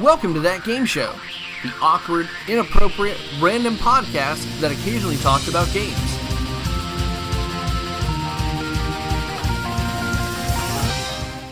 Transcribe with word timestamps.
Welcome 0.00 0.32
to 0.32 0.40
That 0.40 0.64
Game 0.64 0.86
Show, 0.86 1.12
the 1.62 1.70
awkward, 1.82 2.26
inappropriate, 2.48 3.18
random 3.38 3.74
podcast 3.74 4.58
that 4.60 4.72
occasionally 4.72 5.18
talks 5.18 5.46
about 5.46 5.70
games. 5.74 5.94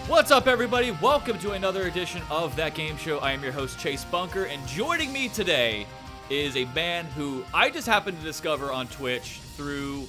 What's 0.08 0.30
up, 0.30 0.46
everybody? 0.46 0.92
Welcome 0.92 1.38
to 1.40 1.53
another 1.53 1.88
edition 1.88 2.22
of 2.30 2.56
That 2.56 2.74
Game 2.74 2.96
Show. 2.96 3.19
I 3.19 3.32
am 3.32 3.42
your 3.42 3.53
host, 3.53 3.79
Chase 3.79 4.07
Bunker, 4.07 4.45
and 4.45 4.67
joining 4.67 5.12
me 5.12 5.29
today 5.29 5.87
is 6.30 6.57
a 6.57 6.65
man 6.75 7.05
who 7.17 7.45
I 7.53 7.69
just 7.69 7.87
happened 7.87 8.19
to 8.19 8.25
discover 8.25 8.73
on 8.73 8.87
Twitch 8.87 9.41
through 9.59 10.09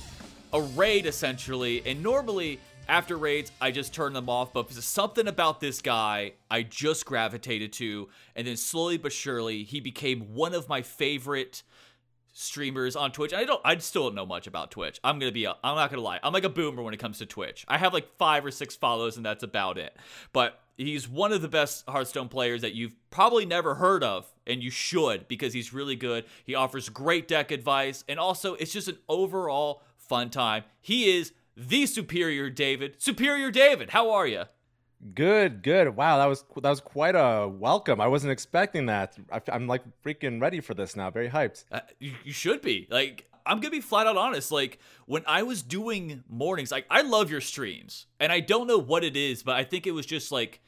a 0.54 0.62
raid, 0.62 1.08
essentially. 1.08 1.86
And 1.86 2.02
normally, 2.02 2.62
after 2.90 3.18
raids, 3.18 3.52
I 3.62 3.71
just 3.71 3.94
turn 3.94 4.14
them 4.14 4.30
off, 4.30 4.52
but 4.52 4.68
there's 4.68 4.84
something 4.84 5.28
about 5.28 5.60
this 5.60 5.82
guy 5.82 6.34
I 6.50 6.64
just 6.64 7.06
gravitated 7.06 7.71
to, 7.74 8.10
and 8.36 8.48
then 8.48 8.58
slowly 8.58 8.98
but 8.98 9.14
surely, 9.14 9.64
he 9.64 9.80
became 9.80 10.34
one 10.34 10.54
of 10.54 10.68
my 10.68 10.82
favorite 10.82 11.64
streamers 12.33 12.96
on 12.96 13.11
Twitch. 13.11 13.33
I 13.33 13.44
don't 13.44 13.61
I 13.66 13.78
still 13.78 14.04
don't 14.04 14.16
know 14.16 14.25
much 14.25 14.47
about 14.47 14.71
Twitch. 14.71 15.00
I'm 15.04 15.20
going 15.20 15.30
to 15.30 15.33
be 15.33 15.46
I'm 15.47 15.56
not 15.64 15.89
going 15.89 16.00
to 16.00 16.06
lie. 16.06 16.20
I'm 16.24 16.33
like 16.33 16.44
a 16.44 16.50
boomer 16.50 16.82
when 16.82 16.94
it 16.94 17.00
comes 17.00 17.18
to 17.20 17.25
Twitch. 17.25 17.66
I 17.68 17.78
have 17.78 17.94
like 17.94 18.16
5 18.18 18.46
or 18.46 18.52
6 18.52 18.75
follows 18.78 19.18
and 19.18 19.25
that's 19.25 19.44
about 19.44 19.78
it. 19.78 19.96
But 20.32 20.60
he's 20.78 21.08
one 21.10 21.33
of 21.33 21.42
the 21.42 21.50
best 21.50 21.83
Hearthstone 21.88 22.30
players 22.30 22.61
that 22.61 22.75
you've 22.75 22.96
probably 23.10 23.46
never 23.46 23.75
heard 23.75 24.04
of 24.04 24.32
and 24.47 24.64
you 24.64 24.71
should 24.71 25.28
because 25.28 25.54
he's 25.54 25.74
really 25.74 25.96
good. 25.96 26.25
He 26.46 26.56
offers 26.56 26.88
great 26.88 27.28
deck 27.28 27.52
advice 27.52 28.04
and 28.08 28.19
also 28.19 28.54
it's 28.56 28.71
just 28.71 28.88
an 28.88 28.97
overall 29.10 29.83
fun 29.97 30.30
time. 30.30 30.64
He 30.82 31.18
is 31.18 31.33
the 31.59 31.86
superior 31.86 32.49
David. 32.49 32.95
Superior 32.97 33.52
David, 33.52 33.89
how 33.89 34.11
are 34.11 34.25
you? 34.25 34.44
Good, 35.13 35.61
good. 35.61 35.95
Wow, 35.95 36.17
that 36.17 36.25
was 36.25 36.44
that 36.61 36.69
was 36.69 36.81
quite 36.81 37.16
a 37.16 37.47
welcome. 37.47 38.02
I 38.02 38.08
wasn't 38.08 38.31
expecting 38.31 38.88
that. 38.88 39.17
I, 39.31 39.41
am 39.49 39.67
like 39.67 39.83
freaking 40.03 40.41
ready 40.41 40.59
for 40.61 40.73
this 40.73 40.95
now. 40.95 41.09
Very 41.09 41.30
hyped. 41.30 41.66
Uh, 41.72 41.81
you, 41.99 42.13
you 42.23 42.33
should 42.33 42.61
be. 42.61 42.88
Like, 42.89 43.29
I'm 43.45 43.59
gonna 43.59 43.71
be 43.71 43.81
flat 43.81 44.07
out 44.07 44.17
honest. 44.17 44.51
Like, 44.51 44.79
when 45.05 45.23
I 45.25 45.43
was 45.43 45.61
doing 45.61 46.23
mornings, 46.29 46.71
like, 46.71 46.85
I 46.89 47.01
love 47.01 47.31
your 47.31 47.39
streams, 47.41 48.07
and 48.19 48.31
I 48.31 48.41
don't 48.41 48.67
know 48.67 48.77
what 48.77 49.05
it 49.05 49.16
is, 49.16 49.41
but 49.41 49.55
I 49.55 49.63
think 49.63 49.88
it 49.88 49.91
was 49.91 50.05
just 50.05 50.33
like 50.33 50.61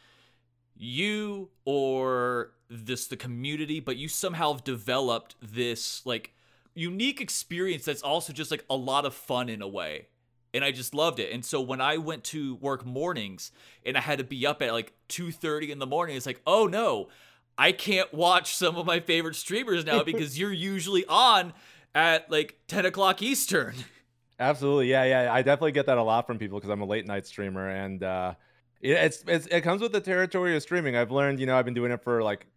you 0.78 1.50
or 1.66 2.54
this 2.70 3.08
the 3.08 3.18
community, 3.18 3.82
but 3.82 3.98
you 3.98 4.08
somehow 4.08 4.54
have 4.54 4.64
developed 4.64 5.36
this 5.42 6.06
like 6.06 6.34
unique 6.74 7.20
experience 7.20 7.84
that's 7.84 8.02
also 8.02 8.32
just 8.32 8.50
like 8.50 8.64
a 8.70 8.76
lot 8.78 9.06
of 9.06 9.14
fun 9.14 9.50
in 9.50 9.62
a 9.62 9.68
way 9.68 10.08
and 10.54 10.64
I 10.64 10.72
just 10.72 10.94
loved 10.94 11.20
it. 11.20 11.32
And 11.32 11.44
so 11.44 11.62
when 11.62 11.82
I 11.82 11.98
went 11.98 12.24
to 12.26 12.56
work 12.56 12.86
mornings 12.86 13.52
and 13.86 13.98
I 13.98 14.02
had 14.02 14.18
to 14.18 14.24
be 14.24 14.46
up 14.46 14.62
at 14.62 14.74
like 14.74 14.94
2:30 15.10 15.70
in 15.72 15.80
the 15.80 15.86
morning, 15.86 16.16
it's 16.16 16.26
like, 16.26 16.42
"Oh 16.46 16.68
no, 16.68 17.10
I 17.58 17.72
can't 17.72 18.14
watch 18.14 18.56
some 18.56 18.76
of 18.76 18.86
my 18.86 19.00
favorite 19.00 19.36
streamers 19.36 19.86
now 19.86 20.04
because 20.06 20.38
you're 20.38 20.54
usually 20.54 21.06
on 21.06 21.54
at 21.94 22.30
like 22.32 22.60
10 22.68 22.86
o'clock 22.86 23.22
Eastern." 23.22 23.76
Absolutely, 24.40 24.90
yeah, 24.90 25.04
yeah. 25.04 25.34
I 25.34 25.44
definitely 25.44 25.74
get 25.74 25.86
that 25.86 26.00
a 26.00 26.04
lot 26.04 26.26
from 26.26 26.40
people 26.40 26.58
because 26.58 26.72
I'm 26.72 26.82
a 26.82 26.86
late 26.86 27.06
night 27.06 27.28
streamer, 27.28 27.70
and 27.70 28.02
uh, 28.02 28.34
it, 28.82 28.92
it's, 28.92 29.24
it's 29.28 29.46
it 29.48 29.62
comes 29.62 29.82
with 29.82 29.92
the 29.92 30.02
territory 30.02 30.56
of 30.56 30.64
streaming. 30.64 30.96
I've 30.96 31.12
learned, 31.12 31.40
you 31.40 31.46
know, 31.46 31.56
I've 31.56 31.66
been 31.66 31.76
doing 31.76 31.92
it 31.92 32.04
for 32.04 32.24
like 32.24 32.48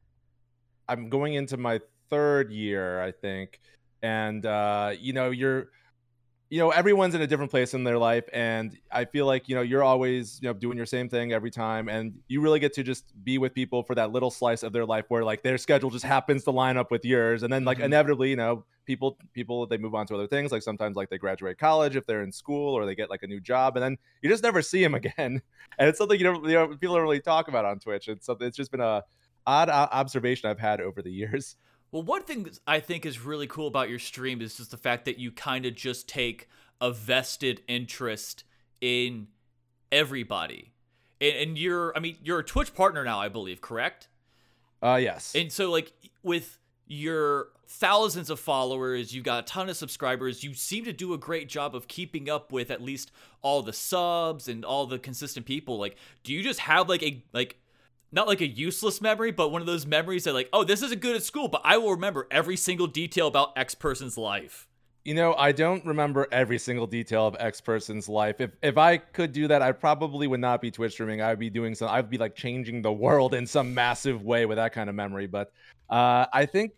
I'm 0.88 1.10
going 1.10 1.34
into 1.34 1.58
my 1.58 1.80
third 2.08 2.50
year, 2.50 3.02
I 3.02 3.12
think, 3.12 3.60
and 4.02 4.46
uh, 4.46 4.92
you 4.98 5.12
know, 5.12 5.30
you're 5.30 5.68
you 6.50 6.58
know 6.58 6.70
everyone's 6.70 7.14
in 7.14 7.22
a 7.22 7.26
different 7.26 7.50
place 7.50 7.74
in 7.74 7.84
their 7.84 7.98
life 7.98 8.24
and 8.32 8.78
i 8.92 9.04
feel 9.04 9.26
like 9.26 9.48
you 9.48 9.54
know 9.54 9.62
you're 9.62 9.82
always 9.82 10.38
you 10.42 10.48
know 10.48 10.52
doing 10.52 10.76
your 10.76 10.86
same 10.86 11.08
thing 11.08 11.32
every 11.32 11.50
time 11.50 11.88
and 11.88 12.14
you 12.28 12.40
really 12.40 12.60
get 12.60 12.72
to 12.72 12.82
just 12.82 13.12
be 13.24 13.38
with 13.38 13.54
people 13.54 13.82
for 13.82 13.94
that 13.94 14.12
little 14.12 14.30
slice 14.30 14.62
of 14.62 14.72
their 14.72 14.84
life 14.84 15.04
where 15.08 15.24
like 15.24 15.42
their 15.42 15.58
schedule 15.58 15.90
just 15.90 16.04
happens 16.04 16.44
to 16.44 16.50
line 16.50 16.76
up 16.76 16.90
with 16.90 17.04
yours 17.04 17.42
and 17.42 17.52
then 17.52 17.64
like 17.64 17.78
mm-hmm. 17.78 17.86
inevitably 17.86 18.30
you 18.30 18.36
know 18.36 18.64
people 18.84 19.16
people 19.32 19.66
they 19.66 19.78
move 19.78 19.94
on 19.94 20.06
to 20.06 20.14
other 20.14 20.26
things 20.26 20.52
like 20.52 20.62
sometimes 20.62 20.96
like 20.96 21.08
they 21.08 21.18
graduate 21.18 21.58
college 21.58 21.96
if 21.96 22.06
they're 22.06 22.22
in 22.22 22.30
school 22.30 22.74
or 22.74 22.84
they 22.84 22.94
get 22.94 23.08
like 23.08 23.22
a 23.22 23.26
new 23.26 23.40
job 23.40 23.76
and 23.76 23.82
then 23.82 23.96
you 24.22 24.28
just 24.28 24.42
never 24.42 24.60
see 24.60 24.82
them 24.82 24.94
again 25.04 25.40
and 25.78 25.88
it's 25.88 25.98
something 25.98 26.18
you 26.18 26.24
don't 26.24 26.44
you 26.44 26.54
know 26.54 26.68
people 26.68 26.94
don't 26.94 27.02
really 27.02 27.20
talk 27.20 27.48
about 27.48 27.64
on 27.64 27.78
twitch 27.78 28.08
it's 28.08 28.26
something 28.26 28.46
it's 28.46 28.56
just 28.56 28.70
been 28.70 28.80
a 28.80 29.02
odd 29.46 29.68
observation 29.68 30.48
i've 30.48 30.58
had 30.58 30.80
over 30.80 31.02
the 31.02 31.10
years 31.10 31.56
well, 31.94 32.02
one 32.02 32.24
thing 32.24 32.50
I 32.66 32.80
think 32.80 33.06
is 33.06 33.20
really 33.20 33.46
cool 33.46 33.68
about 33.68 33.88
your 33.88 34.00
stream 34.00 34.42
is 34.42 34.56
just 34.56 34.72
the 34.72 34.76
fact 34.76 35.04
that 35.04 35.20
you 35.20 35.30
kind 35.30 35.64
of 35.64 35.76
just 35.76 36.08
take 36.08 36.48
a 36.80 36.90
vested 36.90 37.62
interest 37.68 38.42
in 38.80 39.28
everybody. 39.92 40.72
And, 41.20 41.36
and, 41.36 41.58
you're, 41.58 41.96
I 41.96 42.00
mean, 42.00 42.16
you're 42.20 42.40
a 42.40 42.44
Twitch 42.44 42.74
partner 42.74 43.04
now, 43.04 43.20
I 43.20 43.28
believe, 43.28 43.60
correct? 43.60 44.08
Uh, 44.82 44.98
yes. 45.00 45.36
And 45.36 45.52
so, 45.52 45.70
like, 45.70 45.92
with 46.24 46.58
your 46.88 47.50
thousands 47.68 48.28
of 48.28 48.40
followers, 48.40 49.14
you've 49.14 49.22
got 49.22 49.44
a 49.44 49.46
ton 49.46 49.68
of 49.68 49.76
subscribers, 49.76 50.42
you 50.42 50.52
seem 50.52 50.84
to 50.86 50.92
do 50.92 51.14
a 51.14 51.18
great 51.18 51.48
job 51.48 51.76
of 51.76 51.86
keeping 51.86 52.28
up 52.28 52.50
with 52.50 52.72
at 52.72 52.82
least 52.82 53.12
all 53.40 53.62
the 53.62 53.72
subs 53.72 54.48
and 54.48 54.64
all 54.64 54.86
the 54.86 54.98
consistent 54.98 55.46
people. 55.46 55.78
Like, 55.78 55.96
do 56.24 56.32
you 56.32 56.42
just 56.42 56.58
have 56.58 56.88
like 56.88 57.04
a, 57.04 57.22
like, 57.32 57.60
not 58.14 58.28
like 58.28 58.40
a 58.40 58.46
useless 58.46 59.00
memory, 59.00 59.32
but 59.32 59.50
one 59.50 59.60
of 59.60 59.66
those 59.66 59.86
memories 59.86 60.24
that 60.24 60.32
like, 60.32 60.48
oh, 60.52 60.64
this 60.64 60.82
isn't 60.82 61.00
good 61.00 61.16
at 61.16 61.22
school, 61.22 61.48
but 61.48 61.60
I 61.64 61.76
will 61.76 61.90
remember 61.90 62.26
every 62.30 62.56
single 62.56 62.86
detail 62.86 63.26
about 63.26 63.52
X 63.56 63.74
person's 63.74 64.16
life. 64.16 64.68
You 65.04 65.14
know, 65.14 65.34
I 65.34 65.52
don't 65.52 65.84
remember 65.84 66.26
every 66.32 66.58
single 66.58 66.86
detail 66.86 67.26
of 67.26 67.36
X 67.38 67.60
person's 67.60 68.08
life. 68.08 68.40
If 68.40 68.52
if 68.62 68.78
I 68.78 68.96
could 68.96 69.32
do 69.32 69.46
that, 69.48 69.60
I 69.60 69.72
probably 69.72 70.26
would 70.26 70.40
not 70.40 70.62
be 70.62 70.70
Twitch 70.70 70.92
streaming. 70.92 71.20
I'd 71.20 71.38
be 71.38 71.50
doing 71.50 71.74
some. 71.74 71.88
I'd 71.90 72.08
be 72.08 72.16
like 72.16 72.34
changing 72.34 72.80
the 72.80 72.92
world 72.92 73.34
in 73.34 73.46
some 73.46 73.74
massive 73.74 74.22
way 74.22 74.46
with 74.46 74.56
that 74.56 74.72
kind 74.72 74.88
of 74.88 74.94
memory. 74.94 75.26
But 75.26 75.52
uh, 75.90 76.24
I 76.32 76.46
think 76.46 76.72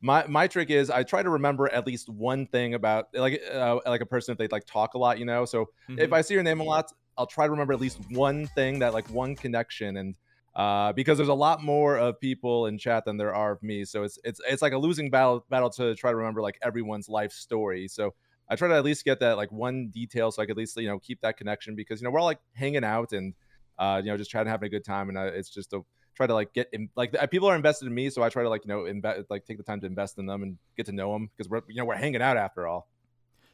my 0.00 0.26
my 0.26 0.48
trick 0.48 0.70
is 0.70 0.90
I 0.90 1.04
try 1.04 1.22
to 1.22 1.30
remember 1.30 1.72
at 1.72 1.86
least 1.86 2.08
one 2.08 2.46
thing 2.46 2.74
about 2.74 3.06
like 3.14 3.40
uh, 3.52 3.78
like 3.86 4.00
a 4.00 4.06
person 4.06 4.32
if 4.32 4.38
they 4.38 4.48
like 4.48 4.66
talk 4.66 4.94
a 4.94 4.98
lot. 4.98 5.20
You 5.20 5.26
know, 5.26 5.44
so 5.44 5.66
mm-hmm. 5.88 6.00
if 6.00 6.12
I 6.12 6.22
see 6.22 6.34
your 6.34 6.42
name 6.42 6.58
a 6.58 6.64
lot, 6.64 6.90
I'll 7.16 7.26
try 7.26 7.44
to 7.44 7.52
remember 7.52 7.72
at 7.72 7.80
least 7.80 8.00
one 8.10 8.48
thing 8.48 8.80
that 8.80 8.94
like 8.94 9.08
one 9.10 9.36
connection 9.36 9.98
and 9.98 10.16
uh, 10.54 10.92
because 10.92 11.16
there's 11.16 11.28
a 11.28 11.34
lot 11.34 11.62
more 11.62 11.96
of 11.96 12.20
people 12.20 12.66
in 12.66 12.78
chat 12.78 13.04
than 13.04 13.16
there 13.16 13.34
are 13.34 13.52
of 13.52 13.62
me. 13.62 13.84
So 13.84 14.02
it's 14.02 14.18
it's 14.24 14.40
it's 14.48 14.62
like 14.62 14.72
a 14.72 14.78
losing 14.78 15.10
battle 15.10 15.44
battle 15.48 15.70
to 15.70 15.94
try 15.94 16.10
to 16.10 16.16
remember 16.16 16.42
like 16.42 16.58
everyone's 16.62 17.08
life 17.08 17.32
story. 17.32 17.88
So 17.88 18.14
I 18.48 18.56
try 18.56 18.68
to 18.68 18.74
at 18.74 18.84
least 18.84 19.04
get 19.04 19.20
that 19.20 19.36
like 19.36 19.52
one 19.52 19.88
detail 19.88 20.32
so 20.32 20.42
I 20.42 20.46
could 20.46 20.52
at 20.52 20.56
least 20.56 20.76
you 20.76 20.88
know 20.88 20.98
keep 20.98 21.20
that 21.20 21.36
connection 21.36 21.76
because 21.76 22.00
you 22.00 22.04
know 22.04 22.10
we're 22.10 22.18
all 22.18 22.26
like 22.26 22.40
hanging 22.54 22.84
out 22.84 23.12
and 23.12 23.34
uh, 23.78 24.00
you 24.02 24.10
know 24.10 24.16
just 24.16 24.30
trying 24.30 24.46
to 24.46 24.50
have 24.50 24.62
a 24.62 24.68
good 24.68 24.84
time 24.84 25.08
and 25.08 25.16
uh, 25.16 25.30
it's 25.32 25.50
just 25.50 25.72
a 25.72 25.80
try 26.16 26.26
to 26.26 26.34
like 26.34 26.52
get 26.52 26.68
in, 26.72 26.90
like 26.96 27.14
people 27.30 27.48
are 27.48 27.54
invested 27.54 27.86
in 27.86 27.94
me 27.94 28.10
so 28.10 28.22
I 28.22 28.28
try 28.28 28.42
to 28.42 28.48
like 28.48 28.64
you 28.64 28.68
know 28.68 28.86
invest 28.86 29.30
like 29.30 29.44
take 29.44 29.56
the 29.56 29.62
time 29.62 29.80
to 29.80 29.86
invest 29.86 30.18
in 30.18 30.26
them 30.26 30.42
and 30.42 30.58
get 30.76 30.86
to 30.86 30.92
know 30.92 31.12
them 31.12 31.30
because 31.36 31.48
we're 31.48 31.62
you 31.68 31.76
know 31.76 31.84
we're 31.84 31.94
hanging 31.94 32.22
out 32.22 32.36
after 32.36 32.66
all. 32.66 32.88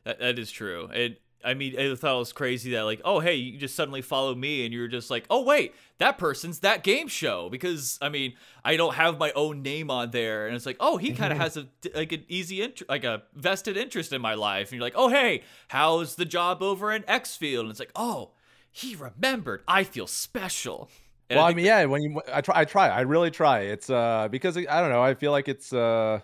That, 0.04 0.18
that 0.20 0.38
is 0.38 0.50
true. 0.50 0.88
It 0.92 1.20
I 1.46 1.54
mean, 1.54 1.78
I 1.78 1.94
thought 1.94 2.16
it 2.16 2.18
was 2.18 2.32
crazy 2.32 2.72
that 2.72 2.82
like, 2.82 3.00
oh 3.04 3.20
hey, 3.20 3.36
you 3.36 3.58
just 3.58 3.76
suddenly 3.76 4.02
follow 4.02 4.34
me 4.34 4.64
and 4.64 4.74
you're 4.74 4.88
just 4.88 5.10
like, 5.10 5.24
oh 5.30 5.42
wait, 5.42 5.74
that 5.98 6.18
person's 6.18 6.58
that 6.60 6.82
game 6.82 7.08
show 7.08 7.48
because 7.48 7.98
I 8.02 8.08
mean, 8.08 8.34
I 8.64 8.76
don't 8.76 8.94
have 8.94 9.18
my 9.18 9.32
own 9.32 9.62
name 9.62 9.90
on 9.90 10.10
there, 10.10 10.46
and 10.46 10.56
it's 10.56 10.66
like, 10.66 10.76
oh, 10.80 10.96
he 10.96 11.12
kind 11.12 11.32
of 11.32 11.38
mm-hmm. 11.38 11.42
has 11.42 11.56
a 11.56 11.68
like 11.94 12.12
an 12.12 12.24
easy 12.28 12.62
int- 12.62 12.88
like 12.88 13.04
a 13.04 13.22
vested 13.34 13.76
interest 13.76 14.12
in 14.12 14.20
my 14.20 14.34
life, 14.34 14.68
and 14.68 14.78
you're 14.78 14.86
like, 14.86 14.96
oh 14.96 15.08
hey, 15.08 15.42
how's 15.68 16.16
the 16.16 16.24
job 16.24 16.62
over 16.62 16.92
in 16.92 17.04
X 17.08 17.36
Field? 17.36 17.64
And 17.64 17.70
it's 17.70 17.80
like, 17.80 17.92
oh, 17.94 18.32
he 18.72 18.96
remembered. 18.96 19.62
I 19.68 19.84
feel 19.84 20.06
special. 20.06 20.90
And 21.30 21.38
well, 21.38 21.46
I, 21.46 21.50
I 21.50 21.54
mean, 21.54 21.64
yeah, 21.64 21.84
when 21.86 22.02
you 22.02 22.20
I 22.32 22.40
try, 22.40 22.60
I 22.60 22.64
try, 22.64 22.88
I 22.88 23.00
really 23.02 23.30
try. 23.30 23.60
It's 23.60 23.88
uh 23.88 24.28
because 24.30 24.56
I 24.56 24.80
don't 24.80 24.90
know, 24.90 25.02
I 25.02 25.14
feel 25.14 25.32
like 25.32 25.48
it's 25.48 25.72
uh 25.72 26.20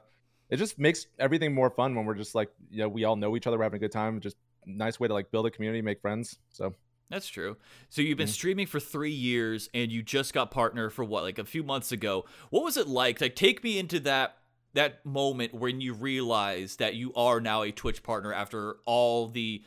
it 0.51 0.57
just 0.57 0.79
makes 0.79 1.07
everything 1.19 1.55
more 1.55 1.71
fun 1.71 1.95
when 1.95 2.05
we're 2.05 2.15
just 2.15 2.35
like 2.35 2.51
you 2.71 2.79
know 2.79 2.89
we 2.89 3.05
all 3.05 3.17
know 3.17 3.37
each 3.37 3.47
other, 3.47 3.57
we're 3.57 3.65
having 3.65 3.79
a 3.79 3.81
good 3.81 3.93
time, 3.93 4.21
just 4.21 4.37
nice 4.67 4.99
way 5.01 5.09
to 5.09 5.15
like 5.15 5.31
build 5.31 5.47
a 5.47 5.51
community, 5.51 5.83
make 5.83 6.01
friends. 6.01 6.39
So 6.51 6.75
that's 7.11 7.29
true. 7.29 7.57
So 7.91 8.01
you've 8.01 8.17
been 8.17 8.27
mm-hmm. 8.27 8.33
streaming 8.33 8.67
for 8.67 8.81
three 8.81 9.11
years, 9.11 9.69
and 9.75 9.93
you 9.93 10.03
just 10.03 10.33
got 10.33 10.51
partner 10.51 10.89
for 10.89 11.05
what, 11.05 11.23
like 11.23 11.39
a 11.39 11.45
few 11.45 11.63
months 11.63 11.93
ago. 11.93 12.25
What 12.51 12.65
was 12.65 12.77
it 12.77 12.89
like? 12.89 13.21
Like, 13.21 13.37
take 13.37 13.63
me 13.63 13.79
into 13.79 14.01
that 14.01 14.39
that 14.75 15.05
moment 15.05 15.53
when 15.53 15.83
you 15.83 15.93
realize 15.93 16.77
that 16.77 16.95
you 16.95 17.13
are 17.15 17.41
now 17.41 17.63
a 17.63 17.71
Twitch 17.71 18.03
partner 18.03 18.33
after 18.33 18.77
all 18.87 19.29
the 19.29 19.63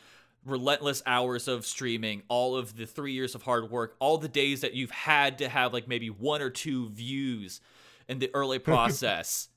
relentless 0.45 1.03
hours 1.05 1.47
of 1.47 1.65
streaming, 1.65 2.23
all 2.27 2.55
of 2.55 2.75
the 2.75 2.85
three 2.85 3.13
years 3.13 3.35
of 3.35 3.43
hard 3.43 3.69
work, 3.69 3.95
all 3.99 4.17
the 4.17 4.27
days 4.27 4.61
that 4.61 4.73
you've 4.73 4.91
had 4.91 5.37
to 5.39 5.49
have 5.49 5.73
like 5.73 5.87
maybe 5.87 6.09
one 6.09 6.41
or 6.41 6.49
two 6.49 6.89
views 6.89 7.61
in 8.07 8.19
the 8.19 8.29
early 8.33 8.59
process. 8.73 9.49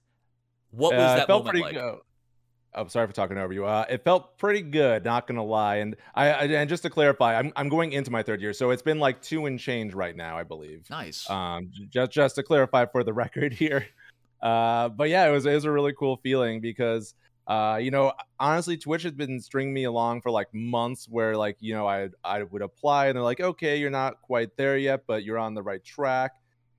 what 0.70 0.94
was 0.94 1.00
uh, 1.00 1.16
that 1.16 1.28
moment 1.28 1.58
like? 1.58 1.78
I'm 2.74 2.84
oh, 2.84 2.88
sorry 2.88 3.06
for 3.06 3.12
talking 3.12 3.38
over 3.38 3.52
you. 3.52 3.64
Uh, 3.64 3.86
it 3.88 4.04
felt 4.04 4.36
pretty 4.38 4.60
good, 4.60 5.04
not 5.04 5.26
gonna 5.26 5.44
lie. 5.44 5.76
And 5.76 5.96
I, 6.14 6.30
I, 6.30 6.44
and 6.44 6.68
just 6.68 6.82
to 6.82 6.90
clarify, 6.90 7.38
I'm 7.38 7.52
I'm 7.56 7.68
going 7.68 7.92
into 7.92 8.10
my 8.10 8.22
third 8.22 8.40
year, 8.40 8.52
so 8.52 8.70
it's 8.70 8.82
been 8.82 8.98
like 8.98 9.22
two 9.22 9.46
and 9.46 9.58
change 9.58 9.94
right 9.94 10.14
now, 10.14 10.36
I 10.36 10.42
believe. 10.42 10.88
Nice. 10.90 11.28
Um, 11.30 11.70
just 11.90 12.12
just 12.12 12.34
to 12.36 12.42
clarify 12.42 12.86
for 12.86 13.02
the 13.04 13.12
record 13.24 13.52
here. 13.52 13.86
Uh, 14.42 14.90
but 14.90 15.08
yeah, 15.08 15.26
it 15.26 15.32
was 15.32 15.46
it 15.46 15.54
was 15.54 15.64
a 15.64 15.70
really 15.70 15.94
cool 15.94 16.18
feeling 16.22 16.60
because 16.60 17.14
uh, 17.48 17.78
you 17.80 17.90
know, 17.90 18.12
honestly, 18.38 18.76
Twitch 18.76 19.02
has 19.04 19.12
been 19.12 19.40
stringing 19.40 19.72
me 19.72 19.84
along 19.84 20.20
for 20.20 20.30
like 20.30 20.52
months, 20.52 21.08
where 21.08 21.36
like 21.36 21.56
you 21.60 21.72
know 21.72 21.86
I 21.86 22.10
I 22.22 22.42
would 22.42 22.62
apply 22.62 23.06
and 23.06 23.16
they're 23.16 23.22
like, 23.22 23.40
okay, 23.40 23.78
you're 23.78 23.88
not 23.88 24.20
quite 24.20 24.56
there 24.58 24.76
yet, 24.76 25.04
but 25.06 25.24
you're 25.24 25.38
on 25.38 25.54
the 25.54 25.62
right 25.62 25.82
track. 25.82 26.32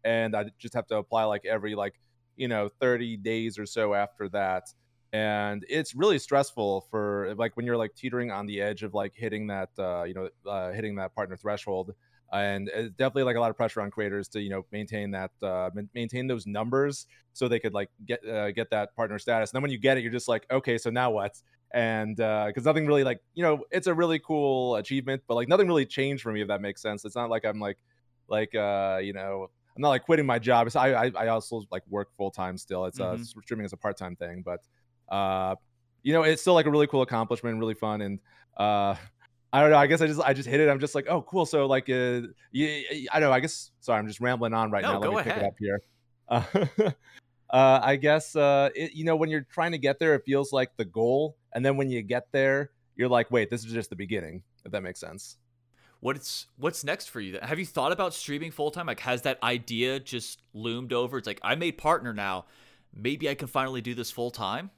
and 0.04 0.36
I 0.36 0.46
just 0.60 0.76
have 0.76 0.88
to 0.88 0.98
apply 0.98 1.24
like 1.24 1.46
every 1.46 1.74
like 1.76 2.00
you 2.38 2.48
know 2.48 2.70
30 2.80 3.18
days 3.18 3.60
or 3.60 3.66
so 3.66 3.94
after 3.94 4.30
that 4.30 4.70
and 5.12 5.66
it's 5.68 5.96
really 5.96 6.20
stressful 6.20 6.88
for 6.92 7.34
like 7.38 7.58
when 7.58 7.66
you're 7.66 7.78
like 7.78 7.96
teetering 7.96 8.32
on 8.32 8.46
the 8.46 8.62
edge 8.62 8.84
of 8.84 8.94
like 8.94 9.14
hitting 9.16 9.48
that 9.48 9.70
uh, 9.80 10.04
you 10.04 10.14
know 10.14 10.30
uh, 10.50 10.72
hitting 10.72 10.96
that 10.96 11.14
partner 11.16 11.36
threshold 11.36 11.94
and 12.32 12.70
it's 12.74 12.96
definitely 12.96 13.24
like 13.24 13.36
a 13.36 13.40
lot 13.40 13.50
of 13.50 13.58
pressure 13.58 13.82
on 13.82 13.90
creators 13.90 14.28
to 14.28 14.42
you 14.42 14.50
know 14.50 14.66
maintain 14.72 15.12
that 15.12 15.32
uh, 15.42 15.70
maintain 15.94 16.28
those 16.28 16.46
numbers 16.46 17.08
so 17.34 17.48
they 17.48 17.60
could 17.60 17.74
like 17.74 17.90
get 18.06 18.26
uh, 18.28 18.52
get 18.52 18.70
that 18.70 18.96
partner 18.96 19.18
status 19.18 19.50
and 19.50 19.56
then 19.58 19.62
when 19.62 19.72
you 19.72 19.80
get 19.80 19.98
it 19.98 20.02
you're 20.02 20.12
just 20.12 20.28
like 20.28 20.46
okay 20.52 20.78
so 20.78 20.90
now 20.90 21.12
what? 21.12 21.36
And 21.72 22.16
because 22.16 22.66
uh, 22.66 22.70
nothing 22.70 22.88
really 22.88 23.04
like 23.04 23.20
you 23.34 23.44
know 23.44 23.64
it's 23.72 23.88
a 23.88 23.94
really 23.94 24.20
cool 24.20 24.76
achievement 24.76 25.22
but 25.28 25.36
like 25.36 25.48
nothing 25.48 25.68
really 25.68 25.86
changed 25.86 26.24
for 26.24 26.32
me 26.32 26.42
if 26.42 26.48
that 26.48 26.62
makes 26.62 26.82
sense. 26.82 27.06
It's 27.06 27.16
not 27.16 27.30
like 27.30 27.46
i'm 27.46 27.60
like 27.60 27.78
like 28.28 28.54
uh 28.56 29.00
you 29.02 29.14
know 29.14 29.50
i'm 29.76 29.82
not 29.82 29.90
like 29.90 30.04
quitting 30.04 30.26
my 30.26 30.40
job 30.40 30.68
it's, 30.68 30.76
I, 30.76 30.94
I 30.94 31.12
i 31.16 31.28
also 31.28 31.64
like 31.72 31.84
work 31.88 32.10
full-time 32.18 32.58
still. 32.58 32.86
It's 32.86 33.00
uh 33.00 33.14
mm-hmm. 33.14 33.24
streaming 33.24 33.66
is 33.66 33.74
a 33.74 33.78
part-time 33.78 34.16
thing 34.16 34.42
but 34.44 34.62
uh 35.10 35.56
you 36.04 36.14
know 36.14 36.24
it's 36.24 36.42
still 36.42 36.54
like 36.54 36.66
a 36.66 36.72
really 36.72 36.88
cool 36.88 37.02
accomplishment 37.02 37.60
really 37.60 37.74
fun 37.74 38.02
and 38.02 38.20
uh 38.58 38.96
I 39.52 39.62
don't 39.62 39.72
know. 39.72 39.78
I 39.78 39.88
guess 39.88 40.02
I 40.02 40.08
just 40.08 40.22
I 40.22 40.34
just 40.34 40.48
hit 40.48 40.60
it. 40.60 40.70
I'm 40.70 40.80
just 40.80 40.94
like, 40.94 41.08
oh, 41.10 41.24
cool. 41.24 41.46
So 41.46 41.66
like, 41.66 41.90
uh, 41.90 42.22
yeah, 42.52 42.82
I 43.12 43.20
don't 43.20 43.30
know. 43.30 43.34
I 43.34 43.40
guess 43.40 43.72
sorry, 43.80 43.98
I'm 43.98 44.08
just 44.08 44.20
rambling 44.20 44.54
on 44.54 44.70
right 44.70 44.84
no, 44.84 44.94
now. 44.94 45.00
Let 45.00 45.10
me 45.10 45.18
ahead. 45.18 45.34
pick 45.34 45.44
it 45.44 45.48
up 45.48 45.54
here. 45.60 45.82
Uh, 46.30 46.92
uh, 47.50 47.80
I 47.82 47.96
guess 47.96 48.36
uh, 48.36 48.70
it, 48.76 48.94
you 48.94 49.06
know 49.06 49.16
when 49.16 49.30
you're 49.30 49.48
trying 49.52 49.72
to 49.72 49.80
get 49.80 49.98
there, 49.98 50.14
it 50.14 50.22
feels 50.26 50.54
like 50.54 50.70
the 50.78 50.86
goal, 50.86 51.36
and 51.54 51.66
then 51.66 51.78
when 51.78 51.90
you 51.90 52.04
get 52.04 52.28
there, 52.32 52.70
you're 52.96 53.10
like, 53.10 53.32
wait, 53.32 53.50
this 53.50 53.66
is 53.66 53.74
just 53.74 53.90
the 53.90 53.96
beginning. 53.96 54.44
If 54.66 54.72
that 54.72 54.84
makes 54.84 55.00
sense. 55.00 55.38
What's 56.02 56.46
what's 56.58 56.84
next 56.84 57.08
for 57.08 57.20
you? 57.20 57.40
Have 57.42 57.58
you 57.58 57.66
thought 57.66 57.92
about 57.92 58.14
streaming 58.14 58.52
full 58.52 58.70
time? 58.70 58.86
Like, 58.86 59.00
has 59.00 59.24
that 59.24 59.42
idea 59.42 60.00
just 60.00 60.44
loomed 60.54 60.94
over? 60.94 61.18
It's 61.18 61.28
like 61.28 61.40
I 61.44 61.56
made 61.56 61.78
partner 61.78 62.14
now. 62.14 62.46
Maybe 62.94 63.28
I 63.30 63.36
can 63.36 63.48
finally 63.48 63.82
do 63.82 63.96
this 63.96 64.12
full 64.12 64.32
time. 64.32 64.70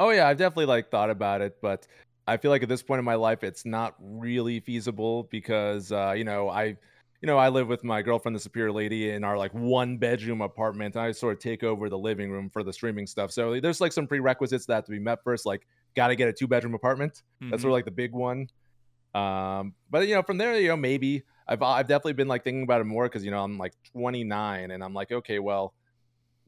Oh 0.00 0.08
yeah, 0.08 0.26
I've 0.26 0.38
definitely 0.38 0.64
like 0.64 0.90
thought 0.90 1.10
about 1.10 1.42
it, 1.42 1.58
but 1.60 1.86
I 2.26 2.38
feel 2.38 2.50
like 2.50 2.62
at 2.62 2.70
this 2.70 2.82
point 2.82 3.00
in 3.00 3.04
my 3.04 3.16
life, 3.16 3.44
it's 3.44 3.66
not 3.66 3.96
really 4.00 4.58
feasible 4.58 5.24
because 5.24 5.92
uh, 5.92 6.14
you 6.16 6.24
know 6.24 6.48
I, 6.48 6.64
you 6.64 7.26
know 7.26 7.36
I 7.36 7.50
live 7.50 7.68
with 7.68 7.84
my 7.84 8.00
girlfriend, 8.00 8.34
the 8.34 8.40
superior 8.40 8.72
lady, 8.72 9.10
in 9.10 9.24
our 9.24 9.36
like 9.36 9.52
one 9.52 9.98
bedroom 9.98 10.40
apartment, 10.40 10.94
and 10.94 11.04
I 11.04 11.12
sort 11.12 11.34
of 11.34 11.42
take 11.42 11.62
over 11.64 11.90
the 11.90 11.98
living 11.98 12.30
room 12.30 12.48
for 12.48 12.62
the 12.62 12.72
streaming 12.72 13.06
stuff. 13.06 13.30
So 13.30 13.60
there's 13.60 13.78
like 13.78 13.92
some 13.92 14.06
prerequisites 14.06 14.64
that 14.66 14.74
have 14.76 14.84
to 14.86 14.90
be 14.90 14.98
met 14.98 15.22
first, 15.22 15.44
like 15.44 15.66
got 15.94 16.08
to 16.08 16.16
get 16.16 16.30
a 16.30 16.32
two 16.32 16.48
bedroom 16.48 16.72
apartment. 16.72 17.22
Mm-hmm. 17.42 17.50
That's 17.50 17.60
sort 17.60 17.72
of 17.72 17.74
like 17.74 17.84
the 17.84 17.90
big 17.90 18.12
one. 18.12 18.48
Um, 19.14 19.74
but 19.90 20.08
you 20.08 20.14
know 20.14 20.22
from 20.22 20.38
there, 20.38 20.58
you 20.58 20.68
know 20.68 20.78
maybe 20.78 21.24
I've 21.46 21.60
I've 21.60 21.88
definitely 21.88 22.14
been 22.14 22.28
like 22.28 22.42
thinking 22.42 22.62
about 22.62 22.80
it 22.80 22.84
more 22.84 23.04
because 23.04 23.22
you 23.22 23.32
know 23.32 23.44
I'm 23.44 23.58
like 23.58 23.74
29 23.92 24.70
and 24.70 24.82
I'm 24.82 24.94
like 24.94 25.12
okay 25.12 25.40
well 25.40 25.74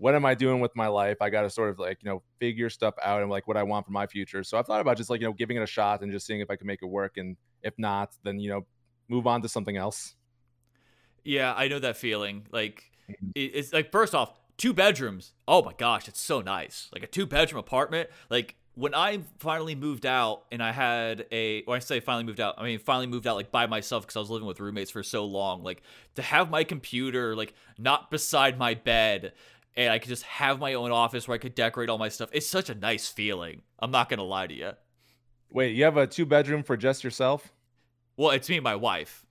what 0.02 0.16
am 0.16 0.24
I 0.24 0.34
doing 0.34 0.58
with 0.58 0.74
my 0.74 0.88
life? 0.88 1.18
I 1.20 1.30
got 1.30 1.42
to 1.42 1.50
sort 1.50 1.70
of 1.70 1.78
like, 1.78 1.98
you 2.02 2.10
know, 2.10 2.24
figure 2.40 2.68
stuff 2.68 2.94
out 3.04 3.22
and 3.22 3.30
like 3.30 3.46
what 3.46 3.56
I 3.56 3.62
want 3.62 3.86
for 3.86 3.92
my 3.92 4.08
future. 4.08 4.42
So 4.42 4.58
I've 4.58 4.66
thought 4.66 4.80
about 4.80 4.96
just 4.96 5.08
like, 5.08 5.20
you 5.20 5.28
know, 5.28 5.32
giving 5.32 5.56
it 5.56 5.62
a 5.62 5.66
shot 5.66 6.02
and 6.02 6.10
just 6.10 6.26
seeing 6.26 6.40
if 6.40 6.50
I 6.50 6.56
can 6.56 6.66
make 6.66 6.80
it 6.82 6.86
work. 6.86 7.18
And 7.18 7.36
if 7.62 7.72
not, 7.78 8.10
then, 8.24 8.40
you 8.40 8.50
know, 8.50 8.66
move 9.08 9.28
on 9.28 9.42
to 9.42 9.48
something 9.48 9.76
else. 9.76 10.16
Yeah, 11.22 11.54
I 11.56 11.68
know 11.68 11.78
that 11.78 11.96
feeling. 11.96 12.48
Like, 12.50 12.82
mm-hmm. 13.08 13.30
it's 13.36 13.72
like, 13.72 13.92
first 13.92 14.12
off, 14.12 14.32
two 14.56 14.72
bedrooms. 14.72 15.34
Oh 15.46 15.62
my 15.62 15.72
gosh, 15.72 16.08
it's 16.08 16.20
so 16.20 16.40
nice. 16.40 16.88
Like 16.92 17.04
a 17.04 17.06
two 17.06 17.24
bedroom 17.24 17.60
apartment. 17.60 18.10
Like, 18.28 18.56
when 18.74 18.94
I 18.94 19.20
finally 19.38 19.74
moved 19.74 20.06
out 20.06 20.44
and 20.50 20.62
I 20.62 20.72
had 20.72 21.26
a, 21.30 21.62
when 21.64 21.76
I 21.76 21.78
say 21.80 22.00
finally 22.00 22.24
moved 22.24 22.40
out, 22.40 22.54
I 22.56 22.64
mean 22.64 22.78
finally 22.78 23.06
moved 23.06 23.26
out 23.26 23.36
like 23.36 23.52
by 23.52 23.66
myself 23.66 24.04
because 24.04 24.16
I 24.16 24.20
was 24.20 24.30
living 24.30 24.48
with 24.48 24.60
roommates 24.60 24.90
for 24.90 25.02
so 25.02 25.26
long. 25.26 25.62
Like 25.62 25.82
to 26.14 26.22
have 26.22 26.48
my 26.48 26.64
computer 26.64 27.36
like 27.36 27.52
not 27.78 28.10
beside 28.10 28.58
my 28.58 28.74
bed 28.74 29.32
and 29.76 29.92
I 29.92 29.98
could 29.98 30.08
just 30.08 30.24
have 30.24 30.58
my 30.58 30.74
own 30.74 30.90
office 30.90 31.26
where 31.26 31.34
I 31.34 31.38
could 31.38 31.54
decorate 31.54 31.88
all 31.88 31.98
my 31.98 32.08
stuff. 32.08 32.30
It's 32.32 32.48
such 32.48 32.70
a 32.70 32.74
nice 32.74 33.08
feeling. 33.08 33.62
I'm 33.78 33.90
not 33.90 34.08
gonna 34.08 34.22
lie 34.22 34.46
to 34.46 34.54
you. 34.54 34.72
Wait, 35.50 35.74
you 35.74 35.84
have 35.84 35.96
a 35.96 36.06
two 36.06 36.26
bedroom 36.26 36.62
for 36.62 36.76
just 36.76 37.04
yourself? 37.04 37.52
Well, 38.16 38.30
it's 38.30 38.48
me 38.48 38.56
and 38.56 38.64
my 38.64 38.76
wife. 38.76 39.24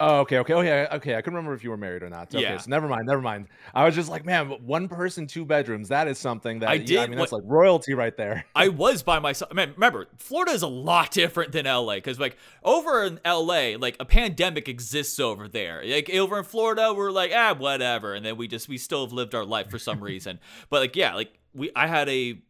Oh, 0.00 0.20
okay, 0.20 0.38
okay. 0.38 0.52
Oh, 0.52 0.60
yeah, 0.60 0.88
okay. 0.94 1.14
I 1.14 1.22
couldn't 1.22 1.36
remember 1.36 1.54
if 1.54 1.62
you 1.62 1.70
were 1.70 1.76
married 1.76 2.02
or 2.02 2.10
not. 2.10 2.34
Okay, 2.34 2.42
yeah. 2.42 2.56
so 2.56 2.68
never 2.68 2.88
mind, 2.88 3.06
never 3.06 3.22
mind. 3.22 3.46
I 3.72 3.84
was 3.84 3.94
just 3.94 4.10
like, 4.10 4.24
man, 4.24 4.48
one 4.48 4.88
person, 4.88 5.28
two 5.28 5.44
bedrooms. 5.44 5.88
That 5.88 6.08
is 6.08 6.18
something 6.18 6.58
that 6.60 6.68
I 6.68 6.78
did. 6.78 6.88
Yeah, 6.88 7.02
I 7.02 7.06
mean, 7.06 7.16
that's 7.16 7.30
like 7.30 7.44
royalty 7.46 7.94
right 7.94 8.16
there. 8.16 8.44
I 8.56 8.68
was 8.68 9.04
by 9.04 9.20
myself. 9.20 9.52
Man, 9.52 9.72
remember, 9.74 10.08
Florida 10.18 10.50
is 10.50 10.62
a 10.62 10.68
lot 10.68 11.12
different 11.12 11.52
than 11.52 11.66
LA 11.66 11.96
because, 11.96 12.18
like, 12.18 12.36
over 12.64 13.04
in 13.04 13.20
LA, 13.24 13.76
like 13.78 13.96
a 14.00 14.04
pandemic 14.04 14.68
exists 14.68 15.20
over 15.20 15.46
there. 15.46 15.84
Like 15.84 16.10
over 16.10 16.38
in 16.38 16.44
Florida, 16.44 16.92
we're 16.92 17.12
like, 17.12 17.30
ah, 17.32 17.54
whatever, 17.56 18.14
and 18.14 18.26
then 18.26 18.36
we 18.36 18.48
just 18.48 18.68
we 18.68 18.78
still 18.78 19.04
have 19.04 19.12
lived 19.12 19.34
our 19.34 19.44
life 19.44 19.70
for 19.70 19.78
some 19.78 20.00
reason. 20.02 20.40
But 20.70 20.80
like, 20.80 20.96
yeah, 20.96 21.14
like 21.14 21.38
we, 21.54 21.70
I 21.76 21.86
had 21.86 22.08
a 22.08 22.42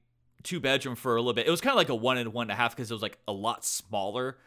two 0.44 0.61
bedroom 0.61 0.96
for 0.96 1.17
a 1.17 1.20
little 1.20 1.35
bit. 1.35 1.46
It 1.46 1.50
was 1.50 1.61
kind 1.61 1.73
of 1.73 1.79
like 1.79 1.91
a 1.91 1.94
one 1.94 2.17
and 2.17 2.32
one 2.32 2.44
and 2.44 2.52
a 2.52 2.55
half 2.55 2.75
because 2.75 2.91
it 2.91 2.94
was 2.94 3.02
like 3.02 3.19
a 3.29 3.32
lot 3.32 3.67
smaller 3.67 4.38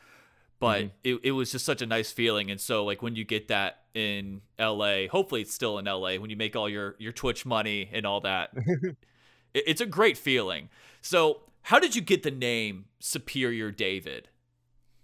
but 0.60 0.80
mm-hmm. 0.80 0.88
it, 1.04 1.20
it 1.24 1.32
was 1.32 1.52
just 1.52 1.66
such 1.66 1.82
a 1.82 1.86
nice 1.86 2.12
feeling. 2.12 2.50
And 2.50 2.60
so 2.60 2.86
like 2.86 3.02
when 3.02 3.16
you 3.16 3.24
get 3.24 3.48
that 3.50 3.84
in 3.94 4.42
la 4.60 5.08
hopefully 5.10 5.42
it's 5.42 5.54
still 5.54 5.80
in 5.80 5.86
la 5.86 6.16
when 6.18 6.30
you 6.30 6.38
make 6.38 6.56
all 6.56 6.70
your 6.70 6.96
your 7.00 7.12
twitch 7.12 7.48
money 7.48 7.90
and 7.92 8.06
all 8.06 8.22
that 8.22 8.52
it, 8.56 8.98
it's 9.54 9.82
a 9.82 9.86
great 9.86 10.18
feeling. 10.18 10.70
So 11.02 11.42
how 11.64 11.80
did 11.80 11.96
you 11.96 12.02
get 12.02 12.24
the 12.24 12.32
name 12.32 12.86
superior 13.00 13.72
david? 13.72 14.30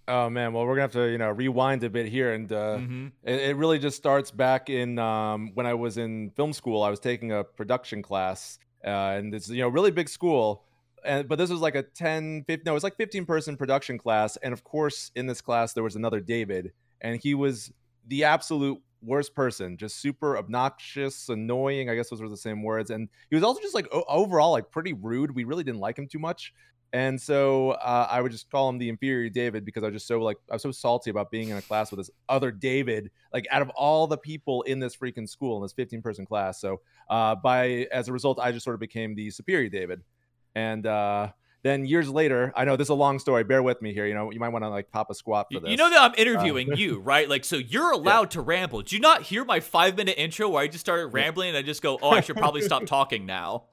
Oh 0.07 0.29
man. 0.29 0.53
Well 0.53 0.65
we're 0.65 0.73
gonna 0.73 0.81
have 0.81 0.91
to 0.93 1.09
you 1.09 1.17
know 1.17 1.31
rewind 1.31 1.83
a 1.83 1.89
bit 1.89 2.07
here. 2.07 2.33
And 2.33 2.51
uh 2.51 2.77
mm-hmm. 2.77 3.07
it, 3.23 3.39
it, 3.39 3.55
really 3.55 3.79
just 3.79 3.97
starts 3.97 4.31
back 4.31 4.69
in 4.69 4.99
um 4.99 5.51
when 5.53 5.65
i 5.65 5.73
was 5.73 5.97
in 5.97 6.31
film 6.31 6.53
school 6.53 6.83
i 6.83 6.89
was 6.89 6.99
taking 6.99 7.31
a 7.31 7.43
production 7.43 8.01
class 8.01 8.59
uh, 8.85 9.15
and 9.17 9.33
it's 9.33 9.49
you 9.49 9.61
know 9.61 9.69
really 9.69 9.91
big 9.91 10.09
school 10.09 10.65
and 11.05 11.27
but 11.27 11.37
this 11.37 11.49
was 11.49 11.61
like 11.61 11.75
a 11.75 11.83
10 11.83 12.43
15, 12.45 12.63
no 12.65 12.71
it 12.71 12.73
was 12.73 12.83
like 12.83 12.97
15 12.97 13.25
person 13.25 13.57
production 13.57 13.97
class 13.97 14.37
and 14.37 14.53
of 14.53 14.63
course 14.63 15.11
in 15.15 15.27
this 15.27 15.41
class 15.41 15.73
there 15.73 15.83
was 15.83 15.95
another 15.95 16.19
david 16.19 16.71
and 17.01 17.21
he 17.21 17.33
was 17.35 17.71
the 18.07 18.23
absolute 18.23 18.79
worst 19.01 19.35
person 19.35 19.77
just 19.77 20.01
super 20.01 20.37
obnoxious 20.37 21.29
annoying 21.29 21.89
i 21.89 21.95
guess 21.95 22.09
those 22.09 22.21
were 22.21 22.29
the 22.29 22.37
same 22.37 22.63
words 22.63 22.89
and 22.89 23.09
he 23.29 23.35
was 23.35 23.43
also 23.43 23.61
just 23.61 23.75
like 23.75 23.87
o- 23.91 24.05
overall 24.07 24.51
like 24.51 24.71
pretty 24.71 24.93
rude 24.93 25.35
we 25.35 25.43
really 25.43 25.63
didn't 25.63 25.81
like 25.81 25.97
him 25.97 26.07
too 26.07 26.19
much 26.19 26.53
and 26.93 27.19
so 27.19 27.71
uh, 27.71 28.07
i 28.09 28.21
would 28.21 28.31
just 28.31 28.49
call 28.49 28.69
him 28.69 28.77
the 28.77 28.87
inferior 28.87 29.29
david 29.29 29.65
because 29.65 29.83
i 29.83 29.87
was 29.87 29.95
just 29.95 30.07
so 30.07 30.19
like 30.19 30.37
i 30.49 30.53
was 30.53 30.61
so 30.61 30.71
salty 30.71 31.09
about 31.09 31.29
being 31.31 31.49
in 31.49 31.57
a 31.57 31.61
class 31.61 31.91
with 31.91 31.99
this 31.99 32.09
other 32.29 32.49
david 32.49 33.11
like 33.33 33.45
out 33.51 33.61
of 33.61 33.69
all 33.71 34.07
the 34.07 34.17
people 34.17 34.61
in 34.61 34.79
this 34.79 34.95
freaking 34.95 35.27
school 35.27 35.57
in 35.57 35.63
this 35.63 35.73
15 35.73 36.01
person 36.01 36.25
class 36.25 36.61
so 36.61 36.79
uh, 37.09 37.35
by 37.35 37.87
as 37.91 38.07
a 38.07 38.13
result 38.13 38.39
i 38.39 38.53
just 38.53 38.63
sort 38.63 38.73
of 38.73 38.79
became 38.79 39.15
the 39.15 39.29
superior 39.29 39.69
david 39.69 40.01
and 40.55 40.85
uh, 40.85 41.29
then 41.63 41.85
years 41.85 42.09
later, 42.09 42.51
I 42.55 42.65
know 42.65 42.75
this 42.75 42.87
is 42.87 42.89
a 42.89 42.95
long 42.95 43.19
story. 43.19 43.45
Bear 43.45 43.63
with 43.63 43.81
me 43.81 43.93
here. 43.93 44.05
You 44.05 44.13
know, 44.13 44.31
you 44.31 44.39
might 44.39 44.49
want 44.49 44.65
to 44.65 44.69
like 44.69 44.91
pop 44.91 45.09
a 45.09 45.15
squat 45.15 45.47
for 45.51 45.61
this. 45.61 45.69
You 45.69 45.77
know 45.77 45.89
that 45.89 46.01
I'm 46.01 46.13
interviewing 46.17 46.73
uh, 46.73 46.75
you, 46.77 46.99
right? 46.99 47.27
Like, 47.29 47.45
so 47.45 47.55
you're 47.55 47.91
allowed 47.91 48.23
yeah. 48.23 48.29
to 48.29 48.41
ramble. 48.41 48.81
Do 48.81 48.95
you 48.95 49.01
not 49.01 49.23
hear 49.23 49.45
my 49.45 49.61
five 49.61 49.95
minute 49.95 50.17
intro 50.17 50.49
where 50.49 50.61
I 50.61 50.67
just 50.67 50.81
started 50.81 51.07
rambling 51.07 51.49
and 51.49 51.57
I 51.57 51.61
just 51.61 51.81
go, 51.81 51.97
"Oh, 52.01 52.11
I 52.11 52.21
should 52.21 52.37
probably 52.37 52.61
stop 52.61 52.85
talking 52.85 53.25
now." 53.25 53.63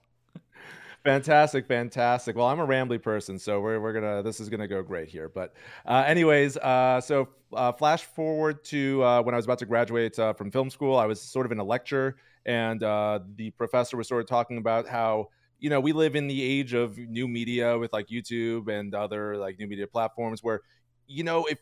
fantastic 1.02 1.66
fantastic 1.66 2.36
well 2.36 2.46
i'm 2.46 2.60
a 2.60 2.66
rambly 2.66 3.00
person 3.02 3.38
so 3.38 3.58
we're, 3.58 3.80
we're 3.80 3.94
gonna 3.94 4.22
this 4.22 4.38
is 4.38 4.50
gonna 4.50 4.68
go 4.68 4.82
great 4.82 5.08
here 5.08 5.30
but 5.30 5.54
uh, 5.86 6.04
anyways 6.06 6.58
uh, 6.58 7.00
so 7.00 7.26
uh, 7.54 7.72
flash 7.72 8.04
forward 8.04 8.62
to 8.62 9.02
uh, 9.02 9.22
when 9.22 9.34
i 9.34 9.36
was 9.36 9.46
about 9.46 9.58
to 9.58 9.64
graduate 9.64 10.18
uh, 10.18 10.34
from 10.34 10.50
film 10.50 10.68
school 10.68 10.98
i 10.98 11.06
was 11.06 11.18
sort 11.18 11.46
of 11.46 11.52
in 11.52 11.58
a 11.58 11.64
lecture 11.64 12.16
and 12.44 12.82
uh, 12.82 13.18
the 13.36 13.50
professor 13.52 13.96
was 13.96 14.08
sort 14.08 14.20
of 14.20 14.28
talking 14.28 14.58
about 14.58 14.86
how 14.86 15.28
you 15.60 15.70
know, 15.70 15.78
we 15.78 15.92
live 15.92 16.16
in 16.16 16.26
the 16.26 16.42
age 16.42 16.72
of 16.72 16.96
new 16.98 17.28
media 17.28 17.78
with 17.78 17.92
like 17.92 18.08
YouTube 18.08 18.68
and 18.68 18.94
other 18.94 19.36
like 19.36 19.58
new 19.58 19.66
media 19.66 19.86
platforms 19.86 20.42
where, 20.42 20.62
you 21.06 21.22
know, 21.22 21.44
if 21.44 21.58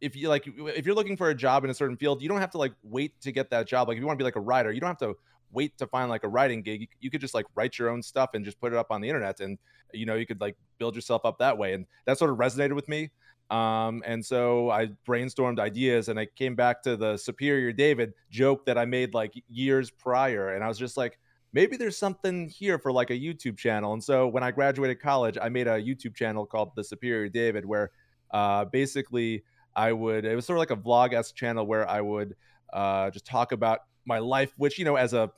if 0.00 0.16
you 0.16 0.28
like 0.28 0.46
if 0.46 0.86
you're 0.86 0.94
looking 0.94 1.16
for 1.16 1.30
a 1.30 1.34
job 1.34 1.64
in 1.64 1.70
a 1.70 1.74
certain 1.74 1.96
field, 1.96 2.22
you 2.22 2.28
don't 2.28 2.40
have 2.40 2.50
to 2.52 2.58
like 2.58 2.72
wait 2.82 3.20
to 3.20 3.32
get 3.32 3.50
that 3.50 3.66
job. 3.66 3.88
Like 3.88 3.96
if 3.96 4.00
you 4.00 4.06
want 4.06 4.18
to 4.18 4.22
be 4.22 4.24
like 4.24 4.36
a 4.36 4.40
writer, 4.40 4.72
you 4.72 4.80
don't 4.80 4.88
have 4.88 4.98
to 4.98 5.14
wait 5.52 5.76
to 5.78 5.86
find 5.86 6.08
like 6.08 6.24
a 6.24 6.28
writing 6.28 6.62
gig. 6.62 6.88
You, 7.00 7.10
could 7.10 7.20
just 7.20 7.34
like 7.34 7.46
write 7.54 7.78
your 7.78 7.90
own 7.90 8.02
stuff 8.02 8.30
and 8.34 8.44
just 8.44 8.58
put 8.60 8.72
it 8.72 8.78
up 8.78 8.86
on 8.90 9.00
the 9.00 9.08
internet 9.08 9.40
and 9.40 9.58
you 9.92 10.06
know, 10.06 10.14
you 10.14 10.26
could 10.26 10.40
like 10.40 10.56
build 10.78 10.94
yourself 10.94 11.24
up 11.24 11.38
that 11.38 11.58
way. 11.58 11.74
And 11.74 11.86
that 12.06 12.18
sort 12.18 12.30
of 12.30 12.38
resonated 12.38 12.74
with 12.74 12.88
me. 12.88 13.10
Um, 13.50 14.02
and 14.06 14.24
so 14.24 14.70
I 14.70 14.88
brainstormed 15.06 15.58
ideas 15.58 16.08
and 16.08 16.18
I 16.18 16.26
came 16.36 16.54
back 16.54 16.82
to 16.84 16.96
the 16.96 17.16
Superior 17.16 17.70
David 17.72 18.14
joke 18.30 18.64
that 18.66 18.78
I 18.78 18.86
made 18.86 19.12
like 19.14 19.34
years 19.48 19.90
prior. 19.90 20.54
And 20.54 20.64
I 20.64 20.68
was 20.68 20.78
just 20.78 20.96
like, 20.96 21.18
maybe 21.52 21.76
there's 21.76 21.96
something 21.96 22.48
here 22.48 22.78
for 22.78 22.92
like 22.92 23.10
a 23.10 23.18
YouTube 23.18 23.58
channel. 23.58 23.92
And 23.92 24.02
so 24.02 24.26
when 24.26 24.42
I 24.42 24.50
graduated 24.50 25.00
college, 25.00 25.36
I 25.40 25.48
made 25.48 25.66
a 25.66 25.80
YouTube 25.80 26.14
channel 26.14 26.46
called 26.46 26.72
The 26.76 26.84
Superior 26.84 27.28
David, 27.28 27.66
where 27.66 27.90
uh, 28.30 28.64
basically 28.64 29.44
I 29.74 29.92
would, 29.92 30.24
it 30.24 30.34
was 30.34 30.46
sort 30.46 30.56
of 30.56 30.60
like 30.60 30.70
a 30.70 30.76
vlog 30.76 31.12
esque 31.12 31.34
channel 31.34 31.66
where 31.66 31.88
I 31.88 32.00
would 32.00 32.34
uh, 32.72 33.10
just 33.10 33.26
talk 33.26 33.52
about 33.52 33.80
my 34.04 34.18
life, 34.18 34.52
which, 34.56 34.78
you 34.78 34.84
know, 34.84 34.96
as 34.96 35.12
a 35.12 35.30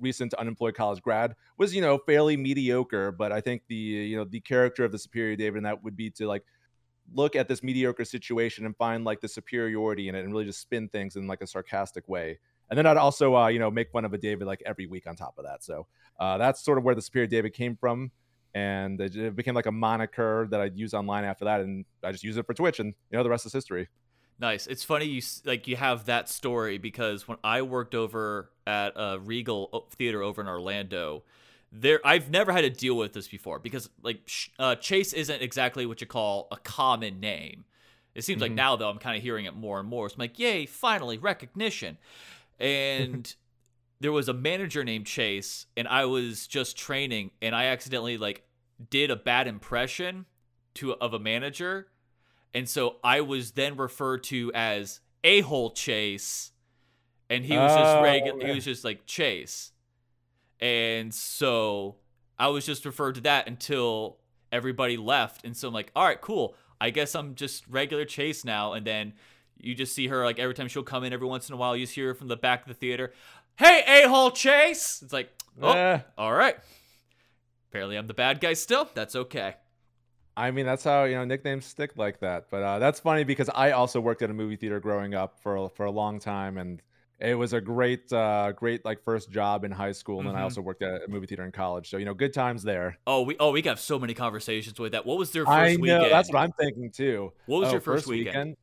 recent 0.00 0.32
unemployed 0.34 0.74
college 0.74 1.02
grad 1.02 1.34
was, 1.58 1.74
you 1.74 1.82
know, 1.82 1.98
fairly 1.98 2.36
mediocre. 2.36 3.12
But 3.12 3.32
I 3.32 3.40
think 3.40 3.62
the, 3.68 3.74
you 3.74 4.16
know, 4.16 4.24
the 4.24 4.40
character 4.40 4.84
of 4.84 4.92
the 4.92 4.98
Superior 4.98 5.36
David, 5.36 5.58
and 5.58 5.66
that 5.66 5.82
would 5.84 5.96
be 5.96 6.10
to 6.10 6.26
like, 6.26 6.44
look 7.12 7.36
at 7.36 7.46
this 7.46 7.62
mediocre 7.62 8.04
situation 8.04 8.66
and 8.66 8.76
find 8.76 9.04
like 9.04 9.20
the 9.20 9.28
superiority 9.28 10.08
in 10.08 10.14
it 10.14 10.24
and 10.24 10.32
really 10.32 10.44
just 10.44 10.60
spin 10.60 10.88
things 10.88 11.14
in 11.14 11.26
like 11.26 11.40
a 11.40 11.46
sarcastic 11.46 12.08
way 12.08 12.38
and 12.70 12.78
then 12.78 12.86
I'd 12.86 12.96
also 12.96 13.36
uh, 13.36 13.48
you 13.48 13.58
know 13.58 13.70
make 13.70 13.90
fun 13.90 14.04
of 14.04 14.12
a 14.12 14.18
David 14.18 14.46
like 14.46 14.62
every 14.66 14.86
week 14.86 15.06
on 15.06 15.16
top 15.16 15.34
of 15.38 15.44
that. 15.44 15.64
So 15.64 15.86
uh, 16.18 16.38
that's 16.38 16.64
sort 16.64 16.78
of 16.78 16.84
where 16.84 16.94
the 16.94 17.02
Superior 17.02 17.26
David 17.26 17.54
came 17.54 17.76
from, 17.76 18.10
and 18.54 19.00
it, 19.00 19.36
became 19.36 19.54
like 19.54 19.66
a 19.66 19.72
moniker 19.72 20.46
that 20.50 20.60
I'd 20.60 20.76
use 20.76 20.94
online 20.94 21.24
after 21.24 21.44
that, 21.44 21.60
and 21.60 21.84
I 22.02 22.12
just 22.12 22.24
use 22.24 22.36
it 22.36 22.46
for 22.46 22.54
Twitch, 22.54 22.80
and 22.80 22.94
you 23.10 23.16
know 23.16 23.22
the 23.22 23.30
rest 23.30 23.46
is 23.46 23.52
history. 23.52 23.88
Nice. 24.38 24.66
It's 24.66 24.82
funny 24.84 25.06
you 25.06 25.22
like 25.44 25.66
you 25.66 25.76
have 25.76 26.06
that 26.06 26.28
story 26.28 26.76
because 26.76 27.26
when 27.26 27.38
I 27.42 27.62
worked 27.62 27.94
over 27.94 28.50
at 28.66 28.92
a 28.94 29.18
Regal 29.18 29.86
Theater 29.96 30.22
over 30.22 30.42
in 30.42 30.48
Orlando, 30.48 31.22
there 31.72 32.00
I've 32.04 32.30
never 32.30 32.52
had 32.52 32.60
to 32.62 32.70
deal 32.70 32.96
with 32.96 33.14
this 33.14 33.28
before 33.28 33.58
because 33.58 33.88
like 34.02 34.28
uh, 34.58 34.74
Chase 34.76 35.14
isn't 35.14 35.40
exactly 35.42 35.86
what 35.86 36.02
you 36.02 36.06
call 36.06 36.48
a 36.50 36.56
common 36.56 37.18
name. 37.18 37.64
It 38.14 38.24
seems 38.24 38.36
mm-hmm. 38.36 38.42
like 38.42 38.52
now 38.52 38.76
though 38.76 38.90
I'm 38.90 38.98
kind 38.98 39.16
of 39.16 39.22
hearing 39.22 39.46
it 39.46 39.54
more 39.54 39.80
and 39.80 39.88
more. 39.88 40.08
So 40.10 40.14
I'm 40.14 40.20
like, 40.20 40.38
yay, 40.38 40.66
finally 40.66 41.16
recognition. 41.16 41.96
And 42.58 43.34
there 44.00 44.12
was 44.12 44.28
a 44.28 44.34
manager 44.34 44.84
named 44.84 45.06
Chase, 45.06 45.66
and 45.76 45.86
I 45.88 46.04
was 46.04 46.46
just 46.46 46.76
training, 46.76 47.30
and 47.42 47.54
I 47.54 47.66
accidentally 47.66 48.18
like 48.18 48.44
did 48.90 49.10
a 49.10 49.16
bad 49.16 49.46
impression 49.46 50.26
to 50.74 50.94
of 50.94 51.14
a 51.14 51.18
manager 51.18 51.88
and 52.56 52.66
so 52.66 52.96
I 53.04 53.20
was 53.20 53.50
then 53.50 53.76
referred 53.76 54.24
to 54.24 54.50
as 54.54 55.00
a 55.22 55.42
hole 55.42 55.72
Chase, 55.72 56.52
and 57.28 57.44
he 57.44 57.54
was 57.54 57.70
just 57.70 57.96
oh, 57.98 58.02
regular. 58.02 58.46
He 58.46 58.54
was 58.54 58.64
just 58.64 58.82
like 58.82 59.04
Chase, 59.04 59.72
and 60.58 61.12
so 61.12 61.96
I 62.38 62.48
was 62.48 62.64
just 62.64 62.86
referred 62.86 63.16
to 63.16 63.20
that 63.22 63.46
until 63.46 64.20
everybody 64.50 64.96
left. 64.96 65.44
And 65.44 65.54
so 65.54 65.68
I'm 65.68 65.74
like, 65.74 65.92
all 65.94 66.04
right, 66.04 66.18
cool. 66.18 66.54
I 66.80 66.88
guess 66.88 67.14
I'm 67.14 67.34
just 67.34 67.68
regular 67.68 68.06
Chase 68.06 68.42
now. 68.42 68.72
And 68.72 68.86
then 68.86 69.12
you 69.58 69.74
just 69.74 69.94
see 69.94 70.08
her 70.08 70.24
like 70.24 70.38
every 70.38 70.54
time 70.54 70.68
she'll 70.68 70.82
come 70.82 71.04
in 71.04 71.12
every 71.12 71.26
once 71.26 71.48
in 71.48 71.54
a 71.54 71.56
while. 71.56 71.76
You 71.76 71.84
just 71.84 71.94
hear 71.94 72.08
her 72.08 72.14
from 72.14 72.28
the 72.28 72.36
back 72.36 72.62
of 72.62 72.68
the 72.68 72.74
theater, 72.74 73.12
"Hey, 73.56 73.82
a 73.86 74.08
hole 74.08 74.30
Chase." 74.30 75.00
It's 75.02 75.12
like, 75.12 75.30
oh, 75.60 75.72
eh. 75.72 76.00
all 76.16 76.32
right. 76.32 76.56
Apparently, 77.70 77.96
I'm 77.96 78.06
the 78.06 78.14
bad 78.14 78.40
guy 78.40 78.54
still. 78.54 78.88
That's 78.94 79.16
okay. 79.16 79.56
I 80.36 80.50
mean, 80.50 80.66
that's 80.66 80.84
how 80.84 81.04
you 81.04 81.14
know 81.14 81.24
nicknames 81.24 81.64
stick 81.64 81.96
like 81.96 82.20
that. 82.20 82.46
But 82.50 82.62
uh, 82.62 82.78
that's 82.78 83.00
funny 83.00 83.24
because 83.24 83.48
I 83.54 83.70
also 83.72 84.00
worked 84.00 84.22
at 84.22 84.30
a 84.30 84.34
movie 84.34 84.56
theater 84.56 84.80
growing 84.80 85.14
up 85.14 85.40
for 85.40 85.68
for 85.70 85.86
a 85.86 85.90
long 85.90 86.20
time, 86.20 86.58
and 86.58 86.82
it 87.18 87.34
was 87.34 87.54
a 87.54 87.60
great, 87.60 88.12
uh, 88.12 88.52
great 88.52 88.84
like 88.84 89.02
first 89.02 89.30
job 89.30 89.64
in 89.64 89.70
high 89.70 89.92
school, 89.92 90.18
and 90.18 90.26
mm-hmm. 90.26 90.28
then 90.28 90.34
I 90.36 90.38
mm-hmm. 90.40 90.44
also 90.44 90.60
worked 90.60 90.82
at 90.82 91.02
a 91.04 91.08
movie 91.08 91.26
theater 91.26 91.44
in 91.44 91.52
college. 91.52 91.88
So 91.88 91.96
you 91.96 92.04
know, 92.04 92.12
good 92.12 92.34
times 92.34 92.62
there. 92.62 92.98
Oh, 93.06 93.22
we 93.22 93.36
oh 93.40 93.52
we 93.52 93.62
got 93.62 93.78
so 93.78 93.98
many 93.98 94.12
conversations 94.12 94.78
with 94.78 94.92
that. 94.92 95.06
What 95.06 95.18
was 95.18 95.30
their 95.30 95.46
first 95.46 95.56
I 95.56 95.74
know, 95.74 95.80
weekend? 95.80 96.12
That's 96.12 96.30
what 96.30 96.38
I'm 96.38 96.52
thinking 96.52 96.90
too. 96.90 97.32
What 97.46 97.60
was 97.60 97.68
oh, 97.68 97.72
your 97.72 97.80
first, 97.80 98.04
first 98.04 98.08
weekend? 98.08 98.36
weekend? 98.36 98.56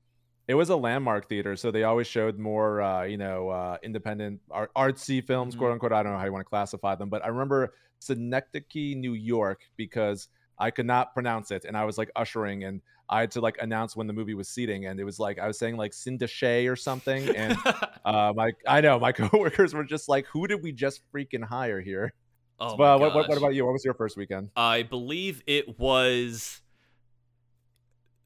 It 0.47 0.55
was 0.55 0.69
a 0.69 0.75
landmark 0.75 1.29
theater, 1.29 1.55
so 1.55 1.71
they 1.71 1.83
always 1.83 2.07
showed 2.07 2.38
more, 2.38 2.81
uh, 2.81 3.03
you 3.03 3.17
know, 3.17 3.50
uh, 3.50 3.77
independent 3.81 4.41
art- 4.51 4.71
artsy 4.75 5.25
films, 5.25 5.53
mm-hmm. 5.53 5.59
quote 5.59 5.71
unquote. 5.71 5.93
I 5.93 6.03
don't 6.03 6.12
know 6.12 6.19
how 6.19 6.25
you 6.25 6.33
want 6.33 6.45
to 6.45 6.50
classify 6.50 6.95
them, 6.95 7.09
but 7.09 7.23
I 7.23 7.29
remember 7.29 7.73
Synecdoche, 8.00 8.95
New 8.95 9.13
York, 9.13 9.62
because 9.77 10.27
I 10.59 10.69
could 10.69 10.85
not 10.85 11.13
pronounce 11.13 11.51
it, 11.51 11.65
and 11.65 11.77
I 11.77 11.85
was 11.85 11.97
like 11.97 12.12
ushering, 12.15 12.65
and 12.65 12.81
I 13.09 13.21
had 13.21 13.31
to 13.31 13.41
like 13.41 13.57
announce 13.62 13.95
when 13.95 14.07
the 14.07 14.13
movie 14.13 14.33
was 14.33 14.50
seating, 14.50 14.85
and 14.85 15.00
it 15.00 15.03
was 15.03 15.19
like 15.19 15.39
I 15.39 15.47
was 15.47 15.57
saying 15.57 15.77
like 15.77 15.91
Sindashay 15.91 16.69
or 16.69 16.75
something, 16.75 17.29
and 17.35 17.57
uh, 18.05 18.33
my 18.35 18.51
I 18.67 18.81
know 18.81 19.00
my 19.00 19.12
coworkers 19.13 19.73
were 19.73 19.83
just 19.83 20.09
like, 20.09 20.25
"Who 20.27 20.47
did 20.47 20.62
we 20.62 20.71
just 20.71 21.01
freaking 21.13 21.43
hire 21.43 21.79
here?" 21.79 22.13
Oh, 22.59 22.75
well, 22.75 23.00
what, 23.00 23.15
what, 23.15 23.29
what 23.29 23.38
about 23.38 23.55
you? 23.55 23.65
What 23.65 23.73
was 23.73 23.83
your 23.83 23.93
first 23.93 24.15
weekend? 24.15 24.50
I 24.55 24.83
believe 24.83 25.41
it 25.47 25.79
was 25.79 26.62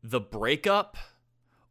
the 0.03 0.19
breakup, 0.19 0.97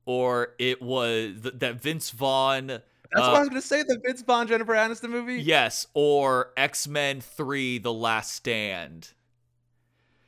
or 0.07 0.55
it 0.59 0.81
was 0.81 1.35
th- 1.43 1.55
that 1.59 1.81
Vince 1.81 2.11
Vaughn. 2.11 2.69
That's 2.69 2.83
uh, 3.15 3.21
what 3.21 3.35
I 3.35 3.41
was 3.41 3.49
gonna 3.51 3.61
say. 3.61 3.83
The 3.83 4.01
Vince 4.03 4.23
Vaughn 4.23 4.49
Jennifer 4.49 4.73
Aniston 4.73 5.11
movie. 5.11 5.35
Yes, 5.35 5.87
or 5.93 6.53
X 6.57 6.89
Men 6.89 7.21
Three: 7.21 7.79
The 7.79 7.93
Last 7.93 8.33
Stand. 8.33 9.13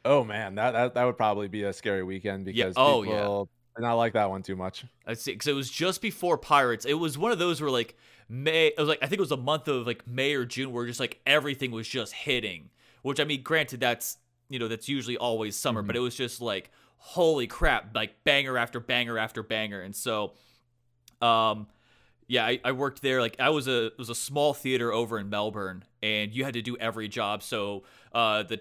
Oh 0.05 0.25
man, 0.25 0.57
that, 0.57 0.73
that 0.73 0.95
that 0.95 1.05
would 1.05 1.17
probably 1.17 1.49
be 1.49 1.63
a 1.65 1.73
scary 1.73 2.03
weekend 2.03 2.45
because 2.45 2.75
yeah. 2.77 2.83
oh 2.83 3.03
people 3.03 3.49
yeah, 3.79 3.83
not 3.83 3.95
like 3.95 4.13
that 4.13 4.31
one 4.31 4.43
too 4.43 4.57
much. 4.57 4.85
I 5.07 5.15
see, 5.15 5.33
because 5.33 5.47
it 5.47 5.55
was 5.55 5.71
just 5.71 6.03
before 6.03 6.39
Pirates. 6.39 6.85
It 6.85 6.95
was 6.95 7.17
one 7.17 7.33
of 7.33 7.39
those 7.39 7.61
where 7.61 7.71
like 7.71 7.97
May, 8.29 8.69
it 8.69 8.79
was 8.79 8.89
like 8.89 8.99
I 9.03 9.07
think 9.07 9.19
it 9.19 9.21
was 9.21 9.33
a 9.33 9.37
month 9.37 9.69
of 9.69 9.87
like 9.87 10.07
May 10.07 10.35
or 10.35 10.45
June 10.45 10.73
where 10.73 10.87
just 10.87 11.01
like 11.01 11.21
everything 11.27 11.71
was 11.71 11.89
just 11.89 12.13
hitting. 12.13 12.71
Which 13.03 13.21
I 13.21 13.25
mean, 13.25 13.43
granted, 13.43 13.81
that's 13.81 14.19
you 14.49 14.59
know 14.59 14.69
that's 14.69 14.89
usually 14.89 15.17
always 15.17 15.57
summer, 15.57 15.81
mm-hmm. 15.81 15.89
but 15.89 15.97
it 15.97 16.01
was 16.01 16.15
just 16.15 16.41
like 16.41 16.71
holy 16.99 17.47
crap, 17.47 17.95
like 17.95 18.25
banger 18.25 18.59
after 18.59 18.81
banger 18.81 19.19
after 19.19 19.43
banger, 19.43 19.81
and 19.81 19.95
so, 19.95 20.33
um, 21.23 21.67
yeah, 22.27 22.45
I, 22.45 22.61
I 22.65 22.73
worked 22.73 23.03
there. 23.03 23.21
Like 23.21 23.37
I 23.41 23.51
was 23.51 23.67
a 23.67 23.87
it 23.87 23.99
was 23.99 24.11
a 24.11 24.15
small 24.15 24.55
theater 24.55 24.93
over 24.93 25.19
in 25.19 25.31
Melbourne, 25.31 25.85
and 26.03 26.35
you 26.35 26.45
had 26.45 26.55
to 26.55 26.63
do 26.63 26.77
every 26.77 27.09
job. 27.09 27.43
So 27.43 27.85
uh, 28.13 28.43
the 28.43 28.61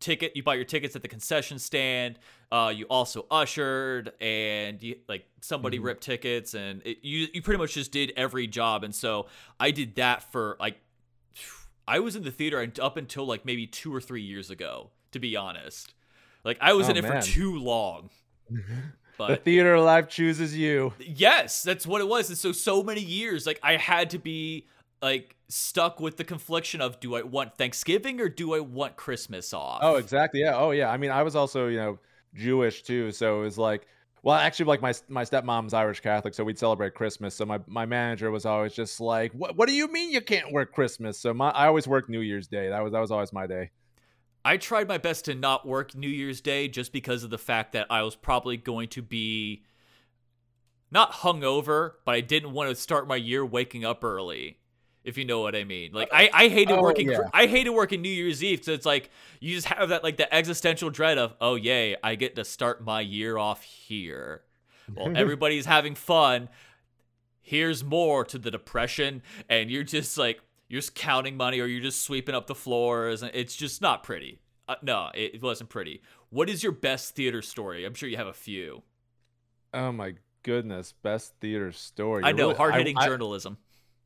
ticket 0.00 0.36
you 0.36 0.42
bought 0.42 0.56
your 0.56 0.64
tickets 0.64 0.94
at 0.94 1.02
the 1.02 1.08
concession 1.08 1.58
stand 1.58 2.18
uh, 2.52 2.72
you 2.74 2.84
also 2.86 3.26
ushered 3.30 4.12
and 4.20 4.82
you, 4.82 4.96
like 5.08 5.26
somebody 5.40 5.78
mm-hmm. 5.78 5.86
ripped 5.86 6.02
tickets 6.02 6.54
and 6.54 6.82
it, 6.84 6.98
you 7.02 7.26
you 7.32 7.42
pretty 7.42 7.58
much 7.58 7.74
just 7.74 7.92
did 7.92 8.12
every 8.16 8.46
job 8.46 8.84
and 8.84 8.94
so 8.94 9.26
i 9.58 9.70
did 9.70 9.96
that 9.96 10.30
for 10.32 10.56
like 10.60 10.76
i 11.88 11.98
was 11.98 12.14
in 12.14 12.22
the 12.24 12.30
theater 12.30 12.70
up 12.80 12.96
until 12.96 13.24
like 13.24 13.44
maybe 13.44 13.66
two 13.66 13.94
or 13.94 14.00
three 14.00 14.22
years 14.22 14.50
ago 14.50 14.90
to 15.12 15.18
be 15.18 15.34
honest 15.34 15.94
like 16.46 16.58
i 16.60 16.72
was 16.72 16.86
oh, 16.86 16.90
in 16.90 16.96
it 16.96 17.02
man. 17.02 17.20
for 17.20 17.26
too 17.26 17.58
long 17.58 18.08
but 19.18 19.28
the 19.28 19.36
theater 19.36 19.78
life 19.78 20.08
chooses 20.08 20.56
you 20.56 20.92
yes 20.98 21.62
that's 21.62 21.86
what 21.86 22.00
it 22.00 22.08
was 22.08 22.28
and 22.28 22.38
so 22.38 22.52
so 22.52 22.82
many 22.82 23.02
years 23.02 23.46
like 23.46 23.60
i 23.62 23.76
had 23.76 24.10
to 24.10 24.18
be 24.18 24.66
like 25.02 25.36
stuck 25.48 26.00
with 26.00 26.16
the 26.16 26.24
confliction 26.24 26.80
of 26.80 26.98
do 27.00 27.14
I 27.14 27.22
want 27.22 27.56
Thanksgiving 27.56 28.20
or 28.20 28.28
do 28.28 28.54
I 28.54 28.60
want 28.60 28.96
Christmas 28.96 29.52
off? 29.52 29.80
Oh, 29.82 29.96
exactly. 29.96 30.40
Yeah. 30.40 30.56
Oh, 30.56 30.72
yeah. 30.72 30.90
I 30.90 30.96
mean, 30.96 31.10
I 31.10 31.22
was 31.22 31.36
also, 31.36 31.68
you 31.68 31.76
know, 31.76 31.98
Jewish 32.34 32.82
too, 32.82 33.12
so 33.12 33.40
it 33.40 33.44
was 33.44 33.58
like 33.58 33.86
well, 34.26 34.34
actually, 34.34 34.66
like 34.66 34.82
my 34.82 34.92
my 35.08 35.22
stepmom's 35.22 35.72
Irish 35.72 36.00
Catholic, 36.00 36.34
so 36.34 36.42
we'd 36.42 36.58
celebrate 36.58 36.94
Christmas. 36.94 37.32
So 37.36 37.46
my, 37.46 37.60
my 37.68 37.86
manager 37.86 38.32
was 38.32 38.44
always 38.44 38.74
just 38.74 39.00
like, 39.00 39.30
"What 39.30 39.54
What 39.54 39.68
do 39.68 39.72
you 39.72 39.86
mean 39.86 40.10
you 40.10 40.20
can't 40.20 40.50
work 40.50 40.72
Christmas?" 40.72 41.16
So 41.16 41.32
my 41.32 41.50
I 41.50 41.68
always 41.68 41.86
worked 41.86 42.08
New 42.10 42.22
Year's 42.22 42.48
Day. 42.48 42.68
That 42.68 42.82
was 42.82 42.92
that 42.92 42.98
was 42.98 43.12
always 43.12 43.32
my 43.32 43.46
day. 43.46 43.70
I 44.46 44.58
tried 44.58 44.86
my 44.86 44.96
best 44.96 45.24
to 45.24 45.34
not 45.34 45.66
work 45.66 45.96
New 45.96 46.08
Year's 46.08 46.40
Day 46.40 46.68
just 46.68 46.92
because 46.92 47.24
of 47.24 47.30
the 47.30 47.38
fact 47.38 47.72
that 47.72 47.88
I 47.90 48.02
was 48.02 48.14
probably 48.14 48.56
going 48.56 48.88
to 48.90 49.02
be 49.02 49.64
not 50.92 51.10
hungover, 51.12 51.94
but 52.04 52.14
I 52.14 52.20
didn't 52.20 52.52
want 52.52 52.70
to 52.70 52.76
start 52.76 53.08
my 53.08 53.16
year 53.16 53.44
waking 53.44 53.84
up 53.84 54.04
early 54.04 54.58
if 55.02 55.18
you 55.18 55.24
know 55.24 55.40
what 55.40 55.56
I 55.56 55.64
mean. 55.64 55.92
Like 55.92 56.10
I, 56.12 56.30
I 56.32 56.48
hated 56.48 56.78
oh, 56.78 56.82
working 56.82 57.10
yeah. 57.10 57.28
I 57.34 57.46
hated 57.46 57.70
working 57.70 58.02
New 58.02 58.08
Year's 58.08 58.42
Eve 58.44 58.58
because 58.58 58.74
it's 58.74 58.86
like 58.86 59.10
you 59.40 59.52
just 59.52 59.66
have 59.66 59.88
that 59.88 60.04
like 60.04 60.16
the 60.16 60.32
existential 60.32 60.90
dread 60.90 61.18
of 61.18 61.34
oh 61.40 61.56
yay 61.56 61.96
I 62.04 62.14
get 62.14 62.36
to 62.36 62.44
start 62.44 62.84
my 62.84 63.00
year 63.00 63.38
off 63.38 63.64
here. 63.64 64.42
Well, 64.94 65.12
everybody's 65.16 65.66
having 65.66 65.96
fun. 65.96 66.48
Here's 67.40 67.82
more 67.82 68.24
to 68.24 68.38
the 68.38 68.50
depression, 68.52 69.22
and 69.48 69.70
you're 69.70 69.84
just 69.84 70.16
like 70.16 70.40
you're 70.68 70.80
just 70.80 70.94
counting 70.94 71.36
money 71.36 71.60
or 71.60 71.66
you're 71.66 71.82
just 71.82 72.02
sweeping 72.02 72.34
up 72.34 72.46
the 72.46 72.54
floors, 72.54 73.22
and 73.22 73.30
it's 73.34 73.54
just 73.56 73.80
not 73.80 74.02
pretty. 74.02 74.40
Uh, 74.68 74.74
no, 74.82 75.10
it, 75.14 75.40
wasn't 75.42 75.70
pretty. 75.70 76.02
What 76.30 76.50
is 76.50 76.62
your 76.62 76.72
best 76.72 77.14
theater 77.14 77.40
story? 77.40 77.84
I'm 77.84 77.94
sure 77.94 78.08
you 78.08 78.16
have 78.16 78.26
a 78.26 78.32
few. 78.32 78.82
Oh 79.72 79.92
my 79.92 80.14
goodness, 80.42 80.92
best 81.02 81.34
theater 81.40 81.70
story. 81.70 82.24
I 82.24 82.32
know, 82.32 82.48
really, 82.48 82.56
hard 82.56 82.74
hitting 82.74 82.96
journalism. 83.00 83.58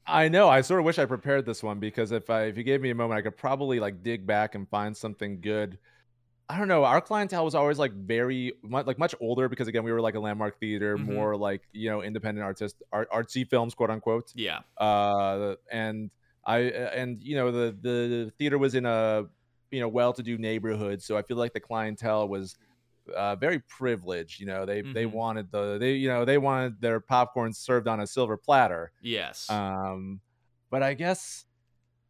I 0.07 0.29
know. 0.29 0.49
I 0.49 0.61
sort 0.61 0.81
of 0.81 0.87
wish 0.87 0.99
I 0.99 1.07
prepared 1.07 1.47
this 1.47 1.63
one 1.63 1.79
because 1.79 2.13
if 2.13 2.29
I 2.29 2.45
if 2.45 2.59
you 2.59 2.65
gave 2.65 2.81
me 2.81 2.91
a 2.91 2.95
moment, 2.95 3.19
I 3.19 3.23
could 3.23 3.37
probably 3.37 3.81
like 3.81 4.03
dig 4.03 4.27
back 4.27 4.55
and 4.55 4.69
find 4.69 4.97
something 4.97 5.41
good. 5.41 5.79
I 6.49 6.59
don't 6.59 6.67
know. 6.67 6.85
Our 6.85 7.01
clientele 7.01 7.45
was 7.45 7.55
always 7.55 7.79
like 7.79 7.93
very 7.93 8.55
much, 8.63 8.87
like 8.87 8.99
much 8.99 9.15
older 9.21 9.49
because 9.49 9.69
again 9.69 9.85
we 9.85 9.93
were 9.93 10.01
like 10.01 10.17
a 10.17 10.21
landmark 10.21 10.59
theater, 10.59 10.97
mm-hmm. 10.97 11.15
more 11.15 11.37
like 11.37 11.63
you 11.73 11.89
know 11.89 12.03
independent 12.03 12.45
artist 12.45 12.83
art, 12.93 13.09
artsy 13.11 13.49
films, 13.49 13.75
quote 13.75 13.91
unquote. 13.91 14.33
Yeah. 14.35 14.61
Uh, 14.77 15.55
and 15.71 16.11
I 16.51 16.59
and 16.61 17.23
you 17.23 17.37
know 17.37 17.51
the 17.53 17.77
the 17.81 18.33
theater 18.39 18.59
was 18.59 18.75
in 18.75 18.87
a 18.87 19.25
you 19.71 19.81
know 19.81 19.89
well-to-do 19.89 20.39
neighborhood, 20.39 21.03
so 21.03 21.17
I 21.17 21.23
feel 21.23 21.37
like 21.37 21.53
the 21.53 21.61
clientele 21.61 22.29
was 22.29 22.57
uh, 23.17 23.37
very 23.37 23.61
privileged. 23.61 24.41
You 24.41 24.47
know, 24.47 24.67
they 24.67 24.83
mm-hmm. 24.83 24.93
they 24.93 25.07
wanted 25.07 25.51
the 25.53 25.79
they 25.79 25.95
you 25.95 26.09
know 26.09 26.25
they 26.25 26.39
wanted 26.39 26.81
their 26.81 27.01
popcorn 27.01 27.53
served 27.53 27.89
on 27.89 28.01
a 28.01 28.07
silver 28.07 28.37
platter. 28.37 28.93
Yes. 29.01 29.49
Um, 29.51 30.21
but 30.71 30.83
I 30.83 30.95
guess 30.95 31.45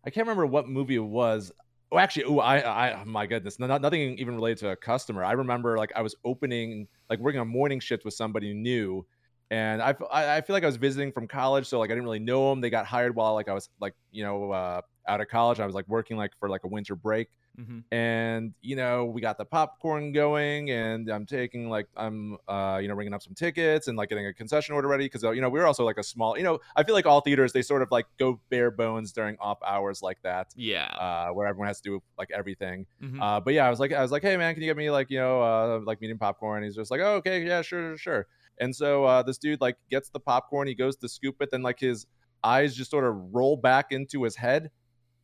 I 0.04 0.11
can't 0.11 0.26
remember 0.26 0.47
what 0.47 0.68
movie 0.68 0.97
it 0.97 0.99
was. 0.99 1.52
Oh, 1.92 1.99
actually, 1.99 2.25
oh, 2.25 2.38
I, 2.38 2.92
I, 2.92 3.04
my 3.04 3.26
goodness, 3.26 3.59
not, 3.59 3.82
nothing 3.82 4.16
even 4.18 4.37
related 4.37 4.59
to 4.59 4.68
a 4.70 4.76
customer. 4.76 5.25
I 5.25 5.32
remember 5.32 5.76
like 5.76 5.90
I 5.97 6.02
was 6.02 6.14
opening, 6.25 6.87
like 7.09 7.18
working 7.18 7.40
a 7.40 7.44
morning 7.44 7.80
shift 7.80 8.04
with 8.04 8.14
somebody 8.14 8.54
new, 8.54 9.04
and 9.50 9.83
I, 9.83 9.95
I 10.12 10.40
feel 10.42 10.54
like 10.54 10.62
I 10.62 10.66
was 10.66 10.76
visiting 10.76 11.12
from 11.12 11.26
college, 11.26 11.66
so 11.66 11.78
like 11.78 11.90
I 11.90 11.95
didn't 11.95 12.04
really 12.04 12.21
know 12.21 12.50
them. 12.50 12.61
They 12.61 12.71
got 12.71 12.87
hired 12.87 13.14
while 13.14 13.35
like 13.35 13.49
I 13.49 13.54
was 13.54 13.69
like 13.80 13.95
you 14.12 14.23
know 14.25 14.52
uh, 14.52 14.80
out 15.09 15.21
of 15.21 15.28
college. 15.28 15.61
I 15.61 15.66
was 15.66 15.75
like 15.75 15.88
working 15.88 16.16
like 16.16 16.33
for 16.38 16.49
like 16.49 16.64
a 16.64 16.69
winter 16.69 16.95
break, 16.95 17.28
Mhm. 17.59 17.83
and 17.90 18.54
you 18.62 18.76
know 18.76 19.07
we 19.07 19.21
got 19.21 19.37
the 19.38 19.45
popcorn 19.45 20.12
going, 20.12 20.71
and 20.71 21.09
I'm 21.11 21.26
taking 21.26 21.69
like 21.69 21.88
I'm 21.97 22.37
uh 22.49 22.78
you 22.80 22.88
know 22.88 22.95
ringing 22.95 23.12
up 23.14 23.23
some 23.23 23.35
tickets 23.35 23.88
and 23.88 23.97
like 23.99 24.09
getting 24.09 24.26
a 24.26 24.33
concession 24.33 24.75
order 24.75 24.88
ready 24.88 25.07
because 25.07 25.23
you 25.23 25.40
know 25.40 25.49
we 25.49 25.59
were 25.59 25.66
also 25.66 25.85
like 25.85 25.99
a 25.99 26.02
small 26.02 26.37
you 26.38 26.45
know 26.45 26.61
I 26.76 26.85
feel 26.85 26.95
like 26.95 27.07
all 27.07 27.21
theaters 27.21 27.52
they 27.52 27.62
sort 27.62 27.83
of 27.83 27.90
like 27.90 28.07
go 28.19 28.40
bare 28.50 28.71
bones 28.71 29.12
during 29.12 29.37
off 29.40 29.59
hours 29.66 30.00
like 30.02 30.19
that. 30.23 30.49
Yeah. 30.54 30.87
Uh, 30.87 31.30
where 31.33 31.47
everyone 31.47 31.66
has 31.69 31.80
to 31.80 31.90
do 31.90 32.02
like 32.19 32.30
everything. 32.33 32.87
Mhm. 33.02 33.21
Uh, 33.21 33.40
but 33.40 33.54
yeah, 33.54 33.66
I 33.66 33.71
was 33.71 33.80
like, 33.80 33.92
I 33.92 34.02
was 34.02 34.12
like, 34.12 34.23
hey 34.23 34.37
man, 34.37 34.54
can 34.54 34.62
you 34.62 34.69
get 34.69 34.76
me 34.76 34.90
like 34.90 35.11
you 35.11 35.19
know 35.19 35.42
uh, 35.42 35.80
like 35.85 36.00
medium 36.00 36.19
popcorn? 36.19 36.62
He's 36.62 36.76
just 36.76 36.90
like, 36.90 37.00
oh, 37.00 37.14
okay, 37.16 37.45
yeah, 37.45 37.62
sure, 37.62 37.97
sure, 37.97 37.99
sure. 37.99 38.26
And 38.59 38.76
so 38.76 39.04
uh, 39.04 39.23
this 39.23 39.38
dude 39.38 39.61
like 39.61 39.76
gets 39.90 40.11
the 40.11 40.21
popcorn, 40.21 40.69
he 40.69 40.75
goes 40.75 40.95
to 40.97 41.09
scoop 41.09 41.37
it, 41.40 41.50
then 41.50 41.62
like 41.62 41.80
his 41.80 42.07
eyes 42.45 42.75
just 42.75 42.90
sort 42.90 43.04
of 43.04 43.14
roll 43.35 43.57
back 43.57 43.87
into 43.90 44.23
his 44.23 44.37
head, 44.37 44.71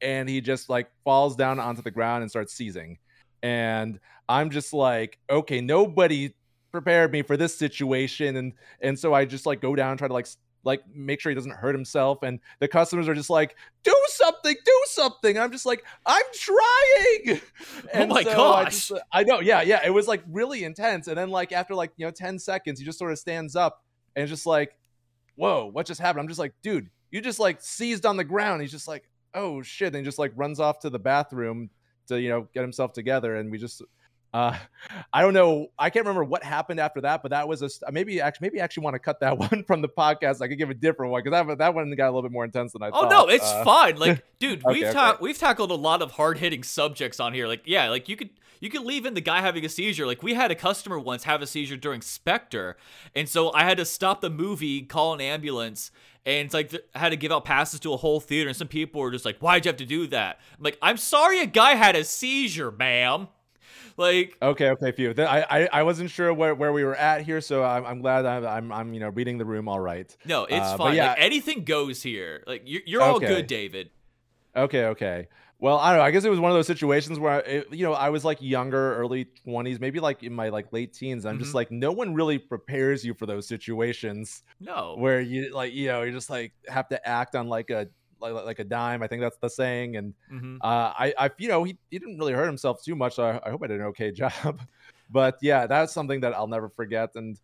and 0.01 0.29
he 0.29 0.41
just 0.41 0.69
like 0.69 0.89
falls 1.05 1.37
down 1.37 1.59
onto 1.59 1.83
the 1.83 1.91
ground 1.91 2.23
and 2.23 2.31
starts 2.31 2.53
seizing. 2.53 2.99
And 3.43 4.01
I'm 4.29 4.51
just 4.51 4.73
like, 4.73 5.19
okay, 5.31 5.61
nobody 5.61 6.35
prepared 6.73 7.13
me 7.13 7.23
for 7.23 7.37
this 7.37 7.57
situation, 7.57 8.37
and 8.37 8.53
and 8.81 8.99
so 8.99 9.15
I 9.15 9.25
just 9.25 9.47
like 9.47 9.61
go 9.61 9.75
down 9.75 9.91
and 9.91 9.99
try 9.99 10.09
to 10.09 10.15
like 10.15 10.27
like 10.65 10.83
make 10.93 11.21
sure 11.21 11.31
he 11.31 11.35
doesn't 11.35 11.53
hurt 11.53 11.75
himself, 11.75 12.23
and 12.23 12.41
the 12.59 12.69
customers 12.69 13.09
are 13.09 13.15
just 13.15 13.31
like, 13.31 13.57
do 13.85 13.95
something, 14.09 14.55
do 14.65 14.83
something. 14.87 15.39
I'm 15.39 15.53
just 15.53 15.65
like, 15.65 15.85
I'm 16.05 16.25
trying. 16.35 17.41
Oh 17.95 18.07
my 18.07 18.21
I, 18.21 18.25
gosh. 18.25 18.75
just, 18.75 18.93
uh, 18.93 18.99
I 19.13 19.23
know, 19.23 19.41
yeah, 19.41 19.63
yeah. 19.63 19.81
It 19.85 19.91
was 19.91 20.09
like 20.09 20.23
really 20.31 20.65
intense, 20.65 21.07
and 21.07 21.17
then 21.17 21.31
like 21.31 21.53
after 21.53 21.75
like 21.75 21.93
you 21.97 22.05
know 22.05 22.11
ten 22.11 22.39
seconds, 22.39 22.81
he 22.81 22.85
just 22.85 22.99
sort 22.99 23.13
of 23.13 23.19
stands 23.19 23.55
up 23.55 23.85
and 24.17 24.29
just 24.29 24.45
like, 24.45 24.77
whoa, 25.37 25.67
what 25.67 25.87
just 25.87 26.01
happened? 26.01 26.21
I'm 26.21 26.29
just 26.29 26.41
like, 26.41 26.53
dude, 26.63 26.91
you 27.11 27.21
just 27.21 27.39
like 27.39 27.61
seized 27.61 28.05
on 28.05 28.17
the 28.17 28.25
ground. 28.25 28.61
He's 28.63 28.71
just 28.71 28.89
like, 28.89 29.09
oh 29.37 29.63
shit, 29.63 29.89
and 29.89 29.97
he 29.97 30.03
just 30.03 30.19
like 30.19 30.33
runs 30.35 30.59
off 30.59 30.81
to 30.81 30.91
the 30.91 30.99
bathroom 30.99 31.71
to 32.09 32.21
you 32.21 32.29
know 32.29 32.49
get 32.55 32.63
himself 32.63 32.93
together, 32.93 33.37
and 33.37 33.51
we 33.51 33.59
just. 33.59 33.83
Uh, 34.35 34.55
I 35.15 35.23
don't 35.23 35.33
know. 35.33 35.69
I 35.79 35.89
can't 35.89 36.05
remember 36.05 36.25
what 36.25 36.43
happened 36.43 36.79
after 36.81 37.01
that, 37.03 37.23
but 37.23 37.31
that 37.31 37.47
was 37.49 37.63
a 37.63 37.71
st- 37.71 37.91
maybe 37.93 38.21
actually 38.21 38.49
maybe 38.49 38.61
I 38.61 38.65
actually 38.65 38.83
want 38.85 38.95
to 38.95 38.99
cut 38.99 39.21
that 39.21 39.39
one 39.53 39.65
from 39.67 39.81
the 39.81 39.89
podcast. 39.89 40.43
I 40.43 40.49
could 40.49 40.59
give 40.59 40.69
a 40.69 40.75
different 40.75 41.13
one 41.13 41.23
because 41.23 41.47
that 41.47 41.59
that 41.59 41.75
one 41.75 41.91
got 41.95 42.07
a 42.07 42.11
little 42.11 42.23
bit 42.23 42.33
more 42.33 42.45
intense 42.45 42.73
than 42.73 42.83
I 42.83 42.91
thought. 42.91 43.05
Oh 43.07 43.09
thought. 43.09 43.29
no, 43.29 43.35
it's 43.35 43.45
Uh, 43.51 43.65
fine. 43.65 43.97
Like, 43.97 44.25
dude, 44.41 44.65
okay, 44.65 44.75
we've 44.75 44.83
okay. 44.85 44.93
ta- 44.93 45.19
we've 45.21 45.39
tackled 45.39 45.71
a 45.71 45.75
lot 45.77 46.03
of 46.03 46.13
hard 46.13 46.39
hitting 46.39 46.63
subjects 46.65 47.21
on 47.21 47.33
here. 47.35 47.47
Like, 47.47 47.63
yeah, 47.67 47.89
like 47.89 48.09
you 48.09 48.17
could 48.17 48.31
you 48.61 48.69
could 48.71 48.83
leave 48.83 49.07
in 49.07 49.15
the 49.15 49.21
guy 49.21 49.43
having 49.43 49.65
a 49.65 49.69
seizure. 49.69 50.07
Like, 50.07 50.23
we 50.23 50.33
had 50.33 50.51
a 50.51 50.55
customer 50.55 50.99
once 50.99 51.25
have 51.25 51.41
a 51.43 51.47
seizure 51.47 51.77
during 51.77 52.01
Spectre, 52.01 52.77
and 53.15 53.29
so 53.29 53.53
I 53.53 53.65
had 53.65 53.77
to 53.79 53.85
stop 53.85 54.23
the 54.23 54.31
movie, 54.31 54.83
call 54.83 55.13
an 55.15 55.21
ambulance, 55.21 55.91
and 56.27 56.45
it's 56.45 56.53
like 56.55 56.75
I 56.95 56.99
had 56.99 57.09
to 57.11 57.17
give 57.17 57.33
out 57.33 57.45
passes 57.47 57.81
to 57.81 57.93
a 57.95 57.97
whole 57.97 58.21
theater. 58.21 58.49
And 58.49 58.57
some 58.57 58.69
people 58.69 59.01
were 59.01 59.11
just 59.11 59.25
like, 59.25 59.39
"Why'd 59.39 59.65
you 59.65 59.71
have 59.71 59.79
to 59.79 59.87
do 59.87 60.07
that?" 60.09 60.39
I'm 60.59 60.63
like, 60.65 60.77
"I'm 60.83 60.99
sorry, 60.99 61.41
a 61.41 61.47
guy 61.47 61.77
had 61.77 61.97
a 61.97 62.05
seizure, 62.05 62.71
ma'am." 62.71 63.29
Like, 63.99 64.37
Okay, 64.43 64.69
okay, 64.73 64.93
phew. 64.93 65.15
I, 65.19 65.41
I, 65.63 65.69
I 65.73 65.83
wasn't 65.83 66.11
sure 66.11 66.31
where, 66.35 66.55
where 66.55 66.71
we 66.71 66.85
were 66.85 66.95
at 66.97 67.23
here, 67.23 67.41
so 67.41 67.65
I'm, 67.65 67.87
I'm 67.87 68.01
glad 68.03 68.27
I'm, 68.27 68.45
I'm, 68.47 68.71
I'm, 68.73 68.93
you 68.93 69.01
know, 69.01 69.09
reading 69.09 69.39
the 69.39 69.47
room 69.47 69.69
all 69.69 69.81
right. 69.81 70.15
no, 70.27 70.45
it's 70.45 70.55
Uh, 70.67 70.77
fine. 70.77 70.97
yeah. 70.97 71.09
Like, 71.13 71.21
anything 71.21 71.65
goes 71.65 72.03
here. 72.03 72.43
Like, 72.47 72.63
you're, 72.67 72.83
you're 72.85 73.01
all 73.03 73.19
good, 73.19 73.47
David. 73.47 73.89
Okay, 74.55 74.85
okay. 74.87 75.29
Well, 75.59 75.79
I 75.79 75.91
don't 75.91 75.99
know. 75.99 76.05
I 76.05 76.11
guess 76.11 76.25
it 76.25 76.29
was 76.31 76.39
one 76.41 76.51
of 76.51 76.57
those 76.57 76.67
situations 76.67 77.19
where, 77.19 77.41
it, 77.41 77.73
you 77.73 77.83
know, 77.85 77.95
I 77.95 78.11
was 78.11 78.25
like 78.25 78.39
younger, 78.43 78.95
early 78.97 79.25
20s, 79.25 79.81
maybe 79.81 80.01
like 80.01 80.23
in 80.23 80.35
my 80.35 80.51
like 80.51 80.71
late 80.73 80.93
teens. 80.93 81.25
I'm 81.25 81.39
Mhm. 81.39 81.39
just 81.39 81.55
like, 81.55 81.71
no 81.71 81.93
one 81.93 82.15
really 82.15 82.39
prepares 82.39 83.05
you 83.05 83.15
for 83.15 83.25
those 83.25 83.49
situations 83.49 84.43
No. 84.61 85.01
where 85.01 85.21
you 85.21 85.55
like, 85.55 85.73
you 85.73 85.89
know, 85.89 86.03
you 86.03 86.13
just 86.13 86.29
like 86.31 86.55
have 86.69 86.89
to 86.89 87.09
act 87.09 87.35
on 87.35 87.49
like 87.49 87.71
a 87.71 87.89
like, 88.21 88.35
like 88.35 88.59
a 88.59 88.65
dime. 88.65 89.03
I 89.03 89.07
think 89.09 89.23
that's 89.23 89.39
the 89.39 89.49
saying. 89.49 89.97
And 89.97 90.15
hmm 90.29 90.59
uh, 90.61 90.93
I, 90.99 91.15
I, 91.19 91.31
you 91.39 91.49
know, 91.49 91.65
he, 91.65 91.79
he 91.91 91.99
didn't 91.99 92.19
really 92.19 92.35
hurt 92.35 92.47
himself 92.47 92.83
too 92.85 92.95
much. 92.95 93.15
So 93.15 93.25
I, 93.25 93.47
I 93.47 93.51
hope 93.51 93.63
I 93.63 93.67
did 93.69 93.81
an 93.81 93.87
okay 93.89 94.11
job. 94.13 94.61
but 95.09 95.39
yeah, 95.41 95.67
that's 95.67 95.93
something 95.95 96.21
that 96.21 96.35
I'll 96.35 96.49
never 96.49 96.69
forget. 96.69 97.11
And 97.15 97.41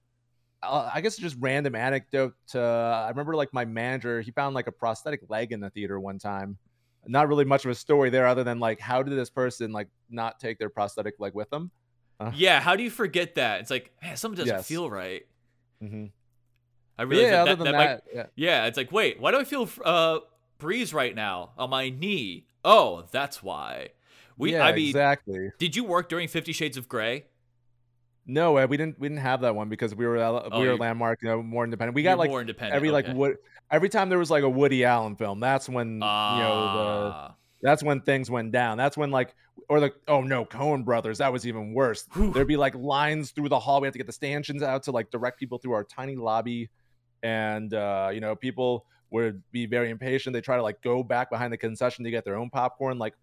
uh, 0.62 0.90
I 0.92 1.00
guess 1.00 1.16
just 1.16 1.36
random 1.40 1.74
anecdote. 1.74 2.34
Uh, 2.54 2.60
I 2.60 3.08
remember 3.10 3.36
like 3.36 3.52
my 3.52 3.64
manager, 3.64 4.20
he 4.22 4.30
found 4.32 4.54
like 4.54 4.66
a 4.68 4.72
prosthetic 4.72 5.22
leg 5.28 5.52
in 5.52 5.60
the 5.60 5.70
theater 5.70 6.00
one 6.00 6.18
time. 6.18 6.58
Not 7.06 7.28
really 7.28 7.44
much 7.44 7.64
of 7.64 7.70
a 7.70 7.74
story 7.74 8.10
there, 8.10 8.26
other 8.26 8.44
than 8.44 8.60
like, 8.60 8.78
how 8.78 9.02
did 9.02 9.16
this 9.16 9.30
person 9.30 9.72
like 9.72 9.88
not 10.08 10.38
take 10.38 10.58
their 10.58 10.68
prosthetic 10.70 11.14
leg 11.18 11.34
with 11.34 11.50
them? 11.50 11.70
Yeah, 12.34 12.60
how 12.60 12.76
do 12.76 12.84
you 12.84 12.90
forget 12.90 13.34
that? 13.34 13.60
It's 13.62 13.70
like, 13.70 13.90
man, 14.00 14.16
something 14.16 14.36
doesn't 14.38 14.56
Yes. 14.58 14.68
feel 14.68 14.88
right. 14.88 15.22
Mm-hmm. 15.82 16.06
I 16.96 17.02
realize 17.02 17.24
Yeah, 17.24 17.30
that, 17.32 17.40
other 17.40 17.50
that, 17.56 17.64
than 17.64 17.72
that 17.72 18.04
might- 18.06 18.14
yeah. 18.14 18.26
yeah, 18.36 18.66
it's 18.66 18.76
like, 18.76 18.92
wait, 18.92 19.18
why 19.18 19.32
do 19.32 19.38
I 19.40 19.44
feel 19.44 19.68
uh 19.84 20.20
breeze 20.58 20.94
right 20.94 21.14
now 21.14 21.50
on 21.58 21.70
my 21.70 21.88
knee? 21.90 22.46
Oh, 22.64 23.04
that's 23.10 23.42
why. 23.42 23.88
We, 24.38 24.52
yeah, 24.52 24.64
I 24.64 24.72
mean, 24.72 24.88
exactly. 24.90 25.50
did 25.58 25.74
you 25.74 25.82
work 25.82 26.08
during 26.08 26.28
Fifty 26.28 26.52
Shades 26.52 26.76
of 26.76 26.88
Grey? 26.88 27.24
No, 28.26 28.56
uh, 28.58 28.66
we 28.68 28.76
didn't. 28.76 28.98
We 29.00 29.08
didn't 29.08 29.22
have 29.22 29.40
that 29.40 29.54
one 29.54 29.68
because 29.68 29.94
we 29.94 30.06
were 30.06 30.18
uh, 30.18 30.48
Oh, 30.50 30.60
we 30.60 30.68
were 30.68 30.76
landmark, 30.76 31.20
you 31.22 31.28
know, 31.28 31.42
more 31.42 31.64
independent. 31.64 31.94
We 31.94 32.02
got 32.02 32.18
like 32.18 32.30
more 32.30 32.40
independent. 32.40 32.76
every 32.76 32.90
like 32.90 33.06
okay. 33.06 33.14
what 33.14 33.36
every 33.70 33.88
time 33.88 34.08
there 34.08 34.18
was 34.18 34.30
like 34.30 34.44
a 34.44 34.48
Woody 34.48 34.84
Allen 34.84 35.16
film. 35.16 35.40
That's 35.40 35.68
when 35.68 35.94
you 35.94 35.98
know 35.98 36.04
the 36.04 37.12
Ah. 37.14 37.34
that's 37.62 37.82
when 37.82 38.00
things 38.00 38.30
went 38.30 38.52
down. 38.52 38.78
That's 38.78 38.96
when 38.96 39.10
like 39.10 39.34
or 39.68 39.80
the 39.80 39.92
oh 40.08 40.20
no, 40.22 40.44
Coen 40.44 40.84
brothers, 40.84 41.18
that 41.18 41.32
was 41.32 41.46
even 41.46 41.74
worse. 41.74 42.06
Whew. 42.12 42.32
There'd 42.32 42.46
be 42.46 42.56
like 42.56 42.74
lines 42.74 43.32
through 43.32 43.48
the 43.48 43.58
hall. 43.58 43.80
We 43.80 43.86
had 43.86 43.92
to 43.94 43.98
get 43.98 44.06
the 44.06 44.12
stanchions 44.12 44.62
out 44.62 44.84
to 44.84 44.92
like 44.92 45.10
direct 45.10 45.38
people 45.38 45.58
through 45.58 45.72
our 45.72 45.84
tiny 45.84 46.14
lobby. 46.16 46.70
And 47.22 47.72
uh, 47.74 48.10
you 48.12 48.20
know, 48.20 48.36
people 48.36 48.86
would 49.10 49.42
be 49.52 49.66
very 49.66 49.90
impatient. 49.90 50.32
They 50.32 50.40
try 50.40 50.56
to 50.56 50.62
like 50.62 50.80
go 50.82 51.02
back 51.02 51.30
behind 51.30 51.52
the 51.52 51.58
concession 51.58 52.04
to 52.04 52.10
get 52.10 52.24
their 52.24 52.36
own 52.36 52.50
popcorn. 52.50 52.98
Like, 52.98 53.14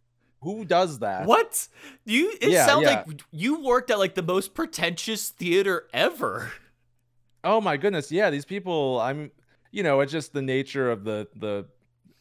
who 0.41 0.65
does 0.65 0.99
that? 0.99 1.25
What? 1.25 1.67
You? 2.05 2.33
It 2.41 2.51
Yeah, 2.51 2.65
sounds 2.65 2.83
yeah. 2.83 3.03
like 3.07 3.21
you 3.31 3.61
worked 3.61 3.91
at 3.91 3.99
like 3.99 4.15
the 4.15 4.23
most 4.23 4.53
pretentious 4.53 5.29
theater 5.29 5.87
ever. 5.93 6.51
Oh 7.43 7.61
my 7.61 7.77
goodness, 7.77 8.11
yeah, 8.11 8.29
these 8.29 8.45
people. 8.45 8.99
I'm, 8.99 9.31
you 9.71 9.83
know, 9.83 9.99
it's 10.01 10.11
just 10.11 10.33
the 10.33 10.41
nature 10.41 10.91
of 10.91 11.03
the 11.03 11.27
the 11.35 11.65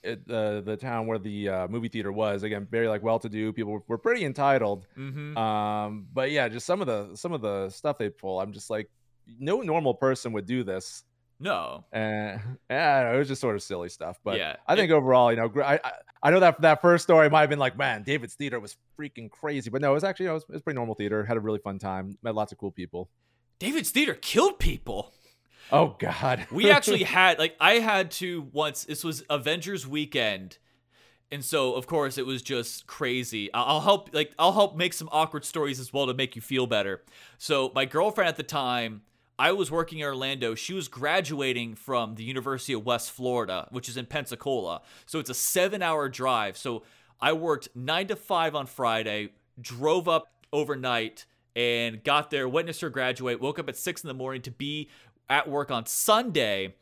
the 0.03 0.63
the 0.65 0.77
town 0.77 1.07
where 1.07 1.19
the 1.19 1.49
uh, 1.49 1.69
movie 1.69 1.89
theater 1.89 2.13
was. 2.13 2.43
Again, 2.43 2.67
very 2.71 2.89
like 2.89 3.03
well-to-do 3.03 3.53
people 3.53 3.73
were, 3.73 3.83
were 3.89 3.99
pretty 3.99 4.25
entitled. 4.25 4.87
Mm-hmm. 4.97 5.37
Um, 5.37 6.07
but 6.13 6.31
yeah, 6.31 6.49
just 6.49 6.67
some 6.67 6.81
of 6.81 6.87
the 6.87 7.15
some 7.17 7.33
of 7.33 7.41
the 7.41 7.69
stuff 7.71 7.99
they 7.99 8.11
pull. 8.11 8.41
I'm 8.41 8.53
just 8.53 8.71
like, 8.71 8.89
no 9.39 9.61
normal 9.61 9.95
person 9.95 10.33
would 10.33 10.47
do 10.47 10.63
this. 10.63 11.05
No. 11.41 11.85
And 11.93 12.41
yeah, 12.69 13.03
don't 13.03 13.11
know, 13.11 13.17
it 13.17 13.19
was 13.19 13.29
just 13.29 13.41
sort 13.41 13.57
of 13.57 13.63
silly 13.63 13.89
stuff. 13.89 14.19
But 14.25 14.39
Yeah, 14.39 14.57
I 14.67 14.77
think 14.77 14.91
overall, 14.91 15.31
you 15.33 15.37
know, 15.37 15.51
I, 15.63 15.81
I 15.83 15.93
I 16.23 16.31
know 16.31 16.41
that 16.41 16.61
that 16.63 16.81
first 16.81 17.05
story 17.05 17.31
might 17.31 17.41
have 17.41 17.51
been 17.51 17.59
like, 17.59 17.77
man, 17.77 18.03
David's 18.03 18.35
theater 18.35 18.59
was 18.59 18.77
freaking 18.99 19.31
crazy. 19.31 19.71
But 19.71 19.81
no, 19.81 19.93
it 19.93 19.95
was 19.95 20.05
actually 20.05 20.25
you 20.25 20.29
know, 20.31 20.35
it 20.35 20.37
was, 20.37 20.45
it 20.45 20.53
was 20.53 20.63
pretty 20.63 20.77
normal 20.77 20.95
theater. 20.95 21.25
Had 21.25 21.37
a 21.37 21.41
really 21.41 21.61
fun 21.61 21.79
time. 21.79 22.19
Met 22.23 22.35
lots 22.35 22.53
of 22.53 22.59
cool 22.59 22.71
people. 22.71 23.09
David's 23.59 23.91
theater 23.91 24.15
killed 24.15 24.59
people. 24.59 25.13
Oh 25.71 25.97
God, 25.99 26.47
we 26.51 26.71
actually 26.71 27.03
had 27.05 27.39
like 27.39 27.55
I 27.61 27.75
had 27.75 28.11
to 28.13 28.49
once. 28.53 28.85
This 28.85 29.05
was 29.05 29.23
Avengers 29.29 29.87
weekend, 29.87 30.59
and 31.31 31.45
so 31.45 31.75
of 31.75 31.87
course 31.87 32.19
it 32.19 32.27
was 32.27 32.43
just 32.43 32.87
crazy. 32.87 33.53
I'll 33.53 33.81
help 33.81 34.15
like 34.15 34.33
I'll 34.39 34.53
help 34.53 34.77
make 34.77 34.93
some 34.93 35.09
awkward 35.13 35.45
stories 35.45 35.79
as 35.79 35.93
well 35.93 36.07
to 36.07 36.15
make 36.15 36.37
you 36.37 36.43
feel 36.43 36.67
better. 36.67 37.03
So 37.37 37.71
my 37.75 37.85
girlfriend 37.85 38.29
at 38.29 38.37
the 38.37 38.43
time, 38.43 39.03
I 39.39 39.53
was 39.53 39.71
working 39.71 40.01
in 40.01 40.07
Orlando. 40.07 40.55
She 40.55 40.75
was 40.75 40.89
graduating 40.89 41.75
from 41.75 42.17
the 42.17 42.25
University 42.25 42.73
of 42.73 42.85
West 42.85 43.13
Florida, 43.13 43.69
which 43.71 43.89
is 43.89 43.97
in 43.97 44.07
Pensacola. 44.07 44.83
So 45.07 45.19
it's 45.19 45.31
a 45.31 45.35
seven-hour 45.35 46.09
drive. 46.09 46.57
So 46.57 46.83
I 47.21 47.33
worked 47.33 47.69
nine 47.75 48.09
to 48.09 48.17
five 48.17 48.55
on 48.55 48.67
Friday, 48.67 49.31
drove 49.61 50.09
up 50.09 50.27
overnight. 50.53 51.27
And 51.57 52.05
got 52.05 52.31
there, 52.31 52.49
witnessed 52.49 52.83
her 52.83 52.91
graduate, 52.91 53.41
woke 53.41 53.59
up 53.59 53.69
at 53.69 53.77
six 53.77 54.05
in 54.05 54.09
the 54.09 54.15
morning 54.15 54.43
to 54.43 54.53
be 54.53 54.91
at 55.29 55.49
work 55.49 55.73
on 55.73 55.87
Sunday 55.87 56.77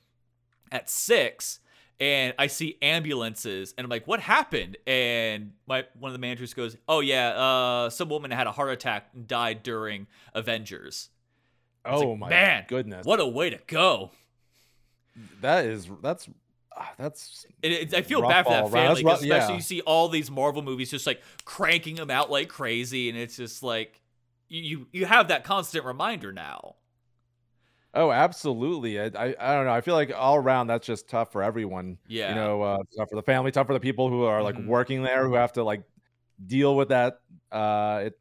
at 0.71 0.91
six, 0.91 1.61
and 1.99 2.35
I 2.39 2.49
see 2.49 2.77
ambulances, 2.83 3.73
and 3.79 3.87
I'm 3.87 3.89
like, 3.89 4.07
"What 4.07 4.21
happened?" 4.21 4.77
And 4.87 5.53
my 5.67 5.87
one 5.99 6.11
of 6.11 6.13
the 6.13 6.19
managers 6.19 6.53
goes, 6.53 6.77
"Oh 6.87 7.01
yeah, 7.01 7.29
uh, 7.31 7.89
some 7.91 8.11
woman 8.11 8.31
had 8.31 8.47
a 8.47 8.53
heart 8.53 8.71
attack 8.71 9.09
and 9.15 9.27
died 9.27 9.63
during 9.63 10.09
Avengers." 10.35 11.09
Oh 11.87 12.11
like, 12.11 12.19
my 12.19 12.29
man, 12.31 12.65
goodness, 12.69 13.07
What 13.07 13.21
a 13.21 13.27
way 13.27 13.51
to 13.51 13.59
go! 13.67 14.11
that 15.41 15.65
is 15.65 15.89
that's 16.03 16.29
ah, 16.77 16.93
that's 16.99 17.47
It, 17.63 17.73
it- 17.73 17.95
I 17.95 18.03
feel 18.03 18.21
bad 18.23 18.45
for 18.45 18.51
that 18.51 18.65
family, 18.71 18.73
around. 18.73 18.89
That's 18.89 19.01
family, 19.01 19.03
'cause 19.03 19.05
rough- 19.05 19.23
especially 19.23 19.53
yeah. 19.53 19.57
you 19.57 19.63
see 19.63 19.81
all 19.83 20.09
these 20.09 20.31
Marvel 20.31 20.63
movies 20.63 20.91
just 20.91 21.07
like 21.07 21.23
cranking 21.45 21.97
them 21.97 22.11
out 22.11 22.31
like 22.31 22.49
crazy, 22.49 23.09
and 23.09 23.17
it's 23.19 23.37
just 23.37 23.63
like 23.63 24.01
you 24.49 24.87
you, 24.93 25.07
have 25.07 25.29
that 25.29 25.43
constant 25.45 25.85
reminder 25.85 26.33
now. 26.33 26.77
oh 27.95 28.13
absolutely. 28.13 29.01
I, 29.01 29.07
I 29.07 29.35
I 29.41 29.55
don't 29.55 29.65
know. 29.65 29.73
I 29.73 29.81
feel 29.81 29.95
like 29.95 30.13
all 30.15 30.37
around 30.37 30.67
that's 30.69 30.87
just 30.87 31.09
tough 31.09 31.33
for 31.33 31.43
everyone. 31.43 31.99
Yeah, 32.09 32.29
You 32.31 32.35
know, 32.35 32.63
uh, 32.63 32.79
tough 32.97 33.09
for 33.11 33.17
the 33.17 33.23
family, 33.23 33.51
tough 33.51 33.67
for 33.67 33.73
the 33.73 33.81
people 33.81 34.09
who 34.11 34.25
are 34.25 34.43
like 34.43 34.57
Mhm. 34.57 34.67
working 34.67 35.03
there 35.03 35.27
who 35.27 35.35
have 35.35 35.53
to 35.55 35.65
like 35.65 35.83
deal 36.47 36.77
with 36.77 36.89
that. 36.91 37.21
Uh, 37.51 38.03
it 38.07 38.19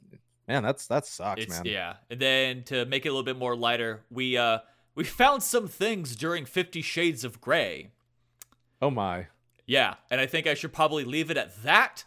man, 0.48 0.64
that's 0.64 0.88
that 0.88 1.06
sucks, 1.06 1.42
It's 1.44 1.56
man. 1.56 1.66
yeah. 1.66 1.94
And 2.10 2.20
then 2.20 2.64
to 2.66 2.86
make 2.86 3.06
it 3.06 3.10
a 3.10 3.12
little 3.12 3.24
bit 3.24 3.38
more 3.38 3.56
lighter, 3.56 4.04
we 4.10 4.38
uh 4.38 4.60
we 4.96 5.04
found 5.04 5.44
some 5.44 5.68
things 5.68 6.16
during 6.16 6.46
50 6.46 6.82
Shades 6.82 7.24
of 7.24 7.42
Grey. 7.42 7.92
Oh 8.82 8.90
my. 8.90 9.28
Yeah, 9.68 9.96
and 10.12 10.22
I 10.22 10.26
think 10.26 10.46
I 10.48 10.54
should 10.54 10.72
probably 10.74 11.04
leave 11.04 11.32
it 11.32 11.38
at 11.38 11.64
that. 11.64 12.06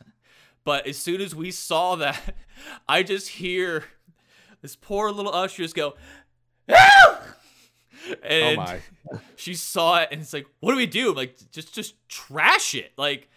But 0.64 0.87
as 0.87 0.96
soon 0.96 1.20
as 1.20 1.35
we 1.35 1.51
saw 1.51 1.96
that, 1.96 2.35
I 2.88 3.03
just 3.03 3.29
hear 3.29 3.85
this 4.62 4.77
poor 4.77 5.11
little 5.11 5.35
usher 5.35 5.62
just 5.62 5.74
go, 5.74 5.94
"Ah!" 6.70 7.20
and 8.22 8.59
oh 8.59 8.62
my. 8.62 8.81
she 9.37 9.55
saw 9.55 10.01
it 10.01 10.09
and 10.12 10.20
it's 10.20 10.33
like, 10.33 10.46
what 10.61 10.72
do 10.72 10.77
we 10.77 10.87
do? 10.87 11.11
I'm 11.11 11.16
like, 11.16 11.37
just 11.51 11.74
just 11.74 11.94
trash 12.09 12.74
it. 12.74 12.92
Like, 12.96 13.29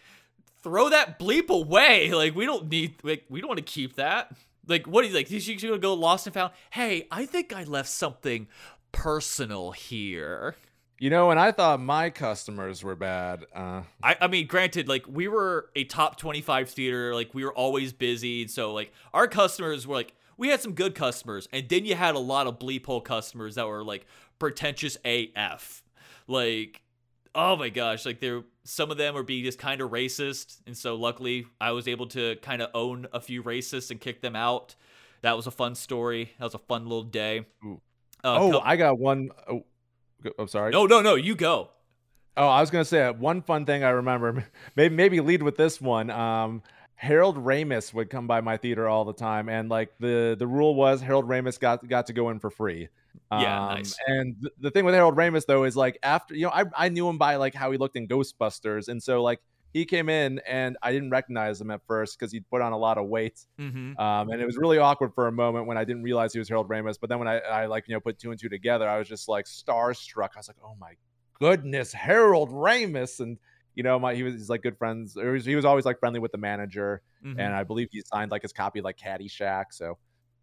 throw 0.61 0.89
that 0.89 1.19
bleep 1.19 1.49
away. 1.49 2.11
Like, 2.13 2.35
we 2.35 2.45
don't 2.45 2.69
need 2.69 2.95
like 3.03 3.25
we 3.29 3.41
don't 3.41 3.47
want 3.47 3.57
to 3.59 3.63
keep 3.63 3.95
that. 3.95 4.31
Like, 4.67 4.87
what 4.87 5.01
do 5.01 5.09
you 5.09 5.13
like? 5.15 5.31
Is 5.31 5.43
she 5.43 5.55
gonna 5.55 5.77
go 5.77 5.93
lost 5.93 6.27
and 6.27 6.33
found? 6.33 6.53
Hey, 6.71 7.07
I 7.11 7.25
think 7.25 7.53
I 7.53 7.63
left 7.63 7.89
something 7.89 8.47
personal 8.91 9.71
here. 9.71 10.55
You 10.99 11.09
know, 11.09 11.31
and 11.31 11.39
I 11.39 11.51
thought 11.51 11.81
my 11.81 12.11
customers 12.11 12.83
were 12.83 12.95
bad. 12.95 13.45
Uh, 13.55 13.81
I, 14.03 14.17
I 14.21 14.27
mean, 14.27 14.45
granted, 14.45 14.87
like 14.87 15.03
we 15.07 15.27
were 15.27 15.69
a 15.75 15.83
top 15.83 16.17
25 16.17 16.69
theater, 16.69 17.15
like 17.15 17.33
we 17.33 17.43
were 17.43 17.53
always 17.53 17.91
busy. 17.91 18.47
So, 18.47 18.71
like, 18.71 18.93
our 19.11 19.27
customers 19.27 19.87
were 19.87 19.95
like, 19.95 20.13
we 20.37 20.49
had 20.49 20.61
some 20.61 20.73
good 20.73 20.93
customers. 20.93 21.47
And 21.51 21.67
then 21.69 21.85
you 21.85 21.95
had 21.95 22.13
a 22.13 22.19
lot 22.19 22.45
of 22.45 22.59
bleep 22.59 22.85
hole 22.85 23.01
customers 23.01 23.55
that 23.55 23.67
were 23.67 23.83
like 23.83 24.05
pretentious 24.37 24.97
AF. 25.03 25.83
Like, 26.27 26.81
oh 27.33 27.55
my 27.55 27.69
gosh, 27.69 28.05
like 28.05 28.19
they're 28.19 28.43
some 28.63 28.91
of 28.91 28.97
them 28.97 29.15
were 29.15 29.23
being 29.23 29.43
just 29.43 29.59
kind 29.59 29.81
of 29.81 29.91
racist. 29.91 30.59
And 30.67 30.77
so, 30.77 30.95
luckily, 30.95 31.45
I 31.59 31.71
was 31.71 31.87
able 31.87 32.07
to 32.07 32.35
kind 32.37 32.61
of 32.61 32.69
own 32.73 33.07
a 33.11 33.19
few 33.19 33.43
racists 33.43 33.91
and 33.91 33.99
kick 33.99 34.21
them 34.21 34.35
out. 34.35 34.75
That 35.21 35.35
was 35.35 35.47
a 35.47 35.51
fun 35.51 35.75
story. 35.75 36.31
That 36.39 36.45
was 36.45 36.55
a 36.55 36.59
fun 36.59 36.83
little 36.83 37.03
day. 37.03 37.45
Uh, 37.63 37.77
oh, 38.23 38.51
co- 38.51 38.61
I 38.63 38.75
got 38.75 38.99
one 38.99 39.29
oh, 39.49 39.63
I'm 40.37 40.47
sorry. 40.47 40.71
no, 40.71 40.85
no, 40.85 41.01
no, 41.01 41.15
you 41.15 41.35
go. 41.35 41.69
Oh, 42.37 42.47
I 42.47 42.61
was 42.61 42.69
gonna 42.71 42.85
say 42.85 43.03
uh, 43.03 43.13
one 43.13 43.41
fun 43.41 43.65
thing 43.65 43.83
I 43.83 43.89
remember. 43.89 44.45
Maybe 44.75 44.95
maybe 44.95 45.19
lead 45.19 45.43
with 45.43 45.57
this 45.57 45.81
one. 45.81 46.09
Um, 46.09 46.63
Harold 46.95 47.43
Ramis 47.43 47.93
would 47.93 48.09
come 48.09 48.27
by 48.27 48.41
my 48.41 48.57
theater 48.57 48.87
all 48.87 49.05
the 49.05 49.13
time, 49.13 49.49
and 49.49 49.69
like 49.69 49.91
the 49.99 50.35
the 50.37 50.47
rule 50.47 50.75
was 50.75 51.01
Harold 51.01 51.27
Ramis 51.27 51.59
got 51.59 51.87
got 51.87 52.07
to 52.07 52.13
go 52.13 52.29
in 52.29 52.39
for 52.39 52.49
free. 52.49 52.89
Yeah, 53.31 53.61
Um, 53.67 53.75
nice. 53.75 53.97
And 54.07 54.35
th- 54.41 54.53
the 54.59 54.71
thing 54.71 54.85
with 54.85 54.93
Harold 54.93 55.15
Ramis 55.15 55.45
though 55.45 55.63
is 55.63 55.75
like 55.77 55.97
after 56.03 56.35
you 56.35 56.45
know 56.45 56.51
I 56.51 56.65
I 56.75 56.89
knew 56.89 57.07
him 57.07 57.17
by 57.17 57.35
like 57.37 57.53
how 57.55 57.71
he 57.71 57.77
looked 57.77 57.95
in 57.95 58.07
Ghostbusters, 58.07 58.87
and 58.87 59.01
so 59.01 59.21
like 59.23 59.39
he 59.73 59.85
came 59.85 60.09
in 60.09 60.39
and 60.45 60.77
I 60.81 60.91
didn't 60.91 61.11
recognize 61.11 61.61
him 61.61 61.71
at 61.71 61.79
first 61.87 62.19
because 62.19 62.33
he'd 62.33 62.45
put 62.49 62.61
on 62.61 62.73
a 62.73 62.77
lot 62.77 62.97
of 62.97 63.07
weight. 63.07 63.39
Mm-hmm. 63.57 63.97
Um, 63.97 64.29
and 64.29 64.41
it 64.41 64.45
was 64.45 64.57
really 64.57 64.77
awkward 64.77 65.13
for 65.15 65.27
a 65.27 65.31
moment 65.31 65.65
when 65.65 65.77
I 65.77 65.85
didn't 65.85 66.03
realize 66.03 66.33
he 66.33 66.39
was 66.39 66.49
Harold 66.49 66.67
Ramis. 66.67 66.97
But 66.99 67.09
then 67.09 67.19
when 67.19 67.29
I, 67.29 67.39
I 67.39 67.65
like 67.67 67.87
you 67.87 67.93
know 67.93 68.01
put 68.01 68.19
two 68.19 68.31
and 68.31 68.39
two 68.39 68.49
together, 68.49 68.87
I 68.89 68.97
was 68.99 69.07
just 69.07 69.29
like 69.29 69.45
starstruck. 69.45 70.29
I 70.35 70.39
was 70.39 70.47
like, 70.49 70.57
oh 70.63 70.75
my 70.79 70.93
goodness, 71.39 71.93
Harold 71.93 72.49
Ramis, 72.49 73.19
and 73.21 73.37
you 73.75 73.83
know 73.83 73.97
my 73.97 74.13
he 74.13 74.23
was 74.23 74.33
he's 74.33 74.49
like 74.49 74.61
good 74.61 74.77
friends. 74.77 75.15
Or 75.15 75.27
he, 75.27 75.31
was, 75.33 75.45
he 75.45 75.55
was 75.55 75.63
always 75.65 75.85
like 75.85 75.99
friendly 75.99 76.19
with 76.19 76.31
the 76.33 76.37
manager, 76.37 77.01
Mm-hmm. 77.25 77.39
and 77.39 77.53
I 77.53 77.63
believe 77.63 77.89
he 77.91 78.01
signed 78.11 78.31
like 78.31 78.41
his 78.41 78.51
copy 78.51 78.79
of, 78.79 78.85
like 78.85 78.97
Caddyshack. 78.97 79.65
So, 79.71 79.97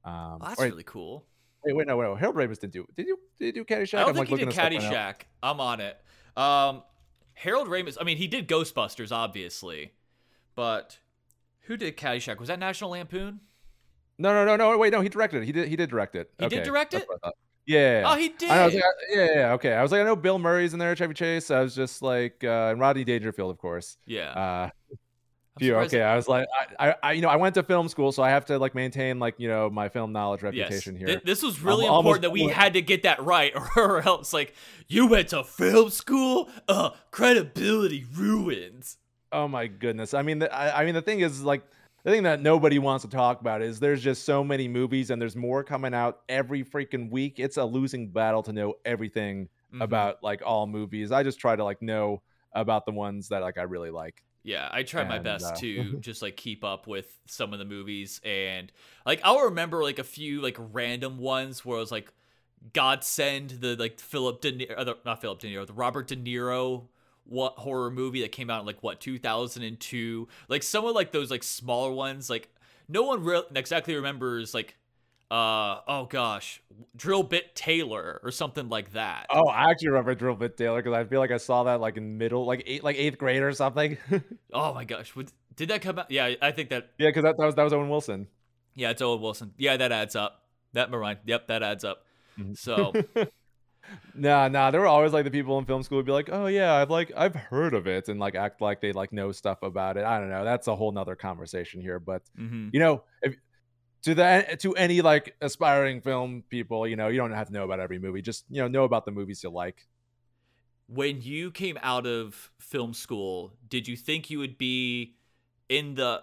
um, 0.04 0.38
Oh, 0.40 0.46
that's 0.46 0.61
wait, 0.61 0.70
really 0.70 0.85
cool. 0.85 1.26
Wait, 1.68 1.76
wait, 1.76 1.87
no, 1.87 1.96
wait, 1.96 2.04
no, 2.04 2.14
Harold 2.14 2.37
Ramis 2.37 2.59
didn't 2.59 2.72
do. 2.72 2.87
Did 2.96 3.07
you 3.07 3.18
did 3.38 3.57
you 3.57 3.64
do 3.64 3.64
Caddyshack? 3.64 3.94
I 3.98 4.00
don't 4.00 4.09
I'm 4.11 4.14
think 4.16 4.31
like 4.31 4.40
he 4.40 4.44
did. 4.46 4.54
Caddyshack. 4.54 5.14
I'm 5.42 5.61
on 5.61 5.81
it. 5.81 5.96
Um, 6.37 6.83
Harold 7.35 7.68
Ramis. 7.68 7.96
I 8.00 8.04
mean, 8.04 8.16
he 8.16 8.26
did 8.26 8.48
Ghostbusters, 8.48 9.12
obviously, 9.12 9.92
but 10.54 10.98
who 11.62 11.76
did 11.76 11.96
Caddyshack? 11.96 12.38
Was 12.38 12.48
that 12.48 12.59
National 12.59 12.90
Lampoon? 12.90 13.40
No, 14.18 14.33
no, 14.33 14.44
no, 14.44 14.57
no. 14.57 14.76
Wait, 14.78 14.92
no, 14.92 15.00
he 15.00 15.09
directed 15.09 15.42
it. 15.42 15.46
He 15.46 15.52
did. 15.52 15.68
He 15.68 15.76
did 15.76 15.90
direct 15.90 16.14
it. 16.16 16.31
He 16.38 16.48
did 16.48 16.64
direct 16.64 16.94
it? 16.94 17.07
Yeah. 17.66 18.04
Oh, 18.07 18.16
he 18.16 18.31
did. 18.31 18.50
I 18.50 18.62
I 18.62 18.64
was 18.64 18.74
like, 18.74 18.83
I- 18.83 19.14
yeah, 19.14 19.26
yeah, 19.35 19.52
okay. 19.52 19.74
I 19.74 19.83
was 19.83 19.92
like, 19.92 20.00
I 20.00 20.04
know 20.04 20.16
Bill 20.16 20.38
Murray's 20.38 20.72
in 20.72 20.78
there, 20.78 20.96
Chevy 20.96 21.12
Chase. 21.12 21.50
I 21.50 21.61
was 21.61 21.74
just 21.74 22.00
like, 22.00 22.42
uh, 22.42 22.70
and 22.70 22.81
Rodney 22.81 23.04
Dangerfield, 23.04 23.50
of 23.50 23.59
course. 23.59 23.98
yeah. 24.07 24.31
Uh, 24.31 24.70
Surprised- 25.66 25.94
okay? 25.94 26.03
I 26.03 26.16
was 26.16 26.29
like, 26.29 26.47
I, 26.79 26.94
I, 27.03 27.12
you 27.12 27.23
know, 27.23 27.29
I 27.29 27.37
went 27.37 27.55
to 27.57 27.62
film 27.62 27.88
school, 27.88 28.12
so 28.12 28.23
I 28.23 28.31
have 28.31 28.44
to 28.47 28.59
like 28.59 28.75
maintain 28.75 29.18
like 29.18 29.35
you 29.38 29.49
know 29.49 29.68
my 29.71 29.88
film 29.88 30.12
knowledge 30.12 30.42
Yes. 30.42 30.55
reputation 30.55 30.97
here. 30.97 31.07
Th- 31.09 31.23
this 31.25 31.42
was 31.42 31.61
really 31.61 31.87
I'm 31.87 31.94
important 31.94 32.23
that 32.23 32.31
we 32.31 32.44
had 32.44 32.75
to 32.75 32.83
get 32.83 33.03
that 33.03 33.23
right, 33.23 33.53
or 33.77 34.01
else, 34.07 34.33
like, 34.33 34.55
you 34.88 35.07
went 35.07 35.29
to 35.29 35.44
film 35.44 35.90
school. 35.90 36.49
Uh, 36.68 36.90
credibility 37.11 38.07
ruins. 38.14 38.97
oh 39.33 39.49
my 39.49 39.66
goodness! 39.66 40.14
I 40.14 40.23
mean, 40.23 40.38
the, 40.40 40.55
I, 40.55 40.83
I 40.83 40.85
mean, 40.85 40.94
the 40.94 41.03
thing 41.03 41.21
is 41.21 41.42
like 41.42 41.62
the 42.05 42.11
thing 42.12 42.23
that 42.23 42.40
nobody 42.40 42.79
wants 42.79 43.05
to 43.05 43.11
talk 43.11 43.40
about 43.40 43.61
is 43.61 43.81
there's 43.81 44.03
just 44.03 44.25
so 44.25 44.42
many 44.44 44.68
movies 44.68 45.11
and 45.11 45.21
there's 45.21 45.37
more 45.37 45.64
coming 45.64 45.92
out 45.94 46.21
every 46.29 46.64
freaking 46.64 47.11
week. 47.11 47.38
It's 47.38 47.57
a 47.57 47.64
losing 47.64 48.09
battle 48.09 48.42
to 48.44 48.53
know 48.53 48.75
everything 48.85 49.49
Mhm. 49.75 49.83
about 49.83 50.23
like 50.23 50.40
all 50.47 50.66
movies. 50.66 51.12
I 51.12 51.23
just 51.23 51.38
try 51.38 51.55
to 51.57 51.62
like 51.64 51.83
know 51.83 52.23
about 52.55 52.87
the 52.87 52.92
ones 52.92 53.29
that 53.29 53.42
like 53.42 53.59
I 53.59 53.62
really 53.64 53.90
like. 53.90 54.23
Yeah, 54.48 54.66
I 54.72 54.82
try 54.82 55.04
my 55.04 55.18
best 55.18 55.44
uh, 55.44 55.54
to 55.56 55.96
just 56.00 56.22
like 56.22 56.38
keep 56.38 56.64
up 56.64 56.87
with 56.87 57.06
some 57.26 57.52
of 57.52 57.58
the 57.58 57.66
movies 57.66 58.18
and 58.24 58.72
like 59.04 59.20
I'll 59.22 59.42
remember 59.42 59.82
like 59.82 59.98
a 59.98 60.04
few 60.04 60.40
like 60.40 60.56
random 60.58 61.18
ones 61.18 61.66
where 61.66 61.76
it 61.76 61.80
was 61.80 61.92
like 61.92 62.11
Godsend 62.72 63.50
the 63.50 63.76
like 63.76 64.00
Philip 64.00 64.40
De 64.40 64.52
Niro, 64.52 64.96
not 65.04 65.20
Philip 65.20 65.40
De 65.40 65.48
Niro, 65.48 65.66
the 65.66 65.74
Robert 65.74 66.08
De 66.08 66.16
Niro 66.16 66.87
what 67.24 67.58
horror 67.58 67.90
movie 67.90 68.22
that 68.22 68.32
came 68.32 68.48
out 68.48 68.61
in 68.61 68.66
like 68.66 68.82
what 68.82 69.00
2002. 69.00 70.28
Like 70.48 70.62
some 70.62 70.87
of 70.87 70.94
like 70.94 71.12
those 71.12 71.30
like 71.30 71.42
smaller 71.42 71.92
ones 71.92 72.30
like 72.30 72.48
no 72.88 73.02
one 73.02 73.22
re- 73.22 73.42
exactly 73.54 73.96
remembers 73.96 74.54
like 74.54 74.76
uh 75.31 75.81
oh 75.87 76.07
gosh, 76.09 76.62
Drillbit 76.97 77.55
Taylor 77.55 78.21
or 78.23 78.31
something 78.31 78.69
like 78.69 78.93
that. 78.93 79.27
Oh, 79.31 79.49
I 79.49 79.71
actually 79.71 79.88
remember 79.88 80.14
Drillbit 80.14 80.57
Taylor 80.57 80.83
because 80.83 80.97
I 80.97 81.05
feel 81.05 81.21
like 81.21 81.31
I 81.31 81.37
saw 81.37 81.64
that 81.64 81.81
like 81.81 81.97
in 81.97 82.17
middle, 82.17 82.47
like 82.47 82.62
eight, 82.67 82.83
like 82.83 82.97
eighth 82.97 83.19
grade 83.19 83.43
or 83.43 83.53
something. 83.53 83.99
Oh 84.51 84.73
my 84.73 84.85
gosh, 84.85 85.12
did 85.57 85.69
that 85.69 85.83
come 85.83 85.99
out? 85.99 86.11
Yeah, 86.11 86.35
I 86.41 86.53
think 86.53 86.71
that 86.71 86.93
yeah 86.99 87.11
because 87.11 87.25
that, 87.25 87.37
that 87.37 87.45
was 87.45 87.55
that 87.57 87.64
was 87.64 87.73
Owen 87.75 87.91
Wilson. 87.91 88.29
Yeah, 88.75 88.91
it's 88.91 89.03
Owen 89.03 89.21
Wilson. 89.21 89.53
Yeah, 89.59 89.77
that 89.77 89.93
adds 89.93 90.17
up. 90.17 90.43
That 90.73 90.91
mind. 90.91 91.19
Yep, 91.27 91.49
that 91.49 91.62
adds 91.62 91.85
up. 91.85 92.07
Mhm. 92.38 92.57
So 92.57 92.93
Nah, 94.14 94.49
nah. 94.49 94.71
There 94.71 94.81
were 94.81 94.87
always 94.87 95.12
like 95.12 95.25
the 95.25 95.31
people 95.31 95.59
in 95.59 95.64
film 95.64 95.83
school 95.83 95.97
would 95.97 96.07
be 96.07 96.12
like, 96.12 96.29
"Oh 96.31 96.47
yeah, 96.47 96.75
I've 96.75 96.91
like 96.91 97.12
I've 97.17 97.35
heard 97.35 97.75
of 97.75 97.87
it," 97.87 98.09
and 98.09 98.19
like 98.21 98.35
act 98.35 98.61
like 98.61 98.81
they 98.81 98.93
like 98.93 99.12
know 99.12 99.33
stuff 99.33 99.62
about 99.62 99.97
it. 99.97 100.05
I 100.05 100.19
don't 100.19 100.31
know. 100.31 100.45
That's 100.45 100.67
a 100.67 100.77
whole 100.77 100.93
nother 100.93 101.17
conversation 101.17 101.81
here. 101.81 101.99
But 101.99 102.23
mhm. 102.38 102.71
you 102.73 102.81
know, 102.81 103.03
if 103.23 103.37
to 104.09 104.14
the 104.14 104.57
to 104.61 104.75
any 104.75 105.01
like 105.03 105.37
aspiring 105.40 106.01
film 106.01 106.42
people, 106.49 106.87
you 106.87 106.97
know, 106.97 107.09
you 107.09 107.18
don't 107.18 107.33
have 107.33 107.49
to 107.49 107.53
know 107.53 107.64
about 107.64 107.81
every 107.81 107.99
movie. 107.99 108.23
Just 108.23 108.44
you 108.51 108.61
know, 108.62 108.68
know 108.68 108.85
about 108.85 109.05
the 109.05 109.12
movies 109.12 109.42
you 109.42 109.51
like. 109.51 109.87
when 110.87 111.21
you 111.23 111.51
came 111.51 111.79
out 111.83 112.07
of 112.07 112.51
film 112.59 112.94
school, 112.94 113.53
did 113.68 113.87
you 113.87 113.97
think 113.97 114.31
you 114.31 114.38
would 114.38 114.57
be 114.59 115.16
in 115.68 115.94
the 115.94 116.23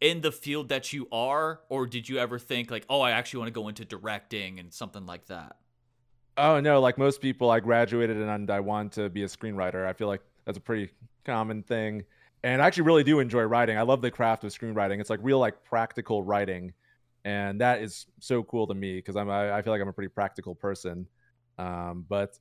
in 0.00 0.20
the 0.22 0.32
field 0.32 0.68
that 0.70 0.92
you 0.92 1.06
are, 1.12 1.60
or 1.68 1.86
did 1.86 2.08
you 2.08 2.18
ever 2.18 2.38
think 2.38 2.70
like, 2.70 2.86
oh, 2.88 3.00
I 3.00 3.12
actually 3.12 3.38
want 3.40 3.48
to 3.48 3.60
go 3.60 3.68
into 3.68 3.84
directing 3.84 4.58
and 4.58 4.72
something 4.72 5.06
like 5.06 5.26
that? 5.26 5.56
Oh 6.36 6.60
no, 6.60 6.80
like 6.80 6.96
most 6.96 7.20
people, 7.20 7.50
I 7.50 7.60
graduated 7.60 8.16
and 8.16 8.50
I 8.50 8.60
want 8.60 8.92
to 8.92 9.10
be 9.10 9.24
a 9.24 9.26
screenwriter. 9.26 9.86
I 9.86 9.92
feel 9.92 10.08
like 10.08 10.22
that's 10.44 10.56
a 10.58 10.60
pretty 10.60 10.90
common 11.24 11.62
thing. 11.62 12.04
And 12.42 12.62
I 12.62 12.66
actually 12.66 12.84
really 12.84 13.04
do 13.04 13.20
enjoy 13.20 13.42
writing. 13.42 13.76
I 13.76 13.82
love 13.82 14.00
the 14.00 14.10
craft 14.10 14.44
of 14.44 14.52
screenwriting. 14.52 15.00
It's 15.00 15.10
like 15.10 15.20
real 15.22 15.38
like 15.38 15.62
practical 15.64 16.22
writing. 16.22 16.72
And 17.24 17.60
that 17.60 17.82
is 17.82 18.06
so 18.18 18.42
cool 18.42 18.66
to 18.66 18.74
me 18.74 18.96
because 18.96 19.16
I'm 19.16 19.28
I, 19.28 19.52
I 19.52 19.62
feel 19.62 19.72
like 19.72 19.82
I'm 19.82 19.88
a 19.88 19.92
pretty 19.92 20.08
practical 20.08 20.54
person. 20.54 21.06
Um, 21.58 22.06
but 22.08 22.38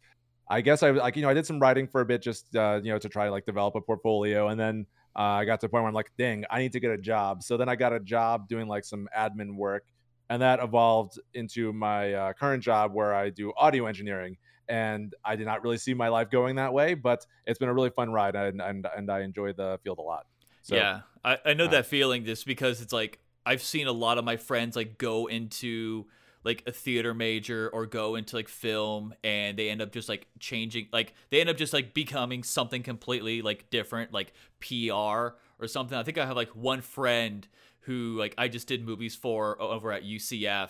I 0.49 0.61
guess 0.61 0.83
I 0.83 0.91
like 0.91 1.15
you 1.15 1.21
know 1.21 1.29
I 1.29 1.33
did 1.33 1.45
some 1.45 1.59
writing 1.59 1.87
for 1.87 2.01
a 2.01 2.05
bit 2.05 2.21
just 2.21 2.55
uh, 2.55 2.79
you 2.81 2.91
know 2.91 2.99
to 2.99 3.09
try 3.09 3.25
to 3.25 3.31
like 3.31 3.45
develop 3.45 3.75
a 3.75 3.81
portfolio 3.81 4.47
and 4.47 4.59
then 4.59 4.85
uh, 5.15 5.21
I 5.21 5.45
got 5.45 5.59
to 5.59 5.65
the 5.65 5.69
point 5.69 5.83
where 5.83 5.89
I'm 5.89 5.95
like, 5.95 6.11
dang, 6.17 6.45
I 6.49 6.59
need 6.59 6.71
to 6.73 6.79
get 6.79 6.91
a 6.91 6.97
job. 6.97 7.43
So 7.43 7.57
then 7.57 7.67
I 7.67 7.75
got 7.75 7.91
a 7.91 7.99
job 7.99 8.47
doing 8.47 8.67
like 8.67 8.85
some 8.85 9.09
admin 9.17 9.55
work 9.55 9.83
and 10.29 10.41
that 10.41 10.61
evolved 10.61 11.19
into 11.33 11.73
my 11.73 12.13
uh, 12.13 12.33
current 12.33 12.63
job 12.63 12.93
where 12.93 13.13
I 13.13 13.29
do 13.29 13.51
audio 13.57 13.87
engineering. 13.87 14.37
And 14.67 15.13
I 15.25 15.35
did 15.35 15.47
not 15.47 15.63
really 15.63 15.79
see 15.79 15.95
my 15.95 16.09
life 16.09 16.29
going 16.29 16.57
that 16.57 16.71
way, 16.71 16.93
but 16.93 17.25
it's 17.47 17.57
been 17.57 17.69
a 17.69 17.73
really 17.73 17.89
fun 17.89 18.11
ride, 18.11 18.35
and 18.35 18.61
and, 18.61 18.87
and 18.95 19.09
I 19.09 19.21
enjoy 19.21 19.53
the 19.53 19.79
field 19.83 19.97
a 19.97 20.03
lot. 20.03 20.27
So, 20.61 20.75
yeah, 20.75 21.01
I, 21.25 21.37
I 21.43 21.53
know 21.55 21.65
uh, 21.65 21.69
that 21.69 21.87
feeling 21.87 22.23
just 22.23 22.45
because 22.45 22.79
it's 22.79 22.93
like 22.93 23.19
I've 23.45 23.61
seen 23.63 23.87
a 23.87 23.91
lot 23.91 24.17
of 24.17 24.25
my 24.25 24.37
friends 24.37 24.75
like 24.75 24.97
go 24.97 25.27
into 25.27 26.05
like 26.43 26.63
a 26.67 26.71
theater 26.71 27.13
major 27.13 27.69
or 27.73 27.85
go 27.85 28.15
into 28.15 28.35
like 28.35 28.47
film 28.47 29.13
and 29.23 29.57
they 29.59 29.69
end 29.69 29.81
up 29.81 29.91
just 29.91 30.07
like 30.07 30.25
changing 30.39 30.87
like 30.93 31.13
they 31.31 31.41
end 31.41 31.49
up 31.49 31.57
just 31.57 31.73
like 31.73 31.93
becoming 31.93 32.43
something 32.43 32.81
completely 32.81 33.41
like 33.41 33.69
different 33.69 34.13
like 34.13 34.31
PR 34.61 35.35
or 35.59 35.67
something. 35.67 35.97
I 35.97 36.03
think 36.03 36.17
I 36.17 36.25
have 36.25 36.35
like 36.37 36.55
one 36.55 36.81
friend 36.81 37.45
who 37.81 38.15
like 38.17 38.33
I 38.37 38.47
just 38.47 38.67
did 38.67 38.85
movies 38.85 39.15
for 39.15 39.61
over 39.61 39.91
at 39.91 40.03
UCF 40.03 40.69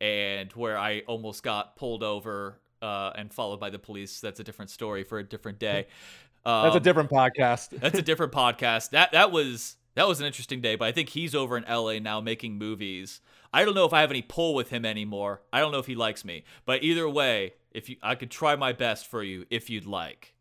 and 0.00 0.52
where 0.52 0.76
I 0.78 1.00
almost 1.06 1.42
got 1.42 1.76
pulled 1.76 2.02
over 2.02 2.60
uh, 2.82 3.12
and 3.16 3.32
followed 3.32 3.60
by 3.60 3.70
the 3.70 3.78
police. 3.78 4.20
That's 4.20 4.40
a 4.40 4.44
different 4.44 4.70
story 4.70 5.04
for 5.04 5.18
a 5.18 5.24
different 5.24 5.58
day. 5.58 5.86
that's 6.44 6.74
a 6.74 6.78
Um, 6.78 6.82
different 6.82 7.10
podcast. 7.10 7.70
that's 7.80 7.98
a 7.98 8.02
different 8.02 8.32
podcast. 8.32 8.90
That 8.90 9.12
that 9.12 9.30
was 9.32 9.76
that 9.96 10.06
was 10.06 10.20
an 10.20 10.26
interesting 10.26 10.60
day, 10.60 10.76
but 10.76 10.86
I 10.86 10.92
think 10.92 11.08
he's 11.10 11.34
over 11.34 11.56
in 11.56 11.64
LA 11.64 11.98
now 11.98 12.20
making 12.20 12.58
movies. 12.58 13.20
I 13.52 13.64
don't 13.64 13.74
know 13.74 13.86
if 13.86 13.92
I 13.92 14.02
have 14.02 14.10
any 14.10 14.22
pull 14.22 14.54
with 14.54 14.70
him 14.70 14.84
anymore. 14.84 15.42
I 15.52 15.60
don't 15.60 15.72
know 15.72 15.78
if 15.78 15.86
he 15.86 15.94
likes 15.96 16.24
me. 16.24 16.44
But 16.66 16.84
either 16.84 17.08
way, 17.08 17.54
if 17.72 17.88
you 17.88 17.96
I 18.02 18.14
could 18.14 18.30
try 18.30 18.56
my 18.56 18.72
best 18.72 19.08
for 19.08 19.22
you 19.22 19.46
if 19.50 19.68
you'd 19.70 19.86
like. 19.86 20.34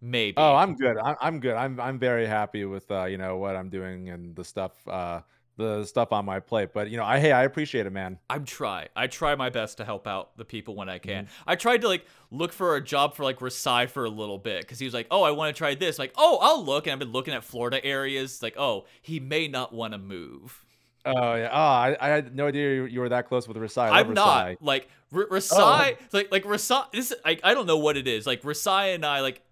maybe. 0.00 0.34
Oh, 0.36 0.54
I'm 0.54 0.76
good. 0.76 0.96
I'm, 0.98 1.40
good. 1.40 1.54
I'm 1.54 1.80
I'm 1.80 1.98
very 1.98 2.26
happy 2.26 2.64
with 2.64 2.90
uh, 2.90 3.04
you 3.06 3.18
know 3.18 3.36
what 3.38 3.56
I'm 3.56 3.70
doing 3.70 4.10
and 4.10 4.34
the 4.36 4.44
stuff 4.44 4.72
uh 4.88 5.20
the 5.58 5.84
stuff 5.84 6.12
on 6.12 6.24
my 6.24 6.40
plate. 6.40 6.70
But 6.72 6.88
you 6.88 6.96
know, 6.96 7.04
I 7.04 7.18
hey, 7.18 7.32
I 7.32 7.44
appreciate 7.44 7.84
it, 7.84 7.92
man. 7.92 8.18
I'm 8.30 8.46
try. 8.46 8.88
I 8.96 9.06
try 9.08 9.34
my 9.34 9.50
best 9.50 9.76
to 9.76 9.84
help 9.84 10.06
out 10.06 10.34
the 10.38 10.46
people 10.46 10.74
when 10.74 10.88
I 10.88 10.98
can. 10.98 11.26
Mm-hmm. 11.26 11.50
I 11.50 11.56
tried 11.56 11.82
to 11.82 11.88
like 11.88 12.06
look 12.30 12.52
for 12.52 12.76
a 12.76 12.80
job 12.82 13.14
for 13.14 13.24
like 13.24 13.40
Rasai 13.40 13.90
for 13.90 14.06
a 14.06 14.10
little 14.10 14.38
bit 14.38 14.62
because 14.62 14.78
he 14.78 14.86
was 14.86 14.94
like, 14.94 15.08
"Oh, 15.10 15.22
I 15.22 15.32
want 15.32 15.54
to 15.54 15.58
try 15.58 15.74
this." 15.74 15.98
Like, 15.98 16.14
"Oh, 16.16 16.38
I'll 16.40 16.64
look." 16.64 16.86
And 16.86 16.92
I've 16.94 16.98
been 16.98 17.12
looking 17.12 17.34
at 17.34 17.44
Florida 17.44 17.84
areas. 17.84 18.42
Like, 18.42 18.54
"Oh, 18.56 18.86
he 19.02 19.20
may 19.20 19.48
not 19.48 19.74
want 19.74 19.92
to 19.92 19.98
move." 19.98 20.64
Oh 21.04 21.34
yeah. 21.34 21.50
Oh, 21.52 21.56
I, 21.56 21.96
I 22.00 22.08
had 22.08 22.34
no 22.34 22.46
idea 22.46 22.74
you, 22.74 22.84
you 22.84 23.00
were 23.00 23.08
that 23.08 23.28
close 23.28 23.46
with 23.48 23.56
Rasai. 23.56 23.90
I'm 23.90 24.14
not 24.14 24.62
like 24.62 24.88
R- 25.14 25.28
Oh. 25.30 25.90
Like 26.12 26.30
like 26.30 26.44
Rasai. 26.44 26.90
This 26.92 27.12
like 27.24 27.40
I 27.44 27.54
don't 27.54 27.66
know 27.66 27.78
what 27.78 27.96
it 27.96 28.06
is. 28.06 28.26
Like 28.26 28.42
Rasai 28.42 28.94
and 28.94 29.04
I 29.04 29.20
like. 29.20 29.42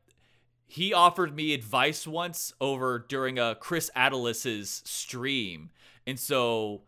He 0.68 0.92
offered 0.92 1.34
me 1.34 1.54
advice 1.54 2.08
once 2.08 2.52
over 2.60 2.98
during 2.98 3.38
a 3.38 3.54
Chris 3.54 3.88
Adelis's 3.96 4.82
stream, 4.84 5.70
and 6.06 6.18
so 6.18 6.82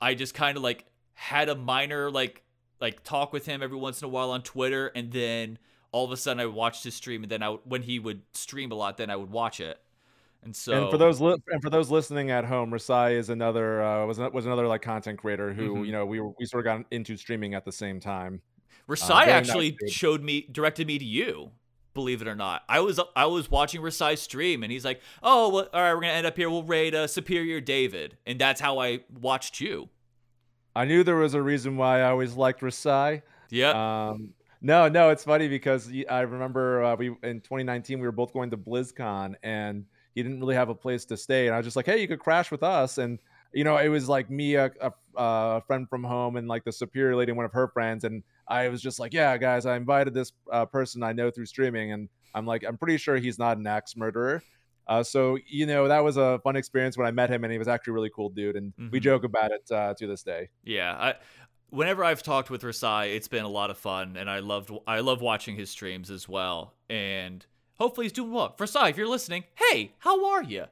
I 0.00 0.14
just 0.14 0.34
kind 0.34 0.56
of 0.56 0.62
like 0.62 0.84
had 1.14 1.48
a 1.48 1.54
minor 1.54 2.10
like 2.10 2.42
like 2.80 3.02
talk 3.04 3.32
with 3.32 3.46
him 3.46 3.62
every 3.62 3.78
once 3.78 4.02
in 4.02 4.06
a 4.06 4.08
while 4.08 4.30
on 4.30 4.42
Twitter, 4.42 4.88
and 4.94 5.10
then 5.12 5.58
all 5.92 6.04
of 6.04 6.10
a 6.12 6.16
sudden 6.16 6.40
I 6.40 6.46
watched 6.46 6.84
his 6.84 6.94
stream, 6.94 7.22
and 7.22 7.30
then 7.30 7.42
I 7.42 7.50
when 7.64 7.82
he 7.82 7.98
would 7.98 8.22
stream 8.32 8.72
a 8.72 8.74
lot, 8.74 8.96
then 8.96 9.10
I 9.10 9.16
would 9.16 9.30
watch 9.30 9.60
it, 9.60 9.80
and 10.42 10.54
so 10.54 10.82
And 10.82 10.90
for 10.90 10.98
those 10.98 11.20
li- 11.20 11.36
and 11.48 11.62
for 11.62 11.70
those 11.70 11.90
listening 11.90 12.30
at 12.30 12.44
home, 12.44 12.70
Rasai 12.70 13.12
is 13.16 13.30
another 13.30 13.82
uh, 13.82 14.04
was 14.06 14.18
was 14.18 14.46
another 14.46 14.66
like 14.66 14.82
content 14.82 15.18
creator 15.18 15.52
who 15.52 15.76
Mhm. 15.76 15.86
you 15.86 15.92
know 15.92 16.04
we 16.04 16.20
were, 16.20 16.30
we 16.38 16.44
sort 16.46 16.66
of 16.66 16.78
got 16.78 16.86
into 16.92 17.16
streaming 17.16 17.54
at 17.54 17.64
the 17.64 17.72
same 17.72 18.00
time. 18.00 18.42
Rasai 18.88 19.08
nice 19.08 19.28
actually 19.28 19.78
showed 19.88 20.22
me 20.22 20.46
directed 20.52 20.86
me 20.86 20.98
to 20.98 21.04
you. 21.04 21.52
Believe 21.94 22.20
it 22.20 22.28
or 22.28 22.34
not, 22.34 22.62
I 22.68 22.80
was 22.80 23.00
I 23.14 23.26
was 23.26 23.50
watching 23.50 23.80
Rasai's 23.80 24.20
stream, 24.20 24.62
and 24.62 24.72
he's 24.72 24.84
like, 24.84 25.00
"Oh, 25.22 25.48
well, 25.48 25.68
all 25.72 25.80
right, 25.80 25.94
we're 25.94 26.00
gonna 26.00 26.12
end 26.12 26.26
up 26.26 26.36
here. 26.36 26.50
We'll 26.50 26.64
raid 26.64 26.94
uh, 26.94 27.06
Superior 27.06 27.60
David," 27.60 28.16
and 28.26 28.38
that's 28.38 28.60
how 28.60 28.78
I 28.78 29.00
watched 29.20 29.60
you. 29.60 29.88
I 30.76 30.84
knew 30.84 31.04
there 31.04 31.16
was 31.16 31.34
a 31.34 31.42
reason 31.42 31.76
why 31.76 32.00
I 32.00 32.10
always 32.10 32.34
liked 32.34 32.60
Rasai. 32.60 33.22
Yeah, 33.50 34.08
Um, 34.08 34.34
no, 34.60 34.88
no, 34.88 35.10
it's 35.10 35.22
funny 35.22 35.46
because 35.46 35.92
I 36.10 36.20
remember 36.22 36.82
uh, 36.82 36.96
we 36.96 37.08
in 37.22 37.40
2019 37.40 38.00
we 38.00 38.06
were 38.06 38.12
both 38.12 38.32
going 38.32 38.50
to 38.50 38.56
BlizzCon 38.56 39.34
and 39.42 39.84
he 40.14 40.22
didn't 40.22 40.40
really 40.40 40.54
have 40.54 40.68
a 40.70 40.74
place 40.74 41.04
to 41.06 41.16
stay, 41.16 41.46
and 41.46 41.54
I 41.54 41.58
was 41.58 41.66
just 41.66 41.76
like, 41.76 41.86
hey, 41.86 42.00
you 42.00 42.08
could 42.08 42.20
crash 42.20 42.50
with 42.50 42.62
us, 42.62 42.98
and 42.98 43.18
you 43.52 43.62
know, 43.62 43.76
it 43.76 43.88
was 43.88 44.08
like 44.08 44.30
me, 44.30 44.56
a, 44.56 44.72
a, 44.80 44.92
a 45.16 45.60
friend 45.66 45.88
from 45.88 46.02
home, 46.02 46.36
and 46.36 46.48
like 46.48 46.64
the 46.64 46.72
superior 46.72 47.14
lady, 47.14 47.30
and 47.30 47.36
one 47.36 47.46
of 47.46 47.52
her 47.52 47.68
friends, 47.68 48.04
and 48.04 48.22
I 48.48 48.68
was 48.68 48.80
just 48.82 48.98
like, 49.00 49.12
yeah, 49.14 49.36
guys, 49.38 49.66
I 49.66 49.76
invited 49.76 50.14
this 50.14 50.32
uh, 50.52 50.66
person 50.66 51.02
I 51.02 51.12
know 51.12 51.30
through 51.30 51.46
streaming, 51.46 51.92
and 51.92 52.08
I'm 52.34 52.46
like, 52.46 52.64
I'm 52.66 52.76
pretty 52.76 52.98
sure 52.98 53.16
he's 53.16 53.38
not 53.38 53.56
an 53.58 53.66
axe 53.66 53.96
murderer. 53.96 54.42
Uh, 54.86 55.02
so 55.02 55.38
you 55.46 55.64
know 55.66 55.88
that 55.88 56.04
was 56.04 56.16
a 56.18 56.38
fun 56.44 56.56
experience 56.56 56.98
when 56.98 57.06
I 57.06 57.10
met 57.10 57.30
him, 57.30 57.42
and 57.44 57.50
he 57.52 57.58
was 57.58 57.68
actually 57.68 57.92
a 57.92 57.94
really 57.94 58.10
cool 58.14 58.28
dude, 58.28 58.56
and 58.56 58.72
we 58.90 59.00
Mhm. 59.00 59.02
joke 59.02 59.24
about 59.24 59.50
it 59.50 59.70
uh, 59.70 59.94
to 59.94 60.06
this 60.06 60.22
day. 60.22 60.48
yeah. 60.62 60.92
I, 60.94 61.14
whenever 61.70 62.04
I've 62.04 62.22
talked 62.22 62.50
with 62.50 62.62
Rasai, 62.62 63.14
it's 63.16 63.26
been 63.28 63.44
a 63.44 63.48
lot 63.48 63.70
of 63.70 63.78
fun, 63.78 64.16
and 64.16 64.28
I 64.28 64.40
loved 64.40 64.70
I 64.86 65.00
love 65.00 65.20
watching 65.22 65.56
his 65.56 65.70
streams 65.70 66.10
as 66.10 66.28
well. 66.28 66.74
And 66.90 67.44
hopefully 67.78 68.04
he's 68.04 68.12
doing 68.12 68.30
well. 68.30 68.54
Rasai, 68.58 68.90
if 68.90 68.96
you're 68.98 69.08
listening, 69.08 69.44
hey, 69.56 69.92
how 70.00 70.26
are 70.26 70.42
you? 70.42 70.66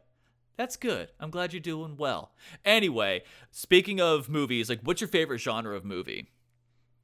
That's 0.59 0.77
good. 0.77 1.09
I'm 1.19 1.31
glad 1.31 1.55
you're 1.55 1.61
doing 1.61 1.97
well. 1.97 2.33
Anyway, 2.67 3.23
speaking 3.51 3.99
of 4.01 4.29
movies, 4.29 4.69
like, 4.69 4.81
what's 4.83 5.01
your 5.01 5.09
favorite 5.09 5.39
genre 5.39 5.75
of 5.75 5.85
movie? 5.87 6.29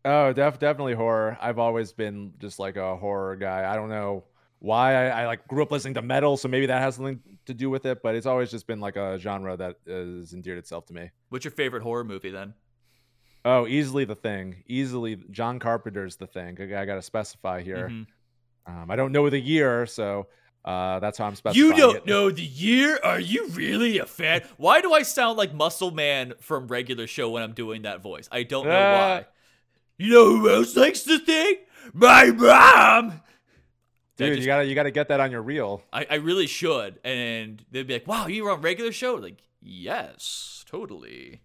Oh, 0.04 0.32
def- 0.32 0.58
definitely 0.58 0.94
horror. 0.94 1.36
I've 1.40 1.58
always 1.58 1.92
been 1.92 2.32
just 2.38 2.58
like 2.58 2.76
a 2.76 2.96
horror 2.96 3.36
guy. 3.36 3.70
I 3.70 3.74
don't 3.76 3.88
know 3.88 4.24
why 4.60 4.94
I, 5.08 5.22
I 5.22 5.26
like 5.26 5.46
grew 5.48 5.62
up 5.62 5.70
listening 5.70 5.94
to 5.94 6.02
metal, 6.02 6.36
so 6.36 6.48
maybe 6.48 6.66
that 6.66 6.80
has 6.80 6.96
something 6.96 7.20
to 7.46 7.54
do 7.54 7.68
with 7.70 7.84
it. 7.86 8.02
But 8.02 8.14
it's 8.14 8.26
always 8.26 8.50
just 8.50 8.66
been 8.66 8.80
like 8.80 8.96
a 8.96 9.18
genre 9.18 9.56
that 9.56 9.76
has 9.86 10.32
endeared 10.32 10.58
itself 10.58 10.86
to 10.86 10.94
me. 10.94 11.10
What's 11.28 11.44
your 11.44 11.52
favorite 11.52 11.82
horror 11.82 12.04
movie 12.04 12.30
then? 12.30 12.54
Oh, 13.44 13.66
easily 13.66 14.04
the 14.04 14.14
thing. 14.16 14.62
Easily 14.66 15.16
John 15.30 15.58
Carpenter's 15.58 16.16
the 16.16 16.26
thing. 16.26 16.58
I, 16.60 16.82
I 16.82 16.84
got 16.84 16.96
to 16.96 17.02
specify 17.02 17.62
here. 17.62 17.88
Mhm. 17.90 18.06
Um, 18.66 18.90
I 18.90 18.96
don't 18.96 19.12
know 19.12 19.30
the 19.30 19.38
year, 19.40 19.86
so 19.86 20.26
uh, 20.64 20.98
that's 21.00 21.16
how 21.16 21.24
I'm 21.26 21.34
specifying. 21.34 21.66
You 21.70 21.74
don't 21.76 21.96
it. 21.96 22.06
know 22.06 22.30
the 22.30 22.42
year? 22.42 22.98
Are 23.02 23.20
you 23.20 23.48
really 23.48 23.98
a 23.98 24.04
fan? 24.06 24.42
Why 24.58 24.80
do 24.82 24.92
I 24.92 25.02
sound 25.02 25.38
like 25.38 25.54
Muscle 25.54 25.90
Man 25.90 26.34
from 26.40 26.66
regular 26.68 27.06
show 27.06 27.30
when 27.30 27.42
I'm 27.42 27.52
doing 27.54 27.82
that 27.82 28.02
voice? 28.02 28.28
I 28.30 28.42
don't 28.42 28.66
know 28.66 28.70
Uh, 28.72 29.22
why. 29.22 29.26
You 29.98 30.10
know 30.14 30.36
who 30.36 30.48
else 30.50 30.76
likes 30.76 31.02
the 31.02 31.18
thing? 31.18 31.56
My 31.92 32.26
mom. 32.30 33.20
Dude. 34.16 34.28
just- 34.34 34.40
you 34.40 34.46
gotta 34.46 34.64
you 34.66 34.74
gotta 34.74 34.90
get 34.90 35.08
that 35.08 35.20
on 35.20 35.30
your 35.30 35.42
reel. 35.42 35.82
I, 35.92 36.06
I 36.10 36.14
really 36.16 36.46
should. 36.46 36.98
And 37.04 37.64
they'd 37.70 37.86
be 37.86 37.94
like, 37.94 38.06
wow, 38.06 38.26
you 38.26 38.44
were 38.44 38.50
on 38.52 38.60
regular 38.60 38.92
show? 38.92 39.14
Like, 39.14 39.42
yes, 39.60 40.64
totally. 40.68 41.40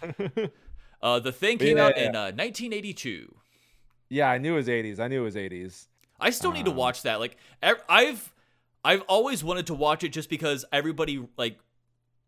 Uh, 1.02 1.18
the 1.18 1.32
thing 1.32 1.58
came 1.58 1.78
Yeah, 1.78 1.86
out 1.86 1.96
yeah. 1.96 2.04
in 2.10 2.14
uh, 2.14 2.30
1982. 2.30 3.34
yeah, 4.08 4.30
I 4.30 4.38
knew 4.38 4.52
it 4.52 4.56
was 4.58 4.68
80s. 4.68 5.00
I 5.00 5.08
knew 5.08 5.22
it 5.22 5.24
was 5.24 5.34
80s. 5.34 5.88
I 6.20 6.30
still 6.30 6.52
need 6.52 6.66
to 6.66 6.70
Um, 6.70 6.76
watch 6.76 7.02
that. 7.02 7.18
Like 7.18 7.36
I've 7.60 8.32
I've 8.84 9.00
always 9.08 9.42
wanted 9.42 9.66
to 9.66 9.74
watch 9.74 10.04
it 10.04 10.10
just 10.10 10.30
because 10.30 10.64
everybody 10.72 11.26
like 11.36 11.58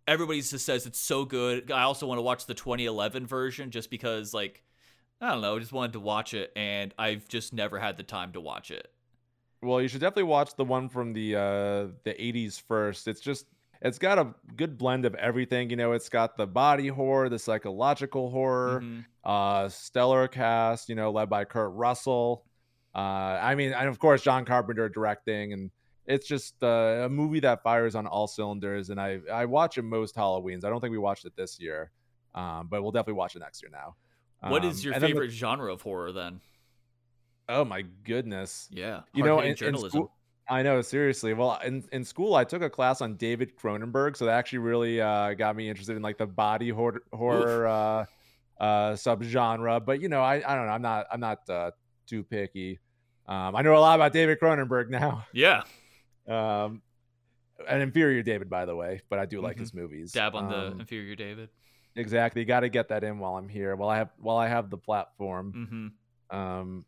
everybody 0.08 0.40
just 0.40 0.66
says 0.66 0.86
it's 0.86 0.98
so 0.98 1.24
good. 1.24 1.70
I 1.70 1.82
also 1.82 2.08
want 2.08 2.18
to 2.18 2.22
watch 2.22 2.46
the 2.46 2.54
2011 2.54 3.28
version 3.28 3.70
just 3.70 3.90
because 3.90 4.34
like 4.34 4.63
I 5.24 5.32
don't 5.32 5.40
know, 5.40 5.56
I 5.56 5.58
just 5.58 5.72
wanted 5.72 5.94
to 5.94 6.00
watch 6.00 6.34
it 6.34 6.52
and 6.54 6.92
I've 6.98 7.26
just 7.28 7.52
never 7.54 7.78
had 7.78 7.96
the 7.96 8.02
time 8.02 8.32
to 8.32 8.40
watch 8.40 8.70
it. 8.70 8.88
Well, 9.62 9.80
you 9.80 9.88
should 9.88 10.00
definitely 10.02 10.24
watch 10.24 10.54
the 10.56 10.64
one 10.64 10.88
from 10.90 11.14
the 11.14 11.36
uh 11.36 11.86
the 12.04 12.14
80s 12.18 12.60
first. 12.60 13.08
It's 13.08 13.20
just 13.22 13.46
it's 13.80 13.98
got 13.98 14.18
a 14.18 14.34
good 14.56 14.76
blend 14.76 15.04
of 15.06 15.14
everything, 15.14 15.70
you 15.70 15.76
know, 15.76 15.92
it's 15.92 16.08
got 16.10 16.36
the 16.36 16.46
body 16.46 16.88
horror, 16.88 17.28
the 17.30 17.38
psychological 17.38 18.30
horror, 18.30 18.80
Mhm. 18.82 19.04
uh 19.24 19.68
stellar 19.70 20.28
cast, 20.28 20.90
you 20.90 20.94
know, 20.94 21.10
led 21.10 21.30
by 21.30 21.44
Kurt 21.46 21.72
Russell. 21.72 22.44
Uh 22.94 22.98
I 23.40 23.54
mean, 23.54 23.72
and 23.72 23.88
of 23.88 23.98
course 23.98 24.20
John 24.22 24.44
Carpenter 24.44 24.90
directing 24.90 25.54
and 25.54 25.70
it's 26.06 26.28
just 26.28 26.62
uh, 26.62 27.04
a 27.06 27.08
movie 27.08 27.40
that 27.40 27.62
fires 27.62 27.94
on 27.94 28.06
all 28.06 28.26
cylinders 28.26 28.90
and 28.90 29.00
I 29.00 29.20
I 29.32 29.46
watch 29.46 29.78
it 29.78 29.82
most 29.82 30.14
Halloweens. 30.16 30.64
I 30.64 30.68
don't 30.68 30.82
think 30.82 30.92
we 30.92 30.98
watched 30.98 31.24
it 31.24 31.34
this 31.34 31.58
year. 31.58 31.90
Um 32.34 32.68
but 32.68 32.82
we'll 32.82 32.92
definitely 32.92 33.14
watch 33.14 33.34
it 33.36 33.38
next 33.38 33.62
year 33.62 33.70
now. 33.72 33.96
What 34.40 34.64
is 34.64 34.78
Um, 34.80 34.84
your 34.84 34.94
and 34.94 35.02
then 35.02 35.10
the- 35.10 35.14
favorite 35.14 35.30
genre 35.30 35.72
of 35.72 35.82
horror 35.82 36.12
then? 36.12 36.40
oh 37.48 37.64
my 37.64 37.82
goodness. 37.82 38.68
Yeah, 38.70 39.02
you 39.12 39.22
know 39.22 39.40
in, 39.40 39.48
in 39.50 39.56
journalism. 39.56 39.90
school 39.90 40.12
i 40.48 40.62
know 40.62 40.82
seriously 40.82 41.32
well 41.32 41.58
in, 41.64 41.82
in 41.90 42.04
school 42.04 42.34
i 42.34 42.44
took 42.44 42.60
a 42.60 42.68
class 42.68 43.00
on 43.00 43.14
david 43.16 43.56
cronenberg 43.56 44.14
so 44.14 44.26
that 44.26 44.32
actually 44.32 44.58
really 44.58 45.00
uh, 45.00 45.32
got 45.32 45.56
me 45.56 45.70
interested 45.70 45.96
in 45.96 46.02
like 46.02 46.18
the 46.18 46.26
body 46.26 46.68
horror, 46.68 47.02
horror 47.14 47.66
uh, 47.66 48.04
uh, 48.62 48.92
subgenre 48.92 49.82
but 49.82 50.02
you 50.02 50.10
know 50.10 50.20
I, 50.20 50.34
I 50.46 50.54
don't 50.54 50.66
know 50.66 50.72
i'm 50.72 50.82
not 50.82 51.06
i'm 51.10 51.20
not 51.20 51.48
uh, 51.48 51.70
too 52.06 52.24
picky 52.24 52.78
um, 53.26 53.56
i 53.56 53.62
know 53.62 53.74
a 53.74 53.78
lot 53.80 53.94
about 53.94 54.12
david 54.12 54.38
cronenberg 54.38 54.90
now 54.90 55.24
yeah, 55.32 55.62
um, 56.28 56.82
an 57.66 57.80
inferior 57.80 58.22
david 58.22 58.50
by 58.50 58.66
the 58.66 58.76
way 58.76 59.00
but 59.08 59.18
i 59.18 59.24
do 59.24 59.40
like 59.40 59.56
Mhm. 59.56 59.60
his 59.60 59.72
movies 59.72 60.12
dab 60.12 60.34
on 60.34 60.48
the 60.50 60.72
Um, 60.72 60.80
inferior 60.80 61.14
David. 61.16 61.48
Exactly 61.96 62.44
got 62.44 62.60
to 62.60 62.68
get 62.68 62.88
that 62.88 63.04
in 63.04 63.18
while 63.18 63.36
i'm 63.36 63.48
here 63.48 63.76
while 63.76 63.88
i 63.88 63.96
have 63.98 64.10
while 64.18 64.36
i 64.36 64.48
have 64.48 64.70
the 64.70 64.78
platform 64.78 65.54
hmm 65.54 65.88
um, 66.30 66.86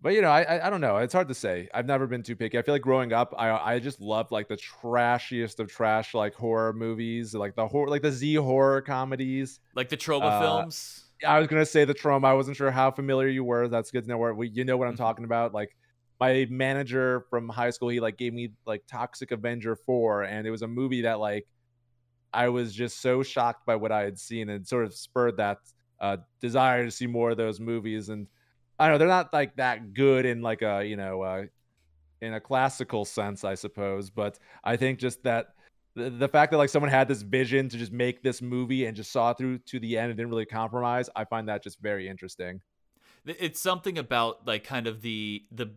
but 0.00 0.14
you 0.14 0.22
know, 0.22 0.30
I, 0.30 0.66
I 0.66 0.70
don't 0.70 0.80
know. 0.80 0.98
It's 0.98 1.12
hard 1.14 1.28
to 1.28 1.34
say. 1.34 1.68
I've 1.74 1.86
never 1.86 2.06
been 2.06 2.22
too 2.22 2.36
picky. 2.36 2.58
I 2.58 2.62
feel 2.62 2.74
like 2.74 2.82
growing 2.82 3.12
up, 3.12 3.34
I 3.36 3.50
I 3.50 3.78
just 3.80 4.00
loved 4.00 4.30
like 4.30 4.48
the 4.48 4.56
trashiest 4.56 5.60
of 5.60 5.68
trash 5.70 6.14
like 6.14 6.34
horror 6.34 6.72
movies, 6.72 7.34
like 7.34 7.56
the 7.56 7.66
horror, 7.66 7.88
like 7.88 8.02
the 8.02 8.12
Z 8.12 8.34
horror 8.36 8.82
comedies. 8.82 9.60
Like 9.74 9.88
the 9.88 9.96
Troma 9.96 10.22
Uh, 10.22 10.38
films. 10.38 11.04
I 11.26 11.38
was 11.38 11.48
gonna 11.48 11.66
say 11.66 11.84
the 11.84 11.94
Troma. 11.94 12.26
I 12.26 12.34
wasn't 12.34 12.56
sure 12.56 12.70
how 12.70 12.90
familiar 12.90 13.28
you 13.28 13.44
were. 13.44 13.68
That's 13.68 13.90
good 13.90 14.04
to 14.04 14.08
know 14.08 14.18
where 14.18 14.34
we, 14.34 14.48
you 14.48 14.64
know 14.64 14.76
what 14.76 14.88
I'm 14.88 14.94
Mhm. 14.94 14.98
talking 14.98 15.24
about. 15.24 15.54
Like 15.54 15.76
my 16.20 16.46
manager 16.50 17.22
from 17.30 17.48
high 17.48 17.70
school, 17.70 17.88
he 17.88 18.00
like 18.00 18.16
gave 18.18 18.32
me 18.34 18.52
like 18.66 18.84
Toxic 18.86 19.30
Avenger 19.32 19.76
four, 19.76 20.22
and 20.24 20.46
it 20.46 20.50
was 20.50 20.62
a 20.62 20.68
movie 20.68 21.02
that 21.02 21.18
like 21.20 21.46
I 22.32 22.48
was 22.48 22.74
just 22.74 23.00
so 23.00 23.22
shocked 23.22 23.66
by 23.66 23.76
what 23.76 23.92
I 23.92 24.02
had 24.02 24.18
seen, 24.18 24.48
and 24.48 24.66
sort 24.66 24.84
of 24.84 24.94
spurred 24.94 25.36
that 25.38 25.58
uh, 26.00 26.18
desire 26.40 26.84
to 26.84 26.90
see 26.90 27.06
more 27.06 27.30
of 27.30 27.36
those 27.36 27.60
movies. 27.60 28.08
And 28.08 28.26
I 28.78 28.86
don't 28.86 28.94
know 28.94 28.98
they're 28.98 29.08
not 29.08 29.32
like 29.32 29.56
that 29.56 29.94
good 29.94 30.26
in 30.26 30.42
like 30.42 30.62
a 30.62 30.84
you 30.84 30.96
know 30.96 31.22
uh, 31.22 31.44
in 32.20 32.34
a 32.34 32.40
classical 32.40 33.04
sense, 33.04 33.44
I 33.44 33.54
suppose. 33.54 34.10
But 34.10 34.38
I 34.64 34.76
think 34.76 34.98
just 34.98 35.22
that 35.24 35.54
the, 35.94 36.10
the 36.10 36.28
fact 36.28 36.52
that 36.52 36.58
like 36.58 36.68
someone 36.68 36.90
had 36.90 37.08
this 37.08 37.22
vision 37.22 37.68
to 37.68 37.78
just 37.78 37.92
make 37.92 38.22
this 38.22 38.42
movie 38.42 38.86
and 38.86 38.96
just 38.96 39.10
saw 39.12 39.32
through 39.32 39.58
to 39.58 39.80
the 39.80 39.96
end 39.96 40.10
and 40.10 40.16
didn't 40.16 40.30
really 40.30 40.46
compromise, 40.46 41.08
I 41.16 41.24
find 41.24 41.48
that 41.48 41.62
just 41.62 41.80
very 41.80 42.08
interesting. 42.08 42.60
It's 43.26 43.60
something 43.60 43.98
about 43.98 44.46
like 44.46 44.62
kind 44.62 44.86
of 44.86 45.02
the 45.02 45.44
the 45.50 45.74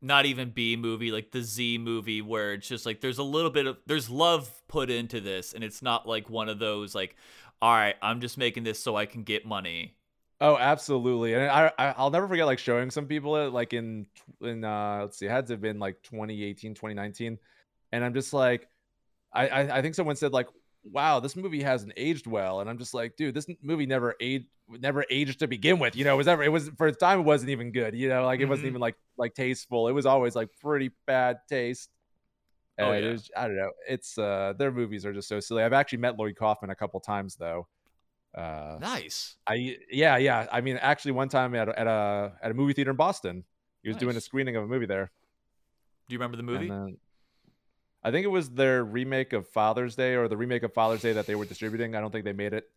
not 0.00 0.26
even 0.26 0.50
B 0.50 0.76
movie, 0.76 1.10
like 1.10 1.30
the 1.32 1.42
Z 1.42 1.78
movie, 1.78 2.22
where 2.22 2.54
it's 2.54 2.68
just 2.68 2.86
like 2.86 3.00
there's 3.00 3.18
a 3.18 3.22
little 3.22 3.50
bit 3.50 3.66
of 3.66 3.78
there's 3.86 4.08
love 4.10 4.50
put 4.68 4.90
into 4.90 5.20
this, 5.20 5.52
and 5.52 5.64
it's 5.64 5.82
not 5.82 6.06
like 6.06 6.30
one 6.30 6.48
of 6.48 6.58
those 6.58 6.94
like, 6.94 7.16
all 7.60 7.74
right, 7.74 7.96
I'm 8.02 8.20
just 8.20 8.38
making 8.38 8.64
this 8.64 8.78
so 8.80 8.96
I 8.96 9.06
can 9.06 9.24
get 9.24 9.46
money. 9.46 9.96
Oh, 10.40 10.56
absolutely. 10.56 11.34
And 11.34 11.50
I, 11.50 11.72
I 11.78 11.94
I'll 11.96 12.10
never 12.10 12.28
forget 12.28 12.46
like 12.46 12.60
showing 12.60 12.90
some 12.90 13.06
people 13.06 13.36
it 13.36 13.52
like 13.52 13.72
in 13.72 14.06
in 14.40 14.64
uh 14.64 15.00
let's 15.02 15.18
see, 15.18 15.26
it 15.26 15.30
had 15.30 15.46
to 15.48 15.54
have 15.54 15.60
been 15.60 15.78
like 15.80 16.02
2018, 16.02 16.74
2019. 16.74 17.38
And 17.92 18.04
I'm 18.04 18.14
just 18.14 18.32
like 18.32 18.68
I 19.32 19.48
I, 19.48 19.78
I 19.78 19.82
think 19.82 19.94
someone 19.96 20.16
said 20.16 20.32
like, 20.32 20.48
wow, 20.84 21.20
this 21.20 21.36
movie 21.36 21.62
hasn't 21.62 21.92
aged 21.96 22.26
well. 22.26 22.60
And 22.60 22.68
I'm 22.70 22.78
just 22.78 22.94
like, 22.94 23.16
dude, 23.16 23.34
this 23.34 23.46
movie 23.62 23.86
never 23.86 24.14
aged 24.20 24.46
never 24.70 25.04
aged 25.10 25.38
to 25.38 25.46
begin 25.48 25.78
with. 25.78 25.96
You 25.96 26.04
know, 26.04 26.14
it 26.14 26.18
was 26.18 26.28
ever 26.28 26.42
it 26.42 26.52
was 26.52 26.70
for 26.76 26.88
its 26.88 26.98
time 26.98 27.20
it 27.20 27.22
wasn't 27.22 27.50
even 27.50 27.72
good. 27.72 27.94
You 27.94 28.08
know, 28.08 28.24
like 28.24 28.40
it 28.40 28.46
wasn't 28.46 28.66
Mhm. 28.66 28.70
even 28.70 28.80
like 28.80 28.96
like 29.16 29.34
tasteful. 29.34 29.88
It 29.88 29.92
was 29.92 30.06
always 30.06 30.34
like 30.36 30.48
pretty 30.60 30.90
bad 31.06 31.38
taste. 31.48 31.90
Oh, 32.78 32.90
And 32.92 32.98
it 32.98 33.06
yeah. 33.06 33.12
was- 33.12 33.30
I 33.36 33.46
don't 33.48 33.56
know. 33.56 33.70
It's 33.88 34.18
uh 34.18 34.52
their 34.58 34.70
movies 34.70 35.04
are 35.06 35.12
just 35.12 35.28
so 35.28 35.40
silly. 35.40 35.62
I've 35.62 35.72
actually 35.72 35.98
met 35.98 36.16
Lloyd 36.18 36.36
Kaufman 36.36 36.70
a 36.70 36.74
couple 36.76 37.00
times 37.00 37.36
though. 37.36 37.66
Uh 38.34 38.76
Nice. 38.80 39.36
I 39.46 39.78
yeah 39.90 40.16
yeah. 40.18 40.46
I 40.52 40.60
mean, 40.60 40.76
actually, 40.76 41.12
one 41.12 41.28
time 41.30 41.54
at 41.54 41.68
a, 41.68 41.78
at 41.80 41.86
a 41.86 42.32
at 42.42 42.50
a 42.50 42.54
movie 42.54 42.74
theater 42.74 42.90
in 42.90 42.96
Boston, 42.96 43.44
he 43.82 43.88
was 43.88 43.96
doing 43.96 44.16
a 44.16 44.20
screening 44.20 44.54
of 44.56 44.64
a 44.64 44.66
movie 44.66 44.86
there. 44.86 45.10
Do 46.08 46.14
you 46.14 46.18
remember 46.18 46.36
the 46.36 46.42
movie? 46.42 46.68
I 48.02 48.10
think 48.10 48.24
it 48.24 48.28
was 48.28 48.50
their 48.50 48.84
remake 48.84 49.32
of 49.32 49.48
Father's 49.48 49.96
Day 49.96 50.14
or 50.14 50.28
the 50.28 50.36
remake 50.36 50.62
of 50.62 50.72
Father's 50.72 51.02
Day 51.02 51.12
that 51.12 51.26
they 51.26 51.34
were 51.34 51.44
distributing. 51.44 51.94
I 51.94 52.00
don't 52.00 52.10
think 52.10 52.24
they 52.24 52.32
made 52.32 52.52
it. 52.52 52.70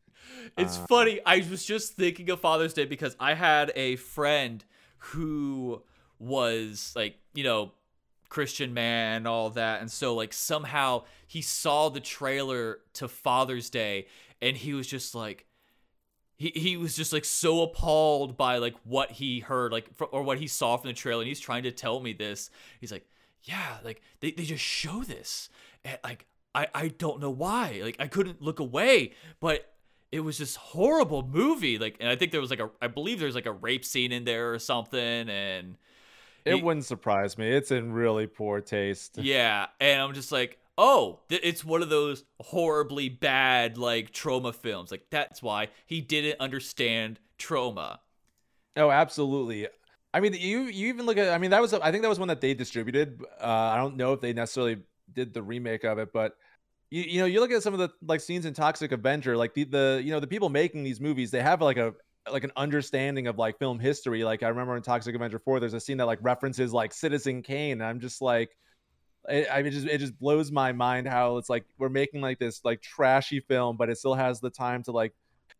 It's 0.57 0.77
Uh, 0.77 0.85
funny. 0.87 1.19
I 1.25 1.45
was 1.49 1.63
just 1.65 1.93
thinking 1.93 2.29
of 2.29 2.39
Father's 2.39 2.73
Day 2.73 2.85
because 2.85 3.15
I 3.19 3.33
had 3.33 3.71
a 3.75 3.95
friend 3.97 4.63
who 4.97 5.83
was 6.19 6.93
like, 6.95 7.15
you 7.33 7.43
know, 7.43 7.71
Christian 8.29 8.73
man 8.73 9.17
and 9.17 9.27
all 9.27 9.49
that. 9.51 9.81
And 9.81 9.91
so 9.91 10.15
like 10.15 10.33
somehow 10.33 11.03
he 11.27 11.41
saw 11.41 11.89
the 11.89 11.99
trailer 11.99 12.79
to 12.93 13.07
Father's 13.07 13.69
Day 13.69 14.07
and 14.41 14.55
he 14.55 14.73
was 14.73 14.87
just 14.87 15.13
like 15.13 15.45
he, 16.37 16.51
he 16.55 16.77
was 16.77 16.95
just 16.95 17.13
like 17.13 17.25
so 17.25 17.61
appalled 17.61 18.37
by 18.37 18.57
like 18.57 18.75
what 18.83 19.11
he 19.11 19.41
heard 19.41 19.71
like 19.71 19.93
fr- 19.95 20.05
or 20.05 20.23
what 20.23 20.39
he 20.39 20.47
saw 20.47 20.77
from 20.77 20.87
the 20.87 20.93
trailer 20.93 21.21
and 21.21 21.27
he's 21.27 21.39
trying 21.39 21.63
to 21.63 21.71
tell 21.71 21.99
me 21.99 22.13
this 22.13 22.49
he's 22.79 22.91
like 22.91 23.05
yeah 23.43 23.77
like 23.83 24.01
they, 24.19 24.31
they 24.31 24.43
just 24.43 24.63
show 24.63 25.03
this 25.03 25.49
and 25.83 25.97
like 26.03 26.25
I, 26.53 26.67
I 26.75 26.87
don't 26.89 27.19
know 27.21 27.29
why 27.31 27.81
like 27.83 27.95
i 27.99 28.07
couldn't 28.07 28.41
look 28.41 28.59
away 28.59 29.13
but 29.39 29.71
it 30.11 30.19
was 30.19 30.37
this 30.37 30.55
horrible 30.55 31.25
movie 31.25 31.77
like 31.77 31.95
and 31.99 32.09
i 32.09 32.15
think 32.15 32.31
there 32.31 32.41
was 32.41 32.49
like 32.49 32.59
a 32.59 32.69
i 32.81 32.87
believe 32.87 33.19
there's 33.19 33.35
like 33.35 33.45
a 33.45 33.51
rape 33.53 33.85
scene 33.85 34.11
in 34.11 34.25
there 34.25 34.53
or 34.53 34.59
something 34.59 35.29
and 35.29 35.77
It 36.43 36.55
He- 36.55 36.61
wouldn't 36.61 36.85
surprise 36.85 37.37
me. 37.37 37.49
It's 37.51 37.71
in 37.71 37.93
really 37.93 38.27
poor 38.27 38.61
taste. 38.61 39.17
yeah 39.21 39.67
and 39.79 40.01
i'm 40.01 40.13
just 40.13 40.31
like 40.31 40.57
oh 40.77 41.19
th- 41.29 41.41
it's 41.43 41.63
one 41.63 41.81
of 41.81 41.89
those 41.89 42.23
horribly 42.41 43.07
bad 43.09 43.77
like 43.77 44.11
Troma 44.11 44.53
films 44.53 44.91
like 44.91 45.05
that's 45.09 45.41
why 45.41 45.69
he 45.85 46.01
didn't 46.01 46.39
understand 46.39 47.19
Troma 47.39 47.99
Oh, 48.77 48.89
absolutely. 48.89 49.67
I 50.13 50.19
mean, 50.19 50.33
you 50.33 50.63
you 50.63 50.87
even 50.89 51.05
look 51.05 51.17
at. 51.17 51.29
I 51.29 51.37
mean, 51.37 51.51
that 51.51 51.61
was. 51.61 51.73
I 51.73 51.91
think 51.91 52.03
that 52.03 52.09
was 52.09 52.19
one 52.19 52.27
that 52.27 52.41
they 52.41 52.53
distributed. 52.53 53.21
Uh, 53.41 53.45
I 53.45 53.77
don't 53.77 53.95
know 53.95 54.13
if 54.13 54.21
they 54.21 54.33
necessarily 54.33 54.77
did 55.13 55.33
the 55.33 55.41
remake 55.41 55.83
of 55.83 55.99
it, 55.99 56.11
but 56.13 56.35
you 56.89 57.03
you 57.03 57.19
know, 57.19 57.25
you 57.25 57.39
look 57.39 57.51
at 57.51 57.63
some 57.63 57.73
of 57.73 57.79
the 57.79 57.89
like 58.05 58.19
scenes 58.19 58.45
in 58.45 58.53
Toxic 58.53 58.91
Avenger, 58.91 59.37
like 59.37 59.53
the 59.53 59.63
the 59.63 60.01
you 60.03 60.11
know 60.11 60.19
the 60.19 60.27
people 60.27 60.49
making 60.49 60.83
these 60.83 60.99
movies, 60.99 61.31
they 61.31 61.41
have 61.41 61.61
like 61.61 61.77
a 61.77 61.93
like 62.31 62.43
an 62.43 62.51
understanding 62.57 63.27
of 63.27 63.37
like 63.37 63.57
film 63.57 63.79
history. 63.79 64.23
Like 64.23 64.43
I 64.43 64.49
remember 64.49 64.75
in 64.75 64.83
Toxic 64.83 65.15
Avenger 65.15 65.39
four, 65.39 65.59
there's 65.61 65.73
a 65.73 65.79
scene 65.79 65.97
that 65.97 66.05
like 66.05 66.19
references 66.21 66.73
like 66.73 66.93
Citizen 66.93 67.41
Kane, 67.41 67.73
and 67.73 67.83
I'm 67.83 67.99
just 67.99 68.21
like. 68.21 68.55
It, 69.29 69.47
I 69.51 69.61
mean, 69.61 69.71
just 69.71 69.85
it 69.85 69.99
just 69.99 70.17
blows 70.17 70.51
my 70.51 70.71
mind 70.71 71.07
how 71.07 71.37
it's 71.37 71.47
like 71.47 71.63
we're 71.77 71.89
making 71.89 72.21
like 72.21 72.39
this 72.39 72.61
like 72.65 72.81
trashy 72.81 73.39
film, 73.39 73.77
but 73.77 73.87
it 73.87 73.99
still 73.99 74.15
has 74.15 74.39
the 74.39 74.49
time 74.49 74.81
to 74.83 74.91
like 74.91 75.13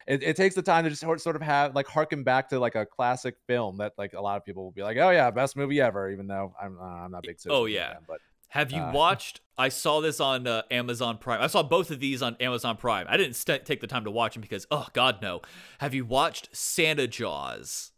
it, 0.08 0.24
it 0.24 0.36
takes 0.36 0.56
the 0.56 0.62
time 0.62 0.84
to 0.84 0.90
just 0.90 1.02
sort 1.02 1.36
of 1.36 1.42
have 1.42 1.76
like 1.76 1.88
harken 1.88 2.24
back 2.24 2.50
to 2.50 2.60
like 2.60 2.76
a 2.76 2.86
classic 2.86 3.36
film 3.48 3.78
that 3.78 3.94
like 3.98 4.14
a 4.14 4.22
lot 4.22 4.38
of 4.38 4.46
people 4.46 4.64
will 4.64 4.72
be 4.72 4.84
like, 4.84 4.98
oh 4.98 5.10
yeah, 5.12 5.30
best 5.32 5.56
movie 5.56 5.80
ever, 5.82 6.10
even 6.12 6.28
though 6.28 6.54
I'm 6.62 6.78
uh, 6.80 6.84
I'm 6.84 7.12
not 7.12 7.26
a 7.26 7.28
big. 7.28 7.38
Oh, 7.50 7.66
yeah. 7.66 7.94
fan, 7.94 8.02
but 8.08 8.18
Have 8.50 8.72
you 8.72 8.82
Uh, 8.82 8.92
watched? 8.94 9.42
I 9.58 9.70
saw 9.70 10.02
this 10.02 10.20
on 10.20 10.48
uh, 10.48 10.64
Amazon 10.72 11.18
Prime. 11.20 11.40
I 11.42 11.48
saw 11.48 11.62
both 11.62 11.92
of 11.92 12.00
these 12.00 12.22
on 12.24 12.36
Amazon 12.40 12.78
Prime. 12.78 13.06
I 13.08 13.16
didn't 13.18 13.36
st- 13.36 13.64
take 13.66 13.80
the 13.80 13.88
time 13.88 14.06
to 14.06 14.12
watch 14.12 14.34
them 14.34 14.42
because, 14.42 14.66
oh 14.72 14.88
God, 14.94 15.22
no. 15.22 15.42
Have 15.80 15.94
you 15.94 16.04
watched 16.04 16.50
Santa 16.56 17.08
Jaws? 17.08 17.92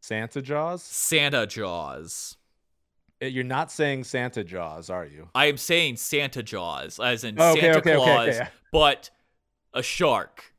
Santa 0.00 0.42
Jaws. 0.42 0.82
Santa 0.82 1.46
Jaws. 1.46 2.36
Eh, 3.22 3.26
You're 3.28 3.44
not 3.44 3.70
saying 3.70 4.04
Santa 4.04 4.44
Jaws, 4.44 4.90
are 4.90 5.06
you? 5.06 5.28
I 5.34 5.46
am 5.46 5.56
saying 5.56 5.96
Santa 5.96 6.42
Jaws, 6.42 6.98
as 7.00 7.24
in 7.24 7.40
okay, 7.40 7.60
Santa 7.60 7.78
okay, 7.78 7.94
Claus, 7.96 8.28
okay. 8.28 8.48
but 8.72 9.10
a 9.72 9.82
shark. 9.82 10.49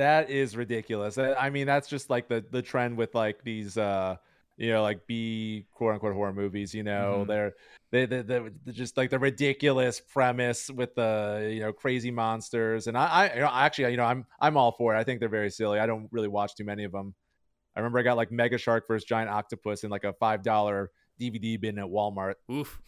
That 0.00 0.30
is 0.30 0.56
ridiculous. 0.56 1.18
I 1.18 1.50
mean, 1.50 1.66
that's 1.66 1.88
just 1.88 2.08
like 2.10 2.28
the 2.28 2.42
the 2.50 2.62
trend 2.62 2.96
with 2.96 3.14
like 3.14 3.44
these 3.44 3.76
uh 3.76 4.16
you 4.56 4.72
know 4.72 4.82
like 4.82 5.06
B 5.06 5.66
quote 5.72 5.92
unquote 5.94 6.14
horror 6.14 6.32
movies. 6.32 6.74
You 6.74 6.82
know, 6.82 7.22
Mhm. 7.24 7.28
they're 7.28 7.52
they 7.92 8.06
they 8.06 8.22
they're 8.22 8.50
just 8.72 8.96
like 8.96 9.10
the 9.10 9.18
ridiculous 9.18 10.00
premise 10.00 10.70
with 10.70 10.94
the 10.94 11.50
you 11.52 11.60
know 11.60 11.72
crazy 11.72 12.10
monsters. 12.10 12.86
And 12.86 12.96
I 12.96 13.04
I 13.06 13.34
you 13.34 13.40
know, 13.40 13.50
actually 13.52 13.90
you 13.90 13.96
know 13.98 14.04
I'm 14.04 14.24
I'm 14.40 14.56
all 14.56 14.72
for 14.72 14.94
it. 14.94 14.98
I 14.98 15.04
think 15.04 15.20
they're 15.20 15.28
very 15.28 15.50
silly. 15.50 15.78
I 15.78 15.86
don't 15.86 16.08
really 16.10 16.28
watch 16.28 16.54
too 16.56 16.64
many 16.64 16.84
of 16.84 16.92
them. 16.92 17.14
I 17.76 17.80
remember 17.80 17.98
I 17.98 18.02
got 18.02 18.16
like 18.16 18.32
Mega 18.32 18.58
Shark 18.58 18.86
versus 18.88 19.04
Giant 19.04 19.30
Octopus 19.30 19.84
in 19.84 19.90
like 19.90 20.04
a 20.04 20.12
five 20.14 20.42
dollar 20.42 20.90
DVD 21.20 21.60
bin 21.60 21.78
at 21.78 21.86
Walmart. 21.86 22.34
Oof. 22.50 22.80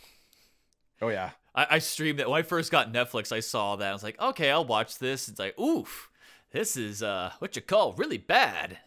Oh 1.01 1.09
yeah. 1.09 1.31
I, 1.55 1.67
I 1.73 1.79
streamed 1.81 2.21
it 2.21 2.29
when 2.31 2.39
I 2.39 2.43
first 2.43 2.71
got 2.71 2.93
Netflix. 2.93 3.33
I 3.33 3.41
saw 3.41 3.77
that. 3.77 3.91
I 3.91 3.93
was 3.93 4.03
like, 4.03 4.19
okay, 4.21 4.51
I'll 4.51 4.65
watch 4.65 4.99
this. 4.99 5.29
It's 5.29 5.39
like, 5.39 5.59
oof, 5.59 6.09
this 6.53 6.77
is 6.77 7.03
uh, 7.03 7.33
what 7.39 7.57
you 7.57 7.63
call 7.63 7.93
really 7.95 8.19
bad. 8.19 8.79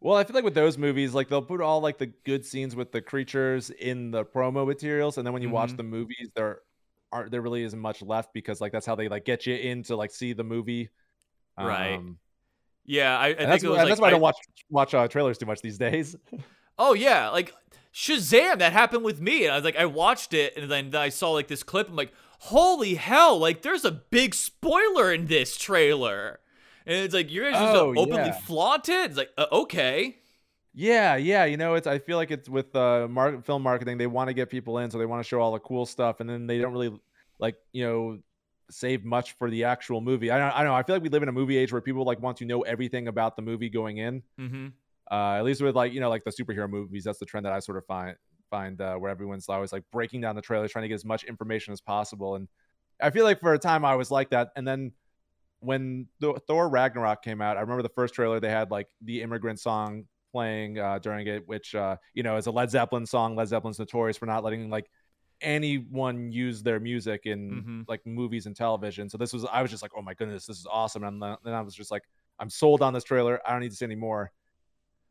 Well, 0.00 0.16
I 0.18 0.24
feel 0.24 0.34
like 0.34 0.44
with 0.44 0.54
those 0.54 0.76
movies, 0.76 1.14
like 1.14 1.28
they'll 1.28 1.42
put 1.42 1.60
all 1.60 1.80
like 1.80 1.98
the 1.98 2.06
good 2.06 2.44
scenes 2.44 2.76
with 2.76 2.92
the 2.92 3.00
creatures 3.00 3.70
in 3.70 4.10
the 4.10 4.24
promo 4.24 4.66
materials, 4.66 5.16
and 5.18 5.26
then 5.26 5.32
when 5.32 5.42
you 5.42 5.50
watch 5.50 5.72
Mhm. 5.72 5.76
the 5.78 5.82
movies, 5.82 6.30
there 6.34 6.60
aren't 7.12 7.30
there 7.30 7.40
really 7.42 7.62
isn't 7.62 7.78
much 7.78 8.02
left 8.02 8.32
because 8.34 8.60
like 8.60 8.72
that's 8.72 8.86
how 8.86 8.94
they 8.96 9.08
like 9.08 9.24
get 9.24 9.46
you 9.46 9.54
in 9.54 9.82
to 9.84 9.96
like 9.96 10.10
see 10.10 10.32
the 10.32 10.44
movie. 10.44 10.90
Right. 11.58 11.94
Um, 11.94 12.18
Yeah, 12.84 13.18
I, 13.18 13.28
I 13.28 13.46
think 13.46 13.48
that's, 13.48 13.64
it 13.64 13.68
was 13.68 13.82
like 13.82 13.88
that's 13.88 14.00
why 14.00 14.08
I 14.08 14.10
I- 14.10 14.12
don't 14.12 14.20
watch 14.20 14.36
watch 14.70 14.94
uh, 14.94 15.08
trailers 15.08 15.38
too 15.38 15.46
much 15.46 15.60
these 15.62 15.78
days. 15.78 16.16
Oh 16.78 16.92
yeah, 16.94 17.28
like 17.30 17.54
Shazam, 17.94 18.58
that 18.58 18.72
happened 18.72 19.04
with 19.04 19.20
me. 19.20 19.44
And 19.44 19.52
I 19.52 19.56
was 19.56 19.64
like, 19.64 19.76
I 19.76 19.86
watched 19.86 20.34
it, 20.34 20.56
and 20.56 20.68
then 20.70 20.94
I 20.96 21.08
saw 21.08 21.30
like 21.30 21.46
this 21.46 21.62
clip. 21.62 21.88
I'm 21.88 21.94
like, 21.96 22.12
holy 22.40 22.96
hell! 22.96 23.38
Like, 23.38 23.62
there's 23.62 23.84
a 23.84 23.92
big 23.92 24.34
spoiler 24.34 25.12
in 25.12 25.26
this 25.26 25.56
trailer, 25.56 26.40
and 26.86 26.96
it's 26.96 27.14
like 27.14 27.30
you're 27.32 27.50
just 27.50 27.62
Oh, 27.62 27.94
openly 27.96 28.16
yeah. 28.28 28.32
flaunt 28.32 28.88
it. 28.88 29.10
It's 29.10 29.16
like, 29.16 29.30
uh, 29.38 29.46
okay, 29.52 30.16
yeah, 30.72 31.16
yeah, 31.16 31.44
you 31.44 31.56
know, 31.56 31.74
it's 31.74 31.86
I 31.86 31.98
feel 31.98 32.16
like 32.16 32.30
it's 32.30 32.48
with 32.48 32.74
uh 32.74 33.08
film 33.42 33.62
marketing, 33.62 33.98
they 33.98 34.06
want 34.06 34.28
to 34.28 34.34
get 34.34 34.50
people 34.50 34.78
in, 34.78 34.90
so 34.90 34.98
they 34.98 35.06
want 35.06 35.22
to 35.22 35.28
show 35.28 35.40
all 35.40 35.52
the 35.52 35.60
cool 35.60 35.86
stuff, 35.86 36.20
and 36.20 36.28
then 36.28 36.46
they 36.46 36.58
don't 36.58 36.72
really 36.72 36.98
like 37.38 37.56
you 37.72 37.84
know 37.84 38.18
save 38.70 39.04
much 39.04 39.32
for 39.36 39.50
the 39.50 39.64
actual 39.64 40.00
movie. 40.00 40.30
I 40.30 40.38
don't, 40.38 40.50
I 40.52 40.58
don't 40.58 40.68
know. 40.68 40.74
I 40.74 40.82
feel 40.82 40.96
like 40.96 41.02
we 41.02 41.10
live 41.10 41.22
in 41.22 41.28
a 41.28 41.32
movie 41.32 41.56
age 41.56 41.70
where 41.70 41.82
people 41.82 42.04
like 42.04 42.20
want 42.20 42.38
to 42.38 42.44
know 42.46 42.62
everything 42.62 43.08
about 43.08 43.36
the 43.36 43.42
movie 43.42 43.68
going 43.68 43.98
in. 43.98 44.22
mm-hmm. 44.40 44.68
uh 45.10 45.34
at 45.38 45.44
least 45.44 45.60
with 45.62 45.76
like 45.76 45.92
you 45.92 46.00
know 46.00 46.08
like 46.08 46.24
the 46.24 46.30
superhero 46.30 46.68
movies 46.68 47.04
that's 47.04 47.18
the 47.18 47.26
trend 47.26 47.44
that 47.44 47.52
i 47.52 47.58
sort 47.58 47.76
of 47.76 47.84
find 47.84 48.16
find 48.50 48.80
uh, 48.80 48.94
where 48.96 49.10
everyone's 49.10 49.48
always 49.50 49.70
like 49.72 49.82
breaking 49.92 50.20
down 50.22 50.34
the 50.34 50.40
trailers 50.42 50.70
trying 50.72 50.82
to 50.84 50.88
get 50.88 50.94
as 50.94 51.04
much 51.04 51.24
information 51.24 51.72
as 51.74 51.80
possible 51.80 52.36
and 52.36 52.48
i 53.02 53.10
feel 53.10 53.24
like 53.24 53.38
for 53.40 53.52
a 53.52 53.58
time 53.58 53.84
i 53.84 53.94
was 53.94 54.10
like 54.10 54.30
that 54.30 54.48
and 54.56 54.66
then 54.66 54.92
when 55.64 56.06
Th- 56.20 56.36
thor 56.46 56.68
ragnarok 56.68 57.22
came 57.22 57.40
out 57.40 57.56
i 57.56 57.60
remember 57.60 57.82
the 57.82 57.88
first 57.88 58.14
trailer 58.14 58.38
they 58.40 58.50
had 58.50 58.70
like 58.70 58.88
the 59.02 59.22
immigrant 59.22 59.58
song 59.60 60.04
playing 60.32 60.78
uh 60.78 60.98
during 60.98 61.26
it 61.28 61.46
which 61.46 61.74
uh 61.74 61.96
you 62.12 62.22
know 62.22 62.36
is 62.36 62.46
a 62.46 62.50
led 62.50 62.68
zeppelin 62.70 63.06
song. 63.06 63.36
Led 63.36 63.46
zeppelin's 63.48 63.78
notorious 63.78 64.16
for 64.16 64.26
not 64.26 64.42
letting 64.42 64.68
like 64.68 64.86
anyone 65.40 66.32
use 66.32 66.62
their 66.62 66.80
music 66.80 67.26
in 67.26 67.62
Mhm. 67.62 67.84
like 67.88 68.04
movies 68.06 68.46
and 68.46 68.56
television. 68.56 69.08
So 69.08 69.18
this 69.18 69.32
was 69.32 69.44
i 69.44 69.62
was 69.62 69.70
just 69.70 69.82
like 69.82 69.92
oh 69.96 70.02
my 70.02 70.14
goodness 70.14 70.46
this 70.46 70.58
is 70.58 70.66
awesome. 70.70 71.04
And 71.04 71.22
then 71.22 71.36
then 71.44 71.54
i 71.54 71.60
was 71.60 71.74
just 71.74 71.90
like 71.90 72.02
i'm 72.40 72.50
sold 72.50 72.82
on 72.82 72.92
this 72.92 73.04
trailer. 73.04 73.40
I 73.46 73.52
don't 73.52 73.60
need 73.60 73.70
to 73.70 73.76
see 73.76 73.84
any 73.84 73.94
more 73.94 74.32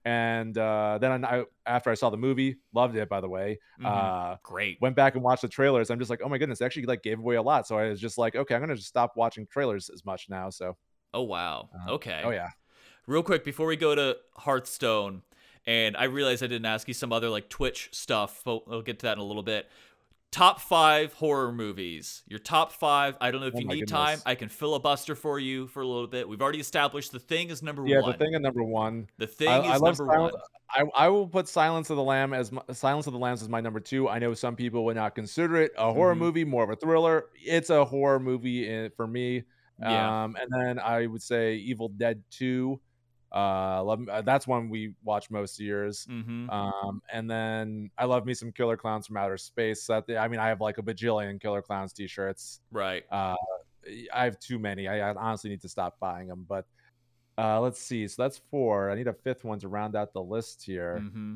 and 0.06 0.58
uh, 0.58 0.98
then 1.00 1.24
I, 1.26 1.44
after 1.66 1.90
I 1.90 1.94
saw 1.94 2.10
the 2.10 2.18
movie, 2.18 2.58
loved 2.74 2.96
it. 2.96 3.08
By 3.10 3.22
the 3.22 3.30
way, 3.30 3.60
Mhm. 3.80 3.86
uh, 3.86 4.38
great. 4.44 4.80
went 4.82 4.96
back 4.96 5.16
and 5.16 5.24
watched 5.24 5.42
the 5.44 5.48
trailers. 5.48 5.90
I'm 5.90 6.00
just 6.00 6.10
like, 6.10 6.22
oh 6.24 6.30
my 6.30 6.38
goodness, 6.38 6.62
actually 6.62 6.86
like 6.86 7.04
gave 7.04 7.20
away 7.20 7.36
a 7.36 7.42
lot. 7.42 7.68
So 7.68 7.78
I 7.78 7.90
was 7.90 8.00
just 8.00 8.18
like, 8.18 8.36
okay, 8.36 8.56
I'm 8.56 8.62
gonna 8.62 8.76
just 8.76 8.88
stop 8.90 9.14
watching 9.16 9.48
trailers 9.48 9.90
as 9.90 10.04
much 10.06 10.28
now. 10.30 10.50
So, 10.50 10.76
Oh 11.14 11.22
wow. 11.22 11.70
uh, 11.88 11.94
okay. 11.94 12.22
oh 12.24 12.32
yeah, 12.32 12.50
Real 13.08 13.24
quick 13.24 13.44
before 13.44 13.68
we 13.68 13.76
go 13.76 13.96
to 13.96 14.18
Hearthstone, 14.38 15.24
and 15.66 15.96
I 15.98 16.06
realized 16.06 16.44
I 16.44 16.48
didn't 16.48 16.66
ask 16.66 16.88
you 16.88 16.94
some 16.94 17.12
other 17.14 17.30
like 17.30 17.50
Twitch 17.50 17.90
stuff, 17.92 18.42
but 18.46 18.68
we'll 18.68 18.82
get 18.82 19.00
to 19.00 19.06
that 19.08 19.14
in 19.14 19.20
a 19.20 19.24
little 19.26 19.44
bit. 19.44 19.70
Top 20.34 20.60
five 20.60 21.14
horror 21.14 21.52
movies. 21.52 22.24
Your 22.28 22.40
top 22.40 22.74
five. 22.74 23.16
I 23.22 23.30
don't 23.30 23.40
know 23.40 23.48
if 23.48 23.54
Oh 23.56 23.60
you 23.60 23.68
need 23.68 23.88
time. 23.88 24.20
I 24.26 24.34
can 24.34 24.50
filibuster 24.50 25.14
for 25.14 25.38
you 25.38 25.68
for 25.68 25.82
a 25.82 25.88
little 25.88 26.08
bit. 26.08 26.28
We've 26.28 26.42
already 26.42 26.60
established 26.60 27.12
the 27.12 27.20
thing 27.20 27.52
is 27.52 27.62
number 27.62 27.86
yeah. 27.86 27.98
one. 27.98 28.06
Yeah, 28.10 28.12
the 28.18 28.18
thing 28.26 28.34
at 28.34 28.42
number 28.42 28.64
one. 28.64 29.08
The 29.20 29.28
thing 29.28 29.48
I, 29.48 29.60
is 29.60 29.66
I 29.68 29.74
number 29.74 29.94
Silent, 29.94 30.34
one. 30.34 30.90
I, 30.96 31.06
I 31.06 31.10
will 31.10 31.28
put 31.28 31.48
Silence 31.48 31.92
of 31.92 31.98
the 31.98 32.04
Lamb 32.04 32.34
as 32.34 32.52
my, 32.52 32.64
Silence 32.72 33.06
of 33.06 33.14
the 33.14 33.20
Lambs 33.20 33.44
as 33.44 33.50
my 33.50 33.62
number 33.62 33.80
two. 33.80 34.10
I 34.10 34.18
know 34.18 34.34
some 34.34 34.56
people 34.56 34.84
would 34.86 34.96
not 34.96 35.14
consider 35.14 35.58
it 35.58 35.72
a 35.78 35.94
horror 35.94 36.16
Mhm. 36.16 36.20
movie, 36.20 36.46
more 36.46 36.64
of 36.64 36.72
a 36.72 36.76
thriller. 36.78 37.26
It's 37.36 37.70
a 37.70 37.86
horror 37.86 38.20
movie 38.20 38.68
in, 38.68 38.90
for 38.98 39.06
me. 39.06 39.44
Yeah. 39.80 40.24
Um, 40.24 40.36
and 40.42 40.50
then 40.52 40.80
I 40.80 41.06
would 41.06 41.22
say 41.22 41.56
Evil 41.58 41.90
Dead 41.90 42.24
Two. 42.32 42.80
Uh, 43.34 43.84
love 43.84 44.08
uh, 44.10 44.22
that's 44.22 44.46
one 44.46 44.70
we 44.70 44.94
watch 45.04 45.32
most 45.32 45.60
years. 45.60 46.06
Mm-hmm. 46.10 46.50
Um, 46.50 47.02
and 47.12 47.30
then 47.30 47.90
I 47.98 48.06
love 48.06 48.26
me 48.26 48.34
some 48.34 48.52
Killer 48.52 48.78
Clowns 48.78 49.08
from 49.08 49.18
Outer 49.18 49.38
Space. 49.38 49.88
That 49.88 50.06
I 50.18 50.28
mean, 50.28 50.40
I 50.40 50.48
have 50.48 50.62
like 50.62 50.78
a 50.78 50.84
bajillion 50.84 51.42
Killer 51.42 51.62
Clowns 51.62 51.94
t-shirts. 51.94 52.60
right. 52.72 53.04
Uh, 53.12 53.36
I 54.14 54.24
have 54.24 54.40
too 54.40 54.60
many. 54.60 54.88
I, 54.88 55.10
I 55.10 55.16
honestly 55.16 55.50
need 55.50 55.62
to 55.62 55.70
stop 55.70 56.00
buying 56.00 56.28
them. 56.28 56.46
But 56.48 56.66
uh, 57.38 57.60
let's 57.60 57.82
see. 57.82 58.08
So 58.08 58.22
that's 58.22 58.40
four. 58.52 58.92
I 58.92 58.96
need 58.96 59.08
a 59.08 59.14
fifth 59.14 59.44
one 59.44 59.60
to 59.60 59.68
round 59.68 59.96
out 59.96 60.14
the 60.14 60.22
list 60.22 60.64
here. 60.64 61.02
Mm-hmm. 61.02 61.36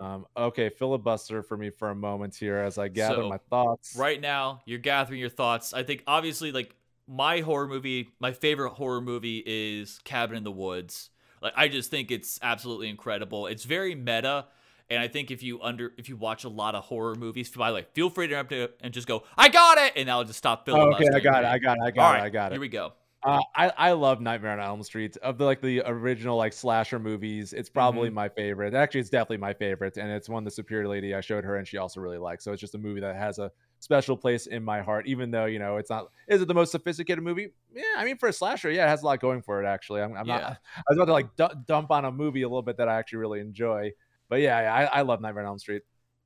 Um, 0.00 0.26
okay, 0.36 0.68
filibuster 0.68 1.42
for 1.42 1.56
me 1.56 1.70
for 1.70 1.90
a 1.90 1.94
moment 1.94 2.34
here 2.34 2.58
as 2.58 2.78
I 2.78 2.88
gather 2.88 3.22
So, 3.22 3.28
my 3.28 3.38
thoughts. 3.50 3.96
Right 3.96 4.20
now, 4.20 4.60
you're 4.66 4.78
gathering 4.78 5.20
your 5.20 5.28
thoughts. 5.28 5.72
I 5.72 5.82
think 5.82 6.02
obviously, 6.06 6.52
like 6.52 6.74
my 7.06 7.40
horror 7.40 7.68
movie, 7.68 8.10
my 8.20 8.32
favorite 8.32 8.70
horror 8.70 9.00
movie 9.00 9.42
is 9.46 10.00
Cabin 10.04 10.36
in 10.36 10.44
the 10.44 10.52
Woods. 10.52 11.10
Like 11.42 11.52
I 11.56 11.68
just 11.68 11.90
think 11.90 12.10
it's 12.10 12.38
absolutely 12.42 12.88
incredible. 12.88 13.46
It's 13.46 13.64
very 13.64 13.94
meta. 13.94 14.46
And 14.90 15.00
I 15.00 15.08
think 15.08 15.30
if 15.30 15.42
you 15.42 15.60
under 15.60 15.92
if 15.98 16.08
you 16.08 16.16
watch 16.16 16.44
a 16.44 16.48
lot 16.48 16.74
of 16.74 16.84
horror 16.84 17.14
movies, 17.14 17.50
by 17.50 17.70
the 17.70 17.74
way, 17.74 17.86
feel 17.92 18.08
free 18.08 18.26
to 18.26 18.32
interrupt 18.32 18.52
it 18.52 18.76
and 18.80 18.92
just 18.94 19.06
go, 19.06 19.22
"I 19.36 19.48
got 19.50 19.76
it," 19.78 19.92
and 19.96 20.10
I'll 20.10 20.24
just 20.24 20.38
stop 20.38 20.66
Oh, 20.70 20.92
okay, 20.94 21.04
I 21.14 21.20
got 21.20 21.44
it. 21.44 21.46
I 21.48 21.58
got 21.58 21.76
it. 21.78 21.82
I 21.82 21.90
All 21.98 22.10
got 22.10 22.10
right, 22.12 22.20
it. 22.20 22.24
I 22.24 22.28
got 22.30 22.52
it. 22.52 22.54
Here 22.54 22.60
we 22.60 22.68
go. 22.68 22.92
Uh, 23.22 23.40
I 23.56 23.72
I 23.76 23.92
love 23.92 24.20
Nightmare 24.20 24.52
on 24.52 24.60
Elm 24.60 24.82
Street 24.84 25.16
of 25.18 25.38
the 25.38 25.44
like 25.44 25.60
the 25.60 25.82
original 25.84 26.36
like 26.36 26.52
slasher 26.52 26.98
movies. 26.98 27.52
It's 27.52 27.68
probably 27.68 28.08
Mm-hmm. 28.08 28.14
my 28.14 28.28
favorite. 28.28 28.74
Actually, 28.74 29.00
it's 29.00 29.10
definitely 29.10 29.38
my 29.38 29.52
favorite, 29.54 29.96
and 29.96 30.10
it's 30.10 30.28
one 30.28 30.44
the 30.44 30.50
Superior 30.50 30.88
Lady 30.88 31.14
I 31.14 31.20
showed 31.20 31.44
her, 31.44 31.56
and 31.56 31.66
she 31.66 31.78
also 31.78 32.00
really 32.00 32.18
likes. 32.18 32.44
So 32.44 32.52
it's 32.52 32.60
just 32.60 32.76
a 32.76 32.78
movie 32.78 33.00
that 33.00 33.16
has 33.16 33.38
a 33.40 33.50
special 33.80 34.16
place 34.16 34.46
in 34.46 34.62
my 34.64 34.80
heart, 34.80 35.06
even 35.06 35.30
though 35.30 35.46
you 35.46 35.58
know 35.58 35.76
it's 35.76 35.90
not. 35.90 36.08
Is 36.28 36.42
it 36.42 36.48
the 36.48 36.54
most 36.54 36.72
sophisticated 36.72 37.22
movie? 37.22 37.50
Yeah, 37.74 37.82
I 37.96 38.04
mean 38.04 38.16
for 38.18 38.28
a 38.28 38.32
slasher, 38.32 38.70
yeah, 38.70 38.86
it 38.86 38.88
has 38.88 39.02
a 39.02 39.06
lot 39.06 39.20
going 39.20 39.42
for 39.42 39.62
it. 39.62 39.66
Actually, 39.66 40.02
I'm, 40.02 40.16
I'm 40.16 40.26
Yeah. 40.26 40.38
not. 40.38 40.58
I 40.76 40.82
was 40.90 40.98
about 40.98 41.06
to 41.06 41.12
like 41.12 41.36
du- 41.36 41.62
dump 41.66 41.90
on 41.90 42.04
a 42.04 42.12
movie 42.12 42.42
a 42.42 42.48
little 42.48 42.62
bit 42.62 42.76
that 42.78 42.88
I 42.88 42.98
actually 42.98 43.18
really 43.20 43.40
enjoy, 43.40 43.92
but 44.28 44.40
yeah, 44.40 44.56
I, 44.92 44.98
I 44.98 45.02
love 45.02 45.20
Nightmare 45.20 45.44
on 45.44 45.48
Elm 45.48 45.58
Street. 45.58 45.82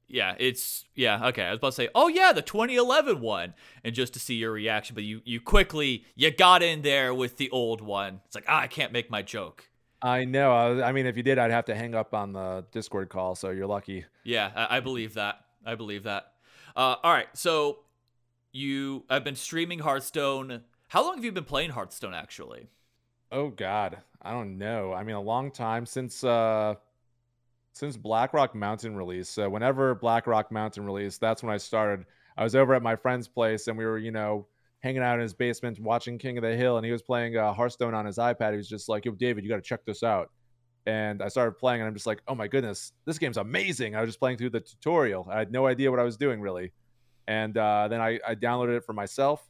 Yeah, 0.08 0.34
it's 0.38 0.84
yeah, 0.94 1.28
okay. 1.28 1.44
I 1.44 1.50
was 1.50 1.58
about 1.58 1.68
to 1.68 1.72
say, 1.72 1.88
"Oh 1.94 2.08
yeah, 2.08 2.32
the 2.32 2.42
2011 2.42 3.20
one." 3.20 3.54
And 3.82 3.94
just 3.94 4.12
to 4.12 4.18
see 4.20 4.34
your 4.34 4.52
reaction, 4.52 4.94
but 4.94 5.04
you 5.04 5.22
you 5.24 5.40
quickly 5.40 6.04
you 6.16 6.30
got 6.30 6.62
in 6.62 6.82
there 6.82 7.14
with 7.14 7.38
the 7.38 7.48
old 7.50 7.80
one. 7.80 8.20
It's 8.26 8.34
like, 8.34 8.44
"Ah, 8.46 8.60
I 8.60 8.66
can't 8.66 8.92
make 8.92 9.10
my 9.10 9.22
joke." 9.22 9.68
I 10.02 10.24
know. 10.24 10.52
I, 10.52 10.88
I 10.88 10.92
mean, 10.92 11.06
if 11.06 11.16
you 11.16 11.22
did, 11.22 11.38
I'd 11.38 11.52
have 11.52 11.64
to 11.66 11.74
hang 11.76 11.94
up 11.94 12.12
on 12.12 12.32
the 12.32 12.64
Discord 12.72 13.08
call. 13.08 13.36
So 13.36 13.50
you're 13.50 13.68
lucky. 13.68 14.04
Yeah, 14.24 14.50
I, 14.54 14.78
I 14.78 14.80
believe 14.80 15.14
that. 15.14 15.36
I 15.64 15.76
believe 15.76 16.02
that. 16.02 16.31
Uh, 16.74 16.96
all 17.02 17.12
right, 17.12 17.28
so 17.34 17.80
you 18.52 19.04
I've 19.10 19.24
been 19.24 19.36
streaming 19.36 19.80
Hearthstone. 19.80 20.62
How 20.88 21.04
long 21.04 21.16
have 21.16 21.24
you 21.24 21.32
been 21.32 21.44
playing 21.44 21.70
Hearthstone 21.70 22.14
actually? 22.14 22.68
Oh 23.30 23.48
God, 23.48 23.98
I 24.20 24.32
don't 24.32 24.58
know. 24.58 24.92
I 24.92 25.02
mean, 25.04 25.16
a 25.16 25.20
long 25.20 25.50
time 25.50 25.86
since 25.86 26.22
uh 26.22 26.74
since 27.72 27.96
Blackrock 27.96 28.54
Mountain 28.54 28.96
release. 28.96 29.28
So 29.28 29.48
whenever 29.48 29.94
Blackrock 29.94 30.52
Mountain 30.52 30.84
released, 30.84 31.20
that's 31.20 31.42
when 31.42 31.52
I 31.52 31.56
started. 31.56 32.06
I 32.36 32.44
was 32.44 32.54
over 32.54 32.74
at 32.74 32.82
my 32.82 32.96
friend's 32.96 33.28
place, 33.28 33.68
and 33.68 33.76
we 33.76 33.84
were, 33.84 33.98
you 33.98 34.10
know, 34.10 34.46
hanging 34.80 35.02
out 35.02 35.14
in 35.14 35.20
his 35.20 35.34
basement 35.34 35.78
watching 35.80 36.18
King 36.18 36.38
of 36.38 36.42
the 36.42 36.56
Hill, 36.56 36.76
and 36.76 36.86
he 36.86 36.92
was 36.92 37.02
playing 37.02 37.36
uh, 37.36 37.52
Hearthstone 37.52 37.94
on 37.94 38.06
his 38.06 38.18
iPad. 38.18 38.52
He 38.52 38.56
was 38.56 38.68
just 38.68 38.88
like, 38.88 39.04
"Yo, 39.04 39.12
David, 39.12 39.44
you 39.44 39.50
got 39.50 39.56
to 39.56 39.62
check 39.62 39.84
this 39.84 40.02
out." 40.02 40.30
And 40.86 41.22
I 41.22 41.28
started 41.28 41.52
playing, 41.52 41.80
and 41.80 41.88
I'm 41.88 41.94
just 41.94 42.06
like, 42.06 42.22
"Oh 42.26 42.34
my 42.34 42.48
goodness, 42.48 42.92
this 43.04 43.18
game's 43.18 43.36
amazing!" 43.36 43.94
I 43.94 44.00
was 44.00 44.08
just 44.08 44.18
playing 44.18 44.36
through 44.36 44.50
the 44.50 44.60
tutorial. 44.60 45.28
I 45.30 45.38
had 45.38 45.52
no 45.52 45.66
idea 45.66 45.90
what 45.90 46.00
I 46.00 46.04
was 46.04 46.16
doing 46.16 46.40
really, 46.40 46.72
and 47.28 47.56
uh, 47.56 47.86
then 47.88 48.00
I, 48.00 48.18
I 48.26 48.34
downloaded 48.34 48.78
it 48.78 48.84
for 48.84 48.92
myself, 48.92 49.48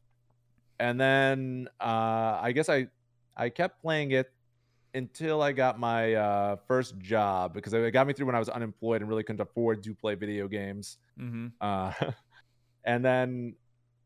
and 0.78 1.00
then 1.00 1.68
uh, 1.80 2.38
I 2.42 2.52
guess 2.52 2.68
I 2.68 2.88
I 3.36 3.48
kept 3.48 3.80
playing 3.80 4.10
it 4.10 4.30
until 4.94 5.42
I 5.42 5.52
got 5.52 5.78
my 5.78 6.14
uh, 6.14 6.56
first 6.68 6.98
job 6.98 7.54
because 7.54 7.72
it 7.72 7.90
got 7.92 8.06
me 8.06 8.12
through 8.12 8.26
when 8.26 8.34
I 8.34 8.38
was 8.38 8.48
unemployed 8.48 9.00
and 9.00 9.08
really 9.08 9.22
couldn't 9.22 9.40
afford 9.40 9.82
to 9.84 9.94
play 9.94 10.14
video 10.14 10.48
games. 10.48 10.98
Mm-hmm. 11.18 11.46
Uh, 11.60 11.92
and 12.84 13.04
then 13.04 13.54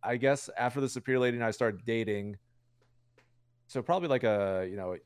I 0.02 0.16
guess 0.16 0.48
after 0.56 0.80
the 0.80 0.88
Superior 0.88 1.20
Lady 1.20 1.36
and 1.36 1.44
I 1.44 1.50
started 1.50 1.84
dating, 1.84 2.36
so 3.66 3.82
probably 3.82 4.08
like 4.08 4.22
a 4.22 4.66
you 4.70 4.76
know 4.76 4.96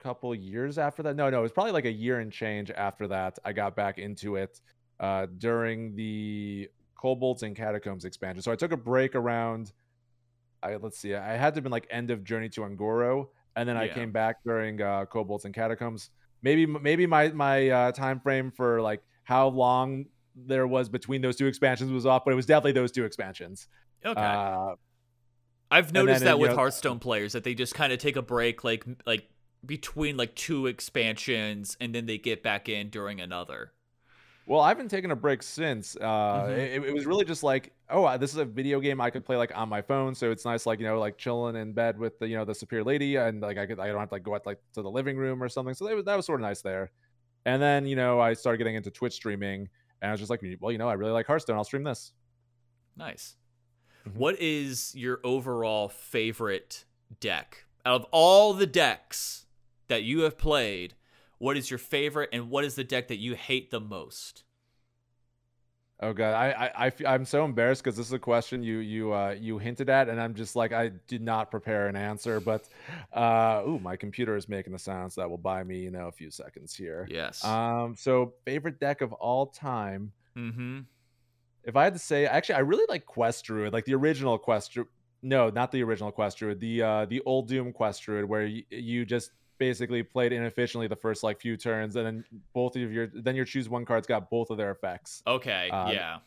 couple 0.00 0.34
years 0.34 0.78
after 0.78 1.02
that. 1.04 1.16
No, 1.16 1.30
no, 1.30 1.40
it 1.40 1.42
was 1.42 1.52
probably 1.52 1.72
like 1.72 1.84
a 1.84 1.92
year 1.92 2.20
and 2.20 2.32
change 2.32 2.70
after 2.70 3.06
that. 3.08 3.38
I 3.44 3.52
got 3.52 3.76
back 3.76 3.98
into 3.98 4.36
it 4.36 4.60
uh, 4.98 5.26
during 5.38 5.94
the 5.94 6.68
Kobolds 7.00 7.42
and 7.42 7.54
Catacombs 7.56 8.04
expansion. 8.04 8.42
So 8.42 8.52
I 8.52 8.56
took 8.56 8.72
a 8.72 8.76
break 8.76 9.14
around. 9.14 9.72
I 10.62 10.76
let's 10.76 10.98
see, 10.98 11.14
I 11.14 11.36
had 11.36 11.54
to 11.54 11.58
have 11.58 11.64
been 11.64 11.72
like 11.72 11.86
end 11.90 12.10
of 12.10 12.24
Journey 12.24 12.48
to 12.50 12.62
Un'Goro, 12.62 13.28
and 13.56 13.68
then 13.68 13.76
I 13.76 13.88
came 13.88 14.12
back 14.12 14.36
during 14.44 14.82
uh, 14.82 15.06
Kobolds 15.06 15.44
and 15.44 15.54
Catacombs. 15.54 16.10
Maybe 16.42 16.66
maybe 16.66 17.06
my 17.06 17.28
my 17.28 17.70
uh, 17.70 17.92
time 17.92 18.20
frame 18.20 18.50
for 18.50 18.82
like 18.82 19.02
how 19.24 19.48
long 19.48 20.06
there 20.34 20.66
was 20.66 20.88
between 20.88 21.22
those 21.22 21.36
two 21.36 21.46
expansions 21.46 21.90
was 21.90 22.06
off, 22.06 22.24
but 22.24 22.32
it 22.32 22.36
was 22.36 22.46
definitely 22.46 22.72
those 22.72 22.92
two 22.92 23.04
expansions. 23.04 23.68
Okay. 24.04 24.20
Uh, 24.20 24.74
I've 25.70 25.92
noticed 25.92 26.24
that 26.24 26.36
you 26.36 26.38
with 26.38 26.50
know- 26.50 26.56
Hearthstone 26.56 26.98
players 26.98 27.32
that 27.32 27.44
they 27.44 27.54
just 27.54 27.74
kind 27.74 27.92
of 27.92 27.98
take 27.98 28.16
a 28.16 28.22
break, 28.22 28.64
like 28.64 28.84
like 29.06 29.28
between 29.64 30.16
like 30.16 30.34
two 30.34 30.66
expansions, 30.66 31.76
and 31.80 31.94
then 31.94 32.06
they 32.06 32.18
get 32.18 32.42
back 32.42 32.68
in 32.68 32.90
during 32.90 33.20
another. 33.20 33.72
well, 34.46 34.60
I've 34.60 34.76
been 34.76 34.88
taking 34.88 35.12
a 35.12 35.16
break 35.16 35.44
since. 35.44 35.94
Uh, 35.94 36.02
Mhm. 36.48 36.58
it, 36.58 36.84
it 36.86 36.92
was 36.94 37.06
really 37.06 37.24
just 37.24 37.44
like, 37.44 37.72
oh, 37.88 38.04
uh, 38.04 38.16
this 38.16 38.32
is 38.32 38.38
a 38.38 38.44
video 38.44 38.80
game 38.80 39.00
I 39.00 39.10
could 39.10 39.24
play 39.24 39.36
like 39.36 39.56
on 39.56 39.68
my 39.68 39.80
phone, 39.80 40.12
so 40.12 40.32
it's 40.32 40.44
nice, 40.44 40.66
like 40.66 40.80
you 40.80 40.86
know, 40.86 40.98
like 40.98 41.18
chilling 41.18 41.54
in 41.54 41.72
bed 41.72 41.96
with 41.98 42.18
the 42.18 42.26
you 42.26 42.36
know 42.36 42.44
the 42.44 42.54
Superior 42.54 42.82
Lady, 42.84 43.14
and 43.16 43.40
like 43.40 43.58
I 43.58 43.66
could 43.66 43.78
I 43.78 43.86
don't 43.88 44.00
have 44.00 44.08
to 44.08 44.14
like 44.16 44.24
go 44.24 44.34
out 44.34 44.46
like 44.46 44.58
to 44.74 44.82
the 44.82 44.90
living 44.90 45.16
room 45.16 45.40
or 45.40 45.48
something. 45.48 45.74
So 45.74 45.86
that 45.86 45.94
was 45.94 46.04
that 46.06 46.16
was 46.16 46.26
sort 46.26 46.40
of 46.40 46.46
nice 46.46 46.62
there. 46.62 46.90
And 47.44 47.62
then 47.62 47.86
you 47.86 47.94
know 47.96 48.18
I 48.18 48.32
started 48.32 48.58
getting 48.58 48.74
into 48.74 48.90
Twitch 48.90 49.12
streaming, 49.12 49.68
and 50.02 50.08
I 50.08 50.10
was 50.10 50.18
just 50.20 50.30
like, 50.30 50.42
well, 50.60 50.72
you 50.72 50.78
know, 50.78 50.88
I 50.88 50.94
really 50.94 51.12
like 51.12 51.26
Hearthstone. 51.26 51.56
I'll 51.56 51.62
stream 51.64 51.84
this. 51.84 52.12
Nice. 52.96 53.36
Mhm. 54.08 54.14
What 54.16 54.40
is 54.40 54.94
your 54.96 55.20
overall 55.22 55.88
favorite 55.88 56.86
deck 57.20 57.66
out 57.86 58.00
of 58.00 58.06
all 58.10 58.52
the 58.52 58.66
decks 58.66 59.46
that 59.90 60.02
you 60.02 60.20
have 60.20 60.38
played? 60.38 60.94
What 61.38 61.56
is 61.56 61.70
your 61.70 61.78
favorite, 61.78 62.30
and 62.32 62.50
what 62.50 62.64
is 62.64 62.74
the 62.74 62.84
deck 62.84 63.08
that 63.08 63.18
you 63.18 63.34
hate 63.34 63.70
the 63.70 63.80
most? 63.80 64.44
Oh 66.02 66.14
god, 66.14 66.32
I 66.32 66.70
I, 66.86 66.92
I 67.06 67.14
am 67.14 67.26
so 67.26 67.44
embarrassed 67.44 67.84
because 67.84 67.96
this 67.96 68.06
is 68.06 68.12
a 68.14 68.18
question 68.18 68.62
you 68.62 68.78
you 68.78 69.12
uh 69.12 69.36
you 69.38 69.58
hinted 69.58 69.90
at, 69.90 70.08
and 70.08 70.18
I'm 70.18 70.34
just 70.34 70.56
like 70.56 70.72
I 70.72 70.92
did 71.08 71.20
not 71.20 71.50
prepare 71.50 71.88
an 71.88 71.96
answer, 71.96 72.40
but 72.40 72.66
uh, 73.12 73.62
ooh, 73.66 73.78
my 73.78 73.96
computer 73.96 74.34
is 74.34 74.48
making 74.48 74.72
the 74.72 74.78
sounds 74.78 75.14
that 75.16 75.28
will 75.28 75.36
buy 75.38 75.62
me 75.62 75.78
you 75.80 75.90
know 75.90 76.08
a 76.08 76.12
few 76.12 76.30
seconds 76.30 76.74
here. 76.74 77.06
Yes. 77.10 77.44
Um, 77.44 77.94
so 77.98 78.32
favorite 78.46 78.80
deck 78.80 79.02
of 79.02 79.12
all 79.12 79.46
time. 79.46 80.12
mm-hmm. 80.34 80.80
If 81.64 81.76
I 81.76 81.84
had 81.84 81.92
to 81.92 81.98
say, 81.98 82.24
actually, 82.24 82.54
I 82.54 82.60
really 82.60 82.86
like 82.88 83.04
Quest 83.04 83.44
Druid, 83.44 83.74
like 83.74 83.84
the 83.84 83.94
original 83.94 84.38
Quest 84.38 84.72
Druid. 84.72 84.88
No, 85.22 85.50
not 85.50 85.70
the 85.70 85.82
original 85.82 86.10
Quest 86.10 86.38
Druid. 86.38 86.60
The 86.60 86.82
uh 86.82 87.04
the 87.04 87.20
old 87.26 87.48
Doom 87.48 87.74
Quest 87.74 88.02
Druid, 88.04 88.24
where 88.24 88.46
you, 88.46 88.62
you 88.70 89.04
just 89.04 89.32
basically 89.60 90.02
played 90.02 90.32
inefficiently 90.32 90.88
the 90.88 90.96
first 90.96 91.22
like 91.22 91.40
few 91.40 91.56
turns, 91.56 91.94
and 91.94 92.04
then 92.04 92.24
both 92.52 92.74
of 92.74 92.92
your 92.92 93.06
then 93.06 93.36
your 93.36 93.44
choose 93.44 93.68
one 93.68 93.84
card's 93.84 94.08
got 94.08 94.28
both 94.28 94.50
of 94.50 94.56
their 94.56 94.72
effects. 94.72 95.22
Okay. 95.24 95.70
Uh, 95.70 95.92
yeah. 95.92 96.18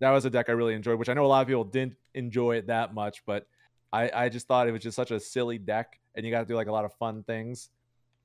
that 0.00 0.10
was 0.10 0.26
a 0.26 0.30
deck 0.30 0.50
I 0.50 0.52
really 0.52 0.74
enjoyed, 0.74 0.98
which 0.98 1.08
I 1.08 1.14
know 1.14 1.24
a 1.24 1.28
lot 1.28 1.40
of 1.40 1.48
people 1.48 1.64
didn't 1.64 1.94
enjoy 2.12 2.56
it 2.56 2.66
that 2.66 2.92
much, 2.92 3.22
but 3.24 3.46
I, 3.92 4.10
I 4.14 4.28
just 4.28 4.46
thought 4.46 4.68
it 4.68 4.72
was 4.72 4.82
just 4.82 4.96
such 4.96 5.10
a 5.10 5.18
silly 5.20 5.56
deck, 5.56 5.98
and 6.14 6.26
you 6.26 6.32
got 6.32 6.40
to 6.40 6.46
do 6.46 6.54
like 6.54 6.68
a 6.68 6.72
lot 6.72 6.84
of 6.84 6.92
fun 6.94 7.22
things. 7.22 7.70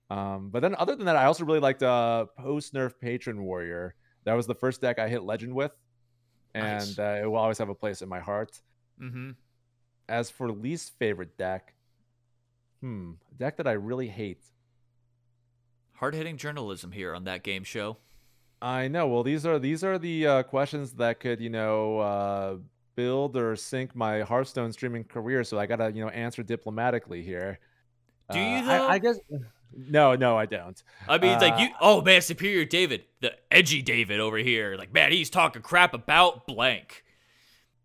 Um, 0.09 0.49
but 0.51 0.61
then 0.61 0.76
other 0.78 0.95
than 0.95 1.05
that, 1.05 1.16
I 1.16 1.26
also 1.26 1.45
really 1.45 1.59
liked 1.59 1.82
uh, 1.82 2.26
post 2.38 2.74
nerf 2.74 2.93
Patron 2.99 3.43
Warrior. 3.43 3.95
That 4.26 4.34
was 4.34 4.47
the 4.47 4.55
first 4.55 4.82
deck 4.82 4.99
I 4.99 5.07
hit 5.07 5.24
Legend 5.24 5.53
with, 5.53 5.72
and 6.53 6.80
Nice. 6.80 6.99
uh, 6.99 7.22
it 7.24 7.26
will 7.26 7.38
always 7.38 7.57
have 7.59 7.70
a 7.70 7.76
place 7.76 8.01
in 8.01 8.09
my 8.09 8.20
heart. 8.20 8.61
Mm-hmm. 9.01 9.32
As 10.07 10.30
for 10.30 10.51
least 10.51 10.93
favorite 10.99 11.38
deck, 11.38 11.74
hmm, 12.82 13.13
deck 13.38 13.57
that 13.57 13.68
I 13.68 13.74
really 13.74 14.07
hate. 14.07 14.43
Hard 15.96 16.14
hitting 16.16 16.38
journalism 16.38 16.91
here 16.91 17.14
on 17.16 17.24
that 17.26 17.43
game 17.43 17.64
show. 17.64 17.98
I 18.62 18.88
know. 18.88 19.08
Well, 19.08 19.24
these 19.24 19.46
are 19.46 19.60
these 19.60 19.84
are 19.84 19.98
the 19.98 20.28
uh, 20.28 20.43
questions 20.43 20.93
that 20.93 21.20
could 21.20 21.39
you 21.39 21.50
know 21.50 22.00
uh, 22.00 22.56
build 22.96 23.38
or 23.38 23.56
sink 23.56 23.96
my 23.96 24.22
Hearthstone 24.22 24.72
streaming 24.74 25.04
career. 25.04 25.43
So 25.43 25.60
I 25.60 25.66
gotta 25.66 25.91
you 25.91 26.04
know 26.04 26.10
answer 26.10 26.43
diplomatically 26.43 27.22
here. 27.22 27.60
Do 28.32 28.39
you, 28.39 28.46
Uh, 28.46 28.62
though? 28.66 28.88
I, 28.88 28.91
I 28.93 28.98
guess. 29.00 29.20
No, 29.78 30.16
no, 30.16 30.38
I 30.38 30.46
don't. 30.46 30.82
I 31.08 31.18
mean, 31.18 31.32
it's 31.32 31.41
like 31.41 31.54
Uh, 31.56 31.58
you. 31.64 31.68
Oh 31.82 32.02
man, 32.02 32.22
Superior 32.22 32.66
David, 32.66 33.04
the 33.22 33.34
edgy 33.52 33.82
David 33.82 34.20
over 34.20 34.38
here. 34.38 34.76
Like, 34.78 34.93
man, 34.93 35.12
he's 35.12 35.30
talking 35.30 35.62
crap 35.62 35.93
about 35.93 36.48
blank. 36.48 37.04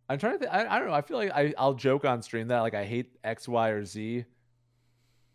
I'm 0.09 0.19
trying 0.19 0.35
to. 0.35 0.39
Think, 0.41 0.53
I, 0.53 0.67
I 0.67 0.79
don't 0.79 0.89
know. 0.89 0.95
I 0.95 1.03
feel 1.03 1.17
like 1.17 1.33
I, 1.33 1.53
I'll 1.59 1.75
joke 1.75 2.05
on 2.05 2.23
stream 2.23 2.49
that 2.49 2.61
like 2.61 2.75
I 2.75 2.85
hate 2.85 3.11
X, 3.25 3.47
Y, 3.49 3.69
or 3.71 3.85
Z. 3.85 4.25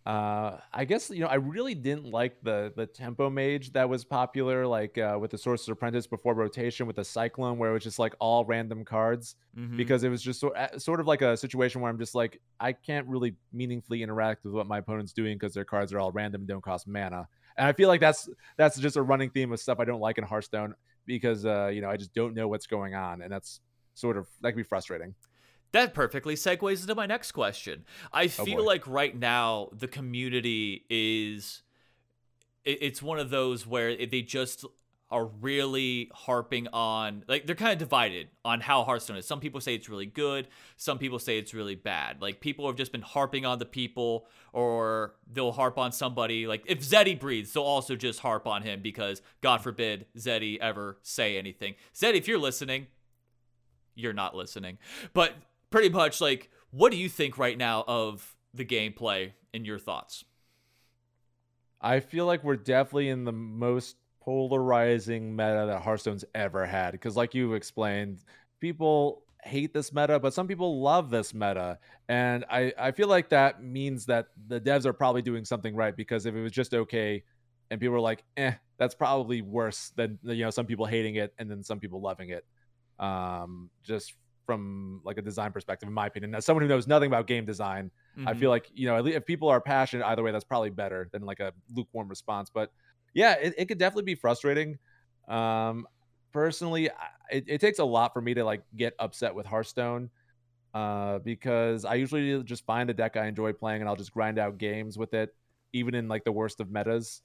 Uh, 0.05 0.59
I 0.71 0.85
guess 0.85 1.09
you 1.09 1.21
know 1.21 1.27
I 1.27 1.35
really 1.35 1.73
didn't 1.73 2.05
like 2.05 2.37
the 2.43 2.71
the 2.75 2.85
tempo 2.85 3.27
mage 3.27 3.71
that 3.73 3.89
was 3.89 4.05
popular, 4.05 4.67
like 4.67 4.99
uh, 4.99 5.17
with 5.19 5.31
the 5.31 5.37
Sorcerer's 5.37 5.67
Apprentice 5.69 6.05
before 6.05 6.35
rotation 6.35 6.85
with 6.85 6.97
the 6.97 7.03
Cyclone, 7.03 7.57
where 7.57 7.71
it 7.71 7.73
was 7.73 7.83
just 7.83 7.97
like 7.97 8.13
all 8.19 8.45
random 8.45 8.85
cards 8.85 9.35
Mhm. 9.57 9.77
because 9.77 10.03
it 10.03 10.09
was 10.09 10.21
just 10.21 10.39
so, 10.39 10.53
sort 10.77 10.99
of 10.99 11.07
like 11.07 11.23
a 11.23 11.35
situation 11.35 11.81
where 11.81 11.89
I'm 11.89 11.97
just 11.97 12.13
like 12.13 12.39
I 12.59 12.73
can't 12.73 13.07
really 13.07 13.35
meaningfully 13.51 14.03
interact 14.03 14.43
with 14.43 14.53
what 14.53 14.67
my 14.67 14.77
opponent's 14.77 15.11
doing 15.13 15.37
because 15.39 15.55
their 15.55 15.65
cards 15.65 15.91
are 15.91 15.99
all 15.99 16.11
random 16.11 16.41
and 16.41 16.47
don't 16.47 16.61
cost 16.61 16.87
mana. 16.87 17.27
And 17.57 17.65
I 17.65 17.73
feel 17.73 17.87
like 17.89 18.01
that's 18.01 18.29
that's 18.57 18.77
just 18.79 18.97
a 18.97 19.01
running 19.01 19.31
theme 19.31 19.51
of 19.53 19.59
stuff 19.59 19.79
I 19.79 19.85
don't 19.85 20.01
like 20.01 20.19
in 20.19 20.23
Hearthstone 20.23 20.75
because 21.07 21.47
uh, 21.47 21.67
you 21.73 21.81
know 21.81 21.89
I 21.89 21.97
just 21.97 22.13
don't 22.13 22.35
know 22.35 22.47
what's 22.47 22.67
going 22.67 22.93
on, 22.93 23.23
and 23.23 23.31
that's 23.31 23.59
sort 23.95 24.17
of 24.17 24.27
that 24.41 24.51
can 24.51 24.57
be 24.57 24.63
frustrating. 24.63 25.15
That 25.75 25.93
perfectly 25.93 26.35
segues 26.35 26.83
into 26.83 26.95
my 26.95 27.05
next 27.05 27.33
question. 27.33 27.83
I 28.13 28.23
oh, 28.23 28.27
feel 28.29 28.59
boy. 28.59 28.63
like 28.63 28.87
right 28.87 29.13
now 29.13 29.67
the 29.73 29.89
community 29.89 30.85
is 30.89 31.63
it's 32.63 33.01
one 33.01 33.19
of 33.19 33.29
those 33.29 33.67
where 33.67 33.93
they 33.93 34.21
just 34.21 34.63
are 35.11 35.25
really 35.25 36.09
harping 36.13 36.69
on 36.71 37.25
like 37.27 37.45
they're 37.45 37.57
kind 37.57 37.73
of 37.73 37.77
divided 37.77 38.29
on 38.45 38.61
how 38.61 38.85
Hearthstone 38.85 39.17
is. 39.17 39.27
Some 39.27 39.41
people 39.41 39.59
say 39.59 39.75
it's 39.75 39.89
really 39.89 40.05
good, 40.05 40.47
some 40.77 40.97
people 40.97 41.19
say 41.19 41.37
it's 41.37 41.53
really 41.53 41.75
bad. 41.75 42.21
Like 42.21 42.39
people 42.39 42.67
have 42.67 42.77
just 42.77 42.93
been 42.93 43.01
harping 43.01 43.45
on 43.45 43.59
the 43.59 43.65
people 43.65 44.27
or 44.53 45.15
they'll 45.29 45.51
harp 45.51 45.77
on 45.77 45.91
somebody 45.91 46.47
like 46.47 46.63
if 46.67 46.79
Zeddy 46.79 47.19
breathes, 47.19 47.51
they'll 47.51 47.63
also 47.63 47.97
just 47.97 48.21
harp 48.21 48.47
on 48.47 48.61
him 48.61 48.81
because 48.81 49.21
god 49.41 49.61
forbid 49.61 50.05
Zeddy 50.17 50.57
ever 50.59 50.99
say 51.01 51.37
anything. 51.37 51.75
Zeddy, 51.93 52.15
if 52.15 52.29
you're 52.29 52.39
listening, 52.39 52.87
you're 53.93 54.13
not 54.13 54.37
listening. 54.37 54.77
But 55.13 55.33
pretty 55.69 55.89
much 55.89 56.21
like 56.21 56.49
what 56.71 56.91
do 56.91 56.97
you 56.97 57.07
think 57.07 57.37
right 57.37 57.57
now 57.57 57.83
of 57.87 58.35
the 58.53 58.65
gameplay 58.65 59.31
and 59.53 59.65
your 59.65 59.79
thoughts? 59.79 60.25
I 61.81 61.99
feel 61.99 62.25
like 62.25 62.43
we're 62.43 62.55
definitely 62.55 63.09
in 63.09 63.23
the 63.23 63.31
most 63.31 63.95
polarizing 64.21 65.35
meta 65.35 65.65
that 65.67 65.81
Hearthstone's 65.81 66.25
ever 66.33 66.65
had. 66.65 66.91
Because, 66.91 67.15
like 67.15 67.33
you 67.33 67.53
explained, 67.53 68.23
people 68.59 69.23
hate 69.43 69.73
this 69.73 69.93
meta, 69.93 70.19
but 70.19 70.33
some 70.33 70.47
people 70.47 70.81
love 70.81 71.09
this 71.09 71.33
meta. 71.33 71.77
And 72.09 72.43
I, 72.49 72.73
I 72.77 72.91
feel 72.91 73.07
like 73.07 73.29
that 73.29 73.63
means 73.63 74.07
that 74.07 74.27
the 74.47 74.59
devs 74.59 74.85
are 74.85 74.93
probably 74.93 75.21
doing 75.21 75.45
something 75.45 75.75
right. 75.75 75.95
Because 75.95 76.25
if 76.25 76.35
it 76.35 76.41
was 76.41 76.51
just 76.51 76.73
okay 76.73 77.23
and 77.69 77.79
people 77.79 77.93
were 77.93 78.01
like, 78.01 78.23
eh, 78.35 78.53
that's 78.77 78.95
probably 78.95 79.41
worse 79.41 79.93
than, 79.95 80.17
you 80.23 80.43
know, 80.43 80.49
some 80.49 80.65
people 80.65 80.85
hating 80.85 81.15
it 81.15 81.33
and 81.37 81.49
then 81.49 81.63
some 81.63 81.79
people 81.79 82.01
loving 82.01 82.31
it. 82.31 82.45
Um, 82.99 83.69
just 83.83 84.13
from 84.45 85.01
like 85.03 85.17
a 85.17 85.21
design 85.21 85.51
perspective, 85.51 85.87
in 85.87 85.93
my 85.93 86.07
opinion. 86.07 86.35
As 86.35 86.45
someone 86.45 86.63
who 86.63 86.69
knows 86.69 86.87
nothing 86.87 87.07
about 87.07 87.27
game 87.27 87.45
design, 87.45 87.91
I 88.25 88.33
Mhm. 88.33 88.39
feel 88.39 88.49
like 88.49 88.69
you 88.73 88.87
know 88.87 89.05
if 89.05 89.25
people 89.25 89.49
are 89.49 89.61
passionate 89.61 90.05
either 90.07 90.23
way, 90.23 90.31
that's 90.31 90.43
probably 90.43 90.69
better 90.69 91.09
than 91.11 91.23
like 91.23 91.39
a 91.39 91.53
lukewarm 91.73 92.07
response. 92.07 92.49
But 92.49 92.71
yeah, 93.13 93.33
it, 93.33 93.53
it 93.57 93.65
could 93.65 93.77
definitely 93.77 94.03
be 94.03 94.15
frustrating. 94.15 94.77
Um, 95.27 95.87
personally, 96.31 96.89
I- 96.89 96.93
it, 97.31 97.45
it 97.47 97.61
takes 97.61 97.79
a 97.79 97.83
lot 97.85 98.13
for 98.13 98.21
me 98.21 98.33
to 98.35 98.43
like 98.43 98.63
get 98.75 98.93
upset 98.99 99.33
with 99.33 99.45
Hearthstone 99.47 100.11
uh, 100.73 101.19
because 101.19 101.85
I 101.85 101.95
usually 101.95 102.43
just 102.43 102.65
find 102.65 102.89
a 102.89 102.93
deck 102.93 103.17
I 103.17 103.27
enjoy 103.27 103.53
playing 103.53 103.81
and 103.81 103.89
I'll 103.89 103.95
just 103.95 104.11
grind 104.11 104.37
out 104.37 104.57
games 104.57 104.97
with 104.97 105.13
it, 105.13 105.33
even 105.73 105.95
in 105.95 106.07
like 106.07 106.23
the 106.23 106.31
worst 106.31 106.59
of 106.59 106.69
metas. 106.69 107.21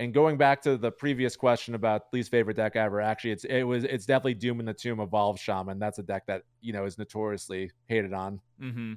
And 0.00 0.14
going 0.14 0.36
back 0.36 0.62
to 0.62 0.76
the 0.76 0.92
previous 0.92 1.34
question 1.34 1.74
about 1.74 2.02
least 2.12 2.30
favorite 2.30 2.56
deck 2.56 2.76
ever, 2.76 3.00
actually, 3.00 3.32
it's 3.32 3.44
it 3.44 3.64
was 3.64 3.82
it's 3.84 4.06
definitely 4.06 4.34
Doom 4.34 4.60
in 4.60 4.66
the 4.66 4.74
Tomb 4.74 5.00
Evolved 5.00 5.40
Shaman. 5.40 5.80
That's 5.80 5.98
a 5.98 6.04
deck 6.04 6.26
that 6.26 6.42
you 6.60 6.72
know 6.72 6.84
is 6.84 6.98
notoriously 6.98 7.72
hated 7.86 8.12
on. 8.12 8.40
Mm-hmm. 8.62 8.94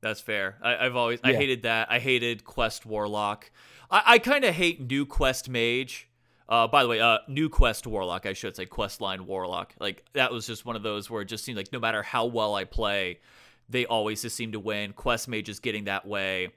That's 0.00 0.20
fair. 0.20 0.58
I, 0.62 0.86
I've 0.86 0.96
always 0.96 1.20
I 1.22 1.34
hated 1.34 1.62
that. 1.62 1.90
I 1.90 1.98
hated 2.00 2.44
Quest 2.44 2.84
Warlock. 2.84 3.50
I, 3.90 4.02
I 4.06 4.18
kind 4.18 4.44
of 4.44 4.54
hate 4.54 4.80
New 4.90 5.06
Quest 5.06 5.48
Mage. 5.48 6.08
Uh, 6.48 6.66
by 6.66 6.82
the 6.82 6.88
way, 6.88 7.00
uh, 7.00 7.18
New 7.28 7.48
Quest 7.48 7.86
Warlock, 7.86 8.24
I 8.24 8.32
should 8.32 8.56
say 8.56 8.64
Quest 8.64 9.00
Line 9.00 9.26
Warlock. 9.26 9.74
Like 9.78 10.04
that 10.14 10.32
was 10.32 10.46
just 10.46 10.64
one 10.64 10.76
of 10.76 10.82
those 10.82 11.10
where 11.10 11.22
it 11.22 11.26
just 11.26 11.44
seemed 11.44 11.58
like 11.58 11.72
no 11.72 11.78
matter 11.78 12.02
how 12.02 12.26
well 12.26 12.54
I 12.54 12.64
play, 12.64 13.20
they 13.68 13.86
always 13.86 14.22
just 14.22 14.34
seem 14.34 14.52
to 14.52 14.60
win. 14.60 14.94
Quest 14.94 15.28
Mage 15.28 15.48
is 15.48 15.60
getting 15.60 15.84
that 15.84 16.06
way. 16.06 16.48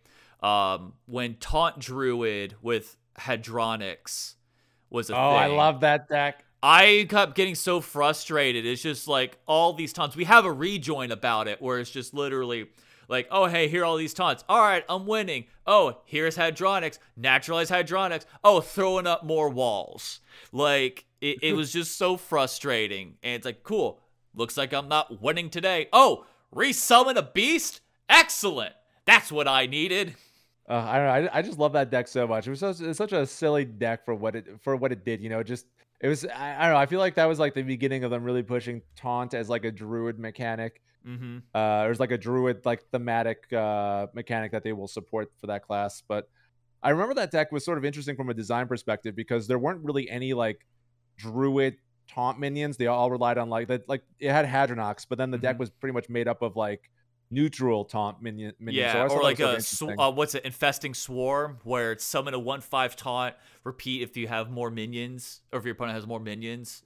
Um, 0.42 0.94
when 1.06 1.36
Taunt 1.36 1.78
Druid 1.80 2.56
with 2.62 2.96
Hadronox 3.20 4.36
was 4.90 5.10
a 5.10 5.16
Oh, 5.16 5.30
I 5.32 5.48
love 5.48 5.82
that 5.82 6.08
deck. 6.08 6.44
I 6.64 7.08
kept 7.10 7.36
getting 7.36 7.56
so 7.56 7.82
frustrated. 7.82 8.66
It's 8.66 8.82
just 8.82 9.08
like 9.08 9.38
all 9.48 9.74
these 9.74 9.94
taunts. 9.94 10.16
We 10.16 10.26
have 10.26 10.46
a 10.46 10.52
rejoin 10.52 11.12
about 11.12 11.48
it 11.48 11.62
where 11.62 11.80
it's 11.80 11.90
just 11.90 12.14
literally 12.14 12.68
like, 13.08 13.28
oh, 13.32 13.48
hey, 13.48 13.68
here 13.68 13.82
are 13.82 13.86
all 13.86 13.98
these 13.98 14.14
taunts. 14.14 14.44
All 14.48 14.62
right, 14.62 14.86
I'm 14.88 15.06
winning. 15.06 15.46
Oh, 15.66 15.98
here's 16.06 16.38
Hadronox, 16.38 17.00
naturalize 17.18 17.70
Hadronics. 17.70 18.26
Oh, 18.44 18.62
throwing 18.62 19.08
up 19.08 19.24
more 19.26 19.50
walls. 19.50 20.20
Like, 20.52 21.06
it, 21.20 21.40
it 21.42 21.54
was 21.54 21.74
just 21.74 21.98
so 21.98 22.16
frustrating. 22.16 23.16
And 23.24 23.36
it's 23.36 23.46
like, 23.46 23.64
cool. 23.64 24.00
Looks 24.34 24.56
like 24.56 24.72
I'm 24.72 24.88
not 24.88 25.22
winning 25.22 25.50
today. 25.50 25.90
Oh, 25.92 26.26
resummon 26.56 27.18
a 27.18 27.24
beast? 27.24 27.82
Excellent. 28.08 28.74
That's 29.06 29.32
what 29.32 29.48
I 29.48 29.66
needed. 29.66 30.16
Uh, 30.70 30.74
I 30.76 30.98
don't 30.98 31.06
know. 31.06 31.30
I, 31.32 31.40
I 31.40 31.42
just 31.42 31.58
love 31.60 31.74
that 31.74 31.90
deck 31.90 32.08
so 32.08 32.28
much. 32.28 32.48
It 32.48 32.52
was 32.52 32.60
such, 32.60 32.80
it's 32.82 32.98
such 32.98 33.12
a 33.12 33.26
silly 33.26 33.66
deck 33.66 34.06
for 34.06 34.16
what 34.16 34.36
it 34.36 34.48
for 34.62 34.76
what 34.76 34.92
it 34.92 35.04
did. 35.04 35.22
You 35.22 35.30
know, 35.30 35.44
just 35.44 35.66
it 36.00 36.08
was. 36.08 36.26
I, 36.26 36.56
I 36.58 36.64
don't 36.64 36.74
know. 36.74 36.80
I 36.80 36.86
feel 36.86 37.00
like 37.00 37.16
that 37.16 37.26
was 37.26 37.40
like 37.40 37.54
the 37.54 37.64
beginning 37.64 38.04
of 38.04 38.12
them 38.12 38.24
really 38.24 38.44
pushing 38.44 38.82
taunt 38.96 39.34
as 39.34 39.50
like 39.50 39.66
a 39.66 39.72
druid 39.72 40.20
mechanic. 40.20 40.82
Mm-hmm. 41.06 41.40
Uh, 41.54 41.84
there's 41.84 42.00
like 42.00 42.12
a 42.12 42.18
druid 42.18 42.64
like 42.66 42.84
thematic 42.92 43.52
uh 43.52 44.08
mechanic 44.14 44.52
that 44.52 44.64
they 44.64 44.72
will 44.72 44.88
support 44.88 45.32
for 45.40 45.48
that 45.48 45.64
class. 45.64 46.04
But 46.08 46.30
I 46.84 46.92
remember 46.92 47.16
that 47.16 47.32
deck 47.32 47.52
was 47.52 47.66
sort 47.66 47.78
of 47.80 47.86
interesting 47.86 48.16
from 48.16 48.30
a 48.30 48.34
design 48.34 48.68
perspective 48.68 49.16
because 49.16 49.48
there 49.48 49.58
weren't 49.60 49.84
really 49.84 50.10
any 50.10 50.34
like 50.34 50.66
druid 51.18 51.78
taunt 52.08 52.40
minions. 52.40 52.78
They 52.78 52.88
all 52.88 53.10
relied 53.10 53.38
on 53.38 53.50
like 53.50 53.68
that. 53.70 53.90
Like 53.90 54.04
it 54.20 54.32
had 54.32 54.46
Hadronox, 54.46 55.06
but 55.10 55.18
then 55.18 55.32
the 55.32 55.38
deck 55.38 55.56
Mhm. 55.56 55.60
was 55.60 55.70
pretty 55.72 55.94
much 55.94 56.08
made 56.10 56.28
up 56.28 56.42
of 56.42 56.56
like 56.56 56.90
neutral 57.32 57.86
taunt 57.86 58.22
minion. 58.22 58.54
minions. 58.60 58.94
Yeah, 58.94 59.00
always 59.00 59.14
or 59.14 59.24
like 59.24 59.40
a 59.40 59.62
sw- 59.62 59.84
uh, 59.98 60.12
what's 60.12 60.36
it? 60.36 60.46
Infesting 60.46 60.94
swarm, 60.94 61.58
where 61.64 61.94
it's 61.94 62.04
summon 62.04 62.34
a 62.34 62.40
one 62.40 62.62
five 62.62 62.96
taunt, 62.96 63.36
repeat 63.64 64.04
if 64.04 64.18
you 64.18 64.28
have 64.28 64.52
more 64.52 64.70
minions, 64.70 65.42
or 65.52 65.60
if 65.60 65.66
your 65.66 65.74
opponent 65.74 65.96
has 65.96 66.06
more 66.06 66.20
minions. 66.20 66.84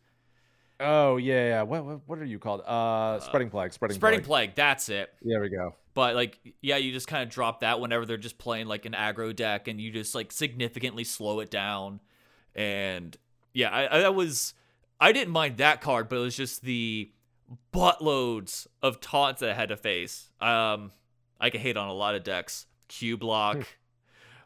Oh 0.80 1.18
yeah, 1.18 1.48
yeah. 1.48 1.62
What, 1.64 1.86
what 1.86 2.00
what 2.06 2.20
are 2.20 2.26
you 2.26 2.40
called? 2.40 2.62
Uh, 2.62 3.20
spreading 3.20 3.50
plague. 3.50 3.74
Spreading, 3.74 3.96
Spreading 3.96 4.20
plague. 4.20 4.50
plague, 4.50 4.56
that's 4.56 4.90
it. 4.90 5.12
There 5.22 5.42
we 5.42 5.50
go. 5.50 5.76
But 5.94 6.16
like, 6.16 6.40
yeah, 6.62 6.76
you 6.76 6.92
just 6.92 7.08
kind 7.08 7.24
of 7.24 7.30
drop 7.30 7.62
that 7.62 7.80
whenever 7.80 8.06
they're 8.06 8.18
just 8.18 8.38
playing 8.38 8.68
like 8.68 8.86
an 8.86 8.92
aggro 8.92 9.34
deck, 9.36 9.68
and 9.68 9.80
you 9.80 9.92
just 9.92 10.14
like 10.14 10.32
significantly 10.32 11.06
slow 11.06 11.40
it 11.40 11.50
down. 11.50 12.02
And 12.54 13.16
yeah, 13.54 13.70
I, 13.70 13.98
I 13.98 14.00
that 14.02 14.16
was 14.16 14.54
I 15.00 15.12
didn't 15.14 15.32
mind 15.32 15.58
that 15.58 15.82
card, 15.82 16.10
but 16.10 16.18
it 16.18 16.20
was 16.20 16.36
just 16.36 16.62
the 16.62 17.10
buttloads 17.74 18.68
of 18.82 19.00
taunts 19.02 19.42
that 19.42 19.50
I 19.50 19.54
had 19.54 19.70
to 19.70 19.78
face. 19.78 20.30
Um, 20.42 20.92
I 21.40 21.50
could 21.50 21.62
hate 21.62 21.78
on 21.78 21.88
a 21.88 21.94
lot 21.94 22.16
of 22.16 22.24
decks. 22.24 22.66
Cubelock, 22.90 23.66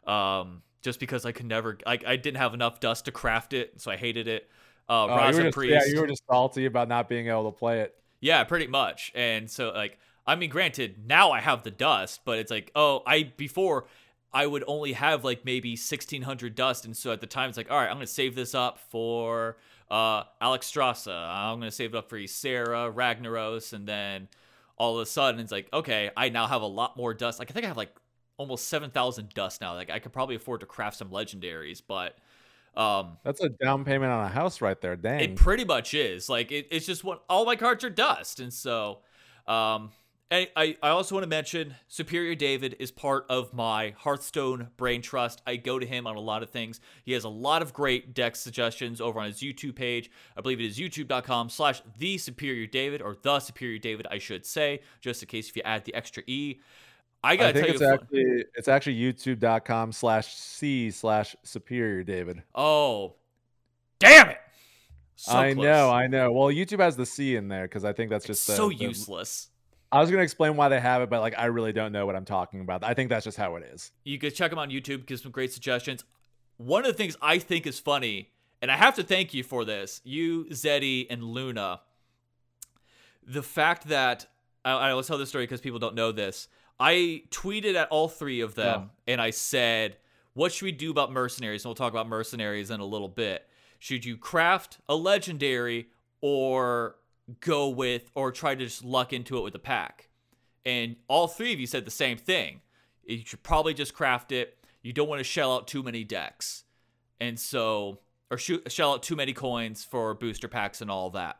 um, 0.06 0.62
just 0.82 0.98
because 0.98 1.24
I 1.26 1.32
could 1.32 1.46
never, 1.46 1.78
I, 1.86 1.98
I 2.06 2.16
didn't 2.16 2.38
have 2.38 2.54
enough 2.54 2.80
dust 2.80 3.04
to 3.04 3.12
craft 3.12 3.52
it, 3.52 3.80
so 3.80 3.90
I 3.90 3.96
hated 3.96 4.28
it. 4.28 4.48
Uh, 4.88 5.04
Oh, 5.04 5.06
you 5.06 5.12
Raza 5.20 5.42
just, 5.42 5.54
Priest. 5.54 5.86
yeah, 5.86 5.92
you 5.94 6.00
were 6.00 6.06
just 6.06 6.22
salty 6.28 6.64
about 6.66 6.88
not 6.88 7.08
being 7.08 7.28
able 7.28 7.50
to 7.52 7.56
play 7.56 7.80
it. 7.80 7.94
Yeah, 8.20 8.42
pretty 8.44 8.66
much. 8.66 9.12
And 9.14 9.50
so 9.50 9.70
like 9.70 9.98
I 10.26 10.34
mean 10.36 10.50
granted, 10.50 11.06
now 11.06 11.30
I 11.30 11.40
have 11.40 11.62
the 11.62 11.70
dust, 11.70 12.20
but 12.24 12.38
it's 12.38 12.50
like, 12.50 12.70
oh, 12.74 13.02
I 13.06 13.32
before 13.36 13.86
I 14.32 14.46
would 14.46 14.64
only 14.66 14.92
have 14.94 15.24
like 15.24 15.44
maybe 15.44 15.70
1600 15.72 16.54
dust 16.54 16.84
and 16.84 16.96
so 16.96 17.12
at 17.12 17.20
the 17.20 17.26
time 17.26 17.48
it's 17.48 17.56
like, 17.56 17.70
all 17.70 17.76
right, 17.78 17.88
I'm 17.88 17.96
going 17.96 18.06
to 18.06 18.12
save 18.12 18.34
this 18.34 18.54
up 18.54 18.78
for 18.90 19.56
uh 19.90 20.24
Alexstrasza. 20.40 21.14
I'm 21.14 21.58
going 21.58 21.70
to 21.70 21.74
save 21.74 21.94
it 21.94 21.98
up 21.98 22.08
for 22.08 22.18
Ysera, 22.18 22.92
Ragnaros 22.94 23.72
and 23.72 23.86
then 23.86 24.28
all 24.76 24.96
of 24.96 25.02
a 25.02 25.06
sudden 25.06 25.40
it's 25.40 25.52
like, 25.52 25.68
okay, 25.72 26.10
I 26.16 26.30
now 26.30 26.46
have 26.46 26.62
a 26.62 26.66
lot 26.66 26.96
more 26.96 27.12
dust. 27.12 27.38
Like 27.38 27.50
I 27.50 27.54
think 27.54 27.64
I 27.64 27.68
have 27.68 27.76
like 27.76 27.94
almost 28.38 28.68
7000 28.68 29.28
dust 29.34 29.60
now. 29.60 29.74
Like 29.74 29.90
I 29.90 29.98
could 29.98 30.12
probably 30.12 30.36
afford 30.36 30.60
to 30.60 30.66
craft 30.66 30.96
some 30.96 31.10
legendaries, 31.10 31.82
but 31.86 32.16
um 32.76 33.18
That's 33.24 33.42
a 33.42 33.48
down 33.48 33.84
payment 33.84 34.10
on 34.10 34.24
a 34.24 34.28
house 34.28 34.60
right 34.60 34.80
there. 34.80 34.96
Dang. 34.96 35.20
it 35.20 35.36
pretty 35.36 35.64
much 35.64 35.92
is. 35.92 36.28
Like 36.28 36.50
it, 36.50 36.68
it's 36.70 36.86
just 36.86 37.04
what 37.04 37.22
all 37.28 37.44
my 37.44 37.56
cards 37.56 37.84
are 37.84 37.90
dust, 37.90 38.40
and 38.40 38.52
so 38.52 39.00
um 39.46 39.90
and 40.30 40.48
I, 40.56 40.76
I 40.82 40.88
also 40.90 41.14
want 41.14 41.24
to 41.24 41.28
mention 41.28 41.74
Superior 41.88 42.34
David 42.34 42.76
is 42.78 42.90
part 42.90 43.26
of 43.28 43.52
my 43.52 43.94
Hearthstone 43.98 44.68
Brain 44.76 45.02
Trust. 45.02 45.42
I 45.46 45.56
go 45.56 45.78
to 45.78 45.86
him 45.86 46.06
on 46.06 46.16
a 46.16 46.20
lot 46.20 46.42
of 46.42 46.50
things. 46.50 46.80
He 47.04 47.12
has 47.12 47.24
a 47.24 47.28
lot 47.28 47.62
of 47.62 47.72
great 47.72 48.14
deck 48.14 48.36
suggestions 48.36 49.00
over 49.00 49.18
on 49.18 49.26
his 49.26 49.40
YouTube 49.40 49.74
page. 49.74 50.10
I 50.36 50.40
believe 50.40 50.60
it 50.60 50.66
is 50.66 50.78
youtube.com 50.78 51.50
slash 51.50 51.82
the 51.98 52.16
Superior 52.18 52.66
David 52.66 53.02
or 53.02 53.16
the 53.20 53.40
Superior 53.40 53.78
David, 53.78 54.06
I 54.10 54.18
should 54.18 54.46
say, 54.46 54.80
just 55.00 55.22
in 55.22 55.28
case 55.28 55.48
if 55.48 55.56
you 55.56 55.62
add 55.64 55.84
the 55.84 55.94
extra 55.94 56.22
E. 56.26 56.60
I 57.22 57.36
gotta 57.36 57.52
think 57.52 57.66
tell 57.66 57.74
it's 57.74 57.80
you, 57.82 57.92
actually 57.92 58.44
it's 58.54 58.68
actually 58.68 58.96
youtube.com 58.98 59.92
slash 59.92 60.34
c 60.34 60.90
slash 60.90 61.36
superior 61.42 62.02
David. 62.02 62.42
oh, 62.54 63.16
damn 63.98 64.30
it! 64.30 64.38
So 65.16 65.32
I 65.32 65.52
close. 65.52 65.64
know, 65.64 65.90
I 65.90 66.06
know. 66.06 66.32
Well, 66.32 66.48
YouTube 66.48 66.80
has 66.80 66.96
the 66.96 67.04
C 67.04 67.36
in 67.36 67.48
there 67.48 67.64
because 67.64 67.84
I 67.84 67.92
think 67.92 68.08
that's 68.08 68.24
just 68.24 68.46
the, 68.46 68.54
so 68.54 68.68
the- 68.70 68.76
useless. 68.76 69.48
I 69.92 70.00
was 70.00 70.10
gonna 70.10 70.22
explain 70.22 70.56
why 70.56 70.68
they 70.68 70.80
have 70.80 71.02
it, 71.02 71.10
but 71.10 71.20
like 71.20 71.34
I 71.36 71.46
really 71.46 71.72
don't 71.72 71.92
know 71.92 72.06
what 72.06 72.16
I'm 72.16 72.24
talking 72.24 72.60
about. 72.60 72.84
I 72.84 72.94
think 72.94 73.08
that's 73.08 73.24
just 73.24 73.36
how 73.36 73.56
it 73.56 73.64
is. 73.64 73.92
You 74.04 74.18
can 74.18 74.32
check 74.32 74.50
them 74.50 74.58
on 74.58 74.70
YouTube, 74.70 75.06
give 75.06 75.20
some 75.20 75.32
great 75.32 75.52
suggestions. 75.52 76.04
One 76.56 76.84
of 76.84 76.88
the 76.88 76.96
things 76.96 77.16
I 77.20 77.38
think 77.38 77.66
is 77.66 77.80
funny, 77.80 78.30
and 78.62 78.70
I 78.70 78.76
have 78.76 78.94
to 78.96 79.02
thank 79.02 79.34
you 79.34 79.42
for 79.42 79.64
this, 79.64 80.00
you, 80.04 80.44
Zeddy, 80.50 81.06
and 81.10 81.24
Luna. 81.24 81.80
The 83.26 83.42
fact 83.42 83.88
that 83.88 84.26
I, 84.64 84.72
I 84.72 84.90
always 84.90 85.06
tell 85.06 85.18
this 85.18 85.28
story 85.28 85.44
because 85.44 85.60
people 85.60 85.78
don't 85.78 85.94
know 85.94 86.12
this. 86.12 86.48
I 86.78 87.24
tweeted 87.30 87.74
at 87.74 87.88
all 87.88 88.08
three 88.08 88.40
of 88.40 88.54
them 88.54 88.84
oh. 88.86 88.90
and 89.06 89.20
I 89.20 89.30
said, 89.30 89.96
What 90.34 90.52
should 90.52 90.64
we 90.64 90.72
do 90.72 90.90
about 90.90 91.12
mercenaries? 91.12 91.64
And 91.64 91.70
we'll 91.70 91.74
talk 91.74 91.92
about 91.92 92.08
mercenaries 92.08 92.70
in 92.70 92.80
a 92.80 92.84
little 92.84 93.08
bit. 93.08 93.46
Should 93.78 94.04
you 94.04 94.16
craft 94.16 94.78
a 94.88 94.94
legendary 94.94 95.88
or 96.20 96.96
go 97.40 97.68
with 97.68 98.10
or 98.14 98.32
try 98.32 98.54
to 98.54 98.64
just 98.64 98.84
luck 98.84 99.12
into 99.12 99.38
it 99.38 99.42
with 99.42 99.54
a 99.54 99.60
pack? 99.60 100.08
And 100.64 100.96
all 101.08 101.28
three 101.28 101.52
of 101.52 101.60
you 101.60 101.66
said 101.66 101.84
the 101.84 101.90
same 101.90 102.16
thing. 102.16 102.60
You 103.04 103.22
should 103.24 103.42
probably 103.42 103.74
just 103.74 103.94
craft 103.94 104.32
it. 104.32 104.58
You 104.82 104.92
don't 104.92 105.08
want 105.08 105.20
to 105.20 105.24
shell 105.24 105.54
out 105.54 105.68
too 105.68 105.82
many 105.82 106.04
decks. 106.04 106.64
And 107.20 107.38
so, 107.38 108.00
or 108.30 108.38
shoot, 108.38 108.70
shell 108.70 108.94
out 108.94 109.02
too 109.02 109.16
many 109.16 109.32
coins 109.32 109.84
for 109.84 110.14
booster 110.14 110.48
packs 110.48 110.80
and 110.80 110.90
all 110.90 111.10
that. 111.10 111.38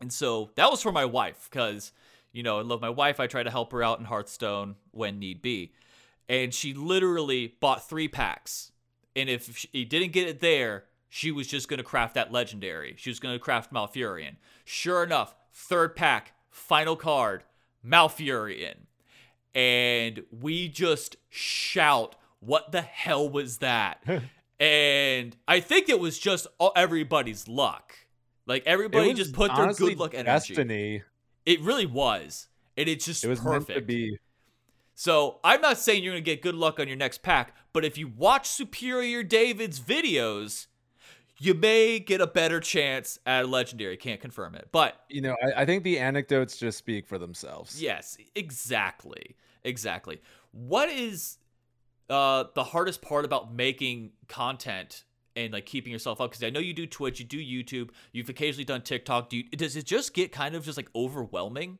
And 0.00 0.12
so 0.12 0.50
that 0.56 0.70
was 0.70 0.82
for 0.82 0.92
my 0.92 1.04
wife 1.04 1.48
because 1.50 1.92
you 2.32 2.42
know, 2.42 2.58
I 2.58 2.62
love 2.62 2.80
my 2.80 2.90
wife. 2.90 3.18
I 3.18 3.26
try 3.26 3.42
to 3.42 3.50
help 3.50 3.72
her 3.72 3.82
out 3.82 3.98
in 3.98 4.04
Hearthstone 4.04 4.76
when 4.92 5.18
need 5.18 5.42
be. 5.42 5.72
And 6.28 6.54
she 6.54 6.74
literally 6.74 7.56
bought 7.60 7.88
three 7.88 8.08
packs. 8.08 8.72
And 9.16 9.28
if 9.28 9.56
she 9.56 9.84
didn't 9.84 10.12
get 10.12 10.28
it 10.28 10.40
there, 10.40 10.84
she 11.10 11.30
was 11.30 11.46
just 11.46 11.68
going 11.68 11.78
to 11.78 11.84
craft 11.84 12.14
that 12.14 12.32
legendary. 12.32 12.94
She 12.96 13.10
was 13.10 13.20
going 13.20 13.34
to 13.34 13.38
craft 13.38 13.70
Malfurion. 13.72 14.36
Sure 14.64 15.04
enough, 15.04 15.34
third 15.52 15.94
pack, 15.94 16.32
final 16.48 16.96
card, 16.96 17.44
Malfurion. 17.86 18.86
And 19.54 20.22
we 20.30 20.68
just 20.68 21.16
shout, 21.28 22.16
What 22.38 22.72
the 22.72 22.80
hell 22.80 23.28
was 23.28 23.58
that? 23.58 24.02
and 24.60 25.36
I 25.46 25.60
think 25.60 25.90
it 25.90 26.00
was 26.00 26.18
just 26.18 26.46
everybody's 26.74 27.46
luck. 27.46 27.94
Like 28.46 28.62
everybody 28.64 29.12
just 29.12 29.34
put 29.34 29.54
their 29.54 29.74
good 29.74 29.98
luck 29.98 30.14
energy. 30.14 30.54
Destiny 30.54 31.02
it 31.46 31.60
really 31.60 31.86
was. 31.86 32.48
And 32.76 32.88
it's 32.88 33.04
just 33.04 33.24
it 33.24 33.28
was 33.28 33.40
perfect. 33.40 33.68
meant 33.68 33.80
to 33.80 33.84
be. 33.84 34.18
So 34.94 35.40
I'm 35.42 35.60
not 35.60 35.78
saying 35.78 36.04
you're 36.04 36.12
gonna 36.12 36.20
get 36.20 36.42
good 36.42 36.54
luck 36.54 36.78
on 36.78 36.88
your 36.88 36.96
next 36.96 37.22
pack, 37.22 37.54
but 37.72 37.84
if 37.84 37.98
you 37.98 38.08
watch 38.08 38.48
Superior 38.48 39.22
David's 39.22 39.80
videos, 39.80 40.66
you 41.40 41.54
may 41.54 41.98
get 41.98 42.20
a 42.20 42.26
better 42.26 42.60
chance 42.60 43.18
at 43.24 43.44
a 43.44 43.48
legendary. 43.48 43.96
Can't 43.96 44.20
confirm 44.20 44.54
it, 44.54 44.68
but 44.70 45.00
you 45.08 45.22
know, 45.22 45.34
I, 45.42 45.62
I 45.62 45.64
think 45.64 45.82
the 45.82 45.98
anecdotes 45.98 46.58
just 46.58 46.78
speak 46.78 47.08
for 47.08 47.18
themselves. 47.18 47.82
Yes, 47.82 48.18
exactly, 48.36 49.36
exactly. 49.64 50.20
What 50.52 50.90
is 50.90 51.38
uh, 52.10 52.44
the 52.54 52.64
hardest 52.64 53.00
part 53.00 53.24
about 53.24 53.54
making 53.54 54.12
content 54.28 55.04
and 55.34 55.52
like 55.52 55.64
keeping 55.64 55.90
yourself 55.92 56.20
up 56.20 56.30
because 56.30 56.44
I 56.44 56.50
know 56.50 56.60
you 56.60 56.74
do 56.74 56.86
Twitch, 56.86 57.20
you 57.20 57.24
do 57.24 57.38
YouTube, 57.38 57.90
you've 58.12 58.28
occasionally 58.28 58.64
done 58.64 58.82
TikTok. 58.82 59.30
Do 59.30 59.38
you, 59.38 59.44
does 59.44 59.76
it 59.76 59.86
just 59.86 60.12
get 60.12 60.32
kind 60.32 60.54
of 60.54 60.64
just 60.64 60.76
like 60.76 60.90
overwhelming? 60.94 61.78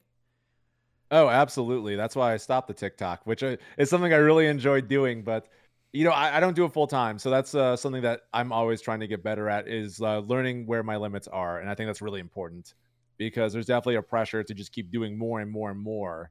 Oh, 1.10 1.28
absolutely. 1.28 1.96
That's 1.96 2.16
why 2.16 2.32
I 2.32 2.38
stopped 2.38 2.68
the 2.68 2.74
TikTok, 2.74 3.26
which 3.26 3.42
uh, 3.42 3.56
is 3.76 3.90
something 3.90 4.12
I 4.12 4.16
really 4.16 4.46
enjoy 4.46 4.80
doing. 4.80 5.22
But 5.22 5.48
you 5.92 6.04
know, 6.04 6.10
I, 6.10 6.36
I 6.36 6.40
don't 6.40 6.54
do 6.54 6.64
it 6.64 6.72
full 6.72 6.86
time, 6.86 7.18
so 7.18 7.30
that's 7.30 7.54
uh, 7.54 7.76
something 7.76 8.02
that 8.02 8.22
I'm 8.32 8.52
always 8.52 8.80
trying 8.80 9.00
to 9.00 9.06
get 9.06 9.22
better 9.22 9.48
at 9.48 9.68
is 9.68 10.00
uh, 10.00 10.20
learning 10.20 10.66
where 10.66 10.82
my 10.82 10.96
limits 10.96 11.28
are, 11.28 11.58
and 11.58 11.68
I 11.68 11.74
think 11.74 11.88
that's 11.88 12.02
really 12.02 12.20
important 12.20 12.74
because 13.18 13.52
there's 13.52 13.66
definitely 13.66 13.96
a 13.96 14.02
pressure 14.02 14.42
to 14.42 14.54
just 14.54 14.72
keep 14.72 14.90
doing 14.90 15.18
more 15.18 15.40
and 15.40 15.50
more 15.50 15.70
and 15.70 15.80
more, 15.80 16.30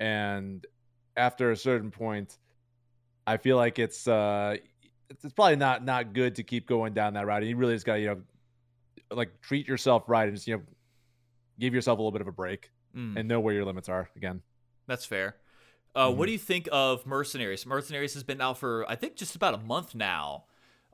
and 0.00 0.64
after 1.16 1.50
a 1.50 1.56
certain 1.56 1.90
point, 1.90 2.38
I 3.26 3.36
feel 3.36 3.56
like 3.56 3.78
it's 3.78 4.06
uh, 4.06 4.56
it's, 5.10 5.24
it's 5.24 5.34
probably 5.34 5.56
not 5.56 5.84
not 5.84 6.12
good 6.12 6.34
to 6.36 6.42
keep 6.42 6.66
going 6.66 6.94
down 6.94 7.14
that 7.14 7.26
route. 7.26 7.42
And 7.42 7.50
you 7.50 7.56
really 7.56 7.74
just 7.74 7.86
got 7.86 7.94
to 7.94 8.00
you 8.00 8.06
know 8.08 8.22
like 9.10 9.40
treat 9.40 9.68
yourself 9.68 10.04
right 10.08 10.26
and 10.26 10.36
just 10.36 10.46
you 10.46 10.56
know 10.56 10.62
give 11.58 11.74
yourself 11.74 11.98
a 11.98 12.02
little 12.02 12.12
bit 12.12 12.20
of 12.20 12.28
a 12.28 12.32
break 12.32 12.70
mm. 12.96 13.16
and 13.16 13.28
know 13.28 13.40
where 13.40 13.54
your 13.54 13.64
limits 13.64 13.88
are 13.88 14.08
again. 14.16 14.42
That's 14.86 15.04
fair. 15.04 15.36
Uh, 15.94 16.08
mm-hmm. 16.08 16.18
What 16.18 16.26
do 16.26 16.32
you 16.32 16.38
think 16.38 16.68
of 16.72 17.06
Mercenaries? 17.06 17.66
Mercenaries 17.66 18.14
has 18.14 18.22
been 18.22 18.40
out 18.40 18.58
for 18.58 18.84
I 18.88 18.96
think 18.96 19.16
just 19.16 19.36
about 19.36 19.54
a 19.54 19.58
month 19.58 19.94
now. 19.94 20.44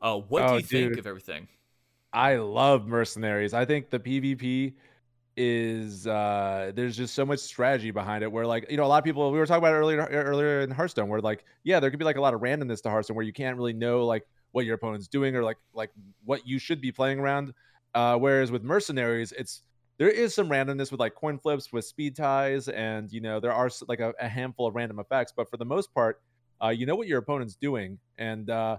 Uh, 0.00 0.16
what 0.16 0.42
oh, 0.42 0.48
do 0.48 0.54
you 0.56 0.60
dude. 0.62 0.68
think 0.68 0.98
of 0.98 1.06
everything? 1.06 1.48
I 2.12 2.36
love 2.36 2.86
Mercenaries. 2.86 3.54
I 3.54 3.64
think 3.64 3.90
the 3.90 4.00
PvP 4.00 4.74
is 5.36 6.06
uh 6.06 6.72
there's 6.74 6.96
just 6.96 7.14
so 7.14 7.24
much 7.24 7.38
strategy 7.38 7.90
behind 7.92 8.22
it 8.24 8.30
where 8.30 8.44
like 8.44 8.68
you 8.68 8.76
know 8.76 8.84
a 8.84 8.86
lot 8.86 8.98
of 8.98 9.04
people 9.04 9.30
we 9.30 9.38
were 9.38 9.46
talking 9.46 9.62
about 9.62 9.72
earlier 9.72 10.04
earlier 10.10 10.60
in 10.60 10.70
Hearthstone 10.70 11.08
where 11.08 11.20
like 11.20 11.44
yeah 11.62 11.78
there 11.78 11.88
could 11.88 12.00
be 12.00 12.04
like 12.04 12.16
a 12.16 12.20
lot 12.20 12.34
of 12.34 12.40
randomness 12.40 12.82
to 12.82 12.90
Hearthstone 12.90 13.14
where 13.16 13.24
you 13.24 13.32
can't 13.32 13.56
really 13.56 13.72
know 13.72 14.04
like 14.04 14.26
what 14.52 14.66
your 14.66 14.74
opponent's 14.74 15.06
doing 15.06 15.36
or 15.36 15.44
like 15.44 15.56
like 15.72 15.90
what 16.24 16.46
you 16.46 16.58
should 16.58 16.80
be 16.80 16.90
playing 16.90 17.20
around 17.20 17.54
uh 17.94 18.16
whereas 18.16 18.50
with 18.50 18.64
mercenaries 18.64 19.32
it's 19.32 19.62
there 20.00 20.10
is 20.10 20.34
some 20.34 20.48
randomness 20.50 20.90
with 20.90 21.00
like 21.00 21.14
coin 21.14 21.38
flips 21.38 21.72
with 21.72 21.84
speed 21.84 22.16
ties 22.16 22.68
and 22.68 23.12
you 23.12 23.20
know 23.20 23.40
there 23.40 23.52
are 23.52 23.70
like 23.88 24.00
a, 24.00 24.14
a 24.20 24.28
handful 24.28 24.66
of 24.66 24.74
random 24.74 24.98
effects 24.98 25.32
but 25.36 25.48
for 25.50 25.58
the 25.58 25.66
most 25.66 25.94
part 25.94 26.22
uh 26.64 26.70
you 26.70 26.86
know 26.86 26.96
what 26.96 27.06
your 27.08 27.20
opponent's 27.20 27.56
doing 27.56 28.00
and 28.18 28.50
uh 28.50 28.78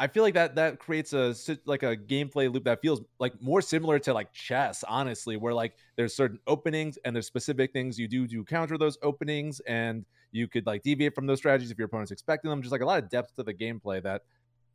I 0.00 0.06
feel 0.06 0.22
like 0.22 0.34
that 0.34 0.54
that 0.54 0.78
creates 0.78 1.12
a 1.12 1.34
like 1.66 1.82
a 1.82 1.96
gameplay 1.96 2.52
loop 2.52 2.64
that 2.64 2.80
feels 2.80 3.02
like 3.18 3.40
more 3.42 3.60
similar 3.60 3.98
to 4.00 4.14
like 4.14 4.32
chess, 4.32 4.84
honestly, 4.84 5.36
where 5.36 5.54
like 5.54 5.76
there's 5.96 6.14
certain 6.14 6.38
openings 6.46 6.98
and 7.04 7.16
there's 7.16 7.26
specific 7.26 7.72
things 7.72 7.98
you 7.98 8.06
do 8.06 8.28
to 8.28 8.44
counter 8.44 8.78
those 8.78 8.96
openings, 9.02 9.60
and 9.60 10.06
you 10.30 10.46
could 10.48 10.66
like 10.66 10.82
deviate 10.84 11.16
from 11.16 11.26
those 11.26 11.38
strategies 11.38 11.72
if 11.72 11.78
your 11.78 11.86
opponent's 11.86 12.12
expecting 12.12 12.48
them. 12.50 12.62
Just 12.62 12.72
like 12.72 12.80
a 12.80 12.84
lot 12.86 13.02
of 13.02 13.10
depth 13.10 13.34
to 13.36 13.42
the 13.42 13.54
gameplay 13.54 14.00
that 14.02 14.22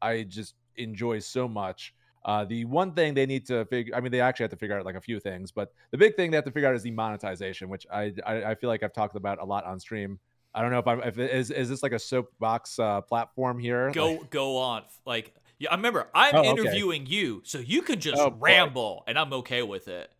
I 0.02 0.24
just 0.24 0.56
enjoy 0.76 1.20
so 1.20 1.48
much. 1.48 1.94
Uh, 2.26 2.46
the 2.46 2.64
one 2.66 2.94
thing 2.94 3.14
they 3.14 3.26
need 3.26 3.46
to 3.46 3.66
figure, 3.66 3.94
I 3.96 4.00
mean, 4.00 4.12
they 4.12 4.22
actually 4.22 4.46
have 4.46 4.52
to 4.52 4.58
figure 4.58 4.78
out 4.78 4.86
like 4.86 4.96
a 4.96 5.02
few 5.02 5.20
things, 5.20 5.52
but 5.52 5.74
the 5.92 5.98
big 5.98 6.16
thing 6.16 6.32
they 6.32 6.38
have 6.38 6.46
to 6.46 6.52
figure 6.52 6.70
out 6.70 6.76
is 6.76 6.84
the 6.84 6.92
monetization, 6.92 7.68
which 7.68 7.86
I, 7.92 8.14
I, 8.26 8.44
I 8.44 8.56
feel 8.56 8.70
like 8.70 8.82
I've 8.82 8.94
talked 8.94 9.16
about 9.16 9.42
a 9.42 9.46
lot 9.46 9.66
on 9.66 9.80
stream. 9.80 10.20
I 10.56 10.62
don't 10.62 10.72
know 10.72 10.80
if 10.80 10.88
I'm 10.88 11.02
if 11.02 11.18
is 11.18 11.52
is 11.52 11.68
this 11.70 11.82
like 11.82 11.94
a 11.94 12.00
soapbox 12.00 12.78
uh, 12.78 13.02
platform 13.02 13.60
here? 13.60 13.92
Go 13.92 14.12
like, 14.12 14.30
go 14.30 14.58
on. 14.58 14.84
Like 15.06 15.34
yeah, 15.58 15.72
I 15.72 15.76
remember 15.76 16.08
I'm 16.14 16.36
oh, 16.36 16.44
interviewing 16.44 17.04
okay. 17.04 17.12
you, 17.12 17.42
so 17.44 17.58
you 17.58 17.82
can 17.82 18.00
just 18.00 18.22
oh, 18.22 18.36
ramble, 18.40 18.98
boy. 18.98 19.04
and 19.08 19.18
I'm 19.18 19.34
okay 19.34 19.64
with 19.64 19.88
it. 19.88 20.12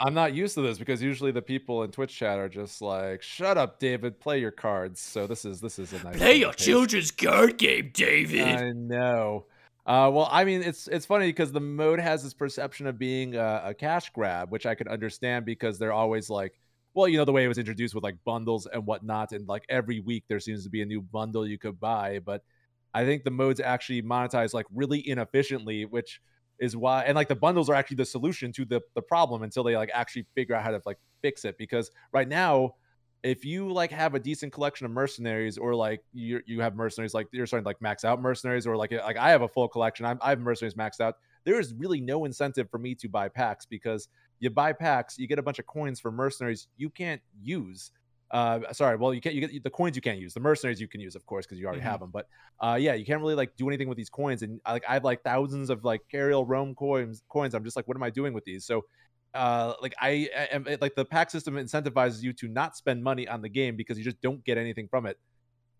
I'm 0.00 0.14
not 0.14 0.34
used 0.34 0.54
to 0.54 0.62
this 0.62 0.78
because 0.78 1.00
usually 1.00 1.30
the 1.30 1.42
people 1.42 1.84
in 1.84 1.90
Twitch 1.90 2.16
chat 2.16 2.38
are 2.38 2.48
just 2.48 2.82
like, 2.82 3.22
"Shut 3.22 3.58
up, 3.58 3.78
David. 3.78 4.18
Play 4.18 4.40
your 4.40 4.50
cards." 4.50 5.00
So 5.00 5.26
this 5.26 5.44
is 5.44 5.60
this 5.60 5.78
is 5.78 5.92
a 5.92 6.02
nice. 6.02 6.16
Play 6.16 6.36
your 6.36 6.52
children's 6.54 7.10
card 7.10 7.58
game, 7.58 7.90
David. 7.92 8.48
I 8.48 8.72
know. 8.72 9.46
Uh, 9.84 10.08
well, 10.12 10.28
I 10.30 10.44
mean, 10.44 10.62
it's 10.62 10.86
it's 10.88 11.06
funny 11.06 11.26
because 11.26 11.50
the 11.50 11.60
mode 11.60 11.98
has 11.98 12.22
this 12.22 12.34
perception 12.34 12.86
of 12.86 12.98
being 12.98 13.34
a, 13.34 13.62
a 13.66 13.74
cash 13.74 14.10
grab, 14.10 14.50
which 14.52 14.64
I 14.64 14.74
can 14.76 14.86
understand 14.88 15.44
because 15.44 15.78
they're 15.78 15.92
always 15.92 16.30
like 16.30 16.54
well, 16.94 17.08
you 17.08 17.16
know, 17.16 17.24
the 17.24 17.32
way 17.32 17.42
it 17.44 17.48
was 17.48 17.56
introduced 17.58 17.94
with 17.94 18.04
like 18.04 18.16
bundles 18.24 18.66
and 18.66 18.86
whatnot. 18.86 19.32
And 19.32 19.48
like 19.48 19.64
every 19.70 20.00
week 20.00 20.24
there 20.28 20.38
seems 20.40 20.62
to 20.64 20.70
be 20.70 20.82
a 20.82 20.86
new 20.86 21.00
bundle 21.00 21.46
you 21.46 21.56
could 21.58 21.80
buy. 21.80 22.18
But 22.18 22.44
I 22.92 23.04
think 23.06 23.24
the 23.24 23.30
modes 23.30 23.60
actually 23.60 24.02
monetize 24.02 24.52
like 24.52 24.66
really 24.74 25.06
inefficiently, 25.08 25.86
which 25.86 26.20
is 26.60 26.76
why 26.76 27.02
and 27.04 27.16
like 27.16 27.28
the 27.28 27.34
bundles 27.34 27.68
are 27.70 27.74
actually 27.74 27.96
the 27.96 28.04
solution 28.04 28.52
to 28.52 28.64
the 28.64 28.80
the 28.94 29.02
problem 29.02 29.42
until 29.42 29.64
they 29.64 29.76
like 29.76 29.90
actually 29.94 30.26
figure 30.34 30.54
out 30.54 30.62
how 30.62 30.70
to 30.70 30.80
like 30.86 30.98
fix 31.22 31.44
it. 31.44 31.58
Because 31.58 31.90
right 32.12 32.28
now, 32.28 32.74
if 33.22 33.44
you 33.44 33.72
like 33.72 33.90
have 33.90 34.14
a 34.14 34.18
decent 34.18 34.52
collection 34.52 34.84
of 34.84 34.90
mercenaries 34.92 35.56
or 35.56 35.74
like 35.74 36.02
you 36.12 36.40
you 36.44 36.60
have 36.60 36.74
mercenaries 36.74 37.14
like 37.14 37.28
you're 37.32 37.46
starting 37.46 37.64
to 37.64 37.68
like 37.68 37.80
max 37.80 38.04
out 38.04 38.20
mercenaries 38.20 38.66
or 38.66 38.76
like 38.76 38.90
like 38.90 39.16
I 39.16 39.30
have 39.30 39.42
a 39.42 39.48
full 39.48 39.68
collection, 39.68 40.04
I'm, 40.04 40.18
I 40.20 40.30
have 40.30 40.40
mercenaries 40.40 40.74
maxed 40.74 41.00
out. 41.00 41.16
There 41.44 41.58
is 41.58 41.72
really 41.74 42.00
no 42.00 42.24
incentive 42.24 42.68
for 42.70 42.78
me 42.78 42.94
to 42.96 43.08
buy 43.08 43.28
packs 43.28 43.64
because 43.64 44.08
you 44.40 44.50
buy 44.50 44.72
packs, 44.72 45.18
you 45.18 45.26
get 45.28 45.38
a 45.38 45.42
bunch 45.42 45.58
of 45.58 45.66
coins 45.66 46.00
for 46.00 46.10
mercenaries 46.10 46.66
you 46.76 46.90
can't 46.90 47.20
use. 47.40 47.92
Uh, 48.32 48.60
sorry, 48.72 48.96
well, 48.96 49.12
you 49.12 49.20
can't. 49.20 49.34
You 49.34 49.46
get 49.46 49.62
the 49.62 49.70
coins 49.70 49.94
you 49.94 50.00
can't 50.00 50.18
use. 50.18 50.32
The 50.32 50.40
mercenaries 50.40 50.80
you 50.80 50.88
can 50.88 51.02
use, 51.02 51.14
of 51.14 51.26
course, 51.26 51.44
because 51.44 51.60
you 51.60 51.66
already 51.66 51.82
mm-hmm. 51.82 51.90
have 51.90 52.00
them. 52.00 52.10
But 52.10 52.26
uh, 52.60 52.78
yeah, 52.80 52.94
you 52.94 53.04
can't 53.04 53.20
really 53.20 53.34
like 53.34 53.54
do 53.56 53.68
anything 53.68 53.88
with 53.88 53.98
these 53.98 54.08
coins. 54.08 54.40
And 54.42 54.58
like 54.66 54.84
I 54.88 54.94
have 54.94 55.04
like 55.04 55.22
thousands 55.22 55.68
of 55.68 55.84
like 55.84 56.00
Cariel 56.10 56.46
Roame 56.46 56.74
coins. 56.74 57.22
Coins. 57.28 57.54
I'm 57.54 57.62
just 57.62 57.76
like, 57.76 57.86
what 57.86 57.96
am 57.96 58.02
I 58.02 58.08
doing 58.08 58.32
with 58.32 58.44
these? 58.44 58.64
So 58.64 58.86
uh 59.34 59.74
like 59.80 59.94
I 60.00 60.28
am 60.50 60.66
like 60.80 60.94
the 60.94 61.04
pack 61.04 61.30
system 61.30 61.54
incentivizes 61.54 62.22
you 62.22 62.32
to 62.34 62.48
not 62.48 62.76
spend 62.76 63.02
money 63.02 63.26
on 63.26 63.42
the 63.42 63.48
game 63.48 63.76
because 63.76 63.98
you 63.98 64.04
just 64.04 64.20
don't 64.20 64.44
get 64.44 64.58
anything 64.58 64.88
from 64.88 65.06
it. 65.06 65.18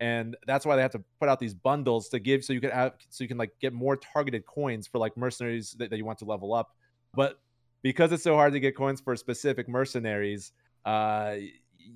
And 0.01 0.37
that's 0.47 0.67
why 0.67 0.75
they 0.75 0.83
have 0.83 0.91
to 0.93 1.05
put 1.21 1.29
out 1.29 1.39
these 1.39 1.55
bundles 1.55 2.09
to 2.09 2.19
give 2.19 2.45
so 2.45 2.53
you 2.53 2.61
can 2.61 2.71
have 2.71 2.95
so 3.09 3.23
you 3.23 3.29
can 3.29 3.39
like 3.39 3.53
get 3.61 3.73
more 3.73 3.97
targeted 3.97 4.47
coins 4.47 4.87
for 4.87 4.99
like 4.99 5.17
mercenaries 5.17 5.73
that, 5.79 5.91
that 5.91 5.97
you 5.97 6.05
want 6.05 6.19
to 6.21 6.25
level 6.25 6.55
up. 6.55 6.75
But 7.15 7.39
because 7.83 8.13
it's 8.13 8.23
so 8.23 8.35
hard 8.35 8.53
to 8.53 8.61
get 8.61 8.77
coins 8.77 9.01
for 9.01 9.15
specific 9.17 9.69
mercenaries, 9.69 10.53
uh, 10.85 11.37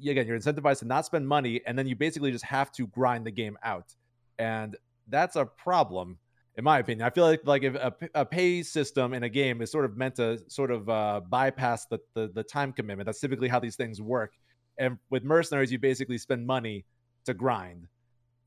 again, 0.02 0.26
you're 0.26 0.38
incentivized 0.38 0.80
to 0.80 0.84
not 0.84 1.06
spend 1.06 1.26
money, 1.26 1.60
and 1.66 1.78
then 1.78 1.86
you 1.86 1.96
basically 1.96 2.32
just 2.32 2.44
have 2.44 2.70
to 2.72 2.86
grind 2.88 3.26
the 3.26 3.30
game 3.30 3.56
out, 3.62 3.94
and 4.38 4.76
that's 5.08 5.36
a 5.36 5.44
problem, 5.44 6.18
in 6.56 6.64
my 6.64 6.78
opinion. 6.78 7.06
I 7.06 7.10
feel 7.10 7.24
like 7.24 7.42
like 7.44 7.62
if 7.62 7.74
a, 7.74 7.94
a 8.14 8.24
pay 8.24 8.62
system 8.62 9.14
in 9.14 9.22
a 9.22 9.28
game 9.28 9.60
is 9.62 9.70
sort 9.70 9.84
of 9.84 9.96
meant 9.96 10.16
to 10.16 10.42
sort 10.48 10.70
of 10.70 10.88
uh, 10.88 11.20
bypass 11.28 11.86
the, 11.86 11.98
the 12.14 12.28
the 12.28 12.42
time 12.42 12.72
commitment. 12.72 13.06
That's 13.06 13.20
typically 13.20 13.48
how 13.48 13.60
these 13.60 13.76
things 13.76 14.00
work. 14.00 14.32
And 14.78 14.98
with 15.10 15.24
mercenaries, 15.24 15.72
you 15.72 15.78
basically 15.78 16.18
spend 16.18 16.46
money 16.46 16.84
to 17.24 17.34
grind. 17.34 17.88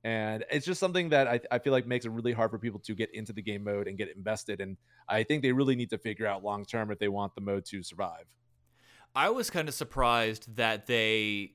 And 0.03 0.45
it's 0.49 0.65
just 0.65 0.79
something 0.79 1.09
that 1.09 1.27
I, 1.27 1.41
I 1.51 1.59
feel 1.59 1.73
like 1.73 1.85
makes 1.85 2.05
it 2.05 2.11
really 2.11 2.31
hard 2.31 2.51
for 2.51 2.57
people 2.57 2.79
to 2.81 2.95
get 2.95 3.13
into 3.13 3.33
the 3.33 3.41
game 3.41 3.63
mode 3.63 3.87
and 3.87 3.97
get 3.97 4.15
invested. 4.15 4.61
And 4.61 4.77
I 5.09 5.23
think 5.23 5.43
they 5.43 5.51
really 5.51 5.75
need 5.75 5.89
to 5.89 5.97
figure 5.97 6.25
out 6.25 6.43
long 6.43 6.65
term 6.65 6.91
if 6.91 6.99
they 6.99 7.09
want 7.09 7.35
the 7.35 7.41
mode 7.41 7.65
to 7.65 7.83
survive. 7.83 8.25
I 9.15 9.29
was 9.29 9.49
kind 9.49 9.67
of 9.67 9.73
surprised 9.73 10.55
that 10.55 10.85
they 10.87 11.53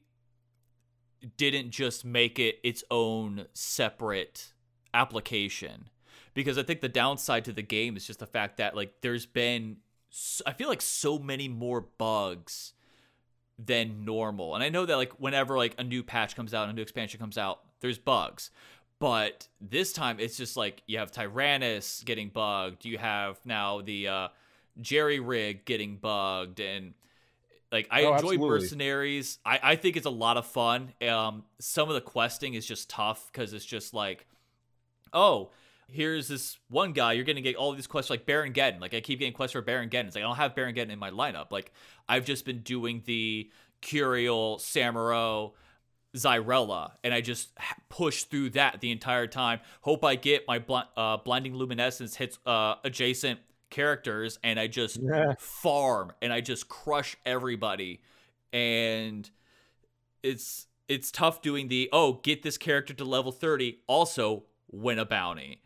didn't 1.36 1.70
just 1.70 2.04
make 2.04 2.38
it 2.38 2.56
its 2.62 2.84
own 2.90 3.46
separate 3.54 4.52
application 4.92 5.88
because 6.34 6.58
I 6.58 6.62
think 6.64 6.80
the 6.80 6.88
downside 6.88 7.44
to 7.46 7.52
the 7.52 7.62
game 7.62 7.96
is 7.96 8.06
just 8.06 8.18
the 8.18 8.26
fact 8.26 8.58
that 8.58 8.76
like 8.76 9.00
there's 9.00 9.24
been 9.24 9.78
I 10.44 10.52
feel 10.52 10.68
like 10.68 10.82
so 10.82 11.18
many 11.18 11.48
more 11.48 11.80
bugs 11.80 12.72
than 13.58 14.04
normal. 14.04 14.54
And 14.54 14.62
I 14.62 14.68
know 14.68 14.84
that 14.84 14.96
like 14.96 15.12
whenever 15.20 15.56
like 15.56 15.74
a 15.78 15.84
new 15.84 16.02
patch 16.02 16.36
comes 16.36 16.52
out, 16.52 16.68
a 16.68 16.72
new 16.72 16.82
expansion 16.82 17.20
comes 17.20 17.38
out, 17.38 17.60
there's 17.80 17.98
bugs. 17.98 18.50
But 18.98 19.48
this 19.60 19.92
time 19.92 20.18
it's 20.20 20.36
just 20.36 20.56
like 20.56 20.82
you 20.86 20.98
have 20.98 21.10
Tyrannus 21.10 22.02
getting 22.04 22.28
bugged, 22.28 22.84
you 22.84 22.98
have 22.98 23.38
now 23.44 23.80
the 23.80 24.08
uh 24.08 24.28
Jerry 24.80 25.20
rig 25.20 25.64
getting 25.64 25.96
bugged 25.96 26.58
and 26.58 26.94
like 27.70 27.86
I 27.90 28.02
oh, 28.02 28.14
enjoy 28.14 28.34
absolutely. 28.34 28.48
mercenaries. 28.48 29.38
I, 29.44 29.60
I 29.62 29.76
think 29.76 29.96
it's 29.96 30.06
a 30.06 30.10
lot 30.10 30.36
of 30.36 30.46
fun. 30.46 30.92
Um 31.06 31.44
some 31.60 31.88
of 31.88 31.94
the 31.94 32.00
questing 32.00 32.54
is 32.54 32.66
just 32.66 32.90
tough 32.90 33.30
because 33.32 33.52
it's 33.52 33.64
just 33.64 33.94
like, 33.94 34.26
oh, 35.12 35.50
here's 35.88 36.28
this 36.28 36.58
one 36.68 36.92
guy, 36.92 37.12
you're 37.12 37.24
gonna 37.24 37.40
get 37.40 37.56
all 37.56 37.72
these 37.72 37.86
quests 37.86 38.10
like 38.10 38.26
Baron 38.26 38.52
Geddon. 38.52 38.80
Like 38.80 38.94
I 38.94 39.00
keep 39.00 39.18
getting 39.18 39.34
quests 39.34 39.52
for 39.52 39.62
Baron 39.62 39.88
Geddon. 39.88 40.06
It's 40.06 40.14
like 40.14 40.24
I 40.24 40.26
don't 40.26 40.36
have 40.36 40.54
Baron 40.54 40.74
Geddon 40.74 40.90
in 40.90 40.98
my 40.98 41.10
lineup. 41.10 41.50
Like 41.50 41.72
I've 42.08 42.24
just 42.24 42.44
been 42.44 42.60
doing 42.60 43.02
the 43.04 43.50
Cariel, 43.82 44.58
Samuro, 44.58 45.52
Xyrella, 46.16 46.92
and 47.02 47.12
I 47.12 47.20
just 47.20 47.50
push 47.88 48.24
through 48.24 48.50
that 48.50 48.80
the 48.80 48.90
entire 48.90 49.26
time. 49.26 49.60
Hope 49.82 50.04
I 50.04 50.14
get 50.16 50.46
my 50.46 50.58
bl- 50.58 50.78
uh, 50.96 51.18
blinding 51.18 51.54
luminescence 51.54 52.16
hits 52.16 52.38
uh, 52.46 52.76
adjacent 52.84 53.40
characters, 53.70 54.38
and 54.42 54.58
I 54.58 54.66
just 54.66 54.98
yeah. 55.02 55.34
farm 55.38 56.12
and 56.22 56.32
I 56.32 56.40
just 56.40 56.68
crush 56.68 57.16
everybody. 57.26 58.00
And 58.52 59.28
it's 60.22 60.66
it's 60.88 61.10
tough 61.10 61.42
doing 61.42 61.68
the 61.68 61.88
oh 61.92 62.20
get 62.22 62.42
this 62.42 62.58
character 62.58 62.94
to 62.94 63.04
level 63.04 63.32
30 63.32 63.78
also 63.86 64.44
win 64.70 64.98
a 64.98 65.04
bounty 65.04 65.60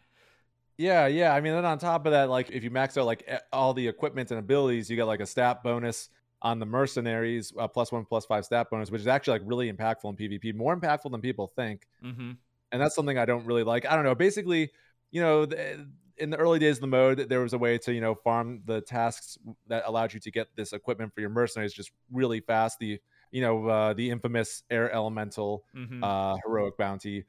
yeah, 0.78 1.08
yeah. 1.08 1.34
I 1.34 1.40
mean, 1.40 1.52
then 1.52 1.64
on 1.64 1.78
top 1.78 2.06
of 2.06 2.12
that, 2.12 2.30
like 2.30 2.50
if 2.50 2.62
you 2.62 2.70
max 2.70 2.96
out 2.96 3.04
like 3.04 3.28
all 3.52 3.74
the 3.74 3.86
equipment 3.86 4.30
and 4.30 4.38
abilities, 4.38 4.88
you 4.88 4.96
get 4.96 5.04
like 5.04 5.20
a 5.20 5.26
stat 5.26 5.62
bonus 5.64 6.08
on 6.40 6.60
the 6.60 6.66
mercenaries, 6.66 7.52
uh, 7.58 7.66
plus 7.66 7.90
one, 7.90 8.04
plus 8.04 8.24
five 8.24 8.44
stat 8.44 8.68
bonus, 8.70 8.90
which 8.90 9.00
is 9.00 9.08
actually 9.08 9.40
like 9.40 9.48
really 9.48 9.72
impactful 9.72 10.04
in 10.04 10.16
PvP, 10.16 10.54
more 10.54 10.78
impactful 10.78 11.10
than 11.10 11.20
people 11.20 11.52
think. 11.56 11.86
Mm-hmm. 12.02 12.32
And 12.70 12.80
that's 12.80 12.94
something 12.94 13.18
I 13.18 13.24
don't 13.24 13.44
really 13.44 13.64
like. 13.64 13.86
I 13.86 13.96
don't 13.96 14.04
know. 14.04 14.14
Basically, 14.14 14.70
you 15.10 15.20
know, 15.20 15.46
the, 15.46 15.88
in 16.16 16.30
the 16.30 16.36
early 16.36 16.60
days 16.60 16.76
of 16.76 16.82
the 16.82 16.86
mode, 16.86 17.28
there 17.28 17.40
was 17.40 17.54
a 17.54 17.58
way 17.58 17.78
to 17.78 17.92
you 17.92 18.00
know 18.00 18.14
farm 18.14 18.62
the 18.64 18.80
tasks 18.80 19.36
that 19.66 19.82
allowed 19.86 20.14
you 20.14 20.20
to 20.20 20.30
get 20.30 20.48
this 20.54 20.72
equipment 20.72 21.12
for 21.12 21.20
your 21.20 21.30
mercenaries 21.30 21.72
just 21.72 21.90
really 22.12 22.40
fast. 22.40 22.78
The 22.78 23.00
you 23.32 23.40
know 23.40 23.66
uh, 23.66 23.94
the 23.94 24.10
infamous 24.10 24.62
air 24.70 24.92
elemental 24.92 25.64
mm-hmm. 25.74 26.04
uh, 26.04 26.36
heroic 26.44 26.76
bounty 26.76 27.24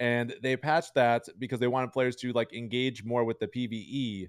and 0.00 0.34
they 0.42 0.56
patched 0.56 0.94
that 0.94 1.28
because 1.38 1.60
they 1.60 1.66
wanted 1.66 1.92
players 1.92 2.16
to 2.16 2.32
like 2.32 2.52
engage 2.52 3.04
more 3.04 3.24
with 3.24 3.38
the 3.38 3.46
PVE. 3.46 4.28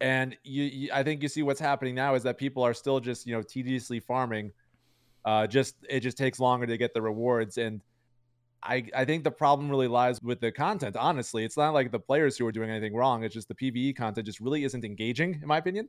And 0.00 0.36
you, 0.44 0.64
you, 0.64 0.90
I 0.92 1.02
think 1.02 1.22
you 1.22 1.28
see 1.28 1.42
what's 1.42 1.60
happening 1.60 1.94
now 1.94 2.14
is 2.14 2.22
that 2.22 2.38
people 2.38 2.62
are 2.62 2.74
still 2.74 3.00
just 3.00 3.26
you 3.26 3.34
know 3.34 3.42
tediously 3.42 4.00
farming. 4.00 4.52
Uh, 5.24 5.46
just 5.46 5.74
it 5.88 6.00
just 6.00 6.16
takes 6.16 6.38
longer 6.40 6.66
to 6.66 6.76
get 6.76 6.94
the 6.94 7.02
rewards, 7.02 7.58
and 7.58 7.80
I 8.62 8.84
I 8.96 9.04
think 9.04 9.24
the 9.24 9.30
problem 9.30 9.68
really 9.68 9.88
lies 9.88 10.22
with 10.22 10.40
the 10.40 10.52
content. 10.52 10.96
Honestly, 10.96 11.44
it's 11.44 11.56
not 11.56 11.74
like 11.74 11.90
the 11.90 11.98
players 11.98 12.36
who 12.36 12.46
are 12.46 12.52
doing 12.52 12.70
anything 12.70 12.94
wrong. 12.94 13.24
It's 13.24 13.34
just 13.34 13.48
the 13.48 13.54
PVE 13.54 13.96
content 13.96 14.26
just 14.26 14.40
really 14.40 14.64
isn't 14.64 14.84
engaging, 14.84 15.38
in 15.42 15.48
my 15.48 15.58
opinion. 15.58 15.88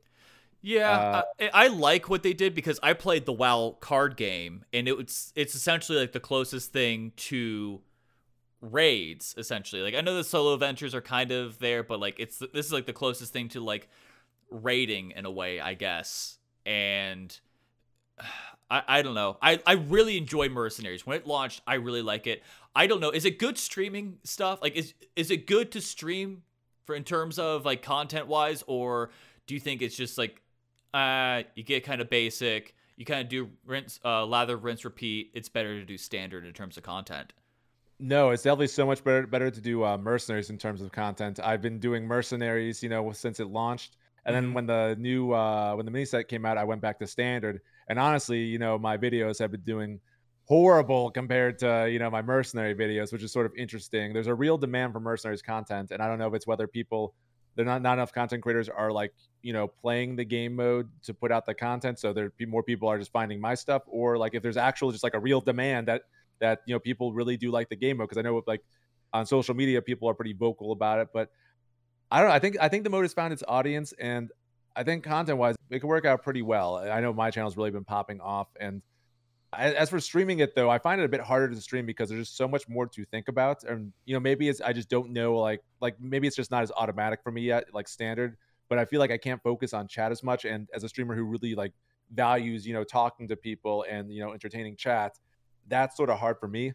Yeah, 0.62 0.90
uh, 0.90 1.22
I, 1.40 1.50
I, 1.54 1.68
like 1.68 2.10
what 2.10 2.22
they 2.22 2.34
did 2.34 2.54
because 2.54 2.78
I 2.82 2.92
played 2.92 3.24
the 3.24 3.32
WoW 3.32 3.78
card 3.80 4.16
game, 4.16 4.64
and 4.74 4.88
it 4.88 4.96
was 4.96 5.32
it's 5.34 5.54
essentially 5.54 5.98
like 5.98 6.12
the 6.12 6.20
closest 6.20 6.70
thing 6.72 7.12
to 7.16 7.80
raids 8.60 9.34
essentially. 9.38 9.82
Like 9.82 9.94
I 9.94 10.00
know 10.00 10.14
the 10.14 10.24
solo 10.24 10.54
adventures 10.54 10.94
are 10.94 11.00
kind 11.00 11.32
of 11.32 11.58
there, 11.58 11.82
but 11.82 12.00
like 12.00 12.16
it's 12.18 12.38
this 12.38 12.66
is 12.66 12.72
like 12.72 12.86
the 12.86 12.92
closest 12.92 13.32
thing 13.32 13.48
to 13.50 13.60
like 13.60 13.88
raiding 14.50 15.12
in 15.12 15.24
a 15.24 15.30
way, 15.30 15.60
I 15.60 15.74
guess. 15.74 16.38
And 16.66 17.38
I, 18.70 18.82
I 18.86 19.02
don't 19.02 19.14
know. 19.14 19.36
I, 19.42 19.60
I 19.66 19.72
really 19.72 20.16
enjoy 20.16 20.48
Mercenaries. 20.48 21.04
When 21.04 21.16
it 21.16 21.26
launched, 21.26 21.60
I 21.66 21.74
really 21.74 22.02
like 22.02 22.28
it. 22.28 22.44
I 22.74 22.86
don't 22.86 23.00
know. 23.00 23.10
Is 23.10 23.24
it 23.24 23.38
good 23.38 23.58
streaming 23.58 24.18
stuff? 24.24 24.60
Like 24.62 24.76
is 24.76 24.94
is 25.16 25.30
it 25.30 25.46
good 25.46 25.72
to 25.72 25.80
stream 25.80 26.42
for 26.84 26.94
in 26.94 27.04
terms 27.04 27.38
of 27.38 27.64
like 27.64 27.82
content 27.82 28.26
wise, 28.26 28.62
or 28.66 29.10
do 29.46 29.54
you 29.54 29.60
think 29.60 29.82
it's 29.82 29.96
just 29.96 30.18
like 30.18 30.42
uh 30.92 31.42
you 31.54 31.62
get 31.62 31.84
kind 31.84 32.00
of 32.00 32.10
basic, 32.10 32.74
you 32.96 33.04
kind 33.04 33.22
of 33.22 33.28
do 33.28 33.50
rinse 33.64 33.98
uh 34.04 34.24
lather, 34.26 34.56
rinse, 34.56 34.84
repeat. 34.84 35.30
It's 35.34 35.48
better 35.48 35.80
to 35.80 35.84
do 35.84 35.96
standard 35.96 36.44
in 36.44 36.52
terms 36.52 36.76
of 36.76 36.82
content. 36.82 37.32
No, 38.02 38.30
it's 38.30 38.42
definitely 38.42 38.68
so 38.68 38.86
much 38.86 39.04
better 39.04 39.26
better 39.26 39.50
to 39.50 39.60
do 39.60 39.84
uh, 39.84 39.98
mercenaries 39.98 40.48
in 40.48 40.56
terms 40.56 40.80
of 40.80 40.90
content. 40.90 41.38
I've 41.42 41.60
been 41.60 41.78
doing 41.78 42.06
mercenaries, 42.06 42.82
you 42.82 42.88
know, 42.88 43.12
since 43.12 43.40
it 43.40 43.48
launched, 43.48 43.96
and 44.24 44.34
then 44.34 44.46
mm-hmm. 44.46 44.54
when 44.54 44.66
the 44.66 44.96
new 44.98 45.32
uh, 45.32 45.74
when 45.74 45.84
the 45.84 45.92
mini 45.92 46.06
set 46.06 46.26
came 46.26 46.46
out, 46.46 46.56
I 46.56 46.64
went 46.64 46.80
back 46.80 46.98
to 47.00 47.06
standard. 47.06 47.60
And 47.88 47.98
honestly, 47.98 48.38
you 48.38 48.58
know, 48.58 48.78
my 48.78 48.96
videos 48.96 49.38
have 49.38 49.50
been 49.50 49.60
doing 49.62 50.00
horrible 50.46 51.10
compared 51.10 51.58
to 51.58 51.88
you 51.90 51.98
know 51.98 52.08
my 52.08 52.22
mercenary 52.22 52.74
videos, 52.74 53.12
which 53.12 53.22
is 53.22 53.32
sort 53.32 53.44
of 53.44 53.52
interesting. 53.54 54.14
There's 54.14 54.28
a 54.28 54.34
real 54.34 54.56
demand 54.56 54.94
for 54.94 55.00
mercenaries 55.00 55.42
content, 55.42 55.90
and 55.90 56.02
I 56.02 56.08
don't 56.08 56.18
know 56.18 56.28
if 56.28 56.32
it's 56.32 56.46
whether 56.46 56.66
people 56.66 57.14
they're 57.54 57.66
not 57.66 57.82
not 57.82 57.94
enough 57.94 58.14
content 58.14 58.42
creators 58.42 58.70
are 58.70 58.90
like 58.90 59.12
you 59.42 59.52
know 59.52 59.68
playing 59.68 60.16
the 60.16 60.24
game 60.24 60.56
mode 60.56 60.88
to 61.02 61.12
put 61.12 61.30
out 61.30 61.44
the 61.44 61.52
content, 61.52 61.98
so 61.98 62.14
there 62.14 62.30
be 62.38 62.46
more 62.46 62.62
people 62.62 62.88
are 62.88 62.98
just 62.98 63.12
finding 63.12 63.42
my 63.42 63.54
stuff, 63.54 63.82
or 63.86 64.16
like 64.16 64.34
if 64.34 64.42
there's 64.42 64.56
actual 64.56 64.90
just 64.90 65.04
like 65.04 65.14
a 65.14 65.20
real 65.20 65.42
demand 65.42 65.88
that 65.88 66.02
that 66.40 66.60
you 66.66 66.74
know 66.74 66.78
people 66.78 67.12
really 67.12 67.36
do 67.36 67.50
like 67.50 67.68
the 67.68 67.76
game 67.76 67.98
mode 67.98 68.08
because 68.08 68.18
I 68.18 68.22
know 68.22 68.42
like 68.46 68.62
on 69.12 69.26
social 69.26 69.54
media 69.54 69.82
people 69.82 70.08
are 70.08 70.14
pretty 70.14 70.32
vocal 70.32 70.72
about 70.72 71.00
it, 71.00 71.08
but 71.12 71.30
I 72.10 72.20
don't 72.20 72.28
know. 72.28 72.34
I 72.34 72.38
think 72.38 72.56
I 72.60 72.68
think 72.68 72.84
the 72.84 72.90
mode 72.90 73.04
has 73.04 73.12
found 73.12 73.32
its 73.32 73.44
audience, 73.46 73.92
and 73.98 74.30
I 74.74 74.82
think 74.82 75.04
content 75.04 75.38
wise 75.38 75.56
it 75.70 75.80
could 75.80 75.86
work 75.88 76.04
out 76.04 76.22
pretty 76.22 76.42
well. 76.42 76.76
I 76.76 77.00
know 77.00 77.12
my 77.12 77.30
channel's 77.30 77.56
really 77.56 77.70
been 77.70 77.84
popping 77.84 78.20
off, 78.20 78.48
and 78.58 78.82
as 79.52 79.90
for 79.90 79.98
streaming 80.00 80.38
it 80.38 80.54
though, 80.54 80.70
I 80.70 80.78
find 80.78 81.00
it 81.00 81.04
a 81.04 81.08
bit 81.08 81.20
harder 81.20 81.48
to 81.48 81.60
stream 81.60 81.86
because 81.86 82.08
there's 82.08 82.26
just 82.26 82.36
so 82.36 82.46
much 82.46 82.68
more 82.68 82.86
to 82.86 83.04
think 83.04 83.28
about, 83.28 83.64
and 83.64 83.92
you 84.04 84.14
know 84.14 84.20
maybe 84.20 84.48
it's 84.48 84.60
I 84.60 84.72
just 84.72 84.88
don't 84.88 85.10
know 85.12 85.36
like 85.36 85.60
like 85.80 86.00
maybe 86.00 86.26
it's 86.26 86.36
just 86.36 86.50
not 86.50 86.62
as 86.62 86.72
automatic 86.72 87.20
for 87.22 87.32
me 87.32 87.42
yet 87.42 87.66
like 87.72 87.88
standard, 87.88 88.36
but 88.68 88.78
I 88.78 88.84
feel 88.84 89.00
like 89.00 89.10
I 89.10 89.18
can't 89.18 89.42
focus 89.42 89.72
on 89.72 89.88
chat 89.88 90.12
as 90.12 90.22
much, 90.22 90.44
and 90.44 90.68
as 90.74 90.84
a 90.84 90.88
streamer 90.88 91.14
who 91.14 91.24
really 91.24 91.54
like 91.54 91.72
values 92.12 92.66
you 92.66 92.72
know 92.72 92.82
talking 92.82 93.28
to 93.28 93.36
people 93.36 93.84
and 93.88 94.12
you 94.12 94.20
know 94.20 94.32
entertaining 94.32 94.76
chat 94.76 95.16
that's 95.68 95.96
sort 95.96 96.10
of 96.10 96.18
hard 96.18 96.38
for 96.38 96.48
me. 96.48 96.72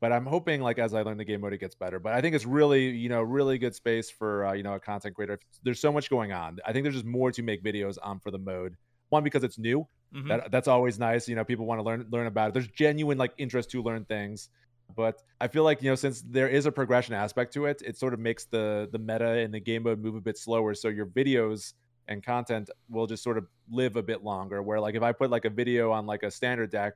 But 0.00 0.12
I'm 0.12 0.26
hoping, 0.26 0.60
like 0.60 0.78
as 0.78 0.92
I 0.92 1.02
learn 1.02 1.16
the 1.16 1.24
game 1.24 1.40
mode, 1.40 1.54
it 1.54 1.60
gets 1.60 1.74
better. 1.74 1.98
But 1.98 2.12
I 2.12 2.20
think 2.20 2.34
it's 2.34 2.44
really, 2.44 2.90
you 2.90 3.08
know, 3.08 3.22
really 3.22 3.56
good 3.56 3.74
space 3.74 4.10
for 4.10 4.46
uh, 4.46 4.52
you 4.52 4.62
know 4.62 4.74
a 4.74 4.80
content 4.80 5.14
creator. 5.14 5.38
There's 5.62 5.80
so 5.80 5.90
much 5.90 6.10
going 6.10 6.32
on. 6.32 6.58
I 6.66 6.72
think 6.72 6.82
there's 6.84 6.96
just 6.96 7.06
more 7.06 7.32
to 7.32 7.42
make 7.42 7.64
videos 7.64 7.96
on 8.02 8.20
for 8.20 8.30
the 8.30 8.38
mode. 8.38 8.76
One 9.08 9.24
because 9.24 9.44
it's 9.44 9.58
new. 9.58 9.86
Mm-hmm. 10.14 10.28
That 10.28 10.50
that's 10.50 10.68
always 10.68 10.98
nice. 10.98 11.28
You 11.28 11.36
know, 11.36 11.44
people 11.44 11.64
want 11.64 11.78
to 11.78 11.84
learn 11.84 12.06
learn 12.10 12.26
about 12.26 12.48
it. 12.48 12.54
There's 12.54 12.68
genuine 12.68 13.16
like 13.16 13.32
interest 13.38 13.70
to 13.70 13.82
learn 13.82 14.04
things. 14.04 14.50
But 14.94 15.22
I 15.40 15.48
feel 15.48 15.64
like 15.64 15.82
you 15.82 15.90
know, 15.90 15.94
since 15.94 16.20
there 16.20 16.48
is 16.48 16.66
a 16.66 16.72
progression 16.72 17.14
aspect 17.14 17.54
to 17.54 17.66
it, 17.66 17.82
it 17.82 17.96
sort 17.96 18.14
of 18.14 18.20
makes 18.20 18.44
the 18.44 18.88
the 18.92 18.98
meta 18.98 19.38
and 19.38 19.54
the 19.54 19.60
game 19.60 19.84
mode 19.84 20.00
move 20.00 20.14
a 20.14 20.20
bit 20.20 20.36
slower. 20.36 20.74
So 20.74 20.88
your 20.88 21.06
videos 21.06 21.72
and 22.08 22.22
content 22.22 22.68
will 22.90 23.06
just 23.06 23.22
sort 23.22 23.38
of 23.38 23.46
live 23.70 23.96
a 23.96 24.02
bit 24.02 24.22
longer. 24.22 24.62
Where 24.62 24.80
like 24.80 24.94
if 24.94 25.02
I 25.02 25.12
put 25.12 25.30
like 25.30 25.46
a 25.46 25.50
video 25.50 25.92
on 25.92 26.06
like 26.06 26.22
a 26.22 26.30
standard 26.30 26.70
deck 26.70 26.94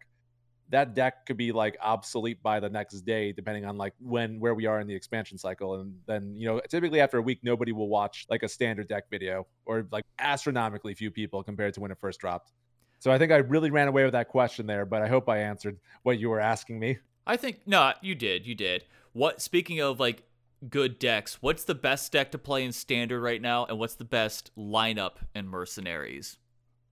that 0.71 0.95
deck 0.95 1.27
could 1.27 1.37
be 1.37 1.53
like 1.53 1.77
obsolete 1.81 2.43
by 2.43 2.61
the 2.61 2.69
next 2.69 3.01
day 3.01 3.33
depending 3.33 3.65
on 3.65 3.77
like 3.77 3.95
when 4.01 4.39
where 4.39 4.55
we 4.55 4.67
are 4.67 4.81
in 4.81 4.87
the 4.87 4.95
expansion 4.95 5.39
cycle 5.39 5.81
and 5.81 5.95
then 6.07 6.35
you 6.35 6.47
know 6.47 6.61
typically 6.69 7.01
after 7.01 7.19
a 7.19 7.23
week 7.23 7.41
nobody 7.43 7.73
will 7.73 7.89
watch 7.89 8.27
like 8.29 8.43
a 8.43 8.49
standard 8.49 8.89
deck 8.89 9.05
video 9.11 9.47
or 9.67 9.87
like 9.91 10.05
astronomically 10.19 10.95
few 10.95 11.11
people 11.11 11.43
compared 11.43 11.75
to 11.75 11.81
when 11.81 11.91
it 11.91 11.99
first 11.99 12.21
dropped. 12.21 12.53
So 12.99 13.11
i 13.11 13.19
think 13.19 13.33
i 13.33 13.37
really 13.37 13.71
ran 13.71 13.89
away 13.89 14.05
with 14.05 14.13
that 14.13 14.29
question 14.29 14.67
there 14.67 14.85
but 14.85 15.03
i 15.03 15.09
hope 15.09 15.29
i 15.29 15.39
answered 15.39 15.79
what 16.03 16.19
you 16.19 16.29
were 16.29 16.41
asking 16.41 16.79
me. 16.79 16.99
I 17.27 17.37
think 17.37 17.61
no 17.67 17.93
you 18.03 18.15
did 18.15 18.47
you 18.47 18.55
did. 18.55 18.85
What 19.13 19.41
speaking 19.41 19.81
of 19.81 19.99
like 19.99 20.25
good 20.69 20.99
decks 20.99 21.41
what's 21.41 21.65
the 21.65 21.75
best 21.75 22.11
deck 22.13 22.33
to 22.33 22.39
play 22.39 22.65
in 22.65 22.73
standard 22.73 23.21
right 23.21 23.41
now 23.41 23.65
and 23.65 23.79
what's 23.79 23.95
the 23.95 24.05
best 24.05 24.51
lineup 24.57 25.15
in 25.35 25.49
mercenaries? 25.49 26.39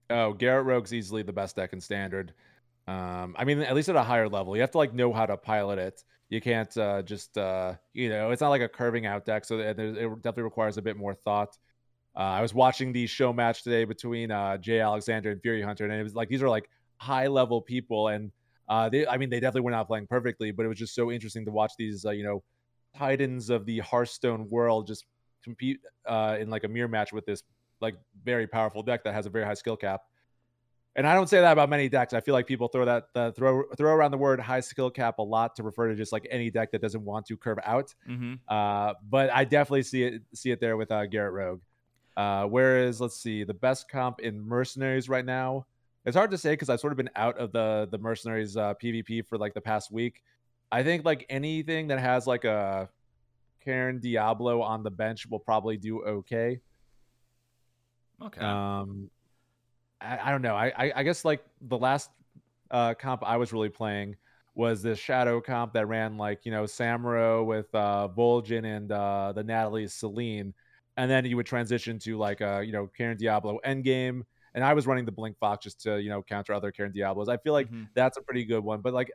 Oh 0.09 0.33
Garrote 0.33 0.65
rogue's 0.65 0.93
easily 0.93 1.21
the 1.21 1.33
best 1.33 1.57
deck 1.57 1.73
in 1.73 1.81
standard 1.81 2.33
um, 2.87 3.35
I 3.37 3.43
mean, 3.45 3.59
at 3.59 3.75
least 3.75 3.89
at 3.89 3.95
a 3.95 4.03
higher 4.03 4.29
level, 4.29 4.55
you 4.55 4.61
have 4.61 4.71
to 4.71 4.77
like 4.77 4.93
know 4.93 5.13
how 5.13 5.25
to 5.25 5.37
pilot 5.37 5.79
it. 5.79 6.03
You 6.29 6.41
can't 6.41 6.75
uh, 6.77 7.01
just 7.03 7.37
uh, 7.37 7.75
you 7.93 8.09
know, 8.09 8.31
it's 8.31 8.41
not 8.41 8.49
like 8.49 8.61
a 8.61 8.69
curving 8.69 9.05
out 9.05 9.25
deck, 9.25 9.45
so 9.45 9.59
it 9.59 9.75
definitely 9.77 10.43
requires 10.43 10.77
a 10.77 10.81
bit 10.81 10.97
more 10.97 11.13
thought. 11.13 11.57
Uh, 12.15 12.19
I 12.19 12.41
was 12.41 12.53
watching 12.53 12.93
the 12.93 13.07
show 13.07 13.31
match 13.33 13.63
today 13.63 13.85
between 13.85 14.31
uh, 14.31 14.57
Jay 14.57 14.79
Alexander 14.79 15.31
and 15.31 15.41
Fury 15.41 15.61
Hunter, 15.61 15.85
and 15.85 15.93
it 15.93 16.03
was 16.03 16.15
like 16.15 16.29
these 16.29 16.41
are 16.41 16.49
like 16.49 16.69
high 16.97 17.27
level 17.27 17.61
people, 17.61 18.07
and 18.09 18.31
Uh, 18.69 18.89
they, 18.89 19.07
I 19.07 19.17
mean, 19.17 19.29
they 19.29 19.39
definitely 19.39 19.61
were 19.61 19.71
not 19.71 19.87
playing 19.87 20.07
perfectly, 20.07 20.51
but 20.51 20.65
it 20.65 20.69
was 20.69 20.77
just 20.77 20.93
so 20.93 21.09
interesting 21.09 21.45
to 21.45 21.51
watch 21.51 21.71
these, 21.77 22.03
uh, 22.05 22.11
you 22.11 22.23
know, 22.23 22.43
titans 22.97 23.49
of 23.49 23.65
the 23.65 23.79
Hearthstone 23.79 24.49
world 24.49 24.87
just 24.87 25.05
compete 25.43 25.79
uh, 26.05 26.35
in 26.39 26.49
like 26.49 26.65
a 26.65 26.67
mirror 26.67 26.89
match 26.89 27.13
with 27.13 27.25
this 27.25 27.43
like 27.79 27.95
very 28.25 28.45
powerful 28.47 28.83
deck 28.83 29.03
that 29.05 29.13
has 29.13 29.25
a 29.25 29.29
very 29.29 29.45
high 29.45 29.53
skill 29.55 29.77
cap. 29.77 30.01
And 30.97 31.05
I 31.05 31.13
don't 31.13 31.29
say 31.29 31.39
that 31.39 31.51
about 31.51 31.69
many 31.69 31.89
decks. 31.89 32.13
I 32.13 32.21
feel 32.21 32.33
like 32.33 32.47
people 32.47 32.67
throw 32.67 32.83
that 32.85 33.05
uh, 33.13 33.29
throw 33.31 33.63
throw 33.77 33.93
around 33.93 34.09
the 34.09 34.17
word 34.17 34.39
high 34.39 34.61
skill 34.61 34.89
cap 34.89 35.19
a 35.19 35.21
lot 35.21 35.55
to 35.57 35.63
refer 35.63 35.89
to 35.89 35.95
just 35.95 36.11
like 36.11 36.27
any 36.31 36.49
deck 36.49 36.71
that 36.71 36.81
doesn't 36.81 37.05
want 37.05 37.27
to 37.27 37.37
curve 37.37 37.59
out. 37.63 37.93
Mm-hmm. 38.09 38.33
Uh, 38.47 38.93
but 39.07 39.31
I 39.31 39.43
definitely 39.43 39.83
see 39.83 40.03
it 40.03 40.23
see 40.33 40.49
it 40.49 40.59
there 40.59 40.75
with 40.75 40.91
uh, 40.91 41.05
Garrote 41.05 41.33
Rogue. 41.33 41.61
Uh, 42.17 42.45
whereas 42.45 42.99
let's 42.99 43.21
see, 43.21 43.43
the 43.43 43.53
best 43.53 43.87
comp 43.87 44.21
in 44.21 44.41
Mercenaries 44.41 45.07
right 45.07 45.23
now. 45.23 45.67
It's 46.03 46.17
hard 46.17 46.31
to 46.31 46.37
say 46.37 46.53
because 46.53 46.69
I've 46.69 46.79
sort 46.79 46.93
of 46.93 46.97
been 46.97 47.11
out 47.15 47.37
of 47.37 47.51
the 47.51 47.87
the 47.91 47.99
Mercenaries 47.99 48.57
uh, 48.57 48.73
PvP 48.81 49.23
for 49.27 49.37
like 49.37 49.53
the 49.53 49.61
past 49.61 49.91
week. 49.91 50.23
I 50.71 50.81
think 50.81 51.05
like 51.05 51.27
anything 51.29 51.89
that 51.89 51.99
has 51.99 52.25
like 52.25 52.43
a 52.43 52.89
Karen 53.63 53.99
Diablo 53.99 54.63
on 54.63 54.81
the 54.81 54.89
bench 54.89 55.27
will 55.27 55.39
probably 55.39 55.77
do 55.77 56.01
okay. 56.03 56.59
Okay. 58.19 58.41
Um, 58.41 59.11
I, 60.01 60.19
I 60.25 60.31
don't 60.31 60.41
know. 60.41 60.55
I, 60.55 60.71
I 60.77 60.91
I 60.97 61.03
guess 61.03 61.25
like 61.25 61.43
the 61.61 61.77
last 61.77 62.09
uh 62.71 62.93
comp 62.93 63.23
I 63.25 63.37
was 63.37 63.53
really 63.53 63.69
playing 63.69 64.15
was 64.55 64.81
this 64.81 64.99
shadow 64.99 65.39
comp 65.39 65.73
that 65.73 65.87
ran 65.87 66.17
like 66.17 66.45
you 66.45 66.51
know 66.51 66.63
Samuro 66.63 67.45
with 67.45 67.73
uh 67.73 68.07
Vol'jin 68.15 68.65
and 68.65 68.91
uh 68.91 69.33
the 69.33 69.43
Natalie 69.43 69.87
Seline, 69.87 70.53
and 70.97 71.09
then 71.09 71.25
you 71.25 71.35
would 71.37 71.45
transition 71.45 71.99
to 71.99 72.17
like 72.17 72.41
uh 72.41 72.59
you 72.59 72.71
know 72.71 72.87
Karen 72.87 73.17
Diablo 73.17 73.59
endgame. 73.65 74.23
And 74.53 74.63
I 74.63 74.73
was 74.73 74.87
running 74.87 75.05
the 75.05 75.11
Blink 75.11 75.37
Fox 75.37 75.63
just 75.63 75.81
to 75.81 76.01
you 76.01 76.09
know 76.09 76.23
counter 76.23 76.53
other 76.53 76.71
Karen 76.71 76.91
Diablos. 76.91 77.29
I 77.29 77.37
feel 77.37 77.53
like 77.53 77.69
Mhm. 77.71 77.89
that's 77.93 78.17
a 78.17 78.21
pretty 78.21 78.43
good 78.45 78.63
one, 78.63 78.81
but 78.81 78.93
like 78.93 79.11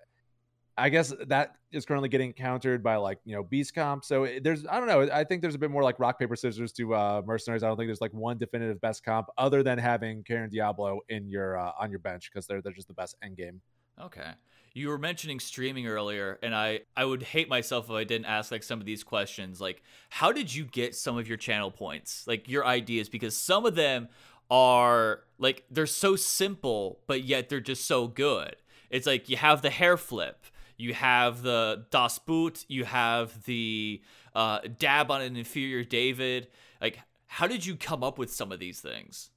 I 0.76 0.88
guess 0.88 1.12
that 1.26 1.56
is 1.70 1.84
currently 1.84 2.08
getting 2.08 2.32
countered 2.32 2.82
by 2.82 2.96
like 2.96 3.18
you 3.24 3.34
know 3.34 3.42
beast 3.42 3.74
comp. 3.74 4.04
So 4.04 4.26
there's 4.42 4.66
I 4.66 4.78
don't 4.78 4.88
know. 4.88 5.08
I 5.12 5.24
think 5.24 5.42
there's 5.42 5.54
a 5.54 5.58
bit 5.58 5.70
more 5.70 5.82
like 5.82 5.98
rock 5.98 6.18
paper 6.18 6.36
scissors 6.36 6.72
to 6.72 6.94
uh, 6.94 7.22
mercenaries. 7.24 7.62
I 7.62 7.68
don't 7.68 7.76
think 7.76 7.88
there's 7.88 8.00
like 8.00 8.14
one 8.14 8.38
definitive 8.38 8.80
best 8.80 9.04
comp 9.04 9.28
other 9.36 9.62
than 9.62 9.78
having 9.78 10.22
Karen 10.24 10.48
Diablo 10.50 11.00
in 11.08 11.28
your 11.28 11.58
uh, 11.58 11.72
on 11.78 11.90
your 11.90 11.98
bench 11.98 12.30
because 12.32 12.46
they're 12.46 12.62
they're 12.62 12.72
just 12.72 12.88
the 12.88 12.94
best 12.94 13.16
end 13.22 13.36
game. 13.36 13.60
Okay. 14.00 14.30
You 14.74 14.88
were 14.88 14.98
mentioning 14.98 15.38
streaming 15.38 15.86
earlier, 15.86 16.38
and 16.42 16.54
I, 16.54 16.80
I 16.96 17.04
would 17.04 17.22
hate 17.22 17.46
myself 17.50 17.86
if 17.86 17.90
I 17.90 18.04
didn't 18.04 18.24
ask 18.24 18.50
like 18.50 18.62
some 18.62 18.80
of 18.80 18.86
these 18.86 19.04
questions. 19.04 19.60
Like, 19.60 19.82
how 20.08 20.32
did 20.32 20.54
you 20.54 20.64
get 20.64 20.94
some 20.94 21.18
of 21.18 21.28
your 21.28 21.36
channel 21.36 21.70
points? 21.70 22.26
Like 22.26 22.48
your 22.48 22.64
ideas, 22.64 23.10
because 23.10 23.36
some 23.36 23.66
of 23.66 23.74
them 23.74 24.08
are 24.50 25.24
like 25.38 25.64
they're 25.70 25.86
so 25.86 26.16
simple, 26.16 27.00
but 27.06 27.22
yet 27.24 27.50
they're 27.50 27.60
just 27.60 27.86
so 27.86 28.08
good. 28.08 28.56
It's 28.88 29.06
like 29.06 29.28
you 29.28 29.36
have 29.36 29.60
the 29.60 29.70
hair 29.70 29.96
flip, 29.96 30.44
you 30.82 30.94
have 30.94 31.42
the 31.42 31.86
Das 31.90 32.18
Boot, 32.18 32.64
you 32.68 32.84
have 32.84 33.44
the 33.44 34.02
uh, 34.34 34.58
dab 34.78 35.10
on 35.10 35.22
an 35.22 35.36
inferior 35.36 35.84
David. 35.84 36.48
Like, 36.80 36.98
how 37.26 37.46
did 37.46 37.64
you 37.64 37.76
come 37.76 38.02
up 38.02 38.18
with 38.18 38.32
some 38.32 38.52
of 38.52 38.58
these 38.58 38.80
things? 38.80 39.30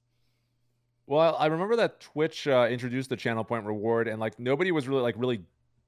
Well, 1.07 1.35
I 1.37 1.45
remember 1.45 1.75
that 1.75 1.99
Twitch 1.99 2.47
uh, 2.47 2.67
introduced 2.69 3.09
the 3.09 3.15
channel 3.15 3.43
point 3.43 3.65
reward, 3.65 4.07
and 4.07 4.19
like 4.19 4.39
nobody 4.39 4.71
was 4.71 4.87
really 4.87 5.03
like 5.03 5.15
really 5.17 5.43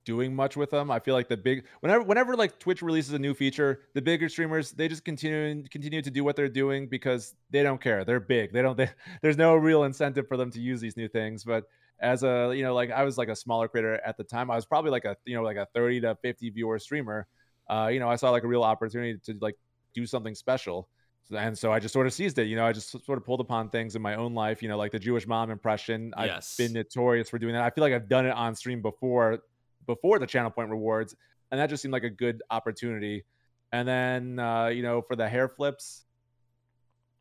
doing 0.06 0.34
much 0.34 0.56
with 0.56 0.70
them. 0.70 0.90
I 0.92 1.00
feel 1.00 1.16
like 1.16 1.28
the 1.28 1.36
big 1.36 1.66
whenever 1.80 2.04
whenever 2.04 2.36
like 2.36 2.60
Twitch 2.60 2.84
releases 2.84 3.14
a 3.14 3.20
new 3.20 3.34
feature, 3.34 3.82
the 3.96 4.02
bigger 4.02 4.30
streamers 4.30 4.72
they 4.72 4.88
just 4.88 5.04
continue 5.04 5.64
continue 5.70 6.04
to 6.04 6.12
do 6.12 6.24
what 6.24 6.36
they're 6.36 6.48
doing 6.48 6.88
because 6.88 7.34
they 7.50 7.64
don't 7.64 7.82
care. 7.82 8.06
They're 8.06 8.20
big. 8.20 8.54
They 8.54 8.62
don't. 8.62 8.78
They, 8.78 8.90
there's 9.24 9.38
no 9.38 9.56
real 9.56 9.84
incentive 9.84 10.28
for 10.28 10.38
them 10.38 10.52
to 10.52 10.62
use 10.62 10.80
these 10.80 10.96
new 10.96 11.08
things. 11.08 11.44
But 11.44 11.66
as 12.00 12.24
a 12.24 12.54
you 12.56 12.64
know 12.64 12.74
like 12.74 12.92
I 12.92 13.04
was 13.04 13.18
like 13.18 13.30
a 13.30 13.36
smaller 13.36 13.68
creator 13.68 14.00
at 14.06 14.18
the 14.18 14.24
time, 14.24 14.52
I 14.52 14.56
was 14.56 14.66
probably 14.66 14.92
like 14.92 15.06
a 15.06 15.16
you 15.26 15.36
know 15.36 15.44
like 15.44 15.58
a 15.58 15.68
30 15.74 16.02
to 16.02 16.18
50 16.22 16.50
viewer 16.52 16.80
streamer. 16.80 17.28
Uh, 17.70 17.90
you 17.92 18.00
know, 18.00 18.10
I 18.10 18.16
saw 18.16 18.30
like 18.30 18.44
a 18.44 18.48
real 18.48 18.64
opportunity 18.64 19.20
to 19.26 19.38
like 19.42 19.56
do 19.94 20.06
something 20.06 20.36
special. 20.36 20.88
And 21.36 21.58
so 21.58 21.74
I 21.74 21.80
just 21.80 21.92
sort 21.94 22.08
of 22.08 22.14
seized 22.14 22.38
it. 22.40 22.48
You 22.48 22.56
know, 22.56 22.66
I 22.66 22.72
just 22.72 22.92
sort 23.06 23.18
of 23.18 23.26
pulled 23.26 23.42
upon 23.42 23.70
things 23.70 23.98
in 23.98 24.02
my 24.02 24.16
own 24.16 24.34
life, 24.34 24.64
you 24.64 24.70
know, 24.70 24.78
like 24.78 24.94
the 24.94 25.00
Jewish 25.00 25.28
mom 25.28 25.52
impression. 25.52 26.14
Yes. 26.18 26.56
I've 26.58 26.66
been 26.66 26.74
notorious 26.74 27.30
for 27.30 27.38
doing 27.38 27.54
that. 27.54 27.64
I 27.64 27.70
feel 27.70 27.82
like 27.82 27.92
I've 27.92 28.08
done 28.08 28.26
it 28.26 28.32
on 28.32 28.56
stream 28.56 28.82
before, 28.82 29.40
before 29.86 30.20
the 30.20 30.28
channel 30.28 30.50
point 30.50 30.70
rewards. 30.70 31.16
And 31.52 31.60
that 31.60 31.70
just 31.70 31.82
seemed 31.82 31.92
like 31.92 32.06
a 32.06 32.10
good 32.10 32.42
opportunity. 32.50 33.26
And 33.74 33.86
then, 33.86 34.40
uh, 34.40 34.68
you 34.68 34.84
know, 34.84 35.02
for 35.02 35.18
the 35.18 35.28
hair 35.28 35.50
flips, 35.50 36.06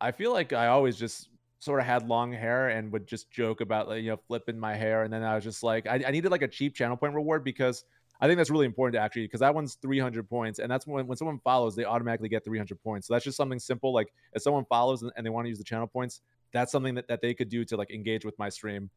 I 0.01 0.12
feel 0.12 0.33
like 0.33 0.53
I 0.53 0.68
always 0.68 0.97
just 0.97 1.29
sort 1.59 1.81
of 1.81 1.87
had 1.87 2.07
long 2.07 2.33
hair 2.33 2.69
and 2.69 2.93
would 2.93 3.07
just 3.07 3.31
joke 3.31 3.61
about, 3.61 3.89
like, 3.89 4.03
you 4.03 4.11
know, 4.11 4.19
flipping 4.29 4.59
my 4.59 4.75
hair. 4.75 5.03
And 5.05 5.13
then 5.13 5.23
I 5.23 5.35
was 5.35 5.45
just 5.45 5.63
like, 5.63 5.87
I, 5.87 6.03
I 6.07 6.11
needed 6.11 6.31
like 6.31 6.43
a 6.43 6.49
cheap 6.49 6.75
channel 6.75 6.97
point 6.97 7.15
reward 7.15 7.45
because 7.45 7.85
I 8.21 8.27
think 8.27 8.39
that's 8.39 8.51
really 8.51 8.67
important 8.67 8.95
to 8.95 9.01
actually 9.01 9.23
because 9.23 9.41
that 9.41 9.55
one's 9.55 9.75
300 9.75 10.29
points, 10.29 10.59
and 10.59 10.71
that's 10.71 10.87
when 10.87 11.07
when 11.07 11.17
someone 11.19 11.39
follows, 11.45 11.77
they 11.77 11.85
automatically 11.85 12.29
get 12.31 12.45
300 12.45 12.83
points. 12.83 13.07
So 13.07 13.15
that's 13.15 13.25
just 13.25 13.37
something 13.37 13.59
simple. 13.59 13.93
Like 13.93 14.13
if 14.33 14.43
someone 14.43 14.65
follows 14.67 15.03
and, 15.03 15.13
and 15.17 15.27
they 15.27 15.31
want 15.31 15.45
to 15.45 15.49
use 15.51 15.59
the 15.59 15.65
channel 15.65 15.87
points, 15.87 16.21
that's 16.53 16.73
something 16.73 16.95
that, 16.95 17.09
that 17.09 17.21
they 17.21 17.35
could 17.35 17.49
do 17.51 17.65
to 17.67 17.77
like 17.77 17.91
engage 17.91 18.25
with 18.25 18.39
my 18.39 18.49
stream 18.49 18.89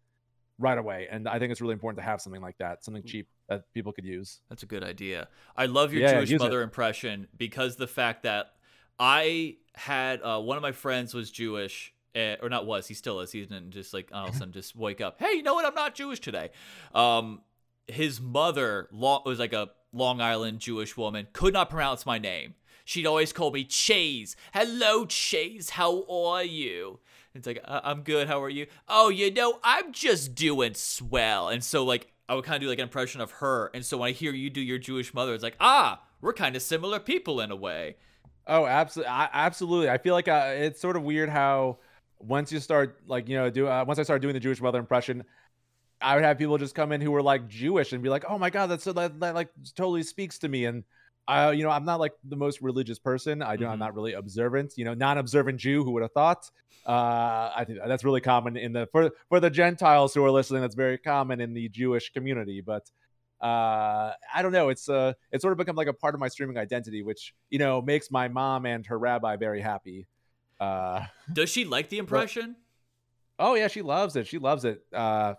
right 0.57 0.77
away. 0.77 1.07
And 1.09 1.27
I 1.27 1.39
think 1.39 1.51
it's 1.51 1.59
really 1.61 1.73
important 1.73 1.97
to 1.99 2.03
have 2.03 2.21
something 2.21 2.41
like 2.41 2.57
that, 2.59 2.83
something 2.83 3.03
cheap 3.03 3.27
that 3.47 3.63
people 3.73 3.91
could 3.91 4.05
use. 4.05 4.39
That's 4.49 4.63
a 4.63 4.65
good 4.65 4.83
idea. 4.83 5.27
I 5.55 5.65
love 5.65 5.91
your 5.93 6.01
Yeah, 6.01 6.13
Jewish 6.19 6.29
use 6.31 6.41
it. 6.41 6.43
mother 6.43 6.61
impression 6.61 7.27
because 7.37 7.75
the 7.75 7.87
fact 7.87 8.23
that 8.23 8.51
I 8.97 9.57
had 9.75 10.21
uh, 10.21 10.39
one 10.39 10.57
of 10.57 10.63
my 10.63 10.73
friends 10.73 11.13
was 11.13 11.31
Jewish, 11.31 11.93
uh, 12.15 12.35
or 12.41 12.49
not 12.49 12.65
was, 12.65 12.87
he 12.87 12.93
still 12.93 13.19
is. 13.19 13.31
He 13.31 13.41
didn't 13.41 13.71
just 13.71 13.93
like 13.93 14.09
all 14.13 14.27
of 14.27 14.35
a 14.35 14.37
sudden 14.37 14.53
just 14.53 14.75
wake 14.75 15.01
up. 15.01 15.19
Hey, 15.19 15.33
you 15.33 15.43
know 15.43 15.53
what? 15.53 15.65
I'm 15.65 15.75
not 15.75 15.95
Jewish 15.95 16.19
today. 16.19 16.49
Um, 16.93 17.41
his 17.87 18.19
mother 18.21 18.87
lo- 18.91 19.21
was 19.25 19.39
like 19.39 19.53
a 19.53 19.69
Long 19.91 20.21
Island 20.21 20.59
Jewish 20.59 20.95
woman, 20.95 21.27
could 21.33 21.53
not 21.53 21.69
pronounce 21.69 22.05
my 22.05 22.19
name. 22.19 22.55
She'd 22.85 23.05
always 23.05 23.33
call 23.33 23.51
me 23.51 23.63
Chase. 23.63 24.35
Hello, 24.53 25.05
Chase. 25.05 25.71
How 25.71 26.03
are 26.09 26.43
you? 26.43 26.99
It's 27.35 27.45
like 27.45 27.61
uh, 27.63 27.81
I'm 27.83 28.01
good. 28.01 28.27
How 28.27 28.41
are 28.41 28.49
you? 28.49 28.67
Oh, 28.87 29.09
you 29.09 29.31
know, 29.31 29.59
I'm 29.63 29.91
just 29.91 30.33
doing 30.35 30.73
swell. 30.73 31.49
And 31.49 31.63
so 31.63 31.83
like 31.85 32.11
I 32.27 32.35
would 32.35 32.45
kind 32.45 32.55
of 32.55 32.61
do 32.61 32.67
like 32.67 32.79
an 32.79 32.83
impression 32.83 33.21
of 33.21 33.31
her. 33.33 33.69
And 33.73 33.85
so 33.85 33.97
when 33.97 34.09
I 34.09 34.11
hear 34.11 34.33
you 34.33 34.49
do 34.49 34.61
your 34.61 34.79
Jewish 34.79 35.13
mother, 35.13 35.33
it's 35.33 35.43
like 35.43 35.57
ah, 35.59 36.01
we're 36.21 36.33
kind 36.33 36.55
of 36.55 36.61
similar 36.61 36.99
people 36.99 37.41
in 37.41 37.51
a 37.51 37.55
way. 37.55 37.97
Oh, 38.47 38.65
absolutely, 38.65 39.11
absolutely. 39.11 39.89
I 39.91 39.99
feel 39.99 40.15
like 40.15 40.27
uh, 40.27 40.53
it's 40.55 40.81
sort 40.81 40.95
of 40.95 41.03
weird 41.03 41.29
how 41.29 41.77
once 42.19 42.51
you 42.51 42.59
start 42.59 42.99
like 43.07 43.27
you 43.29 43.35
know 43.37 43.49
do 43.49 43.67
uh, 43.67 43.83
once 43.87 43.99
I 43.99 44.03
started 44.03 44.21
doing 44.21 44.33
the 44.33 44.39
Jewish 44.39 44.61
mother 44.61 44.79
impression, 44.79 45.23
I 46.01 46.15
would 46.15 46.23
have 46.23 46.37
people 46.37 46.57
just 46.57 46.75
come 46.75 46.91
in 46.91 47.01
who 47.01 47.11
were 47.11 47.21
like 47.21 47.47
Jewish 47.47 47.93
and 47.93 48.03
be 48.03 48.09
like, 48.09 48.25
"Oh 48.27 48.37
my 48.37 48.49
god, 48.49 48.67
that's 48.67 48.83
so 48.83 48.93
that, 48.93 49.19
that 49.19 49.35
like 49.35 49.49
totally 49.75 50.03
speaks 50.03 50.39
to 50.39 50.49
me." 50.49 50.65
And 50.65 50.83
I, 51.27 51.51
you 51.51 51.63
know, 51.63 51.69
I'm 51.69 51.85
not 51.85 51.99
like 51.99 52.13
the 52.23 52.35
most 52.35 52.61
religious 52.61 52.99
person. 52.99 53.41
I 53.41 53.55
do. 53.55 53.65
Mhm. 53.65 53.69
I'm 53.71 53.79
not 53.79 53.95
really 53.95 54.13
observant. 54.13 54.73
You 54.77 54.85
know, 54.85 54.93
non-observant 54.93 55.59
Jew. 55.59 55.83
Who 55.83 55.91
would 55.91 56.03
have 56.03 56.13
thought? 56.13 56.49
Uh, 56.85 57.51
I 57.55 57.65
think 57.67 57.79
that's 57.85 58.03
really 58.03 58.21
common 58.21 58.57
in 58.57 58.73
the 58.73 58.87
for 58.91 59.11
for 59.27 59.39
the 59.39 59.49
Gentiles 59.49 60.13
who 60.13 60.23
are 60.23 60.31
listening. 60.31 60.61
That's 60.61 60.75
very 60.75 60.97
common 60.97 61.41
in 61.41 61.53
the 61.53 61.69
Jewish 61.69 62.11
community, 62.11 62.61
but 62.61 62.89
uh 63.41 64.11
i 64.35 64.41
don't 64.41 64.51
know 64.51 64.67
it's 64.67 64.89
uh 64.89 65.13
it's 65.31 65.41
sort 65.41 65.53
of 65.53 65.57
become 65.57 65.77
like 65.77 65.87
a 65.87 65.93
part 65.93 66.13
of 66.13 66.19
my 66.19 66.27
streaming 66.27 66.57
identity 66.57 67.01
which 67.01 67.33
you 67.49 67.57
know 67.57 67.81
makes 67.81 68.11
my 68.11 68.27
mom 68.27 68.65
and 68.65 68.85
her 68.85 68.99
rabbi 68.99 69.37
very 69.37 69.61
happy 69.61 70.05
uh 70.59 71.05
Does 71.33 71.49
she 71.49 71.65
like 71.65 71.89
the 71.89 71.97
impression? 71.97 72.55
oh 73.37 73.55
yeah 73.55 73.67
she 73.67 73.81
loves 73.81 74.15
it. 74.15 74.27
She 74.27 74.37
loves 74.37 74.65
it. 74.65 74.83
Uh 74.93 75.35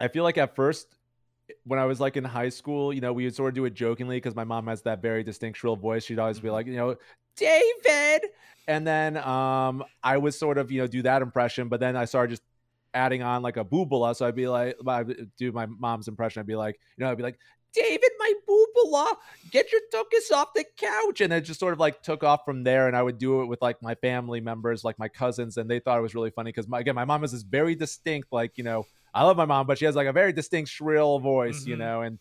i 0.00 0.06
feel 0.08 0.22
like 0.22 0.38
at 0.38 0.54
first 0.54 0.86
when 1.64 1.78
i 1.80 1.84
was 1.84 1.98
like 1.98 2.16
in 2.16 2.22
high 2.22 2.50
school 2.50 2.92
you 2.92 3.00
know 3.00 3.12
we 3.12 3.24
would 3.24 3.34
sort 3.34 3.48
of 3.48 3.54
do 3.54 3.64
it 3.64 3.74
jokingly 3.74 4.16
because 4.16 4.36
my 4.36 4.44
mom 4.44 4.66
has 4.68 4.82
that 4.82 5.02
very 5.02 5.24
distinct 5.24 5.58
shrill 5.58 5.74
voice. 5.76 6.04
She'd 6.04 6.18
always 6.20 6.38
be 6.38 6.48
Mhm. 6.48 6.52
like 6.52 6.66
you 6.66 6.76
know 6.76 6.96
david! 7.36 8.30
And 8.68 8.86
then 8.86 9.16
um 9.16 9.82
i 10.02 10.16
would 10.16 10.34
sort 10.34 10.58
of 10.58 10.70
you 10.70 10.80
know 10.82 10.86
do 10.86 11.02
that 11.02 11.22
impression 11.22 11.68
but 11.68 11.80
then 11.80 11.96
i 11.96 12.04
started 12.04 12.30
just 12.30 12.42
adding 12.94 13.22
on 13.22 13.42
like 13.42 13.56
a 13.56 13.64
boobala 13.64 14.14
so 14.16 14.26
i'd 14.26 14.34
be 14.34 14.46
like 14.48 14.76
i 14.86 15.02
would 15.02 15.30
do 15.36 15.52
my 15.52 15.66
mom's 15.66 16.08
impression. 16.08 16.40
I'd 16.40 16.46
be 16.46 16.56
like 16.56 16.78
you 16.96 17.04
know 17.04 17.10
i'd 17.10 17.16
be 17.16 17.22
like 17.22 17.38
david 17.80 18.10
my 18.18 18.32
boobala 18.48 19.06
get 19.50 19.70
your 19.72 19.80
tuchus 19.92 20.30
off 20.34 20.48
the 20.54 20.64
couch. 20.76 21.20
And 21.20 21.32
it 21.32 21.42
just 21.42 21.60
sort 21.60 21.72
of 21.72 21.78
like 21.78 22.02
took 22.02 22.22
off 22.22 22.40
from 22.44 22.64
there. 22.64 22.86
And 22.86 22.96
i 22.96 23.02
would 23.02 23.18
do 23.18 23.42
it 23.42 23.46
with 23.46 23.62
like 23.62 23.82
my 23.82 23.94
family 23.96 24.40
members 24.40 24.84
like 24.84 24.98
my 24.98 25.08
cousins. 25.08 25.56
And 25.56 25.70
they 25.70 25.80
thought 25.80 25.98
it 25.98 26.02
was 26.02 26.14
really 26.14 26.30
funny 26.30 26.48
because 26.50 26.68
my, 26.68 26.80
again 26.80 26.94
my 26.94 27.04
mom 27.04 27.24
is 27.24 27.32
this 27.32 27.42
very 27.42 27.74
distinct 27.74 28.28
like 28.32 28.52
you 28.56 28.64
know 28.64 28.86
i 29.14 29.24
love 29.24 29.36
my 29.36 29.44
mom 29.46 29.66
but 29.66 29.78
she 29.78 29.84
has 29.84 29.96
like 29.96 30.06
a 30.06 30.12
very 30.12 30.32
distinct 30.32 30.70
shrill 30.70 31.18
voice 31.18 31.66
you 31.66 31.76
Mhm. 31.76 31.78
know 31.78 32.02
and 32.02 32.18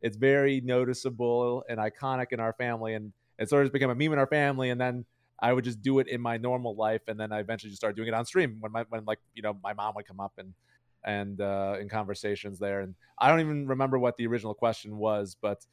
it's 0.00 0.16
very 0.16 0.60
noticeable 0.60 1.64
and 1.68 1.78
iconic 1.80 2.32
in 2.32 2.40
our 2.40 2.52
family. 2.52 2.94
And 2.94 3.12
it 3.38 3.48
sort 3.48 3.66
of 3.66 3.72
became 3.72 3.90
a 3.90 3.94
meme 3.94 4.12
in 4.12 4.18
our 4.18 4.26
family. 4.26 4.70
And 4.70 4.80
then 4.80 5.04
i 5.40 5.52
would 5.52 5.64
just 5.64 5.80
do 5.82 6.00
it 6.00 6.08
in 6.08 6.20
my 6.20 6.36
normal 6.36 6.74
life. 6.74 7.02
And 7.08 7.18
then 7.18 7.32
i 7.32 7.38
eventually 7.40 7.70
just 7.70 7.80
started 7.80 7.96
doing 7.96 8.08
it 8.08 8.14
on 8.14 8.24
stream 8.26 8.56
when 8.60 8.72
my 8.72 8.84
when 8.90 9.04
like 9.04 9.20
you 9.34 9.42
know 9.42 9.54
my 9.62 9.72
mom 9.72 9.94
would 9.96 10.06
come 10.06 10.20
up 10.20 10.32
and 10.38 10.52
and 11.04 11.40
uh 11.40 11.76
in 11.80 11.88
conversations 11.88 12.58
there 12.58 12.80
and 12.80 12.94
i 13.18 13.28
don't 13.28 13.40
even 13.40 13.66
remember 13.66 13.98
what 13.98 14.16
the 14.16 14.26
original 14.26 14.54
question 14.54 14.98
was 14.98 15.36
but 15.40 15.64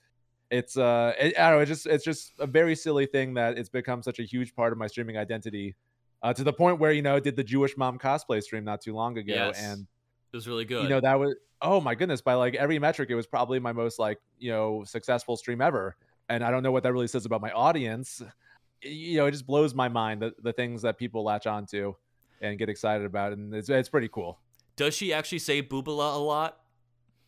it's 0.52 0.78
uh 0.78 1.14
it, 1.20 1.38
i 1.40 1.50
don't 1.50 1.58
know 1.58 1.62
it's 1.62 1.70
just 1.70 1.86
it's 1.88 2.04
just 2.04 2.34
a 2.40 2.48
very 2.48 2.76
silly 2.76 3.06
thing 3.06 3.34
that 3.34 3.58
it's 3.58 3.70
become 3.70 4.04
such 4.04 4.20
a 4.20 4.24
huge 4.24 4.56
part 4.56 4.72
of 4.72 4.78
my 4.78 4.88
streaming 4.88 5.18
identity 5.18 5.76
uh 6.22 6.34
to 6.34 6.44
the 6.44 6.54
point 6.54 6.80
where 6.80 6.92
you 6.92 7.02
know 7.02 7.16
I 7.16 7.20
did 7.20 7.36
the 7.36 7.44
jewish 7.44 7.76
mom 7.76 7.98
cosplay 7.98 8.42
stream 8.42 8.64
not 8.64 8.82
too 8.82 8.94
long 8.94 9.18
ago 9.18 9.34
Yes. 9.34 9.58
and 9.60 9.88
It 10.32 10.38
was 10.38 10.48
really 10.48 10.66
good. 10.66 10.84
You 10.84 10.90
know, 10.90 11.02
that 11.02 11.18
was 11.20 11.36
oh 11.62 11.82
my 11.82 11.96
goodness, 11.96 12.22
by 12.22 12.34
like 12.36 12.54
every 12.56 12.78
metric, 12.80 13.10
it 13.10 13.16
was 13.16 13.26
probably 13.26 13.60
my 13.60 13.72
most 13.72 13.98
like, 13.98 14.20
you 14.38 14.52
know, 14.52 14.84
successful 14.86 15.36
stream 15.36 15.62
ever. 15.62 15.96
And 16.30 16.44
I 16.44 16.52
don't 16.52 16.64
know 16.64 16.72
what 16.72 16.84
that 16.84 16.94
really 16.94 17.08
says 17.08 17.26
about 17.26 17.42
my 17.42 17.52
audience. 17.52 18.22
You 18.82 19.18
know, 19.18 19.26
it 19.26 19.32
just 19.32 19.48
blows 19.48 19.74
my 19.74 19.88
mind 19.88 20.22
the, 20.22 20.34
the 20.44 20.54
things 20.54 20.82
that 20.84 20.98
people 20.98 21.24
latch 21.24 21.48
onto 21.48 21.96
and 22.42 22.60
get 22.60 22.70
excited 22.70 23.06
about. 23.06 23.34
And 23.34 23.54
it's, 23.56 23.70
it's 23.70 23.90
pretty 23.90 24.10
cool. 24.10 24.40
Does 24.76 24.96
she 24.96 25.14
actually 25.14 25.40
say 25.40 25.62
boobala 25.62 26.16
a 26.16 26.20
lot? 26.20 26.60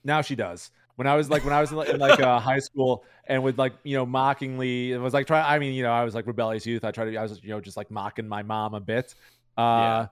Now 0.04 0.22
she 0.22 0.36
does. 0.36 0.72
When 0.96 1.08
I 1.08 1.16
was 1.16 1.30
like 1.30 1.44
when 1.44 1.54
I 1.54 1.62
was 1.62 1.72
in, 1.72 1.80
in 1.88 2.00
like 2.00 2.20
uh, 2.20 2.40
high 2.40 2.60
school 2.60 3.04
and 3.28 3.44
would 3.44 3.58
like 3.58 3.74
you 3.84 3.96
know 3.96 4.06
mockingly 4.06 4.92
it 4.92 4.98
was 4.98 5.14
like 5.14 5.28
try 5.28 5.42
I 5.42 5.60
mean 5.60 5.74
you 5.74 5.84
know 5.84 5.92
I 5.92 6.04
was 6.04 6.16
like 6.16 6.26
rebellious 6.26 6.66
youth 6.66 6.84
I 6.84 6.92
tried 6.92 7.12
to 7.12 7.18
I 7.18 7.22
was 7.22 7.40
you 7.44 7.50
know 7.50 7.62
just 7.62 7.78
like 7.78 7.92
mocking 7.92 8.28
my 8.28 8.42
mom 8.42 8.74
a 8.74 8.80
bit. 8.80 9.14
Uh, 9.58 9.62
yeah. 9.62 10.08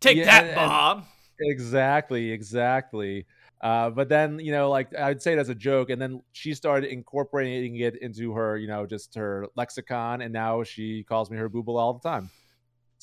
Take 0.00 0.16
yeah, 0.18 0.42
that, 0.42 0.56
mom. 0.56 1.04
Exactly, 1.40 2.30
exactly. 2.30 3.26
Uh, 3.60 3.90
but 3.90 4.08
then 4.08 4.38
you 4.38 4.52
know, 4.52 4.68
like 4.70 4.94
I'd 4.94 5.22
say 5.22 5.32
it 5.32 5.38
as 5.38 5.48
a 5.48 5.54
joke, 5.54 5.88
and 5.88 6.00
then 6.00 6.22
she 6.32 6.52
started 6.52 6.90
incorporating 6.90 7.76
it 7.76 7.96
into 8.02 8.32
her, 8.34 8.58
you 8.58 8.68
know, 8.68 8.86
just 8.86 9.14
her 9.14 9.46
lexicon, 9.56 10.20
and 10.20 10.32
now 10.32 10.62
she 10.62 11.02
calls 11.04 11.30
me 11.30 11.38
her 11.38 11.48
booble 11.48 11.78
all 11.78 11.94
the 11.94 12.06
time. 12.06 12.28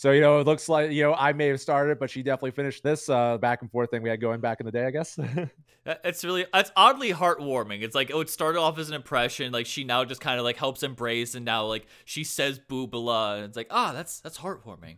So 0.01 0.09
you 0.13 0.21
know, 0.21 0.39
it 0.39 0.47
looks 0.47 0.67
like 0.67 0.89
you 0.89 1.03
know 1.03 1.13
I 1.13 1.31
may 1.31 1.45
have 1.49 1.61
started, 1.61 1.99
but 1.99 2.09
she 2.09 2.23
definitely 2.23 2.49
finished 2.49 2.81
this 2.81 3.07
uh, 3.07 3.37
back 3.37 3.61
and 3.61 3.69
forth 3.69 3.91
thing 3.91 4.01
we 4.01 4.09
had 4.09 4.19
going 4.19 4.39
back 4.39 4.59
in 4.59 4.65
the 4.65 4.71
day. 4.71 4.83
I 4.83 4.89
guess. 4.89 5.19
it's 5.85 6.25
really 6.25 6.47
it's 6.51 6.71
oddly 6.75 7.13
heartwarming. 7.13 7.83
It's 7.83 7.93
like 7.93 8.09
oh, 8.11 8.21
it 8.21 8.29
started 8.31 8.57
off 8.57 8.79
as 8.79 8.89
an 8.89 8.95
impression, 8.95 9.51
like 9.51 9.67
she 9.67 9.83
now 9.83 10.03
just 10.03 10.19
kind 10.19 10.39
of 10.39 10.43
like 10.43 10.57
helps 10.57 10.81
embrace, 10.81 11.35
and 11.35 11.45
now 11.45 11.67
like 11.67 11.85
she 12.03 12.23
says 12.23 12.57
boobala, 12.57 13.35
and 13.35 13.45
it's 13.45 13.55
like 13.55 13.67
ah, 13.69 13.91
oh, 13.91 13.95
that's 13.95 14.21
that's 14.21 14.39
heartwarming. 14.39 14.97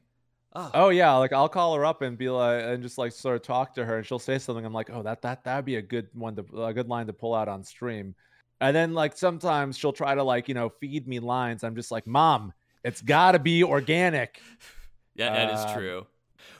Oh. 0.53 0.71
oh. 0.73 0.89
yeah, 0.89 1.13
like 1.15 1.33
I'll 1.33 1.49
call 1.49 1.75
her 1.75 1.83
up 1.83 2.01
and 2.01 2.17
be 2.17 2.29
like, 2.29 2.63
and 2.63 2.81
just 2.81 2.97
like 2.97 3.11
sort 3.11 3.35
of 3.35 3.41
talk 3.41 3.75
to 3.75 3.83
her, 3.83 3.97
and 3.97 4.05
she'll 4.05 4.19
say 4.19 4.39
something. 4.39 4.65
I'm 4.65 4.71
like, 4.71 4.89
oh, 4.89 5.03
that 5.03 5.21
that 5.23 5.43
that'd 5.43 5.65
be 5.65 5.75
a 5.75 5.81
good 5.81 6.07
one 6.13 6.37
to 6.37 6.63
a 6.63 6.73
good 6.73 6.87
line 6.87 7.07
to 7.07 7.13
pull 7.13 7.35
out 7.35 7.49
on 7.49 7.61
stream. 7.65 8.15
And 8.61 8.73
then 8.73 8.93
like 8.93 9.17
sometimes 9.17 9.77
she'll 9.77 9.91
try 9.91 10.15
to 10.15 10.23
like 10.23 10.47
you 10.47 10.53
know 10.53 10.69
feed 10.69 11.09
me 11.09 11.19
lines. 11.19 11.65
I'm 11.65 11.75
just 11.75 11.91
like, 11.91 12.07
mom, 12.07 12.53
it's 12.85 13.01
got 13.01 13.33
to 13.33 13.39
be 13.39 13.65
organic. 13.65 14.39
Yeah, 15.15 15.33
that 15.33 15.53
uh, 15.53 15.57
is 15.57 15.73
true. 15.73 16.07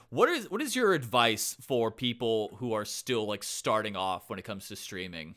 What 0.09 0.29
is 0.29 0.49
what 0.51 0.61
is 0.61 0.75
your 0.75 0.93
advice 0.93 1.57
for 1.59 1.89
people 1.91 2.55
who 2.59 2.73
are 2.73 2.85
still 2.85 3.25
like 3.25 3.43
starting 3.43 3.95
off 3.95 4.29
when 4.29 4.37
it 4.37 4.45
comes 4.45 4.67
to 4.67 4.75
streaming? 4.75 5.35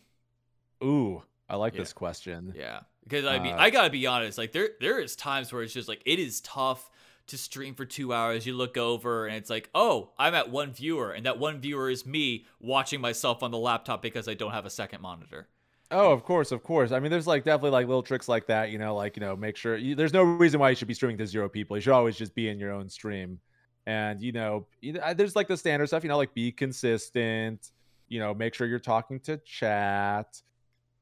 Ooh, 0.84 1.22
I 1.48 1.56
like 1.56 1.74
yeah. 1.74 1.80
this 1.80 1.92
question. 1.92 2.52
Yeah, 2.54 2.80
because 3.04 3.24
I 3.24 3.38
mean, 3.38 3.54
uh, 3.54 3.58
I 3.58 3.70
gotta 3.70 3.90
be 3.90 4.06
honest. 4.06 4.36
Like 4.36 4.52
there, 4.52 4.70
there 4.80 5.00
is 5.00 5.16
times 5.16 5.52
where 5.52 5.62
it's 5.62 5.72
just 5.72 5.88
like 5.88 6.02
it 6.04 6.18
is 6.18 6.42
tough 6.42 6.90
to 7.28 7.38
stream 7.38 7.74
for 7.74 7.84
two 7.84 8.12
hours. 8.12 8.46
You 8.46 8.54
look 8.54 8.76
over 8.76 9.26
and 9.26 9.36
it's 9.36 9.50
like, 9.50 9.70
oh, 9.74 10.10
I'm 10.18 10.34
at 10.34 10.50
one 10.50 10.72
viewer, 10.72 11.10
and 11.10 11.24
that 11.26 11.38
one 11.38 11.58
viewer 11.58 11.88
is 11.88 12.04
me 12.04 12.44
watching 12.60 13.00
myself 13.00 13.42
on 13.42 13.50
the 13.50 13.58
laptop 13.58 14.02
because 14.02 14.28
I 14.28 14.34
don't 14.34 14.52
have 14.52 14.66
a 14.66 14.70
second 14.70 15.00
monitor. 15.00 15.48
Oh, 15.90 16.10
of 16.10 16.24
course, 16.24 16.50
of 16.50 16.64
course. 16.64 16.90
I 16.90 16.98
mean, 16.98 17.12
there's 17.12 17.28
like 17.28 17.44
definitely 17.44 17.70
like 17.70 17.86
little 17.86 18.02
tricks 18.02 18.28
like 18.28 18.46
that, 18.48 18.70
you 18.70 18.78
know, 18.78 18.94
like, 18.96 19.16
you 19.16 19.20
know, 19.20 19.36
make 19.36 19.56
sure 19.56 19.76
you, 19.76 19.94
there's 19.94 20.12
no 20.12 20.22
reason 20.22 20.58
why 20.58 20.70
you 20.70 20.76
should 20.76 20.88
be 20.88 20.94
streaming 20.94 21.18
to 21.18 21.26
zero 21.26 21.48
people. 21.48 21.76
You 21.76 21.80
should 21.80 21.92
always 21.92 22.16
just 22.16 22.34
be 22.34 22.48
in 22.48 22.58
your 22.58 22.72
own 22.72 22.88
stream. 22.88 23.38
And, 23.86 24.20
you 24.20 24.32
know, 24.32 24.66
there's 25.14 25.36
like 25.36 25.46
the 25.46 25.56
standard 25.56 25.86
stuff, 25.86 26.02
you 26.02 26.08
know, 26.08 26.16
like 26.16 26.34
be 26.34 26.50
consistent, 26.50 27.70
you 28.08 28.18
know, 28.18 28.34
make 28.34 28.52
sure 28.54 28.66
you're 28.66 28.80
talking 28.80 29.20
to 29.20 29.36
chat. 29.38 30.42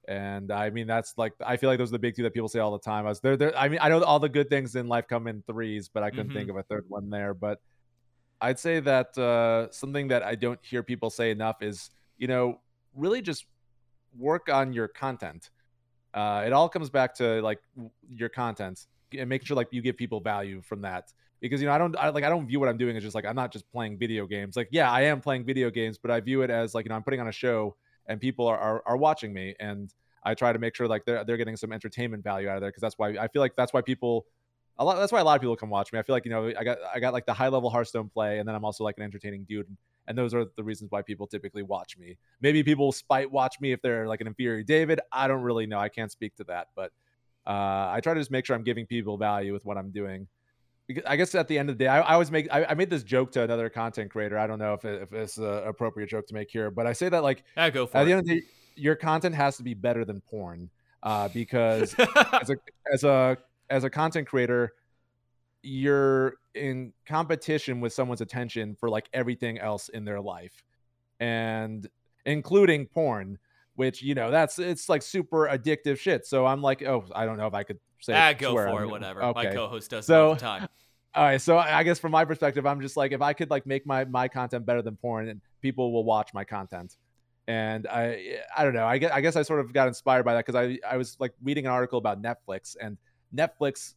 And 0.06 0.50
I 0.50 0.68
mean, 0.68 0.86
that's 0.86 1.16
like, 1.16 1.32
I 1.44 1.56
feel 1.56 1.70
like 1.70 1.78
those 1.78 1.88
are 1.88 1.92
the 1.92 1.98
big 1.98 2.14
two 2.14 2.22
that 2.24 2.34
people 2.34 2.50
say 2.50 2.58
all 2.58 2.72
the 2.72 2.78
time. 2.78 3.06
I 3.06 3.08
was 3.08 3.20
there, 3.20 3.38
there. 3.38 3.56
I 3.56 3.70
mean, 3.70 3.78
I 3.80 3.88
know 3.88 4.02
all 4.02 4.18
the 4.18 4.28
good 4.28 4.50
things 4.50 4.76
in 4.76 4.86
life 4.86 5.08
come 5.08 5.26
in 5.28 5.42
threes, 5.46 5.88
but 5.88 6.02
I 6.02 6.10
couldn't 6.10 6.28
mm-hmm. 6.28 6.36
think 6.36 6.50
of 6.50 6.56
a 6.56 6.62
third 6.62 6.84
one 6.88 7.08
there. 7.08 7.32
But 7.32 7.58
I'd 8.38 8.58
say 8.58 8.80
that 8.80 9.16
uh, 9.16 9.70
something 9.70 10.08
that 10.08 10.22
I 10.22 10.34
don't 10.34 10.60
hear 10.62 10.82
people 10.82 11.08
say 11.08 11.30
enough 11.30 11.62
is, 11.62 11.88
you 12.18 12.28
know, 12.28 12.60
really 12.94 13.22
just 13.22 13.46
work 14.18 14.48
on 14.48 14.72
your 14.72 14.88
content. 14.88 15.50
Uh, 16.12 16.44
it 16.46 16.52
all 16.52 16.68
comes 16.68 16.90
back 16.90 17.14
to 17.16 17.42
like 17.42 17.58
your 18.08 18.28
content 18.28 18.86
and 19.18 19.28
making 19.28 19.46
sure 19.46 19.56
like 19.56 19.68
you 19.70 19.82
give 19.82 19.96
people 19.96 20.20
value 20.20 20.62
from 20.62 20.82
that 20.82 21.12
because 21.40 21.60
you 21.60 21.66
know 21.66 21.74
I 21.74 21.78
don't 21.78 21.96
I, 21.96 22.08
like 22.10 22.24
I 22.24 22.28
don't 22.28 22.46
view 22.46 22.60
what 22.60 22.68
I'm 22.68 22.78
doing 22.78 22.96
as 22.96 23.02
just 23.02 23.14
like 23.14 23.26
I'm 23.26 23.36
not 23.36 23.52
just 23.52 23.70
playing 23.70 23.98
video 23.98 24.26
games. 24.26 24.56
Like 24.56 24.68
yeah, 24.70 24.90
I 24.90 25.02
am 25.02 25.20
playing 25.20 25.44
video 25.44 25.70
games, 25.70 25.98
but 25.98 26.10
I 26.10 26.20
view 26.20 26.42
it 26.42 26.50
as 26.50 26.74
like 26.74 26.84
you 26.84 26.88
know 26.88 26.94
I'm 26.94 27.02
putting 27.02 27.20
on 27.20 27.28
a 27.28 27.32
show 27.32 27.76
and 28.06 28.20
people 28.20 28.46
are 28.46 28.58
are, 28.58 28.82
are 28.86 28.96
watching 28.96 29.32
me 29.32 29.54
and 29.60 29.92
I 30.24 30.34
try 30.34 30.52
to 30.52 30.58
make 30.58 30.74
sure 30.74 30.88
like 30.88 31.04
they're 31.04 31.24
they're 31.24 31.36
getting 31.36 31.56
some 31.56 31.72
entertainment 31.72 32.24
value 32.24 32.48
out 32.48 32.56
of 32.56 32.60
there 32.62 32.70
because 32.70 32.80
that's 32.80 32.98
why 32.98 33.10
I 33.10 33.28
feel 33.28 33.40
like 33.40 33.56
that's 33.56 33.72
why 33.72 33.82
people 33.82 34.26
a 34.78 34.84
lot 34.84 34.96
that's 34.96 35.12
why 35.12 35.20
a 35.20 35.24
lot 35.24 35.36
of 35.36 35.42
people 35.42 35.56
come 35.56 35.70
watch 35.70 35.92
me. 35.92 35.98
I 35.98 36.02
feel 36.02 36.14
like 36.14 36.24
you 36.24 36.30
know 36.30 36.52
I 36.58 36.64
got 36.64 36.78
I 36.94 37.00
got 37.00 37.12
like 37.12 37.26
the 37.26 37.34
high 37.34 37.48
level 37.48 37.70
Hearthstone 37.70 38.08
play 38.08 38.38
and 38.38 38.48
then 38.48 38.54
I'm 38.54 38.64
also 38.64 38.84
like 38.84 38.96
an 38.96 39.04
entertaining 39.04 39.44
dude 39.48 39.66
and 40.06 40.16
those 40.16 40.34
are 40.34 40.46
the 40.56 40.62
reasons 40.62 40.90
why 40.90 41.02
people 41.02 41.26
typically 41.26 41.62
watch 41.62 41.96
me. 41.96 42.16
Maybe 42.40 42.62
people 42.62 42.92
spite 42.92 43.30
watch 43.30 43.56
me 43.60 43.72
if 43.72 43.80
they're 43.82 44.06
like 44.06 44.20
an 44.20 44.26
inferior 44.26 44.62
David. 44.62 45.00
I 45.12 45.28
don't 45.28 45.42
really 45.42 45.66
know. 45.66 45.78
I 45.78 45.88
can't 45.88 46.10
speak 46.10 46.36
to 46.36 46.44
that, 46.44 46.68
but 46.74 46.92
uh, 47.46 47.90
I 47.90 48.00
try 48.02 48.14
to 48.14 48.20
just 48.20 48.30
make 48.30 48.46
sure 48.46 48.56
I'm 48.56 48.64
giving 48.64 48.86
people 48.86 49.16
value 49.16 49.52
with 49.52 49.64
what 49.64 49.76
I'm 49.76 49.90
doing. 49.90 50.28
Because 50.86 51.04
I 51.06 51.16
guess 51.16 51.34
at 51.34 51.48
the 51.48 51.58
end 51.58 51.70
of 51.70 51.78
the 51.78 51.84
day, 51.84 51.88
I, 51.88 52.00
I 52.00 52.12
always 52.12 52.30
make 52.30 52.46
I, 52.52 52.64
I, 52.66 52.74
made 52.74 52.90
this 52.90 53.02
joke 53.02 53.32
to 53.32 53.42
another 53.42 53.70
content 53.70 54.10
creator. 54.10 54.38
I 54.38 54.46
don't 54.46 54.58
know 54.58 54.74
if, 54.74 54.84
it, 54.84 55.00
if 55.02 55.12
it's 55.14 55.38
an 55.38 55.66
appropriate 55.66 56.10
joke 56.10 56.26
to 56.26 56.34
make 56.34 56.50
here, 56.50 56.70
but 56.70 56.86
I 56.86 56.92
say 56.92 57.08
that 57.08 57.22
like 57.22 57.42
yeah, 57.56 57.70
go 57.70 57.86
for 57.86 57.96
at 57.96 58.02
it. 58.02 58.04
the 58.06 58.12
end 58.12 58.20
of 58.20 58.26
the 58.26 58.40
day, 58.40 58.46
your 58.76 58.94
content 58.94 59.34
has 59.34 59.56
to 59.56 59.62
be 59.62 59.72
better 59.72 60.04
than 60.04 60.20
porn 60.20 60.68
uh, 61.02 61.28
because 61.28 61.94
as 62.32 62.50
a 62.50 62.56
as 62.92 63.04
a 63.04 63.38
as 63.70 63.84
a 63.84 63.90
content 63.90 64.28
creator, 64.28 64.74
you're 65.64 66.34
in 66.54 66.92
competition 67.06 67.80
with 67.80 67.92
someone's 67.92 68.20
attention 68.20 68.74
for 68.74 68.90
like 68.90 69.08
everything 69.12 69.58
else 69.58 69.88
in 69.88 70.04
their 70.04 70.20
life 70.20 70.62
and 71.20 71.88
including 72.26 72.86
porn 72.86 73.38
which 73.76 74.02
you 74.02 74.14
know 74.14 74.30
that's 74.30 74.58
it's 74.58 74.88
like 74.88 75.02
super 75.02 75.48
addictive 75.50 75.98
shit. 75.98 76.26
So 76.26 76.46
i'm 76.46 76.62
like 76.62 76.82
oh 76.82 77.04
i 77.14 77.24
don't 77.26 77.36
know 77.38 77.46
if 77.46 77.54
i 77.54 77.62
could 77.62 77.78
say 78.00 78.14
ah, 78.14 78.32
go 78.32 78.52
for 78.52 78.82
it 78.82 78.88
whatever. 78.88 79.22
Okay. 79.22 79.48
my 79.48 79.54
co-host 79.54 79.90
does 79.90 80.06
so, 80.06 80.28
all 80.28 80.34
the 80.34 80.40
time 80.40 80.68
all 81.14 81.24
right 81.24 81.40
so 81.40 81.56
i 81.56 81.82
guess 81.82 81.98
from 81.98 82.12
my 82.12 82.24
perspective 82.24 82.66
i'm 82.66 82.80
just 82.80 82.96
like 82.96 83.12
if 83.12 83.22
i 83.22 83.32
could 83.32 83.50
like 83.50 83.66
make 83.66 83.86
my 83.86 84.04
my 84.04 84.28
content 84.28 84.66
better 84.66 84.82
than 84.82 84.96
porn 84.96 85.28
and 85.28 85.40
people 85.60 85.92
will 85.92 86.04
watch 86.04 86.34
my 86.34 86.44
content. 86.44 86.96
And 87.46 87.86
i 87.86 88.38
i 88.56 88.64
don't 88.64 88.74
know 88.74 88.86
i 88.86 88.98
guess 88.98 89.12
i 89.12 89.20
guess 89.20 89.36
i 89.36 89.42
sort 89.42 89.60
of 89.60 89.72
got 89.72 89.88
inspired 89.88 90.24
by 90.24 90.34
that 90.34 90.46
because 90.46 90.54
i 90.54 90.78
i 90.88 90.96
was 90.96 91.16
like 91.20 91.32
reading 91.42 91.66
an 91.66 91.72
article 91.72 91.98
about 91.98 92.22
netflix 92.22 92.76
and 92.80 92.96
netflix 93.34 93.94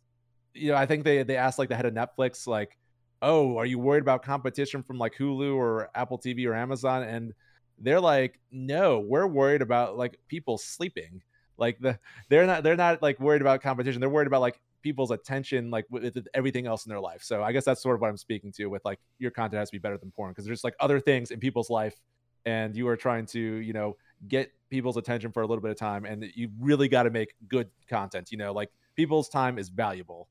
you 0.54 0.72
know, 0.72 0.78
I 0.78 0.86
think 0.86 1.04
they 1.04 1.24
they 1.24 1.38
asked 1.38 1.60
like 1.60 1.70
the 1.70 1.76
head 1.76 1.86
of 1.86 1.94
Netflix, 1.94 2.48
like, 2.48 2.78
"Oh, 3.22 3.58
are 3.58 3.66
you 3.66 3.80
worried 3.80 4.02
about 4.02 4.24
competition 4.24 4.84
from 4.84 4.98
like 4.98 5.16
Hulu 5.16 5.56
or 5.56 5.90
Apple 5.96 6.18
TV 6.20 6.48
or 6.48 6.54
Amazon?" 6.56 7.04
And 7.04 7.34
they're 7.80 8.02
like, 8.02 8.40
"No, 8.52 9.00
we're 9.00 9.28
worried 9.28 9.62
about 9.62 9.98
like 9.98 10.20
people 10.28 10.58
sleeping. 10.58 11.22
Like 11.58 11.80
the 11.80 12.00
they're 12.30 12.46
not 12.46 12.64
they're 12.64 12.76
not 12.76 13.02
like 13.02 13.20
worried 13.20 13.42
about 13.42 13.62
competition. 13.62 14.00
They're 14.00 14.10
worried 14.10 14.28
about 14.28 14.42
like 14.42 14.62
people's 14.82 15.12
attention 15.12 15.72
like 15.72 15.86
with, 15.90 16.16
with 16.16 16.28
everything 16.34 16.68
else 16.68 16.86
in 16.86 16.90
their 16.90 17.00
life. 17.00 17.22
So 17.24 17.44
I 17.44 17.52
guess 17.52 17.66
that's 17.66 17.82
sort 17.82 17.96
of 17.96 18.02
what 18.02 18.10
I'm 18.10 18.18
speaking 18.18 18.52
to 18.54 18.68
with 18.68 18.86
like 18.86 19.00
your 19.20 19.32
content 19.32 19.60
has 19.60 19.70
to 19.70 19.74
be 19.74 19.80
better 19.80 19.98
than 19.98 20.12
porn 20.12 20.32
because 20.32 20.46
there's 20.46 20.64
like 20.64 20.76
other 20.80 21.00
things 21.00 21.32
in 21.32 21.40
people's 21.40 21.70
life, 21.70 22.00
and 22.46 22.76
you 22.76 22.88
are 22.88 22.98
trying 22.98 23.26
to 23.28 23.40
you 23.40 23.74
know 23.74 23.98
get 24.28 24.52
people's 24.70 24.98
attention 24.98 25.32
for 25.32 25.42
a 25.42 25.48
little 25.48 25.62
bit 25.62 25.72
of 25.72 25.78
time, 25.78 26.06
and 26.06 26.26
you 26.36 26.50
really 26.60 26.88
got 26.88 27.04
to 27.04 27.10
make 27.10 27.34
good 27.48 27.70
content. 27.90 28.32
You 28.32 28.38
know, 28.38 28.54
like 28.54 28.70
people's 28.96 29.30
time 29.30 29.58
is 29.58 29.70
valuable 29.70 30.28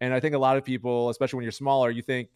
and 0.00 0.12
I 0.12 0.20
think 0.20 0.34
a 0.34 0.38
lot 0.38 0.56
of 0.56 0.64
people, 0.64 1.10
especially 1.10 1.38
when 1.38 1.44
you're 1.44 1.52
smaller, 1.52 1.90
you 1.90 2.02
think 2.02 2.28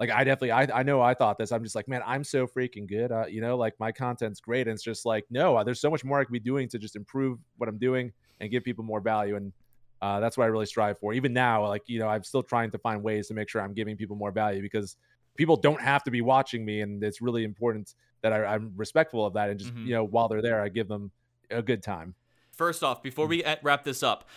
like 0.00 0.10
I 0.10 0.24
definitely 0.24 0.50
I, 0.50 0.80
I 0.80 0.82
know 0.82 1.00
I 1.00 1.14
thought 1.14 1.38
this. 1.38 1.52
I'm 1.52 1.62
just 1.62 1.76
like, 1.76 1.86
man, 1.86 2.02
I'm 2.04 2.24
so 2.24 2.46
freaking 2.46 2.88
good. 2.88 3.12
Uh, 3.12 3.26
you 3.26 3.40
know, 3.40 3.56
like 3.56 3.74
my 3.78 3.92
content's 3.92 4.40
great. 4.40 4.66
And 4.66 4.74
it's 4.74 4.82
just 4.82 5.06
like, 5.06 5.24
no, 5.30 5.56
uh, 5.56 5.62
there's 5.62 5.80
so 5.80 5.90
much 5.90 6.04
more 6.04 6.18
I 6.18 6.24
could 6.24 6.32
be 6.32 6.40
doing 6.40 6.68
to 6.70 6.78
just 6.78 6.96
improve 6.96 7.38
what 7.56 7.68
I'm 7.68 7.78
doing 7.78 8.12
and 8.40 8.50
give 8.50 8.64
people 8.64 8.84
more 8.84 9.00
value. 9.00 9.36
And 9.36 9.52
uh, 10.00 10.18
that's 10.18 10.36
what 10.36 10.44
I 10.44 10.46
really 10.48 10.66
strive 10.66 10.98
for. 10.98 11.12
Even 11.12 11.32
now, 11.32 11.68
like, 11.68 11.82
you 11.86 12.00
know, 12.00 12.08
I'm 12.08 12.24
still 12.24 12.42
trying 12.42 12.72
to 12.72 12.78
find 12.78 13.02
ways 13.02 13.28
to 13.28 13.34
make 13.34 13.48
sure 13.48 13.62
I'm 13.62 13.74
giving 13.74 13.96
people 13.96 14.16
more 14.16 14.32
value 14.32 14.60
because 14.60 14.96
people 15.36 15.56
don't 15.56 15.80
have 15.80 16.02
to 16.04 16.10
be 16.10 16.20
watching 16.20 16.64
me. 16.64 16.80
And 16.80 17.02
it's 17.04 17.22
really 17.22 17.44
important 17.44 17.94
that 18.22 18.32
I, 18.32 18.56
am 18.56 18.72
respectful 18.76 19.24
of 19.24 19.34
that. 19.34 19.50
And 19.50 19.60
just, 19.60 19.72
mm-hmm. 19.72 19.86
you 19.86 19.94
know, 19.94 20.04
while 20.04 20.26
they're 20.26 20.42
there, 20.42 20.60
I 20.60 20.68
give 20.68 20.88
them 20.88 21.12
a 21.50 21.62
good 21.62 21.82
time. 21.82 22.16
First 22.50 22.82
off, 22.82 23.02
before 23.02 23.26
we 23.26 23.44
wrap 23.62 23.84
this 23.84 24.02
up, 24.02 24.28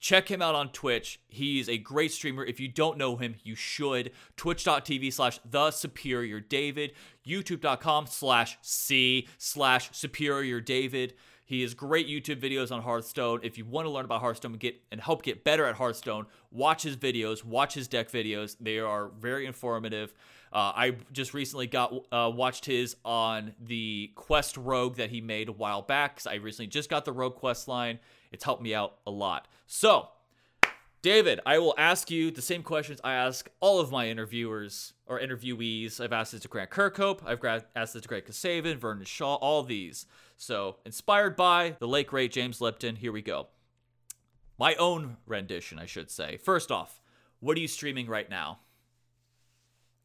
Check 0.00 0.30
him 0.30 0.40
out 0.40 0.54
on 0.54 0.70
Twitch. 0.70 1.20
He's 1.28 1.68
a 1.68 1.76
great 1.76 2.10
streamer. 2.10 2.42
If 2.42 2.58
you 2.58 2.68
don't 2.68 2.96
know 2.96 3.16
him, 3.16 3.36
you 3.44 3.54
should. 3.54 4.12
Twitch.tv 4.36 5.12
slash 5.12 5.38
the 5.44 5.70
superior 5.70 6.40
David. 6.40 6.92
YouTube.com 7.26 8.06
slash 8.06 8.58
C 8.62 9.28
slash 9.36 9.90
superior 9.92 10.60
David. 10.60 11.14
He 11.44 11.62
has 11.62 11.74
great 11.74 12.08
YouTube 12.08 12.40
videos 12.40 12.70
on 12.70 12.80
Hearthstone. 12.80 13.40
If 13.42 13.58
you 13.58 13.64
want 13.64 13.84
to 13.86 13.90
learn 13.90 14.04
about 14.04 14.20
Hearthstone 14.20 14.52
and 14.52 14.60
get 14.60 14.80
and 14.90 15.00
help 15.00 15.22
get 15.22 15.44
better 15.44 15.66
at 15.66 15.74
Hearthstone, 15.74 16.26
watch 16.50 16.84
his 16.84 16.96
videos, 16.96 17.44
watch 17.44 17.74
his 17.74 17.88
deck 17.88 18.08
videos. 18.08 18.56
They 18.60 18.78
are 18.78 19.08
very 19.18 19.46
informative. 19.46 20.14
Uh, 20.52 20.72
I 20.74 20.96
just 21.12 21.34
recently 21.34 21.66
got 21.66 21.92
uh, 22.10 22.30
watched 22.32 22.64
his 22.64 22.96
on 23.04 23.52
the 23.60 24.12
Quest 24.14 24.56
Rogue 24.56 24.96
that 24.96 25.10
he 25.10 25.20
made 25.20 25.48
a 25.48 25.52
while 25.52 25.82
back. 25.82 26.20
I 26.24 26.36
recently 26.36 26.68
just 26.68 26.88
got 26.88 27.04
the 27.04 27.12
Rogue 27.12 27.34
Quest 27.34 27.68
line. 27.68 27.98
It's 28.30 28.44
helped 28.44 28.62
me 28.62 28.74
out 28.74 28.96
a 29.06 29.10
lot. 29.10 29.48
So, 29.66 30.08
David, 31.02 31.40
I 31.46 31.58
will 31.58 31.74
ask 31.78 32.10
you 32.10 32.30
the 32.30 32.42
same 32.42 32.62
questions 32.62 33.00
I 33.02 33.14
ask 33.14 33.48
all 33.60 33.80
of 33.80 33.90
my 33.90 34.08
interviewers 34.08 34.92
or 35.06 35.18
interviewees. 35.18 35.98
I've 35.98 36.12
asked 36.12 36.34
it 36.34 36.42
to 36.42 36.48
Grant 36.48 36.70
Kirkhope, 36.70 37.20
I've 37.24 37.64
asked 37.74 37.96
it 37.96 38.02
to 38.02 38.08
Greg 38.08 38.26
Kasavin, 38.26 38.76
Vernon 38.76 39.04
Shaw, 39.04 39.36
all 39.36 39.62
these. 39.62 40.06
So, 40.36 40.76
inspired 40.84 41.36
by 41.36 41.76
the 41.78 41.88
late 41.88 42.06
great 42.06 42.32
James 42.32 42.60
Lipton, 42.60 42.96
here 42.96 43.12
we 43.12 43.22
go. 43.22 43.48
My 44.58 44.74
own 44.74 45.16
rendition, 45.26 45.78
I 45.78 45.86
should 45.86 46.10
say. 46.10 46.36
First 46.36 46.70
off, 46.70 47.00
what 47.40 47.56
are 47.56 47.60
you 47.60 47.68
streaming 47.68 48.06
right 48.06 48.28
now? 48.28 48.58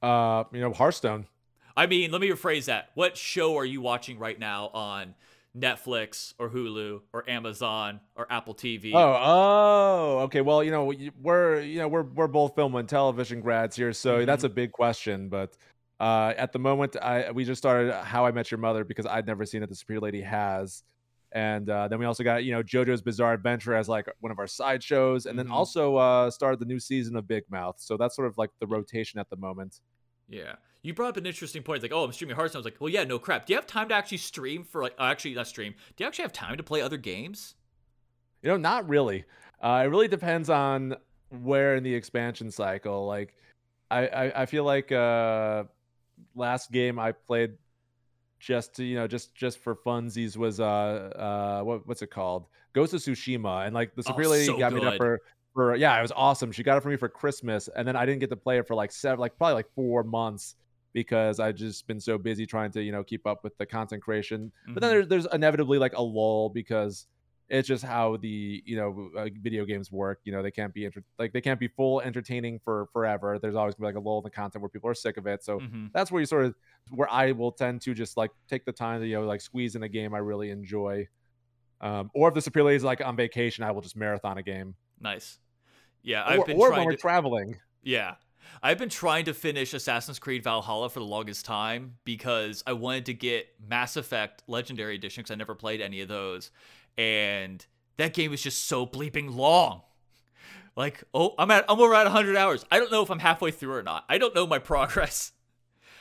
Uh, 0.01 0.45
you 0.53 0.61
know, 0.61 0.71
Hearthstone. 0.71 1.27
I 1.75 1.87
mean, 1.87 2.11
let 2.11 2.21
me 2.21 2.29
rephrase 2.29 2.65
that. 2.65 2.91
What 2.93 3.17
show 3.17 3.57
are 3.57 3.65
you 3.65 3.81
watching 3.81 4.17
right 4.17 4.39
now 4.39 4.69
on 4.73 5.13
Netflix 5.57 6.33
or 6.37 6.49
Hulu 6.49 7.01
or 7.13 7.29
Amazon 7.29 8.01
or 8.15 8.27
Apple 8.29 8.53
TV. 8.53 8.91
Oh, 8.93 8.99
oh, 8.99 10.19
okay. 10.23 10.41
Well, 10.41 10.63
you 10.63 10.71
know, 10.71 10.93
we're 11.21 11.61
you 11.61 11.79
know 11.79 11.87
we're 11.87 12.03
we're 12.03 12.27
both 12.27 12.55
film 12.55 12.75
and 12.75 12.87
television 12.87 13.41
grads 13.41 13.75
here, 13.75 13.93
so 13.93 14.17
mm-hmm. 14.17 14.25
that's 14.25 14.43
a 14.43 14.49
big 14.49 14.71
question. 14.71 15.29
But 15.29 15.55
uh, 15.99 16.33
at 16.37 16.51
the 16.51 16.59
moment, 16.59 16.97
I 17.01 17.31
we 17.31 17.45
just 17.45 17.59
started 17.59 17.93
How 17.93 18.25
I 18.25 18.31
Met 18.31 18.51
Your 18.51 18.59
Mother 18.59 18.83
because 18.83 19.05
I'd 19.05 19.25
never 19.25 19.45
seen 19.45 19.63
it. 19.63 19.69
The 19.69 19.75
Superior 19.75 20.01
Lady 20.01 20.21
has, 20.21 20.83
and 21.31 21.69
uh, 21.69 21.87
then 21.87 21.99
we 21.99 22.05
also 22.05 22.23
got 22.23 22.43
you 22.43 22.51
know 22.51 22.61
JoJo's 22.61 23.01
Bizarre 23.01 23.33
Adventure 23.33 23.75
as 23.75 23.87
like 23.87 24.07
one 24.19 24.31
of 24.31 24.39
our 24.39 24.47
side 24.47 24.83
shows, 24.83 25.25
and 25.25 25.37
mm-hmm. 25.37 25.47
then 25.47 25.55
also 25.55 25.95
uh, 25.95 26.29
started 26.31 26.59
the 26.59 26.65
new 26.65 26.79
season 26.79 27.15
of 27.15 27.27
Big 27.27 27.43
Mouth. 27.49 27.75
So 27.79 27.95
that's 27.95 28.15
sort 28.15 28.27
of 28.27 28.37
like 28.37 28.49
the 28.59 28.67
rotation 28.67 29.19
at 29.19 29.29
the 29.29 29.37
moment. 29.37 29.79
Yeah. 30.27 30.55
You 30.81 30.93
brought 30.93 31.09
up 31.09 31.17
an 31.17 31.25
interesting 31.25 31.63
point. 31.63 31.77
It's 31.77 31.91
like, 31.91 31.97
oh, 31.97 32.03
I'm 32.03 32.11
streaming 32.11 32.35
Hearthstone. 32.35 32.59
I 32.59 32.61
was 32.61 32.65
like, 32.65 32.79
well, 32.79 32.89
yeah, 32.89 33.03
no 33.03 33.17
crap. 33.17 33.45
Do 33.45 33.53
you 33.53 33.57
have 33.57 33.65
time 33.65 33.89
to 33.89 33.95
actually 33.95 34.17
stream 34.17 34.63
for 34.63 34.83
like, 34.83 34.93
uh, 34.99 35.03
actually 35.03 35.33
not 35.33 35.47
stream? 35.47 35.73
Do 35.95 36.03
you 36.03 36.07
actually 36.07 36.23
have 36.23 36.33
time 36.33 36.57
to 36.57 36.63
play 36.63 36.81
other 36.81 36.97
games? 36.97 37.55
You 38.41 38.49
know, 38.49 38.57
not 38.57 38.87
really. 38.87 39.25
Uh, 39.61 39.83
it 39.85 39.89
really 39.89 40.07
depends 40.07 40.49
on 40.49 40.95
where 41.41 41.75
in 41.75 41.83
the 41.83 41.93
expansion 41.93 42.51
cycle. 42.51 43.07
Like, 43.07 43.35
I 43.89 44.07
I, 44.07 44.41
I 44.41 44.45
feel 44.45 44.63
like 44.63 44.91
uh, 44.91 45.63
last 46.35 46.71
game 46.71 46.99
I 46.99 47.11
played 47.11 47.53
just 48.39 48.75
to 48.75 48.83
you 48.83 48.95
know 48.95 49.07
just 49.07 49.33
just 49.33 49.57
for 49.59 49.75
funsies 49.75 50.37
was 50.37 50.59
uh 50.59 50.63
uh 50.63 51.63
what 51.63 51.87
what's 51.87 52.01
it 52.01 52.11
called 52.11 52.45
Ghost 52.73 52.93
of 52.93 52.99
Tsushima 52.99 53.65
and 53.65 53.73
like 53.73 53.95
the 53.95 54.03
Superior 54.03 54.43
oh, 54.43 54.45
so 54.45 54.57
got 54.57 54.73
good. 54.73 54.83
me 54.83 54.87
up 54.87 54.97
for 54.97 55.21
for 55.55 55.75
yeah, 55.75 55.97
it 55.97 56.01
was 56.01 56.11
awesome. 56.15 56.51
She 56.51 56.61
got 56.61 56.77
it 56.77 56.81
for 56.81 56.89
me 56.89 56.97
for 56.97 57.09
Christmas, 57.09 57.69
and 57.75 57.87
then 57.87 57.95
I 57.95 58.05
didn't 58.05 58.19
get 58.19 58.29
to 58.29 58.35
play 58.35 58.59
it 58.59 58.67
for 58.67 58.75
like 58.75 58.91
seven, 58.91 59.19
like 59.19 59.35
probably 59.37 59.55
like 59.55 59.73
four 59.73 60.03
months 60.03 60.55
because 60.93 61.39
I 61.39 61.51
just 61.51 61.87
been 61.87 61.99
so 61.99 62.17
busy 62.17 62.45
trying 62.45 62.71
to 62.71 62.83
you 62.83 62.91
know 62.91 63.03
keep 63.03 63.25
up 63.25 63.43
with 63.43 63.57
the 63.57 63.65
content 63.65 64.03
creation. 64.03 64.51
Mm-hmm. 64.63 64.73
But 64.73 64.81
then 64.81 64.89
mm-hmm. 64.91 65.09
there's, 65.09 65.23
there's 65.23 65.33
inevitably 65.33 65.79
like 65.79 65.93
a 65.97 66.01
lull 66.01 66.49
because 66.49 67.07
it's 67.47 67.67
just 67.67 67.83
how 67.83 68.17
the 68.17 68.61
you 68.65 68.75
know 68.75 69.09
uh, 69.17 69.29
video 69.41 69.63
games 69.65 69.91
work. 69.91 70.19
You 70.25 70.33
know 70.33 70.43
they 70.43 70.51
can't 70.51 70.73
be 70.73 70.85
inter- 70.85 71.03
like 71.17 71.31
they 71.31 71.41
can't 71.41 71.59
be 71.59 71.69
full 71.69 72.01
entertaining 72.01 72.59
for 72.63 72.87
forever. 72.91 73.39
There's 73.39 73.55
always 73.55 73.75
gonna 73.75 73.89
be 73.89 73.95
like 73.95 74.03
a 74.03 74.05
lull 74.05 74.17
in 74.19 74.23
the 74.25 74.31
content 74.31 74.61
where 74.61 74.69
people 74.69 74.89
are 74.89 74.95
sick 74.95 75.15
of 75.15 75.25
it. 75.25 75.43
So 75.43 75.59
mm-hmm. 75.59 75.87
that's 75.93 76.11
where 76.11 76.19
you 76.19 76.25
sort 76.25 76.45
of 76.45 76.55
where 76.89 77.11
I 77.11 77.31
will 77.31 77.53
tend 77.53 77.81
to 77.83 77.93
just 77.93 78.17
like 78.17 78.31
take 78.49 78.65
the 78.65 78.73
time 78.73 78.99
to 78.99 79.07
you 79.07 79.15
know 79.15 79.25
like 79.25 79.39
squeeze 79.39 79.75
in 79.75 79.83
a 79.83 79.89
game 79.89 80.13
I 80.13 80.19
really 80.19 80.49
enjoy. 80.49 81.07
Um, 81.79 82.09
or 82.13 82.29
if 82.29 82.33
the 82.33 82.41
Superior 82.41 82.75
is 82.75 82.83
like 82.83 83.05
on 83.05 83.15
vacation, 83.15 83.63
I 83.63 83.71
will 83.71 83.81
just 83.81 83.95
marathon 83.95 84.37
a 84.37 84.43
game. 84.43 84.75
Nice. 84.99 85.39
Yeah, 86.05 86.23
I've 86.25 86.39
or, 86.39 86.45
been 86.45 86.57
or 86.57 86.67
trying 86.67 86.79
when 86.79 86.85
we're 86.85 86.91
to, 86.91 86.97
traveling. 86.97 87.57
Yeah. 87.81 88.15
I've 88.61 88.77
been 88.77 88.89
trying 88.89 89.25
to 89.25 89.33
finish 89.33 89.73
Assassin's 89.73 90.19
Creed 90.19 90.43
Valhalla 90.43 90.89
for 90.89 90.99
the 90.99 91.05
longest 91.05 91.45
time 91.45 91.95
because 92.05 92.63
I 92.65 92.73
wanted 92.73 93.07
to 93.07 93.13
get 93.13 93.47
Mass 93.67 93.97
Effect 93.97 94.43
Legendary 94.47 94.95
Edition 94.95 95.23
because 95.23 95.31
I 95.31 95.35
never 95.35 95.55
played 95.55 95.81
any 95.81 96.01
of 96.01 96.07
those. 96.07 96.51
And 96.97 97.65
that 97.97 98.13
game 98.13 98.33
is 98.33 98.41
just 98.41 98.65
so 98.65 98.85
bleeping 98.85 99.35
long. 99.35 99.81
Like, 100.75 101.03
oh, 101.13 101.33
I'm 101.39 101.49
at 101.51 101.65
I'm 101.67 101.79
over 101.79 101.95
at 101.95 102.03
100 102.03 102.35
hours. 102.35 102.65
I 102.71 102.77
don't 102.77 102.91
know 102.91 103.01
if 103.01 103.09
I'm 103.09 103.19
halfway 103.19 103.51
through 103.51 103.73
or 103.73 103.83
not. 103.83 104.05
I 104.07 104.17
don't 104.17 104.35
know 104.35 104.45
my 104.45 104.59
progress. 104.73 105.31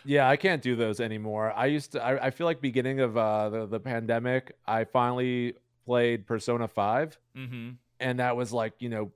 Yeah, 0.05 0.29
I 0.29 0.37
can't 0.37 0.61
do 0.61 0.77
those 0.77 1.01
anymore. 1.01 1.51
I 1.57 1.67
used 1.67 1.93
to. 1.93 2.05
I, 2.05 2.27
I 2.27 2.31
feel 2.31 2.47
like 2.47 2.61
beginning 2.61 3.01
of 3.01 3.17
uh, 3.17 3.49
the 3.49 3.67
the 3.67 3.81
pandemic, 3.81 4.53
I 4.67 4.85
finally 4.85 5.55
played 5.87 6.27
Persona 6.27 6.67
5 6.67 7.19
mm-hmm. 7.37 7.71
and 8.01 8.19
that 8.19 8.37
was 8.37 8.55
like 8.55 8.73
you 8.79 8.89
know 8.89 9.13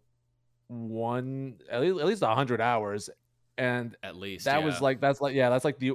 one 0.68 1.56
at 1.70 1.80
least 1.80 2.00
at 2.00 2.06
least 2.06 2.22
hundred 2.22 2.60
hours, 2.60 3.10
and 3.56 3.96
at 4.02 4.16
least 4.16 4.44
that 4.44 4.60
yeah. 4.60 4.64
was 4.64 4.80
like 4.80 5.00
that's 5.00 5.20
like 5.20 5.34
yeah 5.34 5.50
that's 5.50 5.64
like 5.64 5.78
the 5.78 5.92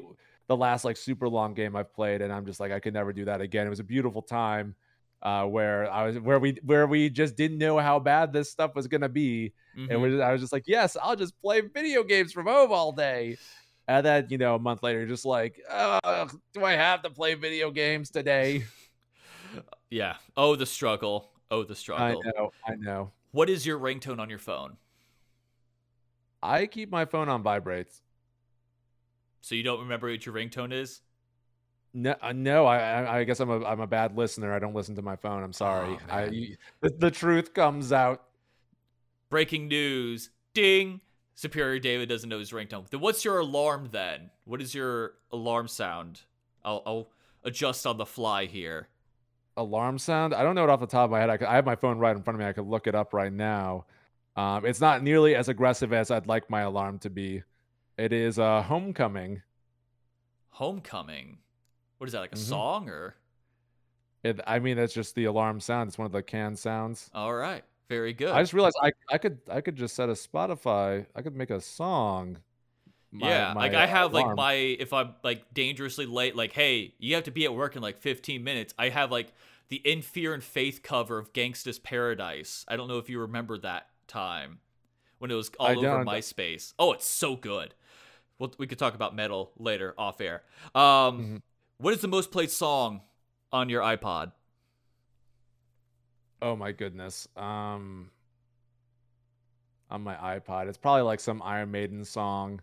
the 0.47 0.57
last 0.57 0.83
like 0.83 0.97
super 0.97 1.29
long 1.29 1.53
game 1.53 1.75
I've 1.75 1.93
played, 1.93 2.21
and 2.21 2.31
I'm 2.31 2.45
just 2.45 2.59
like 2.59 2.71
I 2.71 2.79
could 2.79 2.93
never 2.93 3.13
do 3.13 3.25
that 3.25 3.41
again. 3.41 3.65
It 3.67 3.69
was 3.69 3.79
a 3.79 3.85
beautiful 3.85 4.21
time. 4.21 4.75
Uh, 5.21 5.45
where 5.45 5.89
I 5.89 6.07
was, 6.07 6.19
where 6.19 6.37
we, 6.37 6.57
where 6.65 6.85
we 6.85 7.09
just 7.09 7.37
didn't 7.37 7.57
know 7.57 7.77
how 7.79 7.97
bad 7.97 8.33
this 8.33 8.51
stuff 8.51 8.75
was 8.75 8.87
gonna 8.87 9.07
be, 9.07 9.53
mm-hmm. 9.73 9.89
and 9.89 10.01
we, 10.01 10.21
I 10.21 10.33
was 10.33 10.41
just 10.41 10.51
like, 10.51 10.65
yes, 10.67 10.97
I'll 11.01 11.15
just 11.15 11.39
play 11.41 11.61
video 11.61 12.03
games 12.03 12.33
from 12.33 12.45
home 12.45 12.73
all 12.73 12.91
day. 12.91 13.37
And 13.87 14.05
then, 14.05 14.27
you 14.29 14.37
know, 14.37 14.55
a 14.55 14.59
month 14.59 14.83
later, 14.83 15.05
just 15.05 15.25
like, 15.25 15.61
do 16.53 16.63
I 16.65 16.73
have 16.73 17.03
to 17.03 17.09
play 17.09 17.35
video 17.35 17.71
games 17.71 18.09
today? 18.09 18.65
Yeah. 19.89 20.15
Oh, 20.35 20.55
the 20.55 20.65
struggle. 20.65 21.29
Oh, 21.51 21.63
the 21.63 21.75
struggle. 21.75 22.23
I 22.25 22.31
know. 22.31 22.51
I 22.67 22.75
know. 22.75 23.11
What 23.33 23.49
is 23.49 23.65
your 23.65 23.79
ringtone 23.79 24.19
on 24.19 24.29
your 24.29 24.39
phone? 24.39 24.77
I 26.43 26.67
keep 26.67 26.91
my 26.91 27.05
phone 27.05 27.29
on 27.29 27.41
vibrates. 27.41 28.03
So 29.41 29.55
you 29.55 29.63
don't 29.63 29.79
remember 29.79 30.09
what 30.09 30.23
your 30.23 30.35
ringtone 30.35 30.71
is? 30.71 31.01
No, 31.95 32.15
uh, 32.21 32.31
no. 32.31 32.67
I, 32.67 33.21
I 33.21 33.23
guess 33.23 33.39
I'm 33.39 33.49
a, 33.49 33.65
I'm 33.65 33.79
a 33.79 33.87
bad 33.87 34.15
listener. 34.15 34.53
I 34.53 34.59
don't 34.59 34.75
listen 34.75 34.95
to 34.95 35.01
my 35.01 35.15
phone. 35.15 35.41
I'm 35.41 35.51
sorry. 35.51 35.97
Oh, 35.99 36.13
I, 36.13 36.29
the, 36.81 36.89
the 36.91 37.11
truth 37.11 37.55
comes 37.55 37.91
out. 37.91 38.23
Breaking 39.31 39.67
news! 39.67 40.29
Ding! 40.53 41.01
Superior 41.33 41.79
David 41.79 42.09
doesn't 42.09 42.29
know 42.29 42.37
his 42.37 42.51
ringtone. 42.51 42.87
Then 42.87 42.99
what's 42.99 43.25
your 43.25 43.39
alarm 43.39 43.89
then? 43.91 44.29
What 44.45 44.61
is 44.61 44.75
your 44.75 45.13
alarm 45.31 45.67
sound? 45.67 46.21
I'll, 46.63 46.83
I'll 46.85 47.09
adjust 47.43 47.87
on 47.87 47.97
the 47.97 48.05
fly 48.05 48.45
here 48.45 48.89
alarm 49.57 49.97
sound. 49.97 50.33
I 50.33 50.43
don't 50.43 50.55
know 50.55 50.63
it 50.63 50.69
off 50.69 50.79
the 50.79 50.87
top 50.87 51.05
of 51.05 51.11
my 51.11 51.19
head. 51.19 51.29
I, 51.29 51.37
could, 51.37 51.47
I 51.47 51.55
have 51.55 51.65
my 51.65 51.75
phone 51.75 51.97
right 51.99 52.15
in 52.15 52.23
front 52.23 52.35
of 52.35 52.39
me. 52.39 52.47
I 52.47 52.53
could 52.53 52.67
look 52.67 52.87
it 52.87 52.95
up 52.95 53.13
right 53.13 53.31
now. 53.31 53.85
Um, 54.35 54.65
it's 54.65 54.81
not 54.81 55.03
nearly 55.03 55.35
as 55.35 55.47
aggressive 55.49 55.93
as 55.93 56.09
I'd 56.09 56.27
like 56.27 56.49
my 56.49 56.61
alarm 56.61 56.99
to 56.99 57.09
be. 57.09 57.43
It 57.97 58.11
is 58.11 58.39
uh, 58.39 58.63
Homecoming. 58.63 59.41
Homecoming. 60.49 61.37
What 61.97 62.07
is 62.07 62.13
that? 62.13 62.19
Like 62.19 62.33
a 62.33 62.35
mm-hmm. 62.35 62.49
song 62.49 62.89
or? 62.89 63.15
It. 64.23 64.39
I 64.47 64.59
mean, 64.59 64.77
that's 64.77 64.93
just 64.93 65.15
the 65.15 65.25
alarm 65.25 65.59
sound. 65.59 65.89
It's 65.89 65.97
one 65.97 66.05
of 66.05 66.11
the 66.11 66.23
canned 66.23 66.57
sounds. 66.57 67.09
All 67.13 67.33
right. 67.33 67.63
Very 67.89 68.13
good. 68.13 68.29
I 68.29 68.41
just 68.41 68.53
realized 68.53 68.77
I 68.81 68.91
I 69.11 69.17
could 69.17 69.39
I 69.51 69.61
could 69.61 69.75
just 69.75 69.95
set 69.95 70.09
a 70.09 70.13
Spotify. 70.13 71.05
I 71.15 71.21
could 71.21 71.35
make 71.35 71.49
a 71.49 71.61
song. 71.61 72.37
My, 73.13 73.29
yeah, 73.29 73.53
my 73.53 73.61
like 73.61 73.75
I 73.75 73.85
have 73.85 74.11
alarm. 74.11 74.29
like 74.29 74.37
my 74.37 74.53
if 74.53 74.91
I'm 74.91 75.13
like 75.23 75.53
dangerously 75.53 76.07
late, 76.07 76.35
like 76.35 76.51
hey, 76.51 76.95
you 76.97 77.13
have 77.13 77.25
to 77.25 77.31
be 77.31 77.45
at 77.45 77.53
work 77.53 77.75
in 77.75 77.81
like 77.81 77.99
15 77.99 78.43
minutes. 78.43 78.73
I 78.77 78.89
have 78.89 79.11
like 79.11 79.31
the 79.69 79.77
In 79.77 80.01
Fear 80.01 80.33
and 80.33 80.43
Faith 80.43 80.81
cover 80.81 81.19
of 81.19 81.31
Gangsta's 81.31 81.77
Paradise. 81.77 82.65
I 82.67 82.75
don't 82.75 82.87
know 82.87 82.97
if 82.97 83.09
you 83.09 83.19
remember 83.19 83.59
that 83.59 83.87
time 84.07 84.59
when 85.19 85.29
it 85.29 85.35
was 85.35 85.51
all 85.59 85.67
I 85.67 85.71
over 85.75 85.81
don't. 85.81 86.07
MySpace. 86.07 86.73
Oh, 86.79 86.91
it's 86.93 87.07
so 87.07 87.35
good. 87.35 87.75
Well, 88.39 88.51
we 88.57 88.65
could 88.65 88.79
talk 88.79 88.95
about 88.95 89.15
metal 89.15 89.51
later 89.57 89.93
off 89.95 90.19
air. 90.19 90.41
Um, 90.73 90.81
mm-hmm. 90.83 91.35
what 91.77 91.93
is 91.93 92.01
the 92.01 92.07
most 92.07 92.31
played 92.31 92.49
song 92.49 93.01
on 93.51 93.69
your 93.69 93.83
iPod? 93.83 94.31
Oh 96.41 96.55
my 96.55 96.71
goodness. 96.71 97.27
Um, 97.37 98.09
on 99.91 100.01
my 100.01 100.15
iPod, 100.15 100.67
it's 100.67 100.79
probably 100.79 101.03
like 101.03 101.19
some 101.19 101.41
Iron 101.43 101.71
Maiden 101.71 102.03
song 102.03 102.59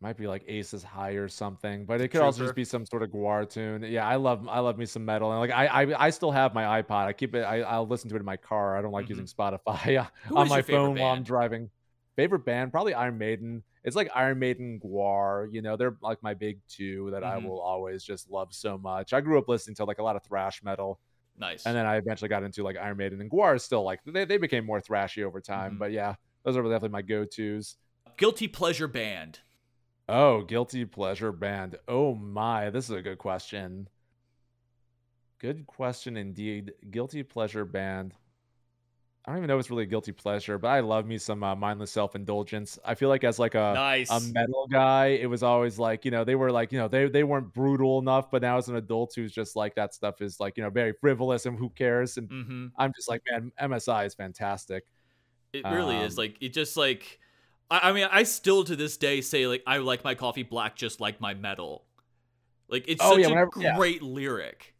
might 0.00 0.16
be 0.16 0.26
like 0.26 0.44
Aces 0.48 0.82
High 0.82 1.12
or 1.12 1.28
something, 1.28 1.84
but 1.84 2.00
it 2.00 2.08
could 2.08 2.22
also 2.22 2.44
just 2.44 2.54
be 2.54 2.64
some 2.64 2.86
sort 2.86 3.02
of 3.02 3.10
GWAR 3.10 3.48
tune. 3.48 3.82
Yeah, 3.82 4.06
I 4.06 4.16
love 4.16 4.48
I 4.48 4.60
love 4.60 4.78
me 4.78 4.86
some 4.86 5.04
metal, 5.04 5.30
and 5.30 5.40
like 5.40 5.50
I 5.50 5.66
I, 5.66 6.06
I 6.06 6.10
still 6.10 6.30
have 6.30 6.54
my 6.54 6.82
iPod. 6.82 7.06
I 7.06 7.12
keep 7.12 7.34
it. 7.34 7.42
I, 7.42 7.60
I'll 7.60 7.86
listen 7.86 8.08
to 8.10 8.16
it 8.16 8.20
in 8.20 8.24
my 8.24 8.36
car. 8.36 8.76
I 8.76 8.82
don't 8.82 8.92
like 8.92 9.06
mm-hmm. 9.06 9.20
using 9.20 9.26
Spotify 9.26 10.06
on 10.34 10.48
my 10.48 10.62
phone 10.62 10.98
while 10.98 11.12
I'm 11.12 11.22
driving. 11.22 11.70
Favorite 12.16 12.44
band, 12.44 12.72
probably 12.72 12.94
Iron 12.94 13.18
Maiden. 13.18 13.62
It's 13.84 13.96
like 13.96 14.10
Iron 14.14 14.38
Maiden, 14.38 14.80
GWAR. 14.84 15.48
You 15.52 15.62
know, 15.62 15.76
they're 15.76 15.96
like 16.02 16.22
my 16.22 16.34
big 16.34 16.58
two 16.68 17.10
that 17.12 17.22
mm-hmm. 17.22 17.46
I 17.46 17.48
will 17.48 17.60
always 17.60 18.02
just 18.02 18.30
love 18.30 18.54
so 18.54 18.78
much. 18.78 19.12
I 19.12 19.20
grew 19.20 19.38
up 19.38 19.48
listening 19.48 19.76
to 19.76 19.84
like 19.84 19.98
a 19.98 20.02
lot 20.02 20.16
of 20.16 20.22
thrash 20.22 20.62
metal. 20.62 20.98
Nice. 21.38 21.64
And 21.64 21.74
then 21.74 21.86
I 21.86 21.96
eventually 21.96 22.28
got 22.28 22.42
into 22.42 22.62
like 22.62 22.76
Iron 22.76 22.96
Maiden 22.96 23.20
and 23.20 23.30
GWAR. 23.30 23.56
Is 23.56 23.64
still 23.64 23.82
like 23.82 24.00
they 24.06 24.24
they 24.24 24.38
became 24.38 24.64
more 24.64 24.80
thrashy 24.80 25.24
over 25.24 25.40
time, 25.40 25.72
mm-hmm. 25.72 25.78
but 25.78 25.92
yeah, 25.92 26.14
those 26.42 26.56
are 26.56 26.62
definitely 26.62 26.90
my 26.90 27.02
go 27.02 27.24
tos. 27.24 27.76
Guilty 28.16 28.48
pleasure 28.48 28.88
band. 28.88 29.40
Oh, 30.12 30.42
guilty 30.42 30.84
pleasure 30.84 31.30
band. 31.30 31.76
Oh 31.86 32.16
my, 32.16 32.70
this 32.70 32.86
is 32.86 32.96
a 32.96 33.00
good 33.00 33.18
question. 33.18 33.88
Good 35.38 35.68
question 35.68 36.16
indeed. 36.16 36.72
Guilty 36.90 37.22
pleasure 37.22 37.64
band. 37.64 38.14
I 39.24 39.30
don't 39.30 39.38
even 39.38 39.48
know 39.48 39.56
if 39.56 39.60
it's 39.60 39.70
really 39.70 39.84
a 39.84 39.86
guilty 39.86 40.10
pleasure, 40.10 40.58
but 40.58 40.66
I 40.66 40.80
love 40.80 41.06
me 41.06 41.16
some 41.16 41.44
uh, 41.44 41.54
mindless 41.54 41.92
self 41.92 42.16
indulgence. 42.16 42.76
I 42.84 42.96
feel 42.96 43.08
like 43.08 43.22
as 43.22 43.38
like 43.38 43.54
a 43.54 43.72
Nice. 43.76 44.10
a 44.10 44.18
metal 44.32 44.66
guy, 44.66 45.08
it 45.08 45.30
was 45.30 45.44
always 45.44 45.78
like 45.78 46.04
you 46.04 46.10
know 46.10 46.24
they 46.24 46.34
were 46.34 46.50
like 46.50 46.72
you 46.72 46.78
know 46.78 46.88
they 46.88 47.08
they 47.08 47.22
weren't 47.22 47.54
brutal 47.54 48.00
enough, 48.00 48.32
but 48.32 48.42
now 48.42 48.56
as 48.58 48.68
an 48.68 48.74
adult 48.74 49.14
who's 49.14 49.30
just 49.30 49.54
like 49.54 49.76
that 49.76 49.94
stuff 49.94 50.20
is 50.20 50.40
like 50.40 50.56
you 50.56 50.64
know 50.64 50.70
very 50.70 50.92
frivolous 51.00 51.46
and 51.46 51.56
who 51.56 51.70
cares? 51.70 52.16
And 52.16 52.28
mm-hmm. 52.28 52.66
I'm 52.76 52.92
just 52.96 53.08
like 53.08 53.22
man, 53.30 53.52
MSI 53.60 54.06
is 54.06 54.14
fantastic. 54.14 54.84
It 55.52 55.64
really 55.66 55.98
is. 55.98 56.18
Um, 56.18 56.22
Like 56.24 56.36
it 56.40 56.52
just 56.52 56.76
like 56.76 57.20
I, 57.70 57.90
I 57.90 57.92
mean, 57.92 58.08
I 58.10 58.22
still 58.24 58.64
to 58.64 58.76
this 58.76 58.96
day 58.96 59.20
say 59.20 59.46
like 59.46 59.62
I 59.66 59.78
like 59.78 60.02
my 60.04 60.14
coffee 60.14 60.42
black 60.42 60.76
just 60.76 61.00
like 61.00 61.20
my 61.20 61.34
metal. 61.34 61.84
Like 62.68 62.84
it's 62.88 63.02
Oh, 63.04 63.12
such 63.12 63.20
yeah, 63.20 63.26
a 63.26 63.30
whenever- 63.30 63.50
yeah. 63.58 63.76
great 63.76 64.02
lyric. 64.02 64.74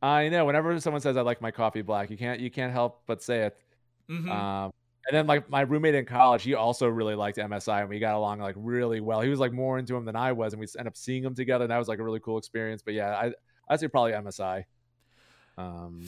I 0.00 0.28
know. 0.28 0.44
Whenever 0.44 0.78
someone 0.80 1.00
says 1.00 1.16
I 1.16 1.22
like 1.22 1.40
my 1.42 1.50
coffee 1.50 1.82
black, 1.82 2.10
you 2.10 2.16
can't 2.16 2.40
you 2.40 2.50
can't 2.50 2.72
help 2.72 3.02
but 3.06 3.22
say 3.22 3.46
it. 3.46 3.56
hmm 4.08 4.30
Um, 4.30 4.70
and 5.08 5.16
then 5.16 5.26
like 5.26 5.48
my 5.50 5.62
roommate 5.62 5.94
in 5.94 6.04
college, 6.04 6.42
he 6.42 6.54
also 6.54 6.86
really 6.86 7.14
liked 7.14 7.38
MSI, 7.38 7.80
and 7.80 7.88
we 7.88 7.98
got 7.98 8.14
along 8.14 8.40
like 8.40 8.54
really 8.58 9.00
well. 9.00 9.20
He 9.22 9.30
was 9.30 9.40
like 9.40 9.52
more 9.52 9.78
into 9.78 9.96
him 9.96 10.04
than 10.04 10.16
I 10.16 10.32
was, 10.32 10.52
and 10.52 10.60
we 10.60 10.66
end 10.78 10.86
up 10.86 10.96
seeing 10.96 11.24
him 11.24 11.34
together, 11.34 11.64
and 11.64 11.70
that 11.70 11.78
was 11.78 11.88
like 11.88 11.98
a 11.98 12.04
really 12.04 12.20
cool 12.20 12.36
experience. 12.38 12.82
But 12.82 12.94
yeah, 12.94 13.10
I 13.16 13.32
I'd 13.68 13.80
say 13.80 13.88
probably 13.88 14.12
MSI. 14.12 14.64
Um, 15.56 16.02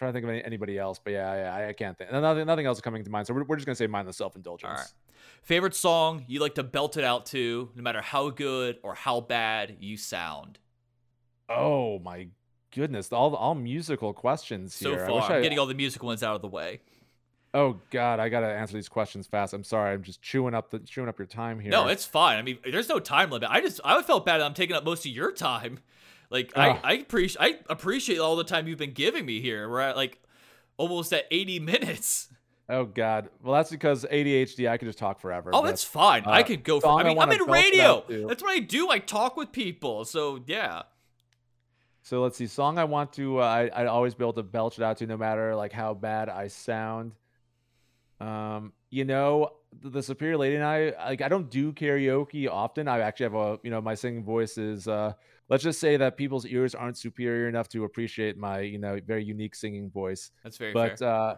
trying 0.00 0.12
to 0.12 0.12
think 0.14 0.24
of 0.24 0.30
any, 0.30 0.42
anybody 0.42 0.78
else, 0.78 0.98
but 1.02 1.12
yeah, 1.12 1.34
yeah, 1.34 1.54
I, 1.54 1.68
I 1.68 1.72
can't 1.74 1.96
think. 1.96 2.10
Nothing, 2.10 2.46
nothing 2.46 2.64
else 2.64 2.78
is 2.78 2.82
coming 2.82 3.04
to 3.04 3.10
mind. 3.10 3.26
So 3.26 3.34
we're, 3.34 3.44
we're 3.44 3.56
just 3.56 3.66
gonna 3.66 3.76
say 3.76 3.86
mindless 3.86 4.16
self 4.16 4.34
indulgence. 4.34 4.70
All 4.70 4.76
right. 4.76 4.92
Favorite 5.42 5.74
song 5.74 6.24
you 6.26 6.40
like 6.40 6.54
to 6.54 6.62
belt 6.62 6.96
it 6.96 7.04
out 7.04 7.26
to, 7.26 7.68
no 7.76 7.82
matter 7.82 8.00
how 8.00 8.30
good 8.30 8.78
or 8.82 8.94
how 8.94 9.20
bad 9.20 9.76
you 9.78 9.98
sound. 9.98 10.58
Oh 11.50 11.98
my 11.98 12.28
goodness, 12.74 13.12
all 13.12 13.34
all 13.36 13.54
musical 13.54 14.14
questions 14.14 14.74
So 14.74 14.90
here. 14.90 15.04
I 15.04 15.08
far, 15.08 15.32
I- 15.32 15.42
getting 15.42 15.58
all 15.58 15.66
the 15.66 15.74
musical 15.74 16.06
ones 16.06 16.22
out 16.22 16.34
of 16.34 16.40
the 16.40 16.48
way. 16.48 16.80
Oh 17.52 17.78
God, 17.90 18.20
I 18.20 18.30
gotta 18.30 18.46
answer 18.46 18.74
these 18.74 18.88
questions 18.88 19.26
fast. 19.26 19.52
I'm 19.52 19.64
sorry, 19.64 19.92
I'm 19.92 20.02
just 20.02 20.22
chewing 20.22 20.54
up 20.54 20.70
the 20.70 20.78
chewing 20.78 21.10
up 21.10 21.18
your 21.18 21.26
time 21.26 21.58
here. 21.60 21.70
No, 21.70 21.88
it's 21.88 22.06
fine. 22.06 22.38
I 22.38 22.42
mean, 22.42 22.58
there's 22.64 22.88
no 22.88 23.00
time 23.00 23.30
limit. 23.30 23.50
I 23.50 23.60
just 23.60 23.80
I 23.84 24.00
felt 24.02 24.24
bad 24.24 24.38
that 24.38 24.46
I'm 24.46 24.54
taking 24.54 24.74
up 24.76 24.84
most 24.84 25.04
of 25.04 25.12
your 25.12 25.30
time. 25.30 25.80
Like 26.30 26.52
I 26.56 26.78
I 26.82 26.92
appreciate 26.94 27.42
I 27.42 27.58
appreciate 27.68 28.18
all 28.18 28.36
the 28.36 28.44
time 28.44 28.68
you've 28.68 28.78
been 28.78 28.92
giving 28.92 29.26
me 29.26 29.40
here. 29.40 29.68
We're 29.68 29.80
at 29.80 29.96
like 29.96 30.20
almost 30.76 31.12
at 31.12 31.26
80 31.30 31.58
minutes. 31.60 32.28
oh 32.68 32.84
God. 32.84 33.28
Well, 33.42 33.54
that's 33.54 33.70
because 33.70 34.04
ADHD. 34.04 34.68
I 34.68 34.76
could 34.76 34.86
just 34.86 34.98
talk 34.98 35.20
forever. 35.20 35.50
Oh, 35.52 35.64
that's 35.64 35.84
fine. 35.84 36.22
I 36.24 36.40
uh, 36.40 36.44
could 36.44 36.62
go. 36.62 36.80
For, 36.80 36.86
I 36.86 37.00
I 37.00 37.04
mean, 37.04 37.18
I'm 37.18 37.32
in 37.32 37.42
radio. 37.42 38.04
That's 38.28 38.42
what 38.42 38.52
I 38.52 38.60
do. 38.60 38.88
I 38.88 39.00
talk 39.00 39.36
with 39.36 39.50
people. 39.50 40.04
So 40.04 40.40
yeah. 40.46 40.82
So 42.02 42.22
let's 42.22 42.38
see. 42.38 42.46
Song 42.46 42.78
I 42.78 42.84
want 42.84 43.12
to. 43.14 43.40
Uh, 43.40 43.44
I 43.44 43.70
I'd 43.74 43.86
always 43.88 44.14
be 44.14 44.24
able 44.24 44.32
to 44.34 44.44
belch 44.44 44.78
it 44.78 44.84
out 44.84 44.98
to, 44.98 45.06
no 45.06 45.16
matter 45.16 45.54
like 45.56 45.72
how 45.72 45.94
bad 45.94 46.28
I 46.28 46.46
sound. 46.46 47.12
Um, 48.20 48.72
you 48.90 49.04
know, 49.04 49.50
the, 49.80 49.88
the 49.90 50.02
Superior 50.02 50.36
Lady 50.36 50.56
and 50.56 50.64
I, 50.64 50.92
like, 51.06 51.22
I 51.22 51.28
don't 51.28 51.50
do 51.50 51.72
karaoke 51.72 52.50
often. 52.50 52.86
I 52.86 53.00
actually 53.00 53.24
have 53.24 53.34
a, 53.34 53.58
you 53.62 53.70
know, 53.70 53.80
my 53.80 53.94
singing 53.94 54.22
voice 54.22 54.58
is. 54.58 54.86
uh 54.86 55.14
Let's 55.50 55.64
just 55.64 55.80
say 55.80 55.96
that 55.98 56.16
people's 56.16 56.46
ears 56.46 56.74
aren't 56.74 56.96
superior 56.96 57.48
enough 57.48 57.68
to 57.70 57.84
appreciate 57.84 58.38
my, 58.38 58.60
you 58.60 58.78
know, 58.78 58.98
very 59.04 59.24
unique 59.24 59.54
singing 59.56 59.90
voice. 59.90 60.30
That's 60.44 60.56
very 60.56 60.72
but 60.72 60.98
fair. 61.00 61.08
uh 61.08 61.36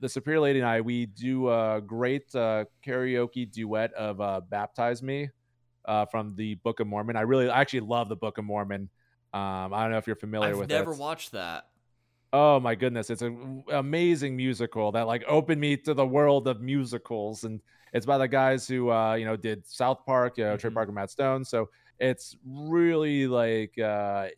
the 0.00 0.08
superior 0.08 0.38
lady 0.40 0.58
and 0.60 0.68
i 0.68 0.80
we 0.80 1.06
do 1.06 1.48
a 1.48 1.80
great 1.84 2.32
uh 2.34 2.64
karaoke 2.86 3.50
duet 3.50 3.92
of 3.94 4.20
uh 4.20 4.40
baptize 4.48 5.02
me 5.02 5.28
uh 5.86 6.04
from 6.06 6.34
the 6.36 6.54
book 6.56 6.78
of 6.78 6.86
mormon 6.86 7.16
i 7.16 7.22
really 7.22 7.48
I 7.48 7.60
actually 7.60 7.80
love 7.80 8.08
the 8.08 8.14
book 8.16 8.36
of 8.38 8.44
mormon 8.44 8.90
um 9.32 9.72
i 9.74 9.82
don't 9.82 9.90
know 9.90 9.96
if 9.98 10.06
you're 10.06 10.14
familiar 10.14 10.50
I've 10.50 10.58
with 10.58 10.70
never 10.70 10.92
it 10.92 10.98
watched. 10.98 11.00
watched 11.00 11.32
that. 11.32 11.64
oh 12.34 12.60
my 12.60 12.74
goodness 12.74 13.08
it's 13.10 13.22
an 13.22 13.64
amazing 13.72 14.36
musical 14.36 14.92
that 14.92 15.06
like 15.06 15.24
opened 15.26 15.60
me 15.60 15.76
to 15.78 15.94
the 15.94 16.06
world 16.06 16.46
of 16.46 16.60
musicals 16.60 17.44
and 17.44 17.60
it's 17.94 18.04
by 18.04 18.18
the 18.18 18.28
guys 18.28 18.68
who 18.68 18.90
uh 18.90 19.14
you 19.14 19.24
know 19.24 19.36
did 19.36 19.66
south 19.66 20.04
park 20.04 20.36
you 20.36 20.44
know 20.44 20.56
trey 20.56 20.70
Mhm. 20.70 20.74
parker 20.74 20.92
matt 20.92 21.10
stone 21.10 21.44
so 21.44 21.66
it's 22.00 22.36
really 22.44 23.26
like 23.26 23.78
uh 23.78 24.28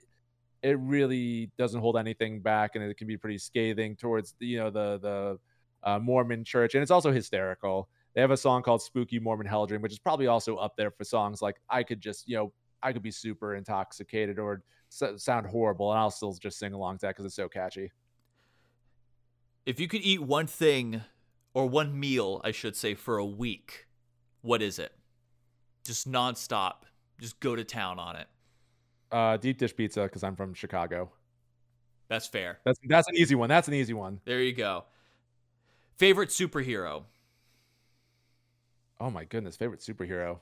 it 0.63 0.79
really 0.79 1.51
doesn't 1.59 1.81
hold 1.81 1.97
anything 1.97 2.43
back 2.43 2.77
and 2.77 2.85
it 2.85 2.97
can 2.97 3.07
be 3.07 3.17
pretty 3.17 3.39
scathing 3.39 3.97
towards 3.97 4.35
you 4.41 4.59
know 4.59 4.71
the 4.71 4.99
the 4.99 5.39
uh, 5.83 5.99
mormon 5.99 6.45
church 6.45 6.75
and 6.75 6.83
it's 6.83 6.91
also 6.91 7.11
hysterical 7.13 7.89
they 8.15 8.21
have 8.21 8.31
a 8.31 8.37
song 8.37 8.63
called 8.63 8.83
spooky 8.83 9.19
mormon 9.19 9.47
hell 9.47 9.67
dream 9.67 9.81
which 9.83 9.93
is 9.93 9.99
probably 9.99 10.27
also 10.27 10.57
up 10.57 10.77
there 10.77 10.91
for 10.91 11.05
songs 11.05 11.41
like 11.41 11.61
i 11.71 11.83
could 11.83 12.01
just 12.01 12.29
you 12.29 12.37
know 12.37 12.53
i 12.83 12.93
could 12.93 13.03
be 13.03 13.11
super 13.11 13.55
intoxicated 13.55 14.39
or 14.39 14.63
s- 14.93 15.23
sound 15.23 15.47
horrible 15.47 15.91
and 15.91 15.99
i'll 15.99 16.11
still 16.11 16.33
just 16.35 16.59
sing 16.59 16.75
along 16.75 16.99
to 16.99 17.07
that 17.07 17.11
because 17.11 17.25
it's 17.25 17.35
so 17.37 17.49
catchy 17.49 17.91
If 19.67 19.79
you 19.81 19.89
could 19.89 20.03
eat 20.03 20.21
one 20.21 20.47
thing 20.47 21.03
or 21.55 21.69
one 21.69 21.99
meal, 21.99 22.41
I 22.45 22.51
should 22.51 22.77
say, 22.77 22.95
for 22.95 23.19
a 23.19 23.27
week, 23.27 23.87
what 24.41 24.63
is 24.63 24.79
it? 24.79 24.93
Just 25.85 26.09
nonstop. 26.11 26.85
Just 27.21 27.39
go 27.41 27.55
to 27.55 27.65
town 27.65 27.99
on 27.99 28.17
it. 28.17 28.27
uh 29.13 29.37
deep 29.37 29.59
dish 29.59 29.75
pizza 29.77 30.03
because 30.03 30.23
i'm 30.25 30.37
from 30.37 30.55
chicago 30.55 31.11
That's 32.09 32.27
fair. 32.27 32.59
that's 32.65 32.79
that's 32.85 33.09
an 33.09 33.17
easy 33.17 33.35
one 33.35 33.49
that's 33.49 33.69
an 33.69 33.75
easy 33.75 33.93
one. 33.95 34.21
There 34.25 34.41
you 34.41 34.53
go. 34.53 34.85
Favorite 35.99 36.31
superhero? 36.31 37.05
Oh 39.01 39.11
my 39.11 39.25
goodness 39.25 39.57
favorite 39.57 39.81
superhero 39.81 40.39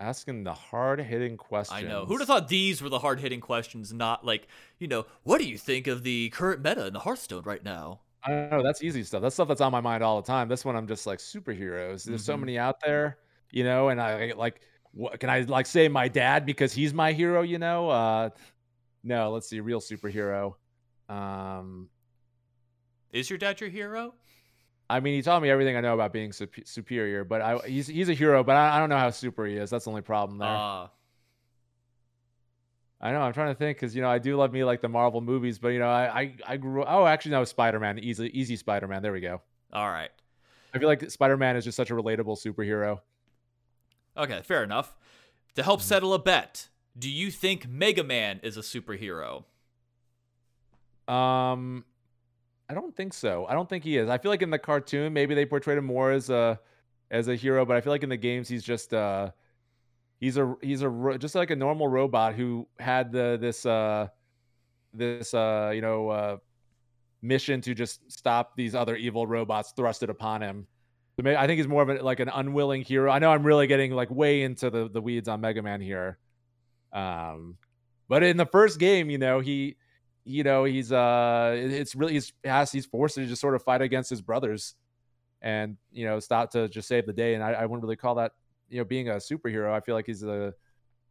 asking 0.00 0.44
the 0.44 0.52
hard-hitting 0.52 1.36
questions 1.36 1.84
I 1.84 1.88
know. 1.88 2.04
Who'd 2.04 2.20
have 2.20 2.26
thought 2.26 2.48
these 2.48 2.82
were 2.82 2.88
the 2.88 2.98
hard 2.98 3.20
hitting 3.20 3.40
questions, 3.40 3.92
not 3.92 4.24
like, 4.26 4.48
you 4.78 4.88
know, 4.88 5.06
what 5.22 5.38
do 5.40 5.46
you 5.46 5.56
think 5.56 5.86
of 5.86 6.02
the 6.02 6.28
current 6.30 6.62
meta 6.62 6.86
in 6.88 6.92
the 6.92 6.98
Hearthstone 6.98 7.44
right 7.44 7.62
now? 7.64 8.00
I 8.24 8.30
don't 8.30 8.50
know. 8.50 8.62
That's 8.62 8.82
easy 8.82 9.04
stuff. 9.04 9.22
That's 9.22 9.34
stuff 9.36 9.48
that's 9.48 9.60
on 9.60 9.70
my 9.70 9.80
mind 9.80 10.02
all 10.02 10.20
the 10.20 10.26
time. 10.26 10.48
This 10.48 10.64
one, 10.64 10.74
I'm 10.76 10.88
just 10.88 11.06
like 11.06 11.20
superheroes. 11.20 12.04
There's 12.04 12.24
so 12.24 12.36
Mhm. 12.36 12.40
many 12.40 12.58
out 12.58 12.80
there, 12.84 13.18
you 13.52 13.62
know. 13.64 13.88
And 13.90 14.00
I 14.00 14.32
like, 14.36 14.60
what 14.94 15.20
can 15.20 15.28
I 15.28 15.40
like 15.40 15.66
say 15.66 15.88
my 15.88 16.08
dad 16.08 16.46
because 16.46 16.72
he's 16.72 16.94
my 16.94 17.12
hero? 17.12 17.42
You 17.42 17.58
know. 17.58 17.90
Uh, 17.90 18.30
no, 19.02 19.30
let's 19.30 19.48
see, 19.48 19.60
real 19.60 19.80
superhero. 19.80 20.54
Um, 21.08 21.88
Is 23.12 23.28
your 23.28 23.38
dad 23.38 23.60
your 23.60 23.68
hero? 23.68 24.14
I 24.88 25.00
mean, 25.00 25.14
he 25.14 25.22
taught 25.22 25.42
me 25.42 25.50
everything 25.50 25.76
I 25.76 25.80
know 25.80 25.94
about 25.94 26.12
being 26.12 26.32
sup- 26.32 26.48
superior. 26.64 27.24
But 27.24 27.40
I, 27.42 27.58
he's 27.66 27.86
he's 27.86 28.08
a 28.08 28.14
hero, 28.14 28.42
but 28.44 28.56
I, 28.56 28.76
I 28.76 28.78
don't 28.78 28.88
know 28.88 28.98
how 28.98 29.10
super 29.10 29.44
he 29.46 29.56
is. 29.56 29.70
That's 29.70 29.84
the 29.84 29.90
only 29.90 30.02
problem 30.02 30.38
there. 30.38 30.48
Uh, 30.48 30.88
I 33.00 33.12
know. 33.12 33.20
I'm 33.20 33.32
trying 33.34 33.52
to 33.52 33.58
think 33.58 33.76
because 33.76 33.94
you 33.94 34.00
know 34.02 34.08
I 34.08 34.18
do 34.18 34.36
love 34.36 34.52
me 34.52 34.64
like 34.64 34.80
the 34.80 34.88
Marvel 34.88 35.20
movies, 35.20 35.58
but 35.58 35.68
you 35.68 35.78
know 35.78 35.88
I 35.88 36.20
I, 36.20 36.34
I 36.46 36.56
grew. 36.56 36.84
Oh, 36.86 37.06
actually, 37.06 37.32
no, 37.32 37.44
Spider 37.44 37.80
Man. 37.80 37.98
Easy 37.98 38.30
easy 38.38 38.56
Spider 38.56 38.88
Man. 38.88 39.02
There 39.02 39.12
we 39.12 39.20
go. 39.20 39.40
all 39.72 39.88
right. 39.90 40.10
I 40.72 40.78
feel 40.78 40.88
like 40.88 41.08
Spider 41.10 41.36
Man 41.36 41.56
is 41.56 41.64
just 41.64 41.76
such 41.76 41.90
a 41.90 41.94
relatable 41.94 42.36
superhero. 42.42 43.00
Okay, 44.16 44.42
fair 44.42 44.62
enough. 44.62 44.96
To 45.56 45.62
help 45.62 45.80
settle 45.80 46.14
a 46.14 46.18
bet, 46.18 46.68
do 46.98 47.10
you 47.10 47.30
think 47.30 47.68
Mega 47.68 48.04
Man 48.04 48.40
is 48.42 48.56
a 48.56 48.60
superhero? 48.60 49.44
Um, 51.06 51.84
I 52.68 52.74
don't 52.74 52.94
think 52.96 53.12
so. 53.12 53.46
I 53.46 53.54
don't 53.54 53.68
think 53.68 53.84
he 53.84 53.96
is. 53.96 54.08
I 54.08 54.18
feel 54.18 54.30
like 54.30 54.42
in 54.42 54.50
the 54.50 54.58
cartoon, 54.58 55.12
maybe 55.12 55.34
they 55.34 55.44
portrayed 55.44 55.78
him 55.78 55.84
more 55.84 56.10
as 56.10 56.30
a 56.30 56.58
as 57.10 57.28
a 57.28 57.36
hero, 57.36 57.64
but 57.64 57.76
I 57.76 57.80
feel 57.80 57.92
like 57.92 58.02
in 58.02 58.08
the 58.08 58.16
games, 58.16 58.48
he's 58.48 58.64
just 58.64 58.94
uh 58.94 59.30
he's 60.20 60.36
a 60.36 60.54
he's 60.62 60.82
a 60.82 61.16
just 61.18 61.34
like 61.34 61.50
a 61.50 61.56
normal 61.56 61.88
robot 61.88 62.34
who 62.34 62.66
had 62.78 63.12
the 63.12 63.38
this 63.40 63.66
uh 63.66 64.08
this 64.92 65.34
uh 65.34 65.72
you 65.74 65.82
know 65.82 66.08
uh 66.08 66.36
mission 67.20 67.60
to 67.60 67.74
just 67.74 68.10
stop 68.10 68.56
these 68.56 68.74
other 68.74 68.96
evil 68.96 69.26
robots 69.26 69.72
thrusted 69.76 70.08
upon 70.08 70.42
him. 70.42 70.66
I 71.20 71.46
think 71.46 71.58
he's 71.58 71.68
more 71.68 71.82
of 71.82 71.88
a, 71.88 72.02
like 72.02 72.20
an 72.20 72.28
unwilling 72.28 72.82
hero. 72.82 73.10
I 73.10 73.18
know 73.18 73.30
I'm 73.30 73.44
really 73.44 73.66
getting 73.66 73.92
like 73.92 74.10
way 74.10 74.42
into 74.42 74.70
the 74.70 74.88
the 74.88 75.00
weeds 75.00 75.28
on 75.28 75.40
Mega 75.40 75.62
Man 75.62 75.80
here. 75.80 76.18
Um, 76.92 77.56
but 78.08 78.22
in 78.22 78.36
the 78.36 78.46
first 78.46 78.78
game, 78.78 79.10
you 79.10 79.18
know 79.18 79.40
he 79.40 79.76
you 80.24 80.42
know 80.42 80.64
he's 80.64 80.90
uh 80.90 81.54
it's 81.56 81.94
really 81.94 82.14
he's 82.14 82.32
has 82.44 82.72
he's 82.72 82.86
forced 82.86 83.14
to 83.16 83.26
just 83.26 83.40
sort 83.40 83.54
of 83.54 83.62
fight 83.62 83.82
against 83.82 84.10
his 84.10 84.22
brothers 84.22 84.74
and 85.42 85.76
you 85.92 86.06
know 86.06 86.18
stop 86.18 86.50
to 86.50 86.68
just 86.68 86.88
save 86.88 87.06
the 87.06 87.12
day 87.12 87.34
and 87.34 87.44
I, 87.44 87.52
I 87.52 87.66
wouldn't 87.66 87.82
really 87.82 87.96
call 87.96 88.14
that 88.16 88.32
you 88.70 88.78
know 88.78 88.84
being 88.84 89.10
a 89.10 89.16
superhero 89.16 89.70
i 89.70 89.80
feel 89.80 89.94
like 89.94 90.06
he's 90.06 90.22
a 90.22 90.54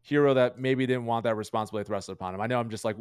hero 0.06 0.34
that 0.34 0.60
maybe 0.60 0.86
didn't 0.86 1.06
want 1.06 1.24
that 1.24 1.36
responsibility 1.36 1.90
thrusted 1.90 2.10
upon 2.10 2.36
him 2.36 2.42
i 2.42 2.46
know 2.48 2.60
i'm 2.60 2.70
just 2.70 2.84
like 2.84 2.98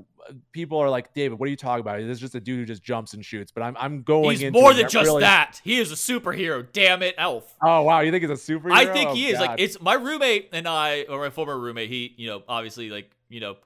people 0.52 0.78
are 0.78 0.88
like 0.88 1.12
david 1.14 1.36
what 1.38 1.46
are 1.46 1.50
you 1.50 1.56
talking 1.56 1.80
about 1.80 1.98
this 1.98 2.06
is 2.06 2.20
just 2.20 2.34
a 2.36 2.40
dude 2.40 2.60
who 2.60 2.64
just 2.64 2.82
jumps 2.82 3.12
and 3.12 3.24
shoots 3.24 3.50
but 3.50 3.62
i'm, 3.62 3.76
I'm 3.76 4.02
going 4.02 4.38
He's 4.38 4.52
more 4.52 4.72
than 4.72 4.88
just 4.88 5.06
really- 5.06 5.20
that. 5.22 5.60
He 5.64 5.78
is 5.80 5.90
a 5.90 5.96
superhero. 5.96 6.64
Damn 6.72 7.02
it, 7.02 7.14
Elf. 7.18 7.54
oh 7.62 7.82
wow 7.82 8.00
you 8.00 8.10
think 8.12 8.22
he's 8.22 8.30
a 8.30 8.34
superhero 8.52 8.70
I 8.72 8.86
think 8.86 9.10
Oh, 9.10 9.14
he 9.14 9.26
is. 9.28 9.40
Like 9.40 9.58
it's 9.60 9.80
my 9.80 9.94
roommate 9.94 10.50
and 10.52 10.68
I, 10.68 11.02
or 11.08 11.18
my 11.20 11.30
former 11.30 11.58
roommate. 11.58 11.90
He, 11.90 12.14
you 12.16 12.28
know, 12.28 12.42
obviously, 12.48 12.88
like 12.90 13.10
you 13.28 13.40
know, 13.40 13.56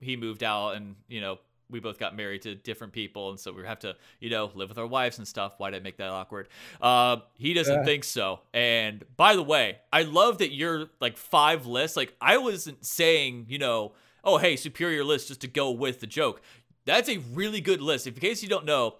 he 0.00 0.16
moved 0.16 0.42
out, 0.42 0.70
and 0.76 0.96
you 1.08 1.20
know, 1.20 1.38
we 1.70 1.80
both 1.80 1.98
got 1.98 2.14
married 2.16 2.42
to 2.42 2.54
different 2.54 2.92
people, 2.92 3.30
and 3.30 3.40
so 3.40 3.52
we 3.52 3.64
have 3.64 3.78
to, 3.80 3.96
you 4.20 4.30
know, 4.30 4.50
live 4.54 4.68
with 4.68 4.78
our 4.78 4.86
wives 4.86 5.18
and 5.18 5.26
stuff. 5.26 5.54
Why 5.58 5.70
did 5.70 5.80
I 5.80 5.82
make 5.82 5.96
that 5.96 6.10
awkward? 6.10 6.48
Uh, 6.80 7.18
he 7.34 7.54
doesn't 7.54 7.78
Yeah. 7.80 7.84
think 7.84 8.04
so. 8.04 8.40
And 8.52 9.04
by 9.16 9.34
the 9.34 9.42
way, 9.42 9.78
I 9.92 10.02
love 10.02 10.38
that 10.38 10.52
you're 10.52 10.90
like 11.00 11.16
five 11.16 11.66
lists. 11.66 11.96
Like 11.96 12.14
I 12.20 12.36
wasn't 12.38 12.84
saying, 12.84 13.46
you 13.48 13.58
know, 13.58 13.94
oh 14.22 14.38
hey, 14.38 14.56
superior 14.56 15.04
list 15.04 15.28
just 15.28 15.40
to 15.42 15.48
go 15.48 15.70
with 15.70 16.00
the 16.00 16.06
joke. 16.06 16.42
That's 16.84 17.08
a 17.08 17.18
really 17.32 17.60
good 17.62 17.80
list. 17.80 18.06
If 18.06 18.14
in 18.14 18.20
case 18.20 18.42
you 18.42 18.48
don't 18.48 18.66
know, 18.66 18.96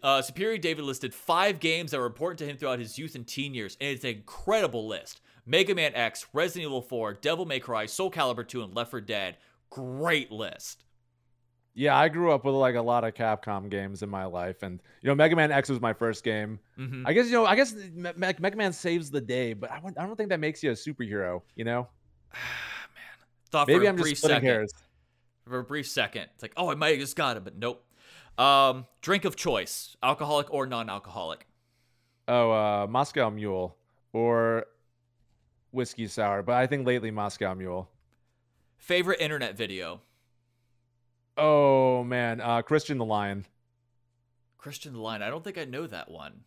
Uh, 0.00 0.22
Superior 0.22 0.58
David 0.58 0.84
listed 0.84 1.12
five 1.12 1.58
games 1.58 1.90
that 1.90 1.98
were 1.98 2.06
important 2.06 2.38
to 2.38 2.46
him 2.46 2.56
throughout 2.56 2.78
his 2.78 2.98
youth 3.00 3.16
and 3.16 3.26
teen 3.26 3.52
years, 3.52 3.76
and 3.80 3.90
it's 3.90 4.04
an 4.04 4.10
incredible 4.10 4.86
list. 4.86 5.20
Mega 5.44 5.74
Man 5.74 5.92
X, 5.96 6.24
Resident 6.32 6.66
Evil 6.66 6.80
4, 6.82 7.14
Devil 7.14 7.46
May 7.46 7.58
Cry, 7.58 7.86
Soul 7.86 8.08
Calibur 8.08 8.46
2, 8.46 8.62
and 8.62 8.74
Left 8.76 8.92
4 8.92 9.00
Dead. 9.00 9.38
Great 9.70 10.30
list. 10.30 10.81
Yeah, 11.74 11.96
I 11.96 12.08
grew 12.10 12.30
up 12.32 12.44
with 12.44 12.54
like 12.54 12.74
a 12.74 12.82
lot 12.82 13.02
of 13.04 13.14
Capcom 13.14 13.70
games 13.70 14.02
in 14.02 14.10
my 14.10 14.26
life, 14.26 14.62
and 14.62 14.78
you 15.00 15.08
know, 15.08 15.14
Mega 15.14 15.34
Man 15.34 15.50
X 15.50 15.68
was 15.70 15.80
my 15.80 15.92
first 15.94 16.22
game. 16.22 16.58
hmm 16.76 17.06
I 17.06 17.12
guess 17.14 17.26
you 17.26 17.32
know, 17.32 17.46
I 17.46 17.56
guess 17.56 17.72
Me- 17.74 18.12
Me- 18.16 18.34
Mega 18.38 18.56
Man 18.56 18.72
saves 18.74 19.10
the 19.10 19.20
day, 19.22 19.54
but 19.54 19.70
I, 19.70 19.76
wouldn't- 19.78 19.98
I 19.98 20.06
don't 20.06 20.16
think 20.16 20.28
that 20.28 20.40
makes 20.40 20.62
you 20.62 20.70
a 20.70 20.74
superhero. 20.74 21.40
You 21.56 21.64
know, 21.64 21.88
Thought 23.50 23.68
maybe 23.68 23.80
for 23.80 23.84
a 23.86 23.88
I'm 23.88 23.96
just 23.96 24.04
brief 24.04 24.18
splitting 24.18 24.36
second. 24.36 24.48
hairs. 24.48 24.72
For 25.46 25.58
a 25.58 25.64
brief 25.64 25.88
second, 25.88 26.26
it's 26.34 26.42
like, 26.42 26.52
oh, 26.56 26.70
I 26.70 26.74
might 26.74 26.90
have 26.90 27.00
just 27.00 27.16
got 27.16 27.36
it, 27.36 27.44
but 27.44 27.56
nope. 27.56 27.84
Um, 28.38 28.86
drink 29.00 29.24
of 29.24 29.34
choice, 29.36 29.96
alcoholic 30.02 30.52
or 30.52 30.66
non-alcoholic. 30.66 31.46
Oh, 32.28 32.50
uh, 32.52 32.86
Moscow 32.88 33.28
Mule 33.30 33.76
or 34.12 34.66
whiskey 35.72 36.06
sour, 36.06 36.42
but 36.42 36.54
I 36.54 36.66
think 36.66 36.86
lately 36.86 37.10
Moscow 37.10 37.54
Mule. 37.54 37.90
Favorite 38.78 39.20
internet 39.20 39.56
video. 39.56 40.00
Oh 41.36 42.02
man, 42.04 42.40
uh, 42.40 42.62
Christian 42.62 42.96
the 42.98 43.04
Lion. 43.04 43.44
Christian 44.56 44.94
the 44.94 44.98
Lion. 44.98 45.20
I 45.20 45.28
don't 45.28 45.44
think 45.44 45.58
I 45.58 45.66
know 45.66 45.86
that 45.86 46.10
one. 46.10 46.44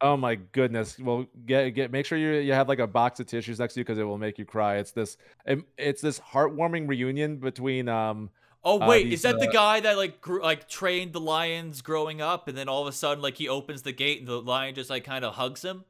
Oh 0.00 0.16
my 0.16 0.34
goodness. 0.34 0.98
Well, 0.98 1.26
get 1.46 1.70
get 1.70 1.90
make 1.90 2.04
sure 2.04 2.18
you 2.18 2.34
you 2.40 2.52
have 2.52 2.68
like 2.68 2.78
a 2.78 2.86
box 2.86 3.20
of 3.20 3.26
tissues 3.26 3.58
next 3.58 3.74
to 3.74 3.80
you 3.80 3.84
because 3.84 3.98
it 3.98 4.02
will 4.04 4.18
make 4.18 4.38
you 4.38 4.44
cry. 4.44 4.76
It's 4.76 4.92
this 4.92 5.16
it, 5.46 5.60
it's 5.78 6.02
this 6.02 6.20
heartwarming 6.20 6.88
reunion 6.88 7.38
between 7.38 7.88
um 7.88 8.30
Oh 8.64 8.78
Uh, 8.80 8.98
wait, 8.98 9.02
these, 9.02 9.12
is 9.12 9.22
that 9.22 9.38
the 9.40 9.46
uh, 9.46 9.52
guy 9.52 9.78
that 9.80 9.96
like 9.96 10.20
grew, 10.20 10.42
like 10.42 10.68
trained 10.68 11.12
the 11.12 11.20
lions 11.20 11.82
growing 11.82 12.20
up, 12.22 12.48
and 12.48 12.56
then 12.56 12.68
all 12.68 12.80
of 12.82 12.88
a 12.88 12.92
sudden 12.92 13.22
like 13.22 13.36
he 13.36 13.48
opens 13.48 13.82
the 13.82 13.92
gate 13.92 14.18
and 14.20 14.26
the 14.28 14.40
lion 14.40 14.74
just 14.74 14.88
like 14.90 15.04
kind 15.04 15.24
of 15.24 15.34
hugs 15.34 15.62
him? 15.62 15.84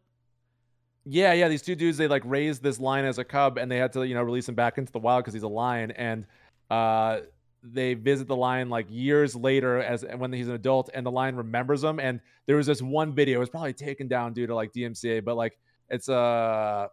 yeah 1.04 1.32
yeah 1.32 1.48
these 1.48 1.62
two 1.62 1.74
dudes 1.74 1.98
they 1.98 2.08
like 2.08 2.22
raised 2.24 2.62
this 2.62 2.80
lion 2.80 3.04
as 3.04 3.18
a 3.18 3.24
cub 3.24 3.58
and 3.58 3.70
they 3.70 3.76
had 3.76 3.92
to 3.92 4.04
you 4.06 4.14
know 4.14 4.22
release 4.22 4.48
him 4.48 4.54
back 4.54 4.78
into 4.78 4.90
the 4.92 4.98
wild 4.98 5.22
because 5.22 5.34
he's 5.34 5.42
a 5.42 5.48
lion 5.48 5.90
and 5.92 6.26
uh 6.70 7.20
they 7.66 7.94
visit 7.94 8.28
the 8.28 8.36
lion 8.36 8.68
like 8.68 8.86
years 8.90 9.34
later 9.34 9.78
as 9.82 10.04
when 10.18 10.30
he's 10.32 10.48
an 10.48 10.54
adult 10.54 10.90
and 10.92 11.06
the 11.06 11.10
lion 11.10 11.34
remembers 11.34 11.82
him 11.82 11.98
and 11.98 12.20
there 12.46 12.56
was 12.56 12.66
this 12.66 12.82
one 12.82 13.14
video 13.14 13.38
it 13.38 13.40
was 13.40 13.48
probably 13.48 13.72
taken 13.72 14.06
down 14.06 14.34
due 14.34 14.46
to 14.46 14.54
like 14.54 14.70
DMCA 14.72 15.24
but 15.24 15.34
like 15.34 15.58
it's 15.88 16.08
uh 16.10 16.86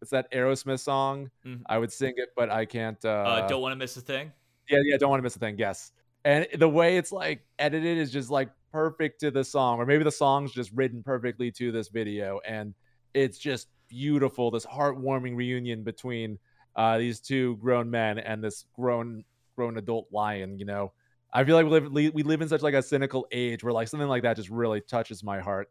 it's 0.00 0.10
that 0.10 0.30
Aerosmith 0.32 0.80
song 0.80 1.30
Mhm. 1.46 1.60
I 1.66 1.76
would 1.78 1.92
sing 1.92 2.14
it 2.16 2.30
but 2.34 2.50
I 2.50 2.64
can't 2.64 3.02
uh, 3.04 3.08
Uh, 3.08 3.46
don't 3.48 3.60
want 3.60 3.72
to 3.72 3.76
miss 3.76 3.96
a 3.96 4.00
thing. 4.00 4.32
Yeah, 4.70 4.78
yeah, 4.84 4.96
don't 4.96 5.10
want 5.10 5.18
to 5.20 5.22
miss 5.22 5.36
a 5.36 5.38
thing. 5.38 5.56
Yes. 5.58 5.92
And 6.24 6.46
the 6.58 6.68
way 6.68 6.96
it's 6.96 7.12
like 7.12 7.44
edited 7.58 7.98
is 7.98 8.10
just 8.10 8.30
like 8.30 8.48
perfect 8.72 9.20
to 9.20 9.30
the 9.30 9.44
song, 9.44 9.78
or 9.78 9.84
maybe 9.84 10.04
the 10.04 10.10
song's 10.10 10.52
just 10.52 10.72
written 10.72 11.02
perfectly 11.02 11.50
to 11.52 11.70
this 11.70 11.88
video. 11.88 12.40
And 12.46 12.74
it's 13.12 13.36
just 13.38 13.68
beautiful. 13.88 14.50
This 14.50 14.64
heartwarming 14.64 15.36
reunion 15.36 15.82
between 15.82 16.38
uh, 16.76 16.96
these 16.96 17.20
two 17.20 17.56
grown 17.58 17.90
men 17.90 18.18
and 18.18 18.42
this 18.42 18.64
grown 18.74 19.22
grown 19.54 19.76
adult 19.76 20.08
lion. 20.12 20.58
You 20.58 20.64
know, 20.64 20.92
I 21.32 21.44
feel 21.44 21.56
like 21.56 21.66
we 21.66 21.80
live 21.80 22.14
we 22.14 22.22
live 22.22 22.40
in 22.42 22.48
such 22.48 22.62
like 22.62 22.74
a 22.74 22.82
cynical 22.82 23.26
age 23.32 23.64
where 23.64 23.72
like 23.72 23.88
something 23.88 24.08
like 24.08 24.22
that 24.22 24.36
just 24.36 24.50
really 24.50 24.80
touches 24.80 25.22
my 25.22 25.40
heart. 25.40 25.70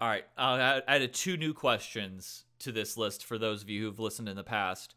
All 0.00 0.08
right, 0.08 0.24
uh, 0.36 0.40
I 0.40 0.82
I 0.88 0.94
added 0.96 1.14
two 1.14 1.36
new 1.36 1.54
questions 1.54 2.44
to 2.58 2.72
this 2.72 2.96
list 2.96 3.24
for 3.24 3.38
those 3.38 3.62
of 3.62 3.70
you 3.70 3.84
who've 3.84 4.00
listened 4.00 4.28
in 4.28 4.36
the 4.36 4.44
past. 4.44 4.94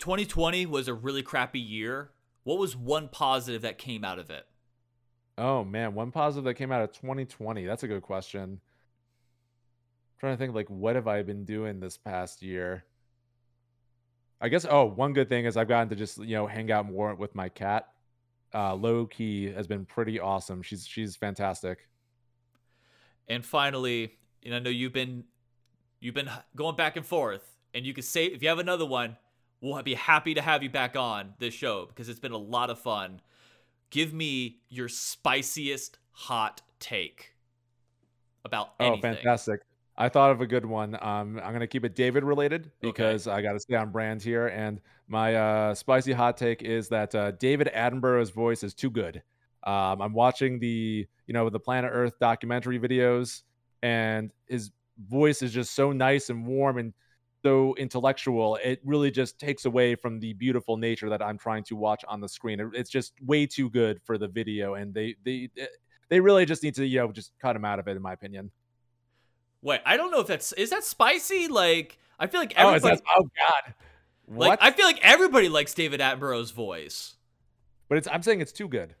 2020 0.00 0.66
was 0.66 0.88
a 0.88 0.94
really 0.94 1.22
crappy 1.22 1.60
year. 1.60 2.10
What 2.42 2.58
was 2.58 2.76
one 2.76 3.08
positive 3.08 3.62
that 3.62 3.78
came 3.78 4.04
out 4.04 4.18
of 4.18 4.28
it? 4.28 4.44
Oh 5.38 5.64
man, 5.64 5.94
one 5.94 6.10
positive 6.12 6.44
that 6.44 6.54
came 6.54 6.70
out 6.70 6.82
of 6.82 6.92
2020. 6.92 7.64
That's 7.64 7.82
a 7.82 7.88
good 7.88 8.02
question. 8.02 8.60
trying 10.20 10.34
to 10.34 10.36
think 10.36 10.54
like 10.54 10.68
what 10.68 10.94
have 10.94 11.08
I 11.08 11.22
been 11.22 11.44
doing 11.44 11.80
this 11.80 11.96
past 11.96 12.42
year? 12.42 12.84
I 14.40 14.48
guess 14.48 14.66
oh, 14.68 14.84
one 14.84 15.12
good 15.12 15.28
thing 15.28 15.44
is 15.44 15.56
I've 15.56 15.68
gotten 15.68 15.88
to 15.88 15.96
just, 15.96 16.18
you 16.18 16.36
know, 16.36 16.46
hang 16.46 16.70
out 16.70 16.86
more 16.86 17.14
with 17.14 17.34
my 17.34 17.48
cat. 17.48 17.88
Uh 18.52 18.74
Loki 18.74 19.52
has 19.52 19.66
been 19.66 19.84
pretty 19.84 20.20
awesome. 20.20 20.62
She's 20.62 20.86
she's 20.86 21.16
fantastic. 21.16 21.88
And 23.28 23.44
finally, 23.44 24.12
and 24.44 24.54
I 24.54 24.58
know 24.58 24.70
you've 24.70 24.92
been 24.92 25.24
you've 26.00 26.14
been 26.14 26.30
going 26.54 26.76
back 26.76 26.96
and 26.96 27.06
forth, 27.06 27.56
and 27.72 27.86
you 27.86 27.94
can 27.94 28.02
say 28.02 28.26
if 28.26 28.42
you 28.42 28.48
have 28.48 28.58
another 28.58 28.86
one, 28.86 29.16
we'll 29.60 29.82
be 29.82 29.94
happy 29.94 30.34
to 30.34 30.42
have 30.42 30.62
you 30.62 30.70
back 30.70 30.96
on 30.96 31.34
this 31.38 31.54
show 31.54 31.86
because 31.86 32.08
it's 32.08 32.20
been 32.20 32.32
a 32.32 32.38
lot 32.38 32.70
of 32.70 32.78
fun. 32.78 33.20
Give 33.90 34.12
me 34.12 34.58
your 34.68 34.88
spiciest 34.88 35.98
hot 36.12 36.60
take 36.78 37.34
about 38.44 38.70
anything. 38.78 38.98
Oh, 38.98 39.14
fantastic. 39.14 39.60
I 39.96 40.08
thought 40.08 40.32
of 40.32 40.40
a 40.40 40.46
good 40.46 40.66
one. 40.66 40.94
Um, 41.00 41.40
I'm 41.42 41.52
gonna 41.52 41.66
keep 41.68 41.84
it 41.84 41.94
David 41.94 42.24
related 42.24 42.70
because 42.80 43.28
I 43.28 43.42
gotta 43.42 43.60
stay 43.60 43.76
on 43.76 43.90
brand 43.92 44.22
here. 44.22 44.48
And 44.48 44.80
my 45.06 45.34
uh, 45.36 45.74
spicy 45.74 46.12
hot 46.12 46.36
take 46.36 46.62
is 46.62 46.88
that 46.88 47.14
uh, 47.14 47.30
David 47.32 47.68
Attenborough's 47.72 48.30
voice 48.30 48.64
is 48.64 48.74
too 48.74 48.90
good. 48.90 49.22
Um, 49.62 50.02
I'm 50.02 50.12
watching 50.12 50.58
the 50.58 51.06
you 51.26 51.32
know 51.34 51.48
the 51.48 51.60
Planet 51.60 51.90
Earth 51.94 52.14
documentary 52.20 52.78
videos, 52.78 53.42
and 53.82 54.30
his 54.48 54.72
voice 55.08 55.42
is 55.42 55.52
just 55.52 55.74
so 55.74 55.92
nice 55.92 56.28
and 56.28 56.44
warm 56.46 56.78
and 56.78 56.92
so 57.44 57.74
intellectual. 57.76 58.56
It 58.64 58.80
really 58.84 59.10
just 59.10 59.38
takes 59.38 59.64
away 59.64 59.94
from 59.94 60.18
the 60.18 60.32
beautiful 60.32 60.76
nature 60.76 61.08
that 61.10 61.22
I'm 61.22 61.38
trying 61.38 61.62
to 61.64 61.76
watch 61.76 62.04
on 62.08 62.20
the 62.20 62.28
screen. 62.28 62.58
It- 62.58 62.74
It's 62.74 62.90
just 62.90 63.12
way 63.22 63.46
too 63.46 63.70
good 63.70 64.00
for 64.02 64.18
the 64.18 64.26
video, 64.28 64.74
and 64.74 64.92
they 64.92 65.14
they 65.24 65.50
they 66.08 66.18
really 66.20 66.46
just 66.46 66.62
need 66.64 66.74
to 66.74 66.84
you 66.86 66.98
know 66.98 67.12
just 67.12 67.32
cut 67.40 67.54
him 67.54 67.64
out 67.64 67.78
of 67.78 67.86
it, 67.86 67.96
in 67.96 68.02
my 68.02 68.12
opinion. 68.12 68.50
Wait, 69.64 69.80
I 69.86 69.96
don't 69.96 70.10
know 70.10 70.20
if 70.20 70.26
that's 70.26 70.52
is 70.52 70.70
that 70.70 70.84
spicy. 70.84 71.48
Like 71.48 71.98
I 72.20 72.28
feel 72.28 72.38
like 72.38 72.52
everybody. 72.54 72.74
Oh, 72.74 72.76
is 72.76 72.84
everybody, 72.84 73.02
that, 73.02 73.14
oh 73.18 73.22
God. 73.22 73.74
What? 74.26 74.48
like 74.48 74.58
I 74.62 74.70
feel 74.70 74.86
like 74.86 75.00
everybody 75.02 75.48
likes 75.48 75.74
David 75.74 76.00
Attenborough's 76.00 76.50
voice. 76.50 77.14
but 77.88 77.98
it's 77.98 78.06
I'm 78.06 78.22
saying 78.22 78.42
it's 78.42 78.52
too 78.52 78.68
good. 78.68 78.94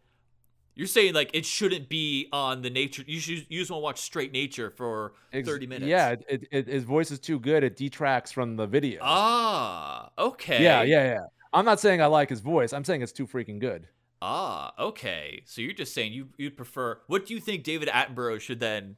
You're 0.74 0.86
saying 0.88 1.12
like 1.14 1.30
it 1.34 1.44
shouldn't 1.44 1.90
be 1.90 2.28
on 2.32 2.62
the 2.62 2.70
nature. 2.70 3.04
You 3.06 3.20
should 3.20 3.46
you 3.48 3.60
just 3.60 3.70
want 3.70 3.82
to 3.82 3.84
watch 3.84 4.00
straight 4.00 4.32
nature 4.32 4.70
for 4.70 5.12
Ex- 5.34 5.46
30 5.46 5.66
minutes. 5.66 5.86
Yeah, 5.86 6.10
it, 6.10 6.24
it, 6.28 6.48
it, 6.50 6.66
his 6.66 6.84
voice 6.84 7.10
is 7.10 7.20
too 7.20 7.38
good. 7.38 7.62
It 7.62 7.76
detracts 7.76 8.32
from 8.32 8.56
the 8.56 8.66
video. 8.66 9.00
Ah, 9.02 10.10
okay. 10.18 10.62
Yeah, 10.62 10.82
yeah, 10.82 11.04
yeah. 11.04 11.20
I'm 11.52 11.66
not 11.66 11.78
saying 11.78 12.00
I 12.00 12.06
like 12.06 12.30
his 12.30 12.40
voice. 12.40 12.72
I'm 12.72 12.84
saying 12.84 13.02
it's 13.02 13.12
too 13.12 13.26
freaking 13.26 13.60
good. 13.60 13.86
Ah, 14.22 14.72
okay. 14.78 15.42
So 15.44 15.60
you're 15.60 15.74
just 15.74 15.92
saying 15.92 16.14
you 16.14 16.28
you'd 16.38 16.56
prefer. 16.56 17.00
What 17.06 17.26
do 17.26 17.34
you 17.34 17.40
think 17.40 17.64
David 17.64 17.88
Attenborough 17.88 18.40
should 18.40 18.60
then 18.60 18.96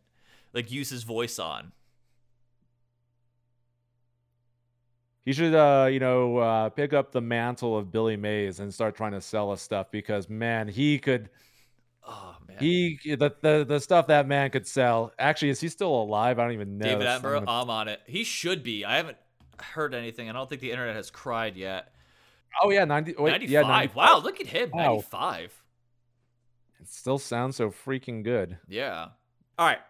like 0.56 0.72
use 0.72 0.90
his 0.90 1.04
voice 1.04 1.38
on? 1.38 1.70
He 5.24 5.32
should, 5.32 5.54
uh, 5.54 5.88
you 5.90 5.98
know, 5.98 6.38
uh, 6.38 6.68
pick 6.70 6.92
up 6.92 7.10
the 7.10 7.20
mantle 7.20 7.76
of 7.76 7.90
Billy 7.90 8.16
Mays 8.16 8.60
and 8.60 8.72
start 8.72 8.94
trying 8.94 9.10
to 9.12 9.20
sell 9.20 9.50
us 9.50 9.60
stuff 9.60 9.90
because 9.90 10.28
man, 10.28 10.68
he 10.68 10.98
could. 10.98 11.30
Oh 12.08 12.36
man, 12.46 12.56
He 12.60 12.98
the, 13.04 13.34
the 13.40 13.64
the 13.66 13.80
stuff 13.80 14.06
that 14.06 14.28
man 14.28 14.50
could 14.50 14.66
sell. 14.66 15.12
Actually, 15.18 15.50
is 15.50 15.60
he 15.60 15.68
still 15.68 15.92
alive? 15.92 16.38
I 16.38 16.44
don't 16.44 16.52
even 16.52 16.78
know. 16.78 16.86
David 16.86 17.06
I'm 17.08 17.20
Attenborough. 17.20 17.44
I'm 17.48 17.68
on 17.70 17.88
it. 17.88 18.00
He 18.06 18.22
should 18.22 18.62
be. 18.62 18.84
I 18.84 18.96
haven't 18.96 19.16
heard 19.60 19.94
anything. 19.94 20.30
I 20.30 20.32
don't 20.32 20.48
think 20.48 20.60
the 20.60 20.70
internet 20.70 20.94
has 20.94 21.10
cried 21.10 21.56
yet. 21.56 21.92
oh 22.62 22.70
yeah, 22.70 22.84
ninety. 22.84 23.14
Wait, 23.18 23.32
95. 23.32 23.50
yeah, 23.50 23.62
95. 23.62 23.96
Wow, 23.96 24.20
look 24.20 24.40
at 24.40 24.46
him. 24.46 24.70
Wow. 24.72 24.84
95. 24.94 25.62
It 26.80 26.88
still 26.88 27.18
sounds 27.18 27.56
so 27.56 27.70
freaking 27.70 28.22
good. 28.22 28.58
Yeah. 28.68 29.08
All 29.58 29.66
right. 29.66 29.80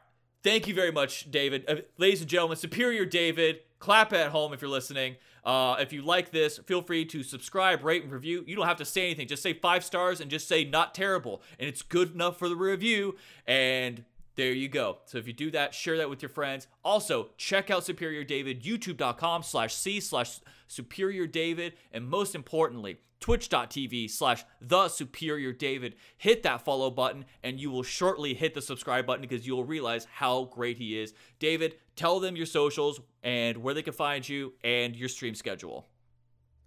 Thank 0.47 0.69
you 0.69 0.75
very 0.75 0.93
much, 0.93 1.29
David. 1.29 1.65
Uh, 1.67 1.75
ladies 1.99 2.21
and 2.21 2.31
gentlemen, 2.31 2.57
Superior 2.57 3.05
David, 3.05 3.63
clap 3.81 4.13
at 4.13 4.29
home 4.29 4.53
if 4.53 4.63
you're 4.63 4.71
listening. 4.71 5.17
Uh, 5.45 5.75
if 5.81 5.93
you 5.93 6.03
like 6.03 6.31
this, 6.31 6.59
feel 6.59 6.83
free 6.83 7.05
to 7.07 7.25
subscribe, 7.25 7.83
rate, 7.83 8.05
and 8.05 8.13
review. 8.13 8.45
You 8.47 8.55
don't 8.55 8.69
have 8.69 8.77
to 8.77 8.85
say 8.85 9.07
anything. 9.07 9.27
Just 9.27 9.43
say 9.43 9.55
five 9.55 9.83
stars 9.83 10.21
and 10.21 10.31
just 10.31 10.47
say 10.47 10.65
not 10.65 10.95
terrible. 10.95 11.43
And 11.59 11.69
it's 11.69 11.83
good 11.83 12.15
enough 12.15 12.39
for 12.39 12.49
the 12.49 12.55
review. 12.55 13.17
And 13.45 14.05
there 14.37 14.53
you 14.53 14.69
go. 14.69 14.99
So 15.07 15.19
if 15.19 15.27
you 15.27 15.33
do 15.33 15.51
that, 15.51 15.75
share 15.75 15.97
that 15.97 16.09
with 16.09 16.23
your 16.23 16.29
friends. 16.29 16.69
Also, 16.85 17.31
check 17.37 17.69
out 17.69 17.85
Superior 17.85 18.23
David, 18.23 18.63
youtube.com 18.63 19.43
slash 19.43 19.75
C 19.75 19.99
slash 19.99 20.39
Superior 20.69 21.27
David. 21.27 21.73
And 21.93 22.09
most 22.09 22.37
importantly, 22.37 22.99
twitch.tv 23.21 24.11
slash 24.11 24.45
the 24.61 24.89
superior 24.89 25.53
david 25.53 25.95
hit 26.17 26.43
that 26.43 26.63
follow 26.65 26.91
button 26.91 27.25
and 27.43 27.59
you 27.61 27.71
will 27.71 27.83
shortly 27.83 28.35
hit 28.35 28.55
the 28.55 28.63
subscribe 28.63 29.07
button 29.07 29.23
because 29.23 29.47
you 29.47 29.55
will 29.55 29.65
realize 29.65 30.07
how 30.13 30.45
great 30.45 30.79
he 30.79 30.99
is 30.99 31.15
david 31.39 31.77
tell 31.95 32.21
them 32.21 32.37
your 32.37 32.47
socials 32.47 33.01
and 33.23 33.57
where 33.57 33.75
they 33.75 33.83
can 33.83 33.93
find 33.93 34.29
you 34.29 34.53
and 34.63 34.95
your 34.97 35.09
stream 35.09 35.35
schedule 35.35 35.89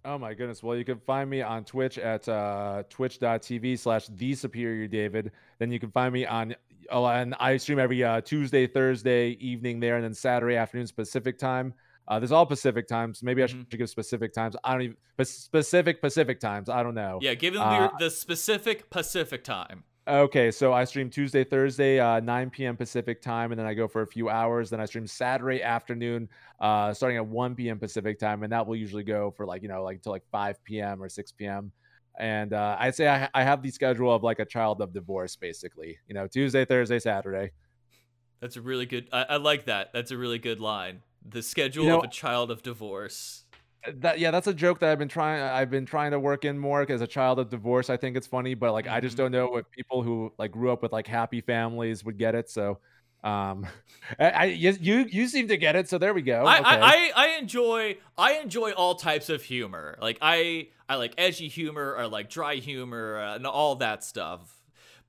Oh 0.04 0.16
my 0.16 0.32
goodness. 0.32 0.62
Well, 0.62 0.76
you 0.76 0.84
can 0.84 0.98
find 0.98 1.28
me 1.28 1.42
on 1.42 1.64
Twitch 1.64 1.98
at 1.98 2.26
uh, 2.28 2.84
twitch.tv 2.88 3.78
slash 3.78 4.06
the 4.06 4.34
superior 4.34 4.86
David. 4.86 5.32
Then 5.58 5.70
you 5.70 5.78
can 5.78 5.90
find 5.90 6.12
me 6.12 6.24
on, 6.24 6.54
oh, 6.90 7.04
and 7.04 7.34
I 7.38 7.58
stream 7.58 7.78
every 7.78 8.02
uh, 8.02 8.22
Tuesday, 8.22 8.66
Thursday 8.66 9.30
evening 9.40 9.78
there, 9.78 9.96
and 9.96 10.04
then 10.04 10.14
Saturday 10.14 10.56
afternoon 10.56 10.88
Pacific 10.96 11.38
time. 11.38 11.74
Uh, 12.10 12.18
there's 12.18 12.32
all 12.32 12.44
Pacific 12.44 12.86
times. 12.86 13.22
Maybe 13.22 13.42
I 13.42 13.46
should 13.46 13.70
give 13.70 13.88
specific 13.88 14.34
times. 14.34 14.56
I 14.64 14.72
don't 14.72 14.82
even, 14.82 14.96
but 15.16 15.28
specific 15.28 16.02
Pacific 16.02 16.40
times. 16.40 16.68
I 16.68 16.82
don't 16.82 16.94
know. 16.94 17.20
yeah 17.22 17.34
give 17.34 17.54
them 17.54 17.62
Uh, 17.62 17.78
your, 17.78 17.92
the 17.98 18.10
specific 18.10 18.90
pacific 18.90 19.44
time 19.44 19.84
Okay, 20.08 20.50
so 20.50 20.72
I 20.72 20.84
stream 20.84 21.08
Tuesday, 21.08 21.44
Thursday, 21.44 22.00
uh, 22.00 22.18
9 22.18 22.50
p.m. 22.50 22.76
Pacific 22.76 23.22
time, 23.22 23.52
and 23.52 23.58
then 23.58 23.66
I 23.66 23.74
go 23.74 23.86
for 23.86 24.02
a 24.02 24.06
few 24.06 24.28
hours. 24.28 24.68
Then 24.70 24.80
I 24.80 24.86
stream 24.86 25.06
Saturday 25.06 25.62
afternoon, 25.62 26.28
uh, 26.58 26.92
starting 26.92 27.18
at 27.18 27.26
1 27.26 27.54
p.m. 27.54 27.78
Pacific 27.78 28.18
time, 28.18 28.42
and 28.42 28.52
that 28.52 28.66
will 28.66 28.74
usually 28.74 29.04
go 29.04 29.30
for 29.30 29.46
like 29.46 29.62
you 29.62 29.68
know 29.68 29.84
like 29.84 29.96
until 29.96 30.10
like 30.12 30.24
5 30.32 30.64
p.m. 30.64 31.00
or 31.00 31.08
6 31.08 31.32
p.m. 31.32 31.70
And 32.18 32.52
uh, 32.54 32.76
I'd 32.80 32.96
say 32.96 33.08
I, 33.08 33.28
I 33.34 33.44
have 33.44 33.62
the 33.62 33.70
schedule 33.70 34.12
of 34.12 34.24
like 34.24 34.40
a 34.40 34.44
child 34.44 34.80
of 34.80 34.92
divorce, 34.92 35.36
basically. 35.36 35.98
You 36.08 36.14
know, 36.14 36.26
Tuesday, 36.26 36.64
Thursday, 36.64 36.98
Saturday. 36.98 37.52
That's 38.40 38.56
a 38.56 38.62
really 38.62 38.86
good. 38.86 39.06
I, 39.12 39.26
I 39.28 39.36
like 39.36 39.66
that. 39.66 39.92
That's 39.92 40.10
a 40.10 40.16
really 40.16 40.38
good 40.38 40.60
line. 40.60 41.02
The 41.28 41.42
schedule 41.42 41.84
You 41.84 41.90
know- 41.90 41.98
of 41.98 42.04
a 42.04 42.08
child 42.08 42.50
of 42.50 42.62
divorce. 42.62 43.44
That 43.94 44.18
yeah, 44.18 44.30
that's 44.30 44.46
a 44.46 44.52
joke 44.52 44.80
that 44.80 44.90
I've 44.90 44.98
been 44.98 45.08
trying. 45.08 45.40
I've 45.42 45.70
been 45.70 45.86
trying 45.86 46.10
to 46.10 46.20
work 46.20 46.44
in 46.44 46.58
more 46.58 46.84
as 46.90 47.00
a 47.00 47.06
child 47.06 47.38
of 47.38 47.48
divorce. 47.48 47.88
I 47.88 47.96
think 47.96 48.14
it's 48.14 48.26
funny, 48.26 48.52
but 48.54 48.72
like 48.72 48.86
I 48.86 49.00
just 49.00 49.14
Mhm. 49.14 49.18
don't 49.18 49.32
know 49.32 49.56
if 49.56 49.70
people 49.70 50.02
who 50.02 50.32
like 50.38 50.52
grew 50.52 50.70
up 50.70 50.82
with 50.82 50.92
like 50.92 51.06
happy 51.06 51.40
families 51.40 52.04
would 52.04 52.18
get 52.18 52.34
it. 52.34 52.50
So, 52.50 52.78
um, 53.24 53.66
I, 54.20 54.30
I 54.30 54.44
you 54.44 55.06
you 55.10 55.26
seem 55.28 55.48
to 55.48 55.56
get 55.56 55.76
it. 55.76 55.88
So 55.88 55.96
there 55.96 56.12
we 56.12 56.20
go. 56.20 56.44
I, 56.44 56.58
Okay. 56.60 56.68
I, 56.68 56.76
I 56.76 57.12
I 57.16 57.26
enjoy 57.38 57.96
I 58.18 58.34
enjoy 58.34 58.72
all 58.72 58.96
types 58.96 59.30
of 59.30 59.42
humor. 59.42 59.96
Like 59.98 60.18
I 60.20 60.68
I 60.86 60.96
like 60.96 61.14
edgy 61.16 61.48
humor 61.48 61.94
or 61.96 62.06
like 62.06 62.28
dry 62.28 62.56
humor 62.56 63.18
uh, 63.18 63.36
and 63.36 63.46
all 63.46 63.76
that 63.76 64.04
stuff. 64.04 64.59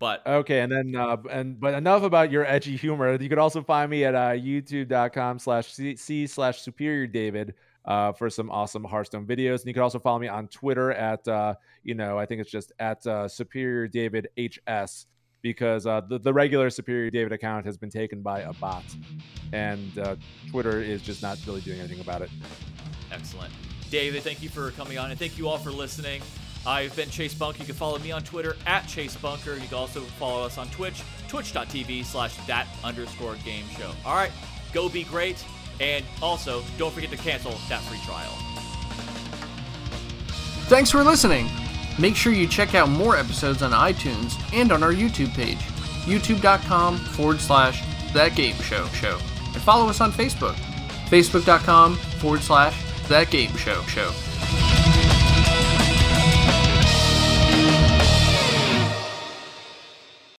But 0.02 0.26
Okay, 0.26 0.62
and 0.62 0.72
then 0.72 0.96
uh, 0.96 1.16
and 1.30 1.60
but 1.60 1.76
enough 1.76 2.02
about 2.02 2.32
your 2.32 2.44
edgy 2.44 2.76
humor. 2.76 3.22
You 3.22 3.30
could 3.30 3.38
also 3.38 3.62
find 3.62 3.92
me 3.92 4.04
at 4.04 4.16
uh, 4.16 4.32
youtube.com 4.32 5.38
slash 5.38 5.68
c 5.72 6.26
slash 6.26 6.62
superior 6.62 7.06
David 7.06 7.54
uh, 7.86 8.12
for 8.12 8.28
some 8.28 8.50
awesome 8.50 8.84
Hearthstone 8.84 9.28
videos. 9.28 9.60
And 9.60 9.68
you 9.68 9.76
can 9.76 9.84
also 9.84 10.00
follow 10.00 10.18
me 10.18 10.28
on 10.28 10.48
Twitter 10.48 10.92
at 10.92 11.28
uh, 11.28 11.54
you 11.84 11.94
know 11.94 12.18
I 12.18 12.26
think 12.26 12.42
it's 12.42 12.50
just 12.50 12.72
at 12.80 13.06
uh, 13.06 13.28
superior 13.28 13.88
David 13.88 14.30
HS 14.36 15.06
because 15.44 15.86
uh, 15.86 16.02
the 16.02 16.18
the 16.18 16.34
regular 16.34 16.72
superior 16.72 17.12
David 17.12 17.32
account 17.32 17.68
has 17.68 17.78
been 17.78 17.92
taken 17.92 18.24
by 18.24 18.40
a 18.40 18.54
bot, 18.54 18.84
and 19.54 20.00
uh, 20.00 20.16
Twitter 20.50 20.82
is 20.82 21.04
just 21.04 21.22
not 21.22 21.38
really 21.46 21.62
doing 21.62 21.80
anything 21.80 22.00
about 22.00 22.24
it. 22.24 22.32
excellent. 23.12 23.54
David, 23.92 24.24
thank 24.24 24.42
you 24.42 24.50
for 24.50 24.72
coming 24.72 24.98
on 24.98 25.12
and 25.12 25.20
thank 25.20 25.38
you 25.38 25.48
all 25.48 25.60
for 25.60 25.70
listening. 25.70 26.24
I've 26.66 26.96
been 26.96 27.10
Chase 27.10 27.34
Bunk. 27.34 27.60
You 27.60 27.66
can 27.66 27.76
follow 27.76 27.98
me 28.00 28.12
on 28.12 28.24
Twitter 28.24 28.56
at 28.68 28.88
Chase 28.88 29.16
Bunker. 29.16 29.56
You 29.56 29.68
can 29.68 29.78
also 29.78 30.02
follow 30.02 30.46
us 30.46 30.58
on 30.58 30.70
Twitch, 30.70 31.02
twitch.tv 31.28 32.06
slash 32.06 32.36
that 32.48 32.68
underscore 32.84 33.36
game 33.44 33.66
show. 33.78 33.92
All 34.06 34.16
right, 34.16 34.32
go 34.74 34.90
be 34.90 35.04
great. 35.04 35.44
And 35.80 36.06
also, 36.22 36.64
don't 36.78 36.94
forget 36.94 37.10
to 37.10 37.18
cancel 37.18 37.54
that 37.70 37.82
free 37.84 38.00
trial. 38.06 38.32
Thanks 40.68 40.92
for 40.92 41.04
listening. 41.04 41.50
Make 42.00 42.16
sure 42.16 42.32
you 42.32 42.48
check 42.48 42.76
out 42.76 42.88
more 42.88 43.18
episodes 43.18 43.62
on 43.62 43.72
iTunes 43.72 44.34
and 44.54 44.72
on 44.72 44.84
our 44.84 44.94
YouTube 44.94 45.34
page, 45.34 45.58
youtube.com 46.06 46.98
forward 46.98 47.42
slash 47.42 47.84
that 48.14 48.36
game 48.36 48.56
show 48.56 48.86
show. 48.88 49.18
And 49.54 49.62
follow 49.62 49.90
us 49.90 50.00
on 50.00 50.12
Facebook, 50.12 50.56
facebook.com 51.10 51.96
forward 51.96 52.42
slash 52.42 52.82
that 53.08 53.30
game 53.32 53.56
show 53.58 53.82
show. 53.84 54.12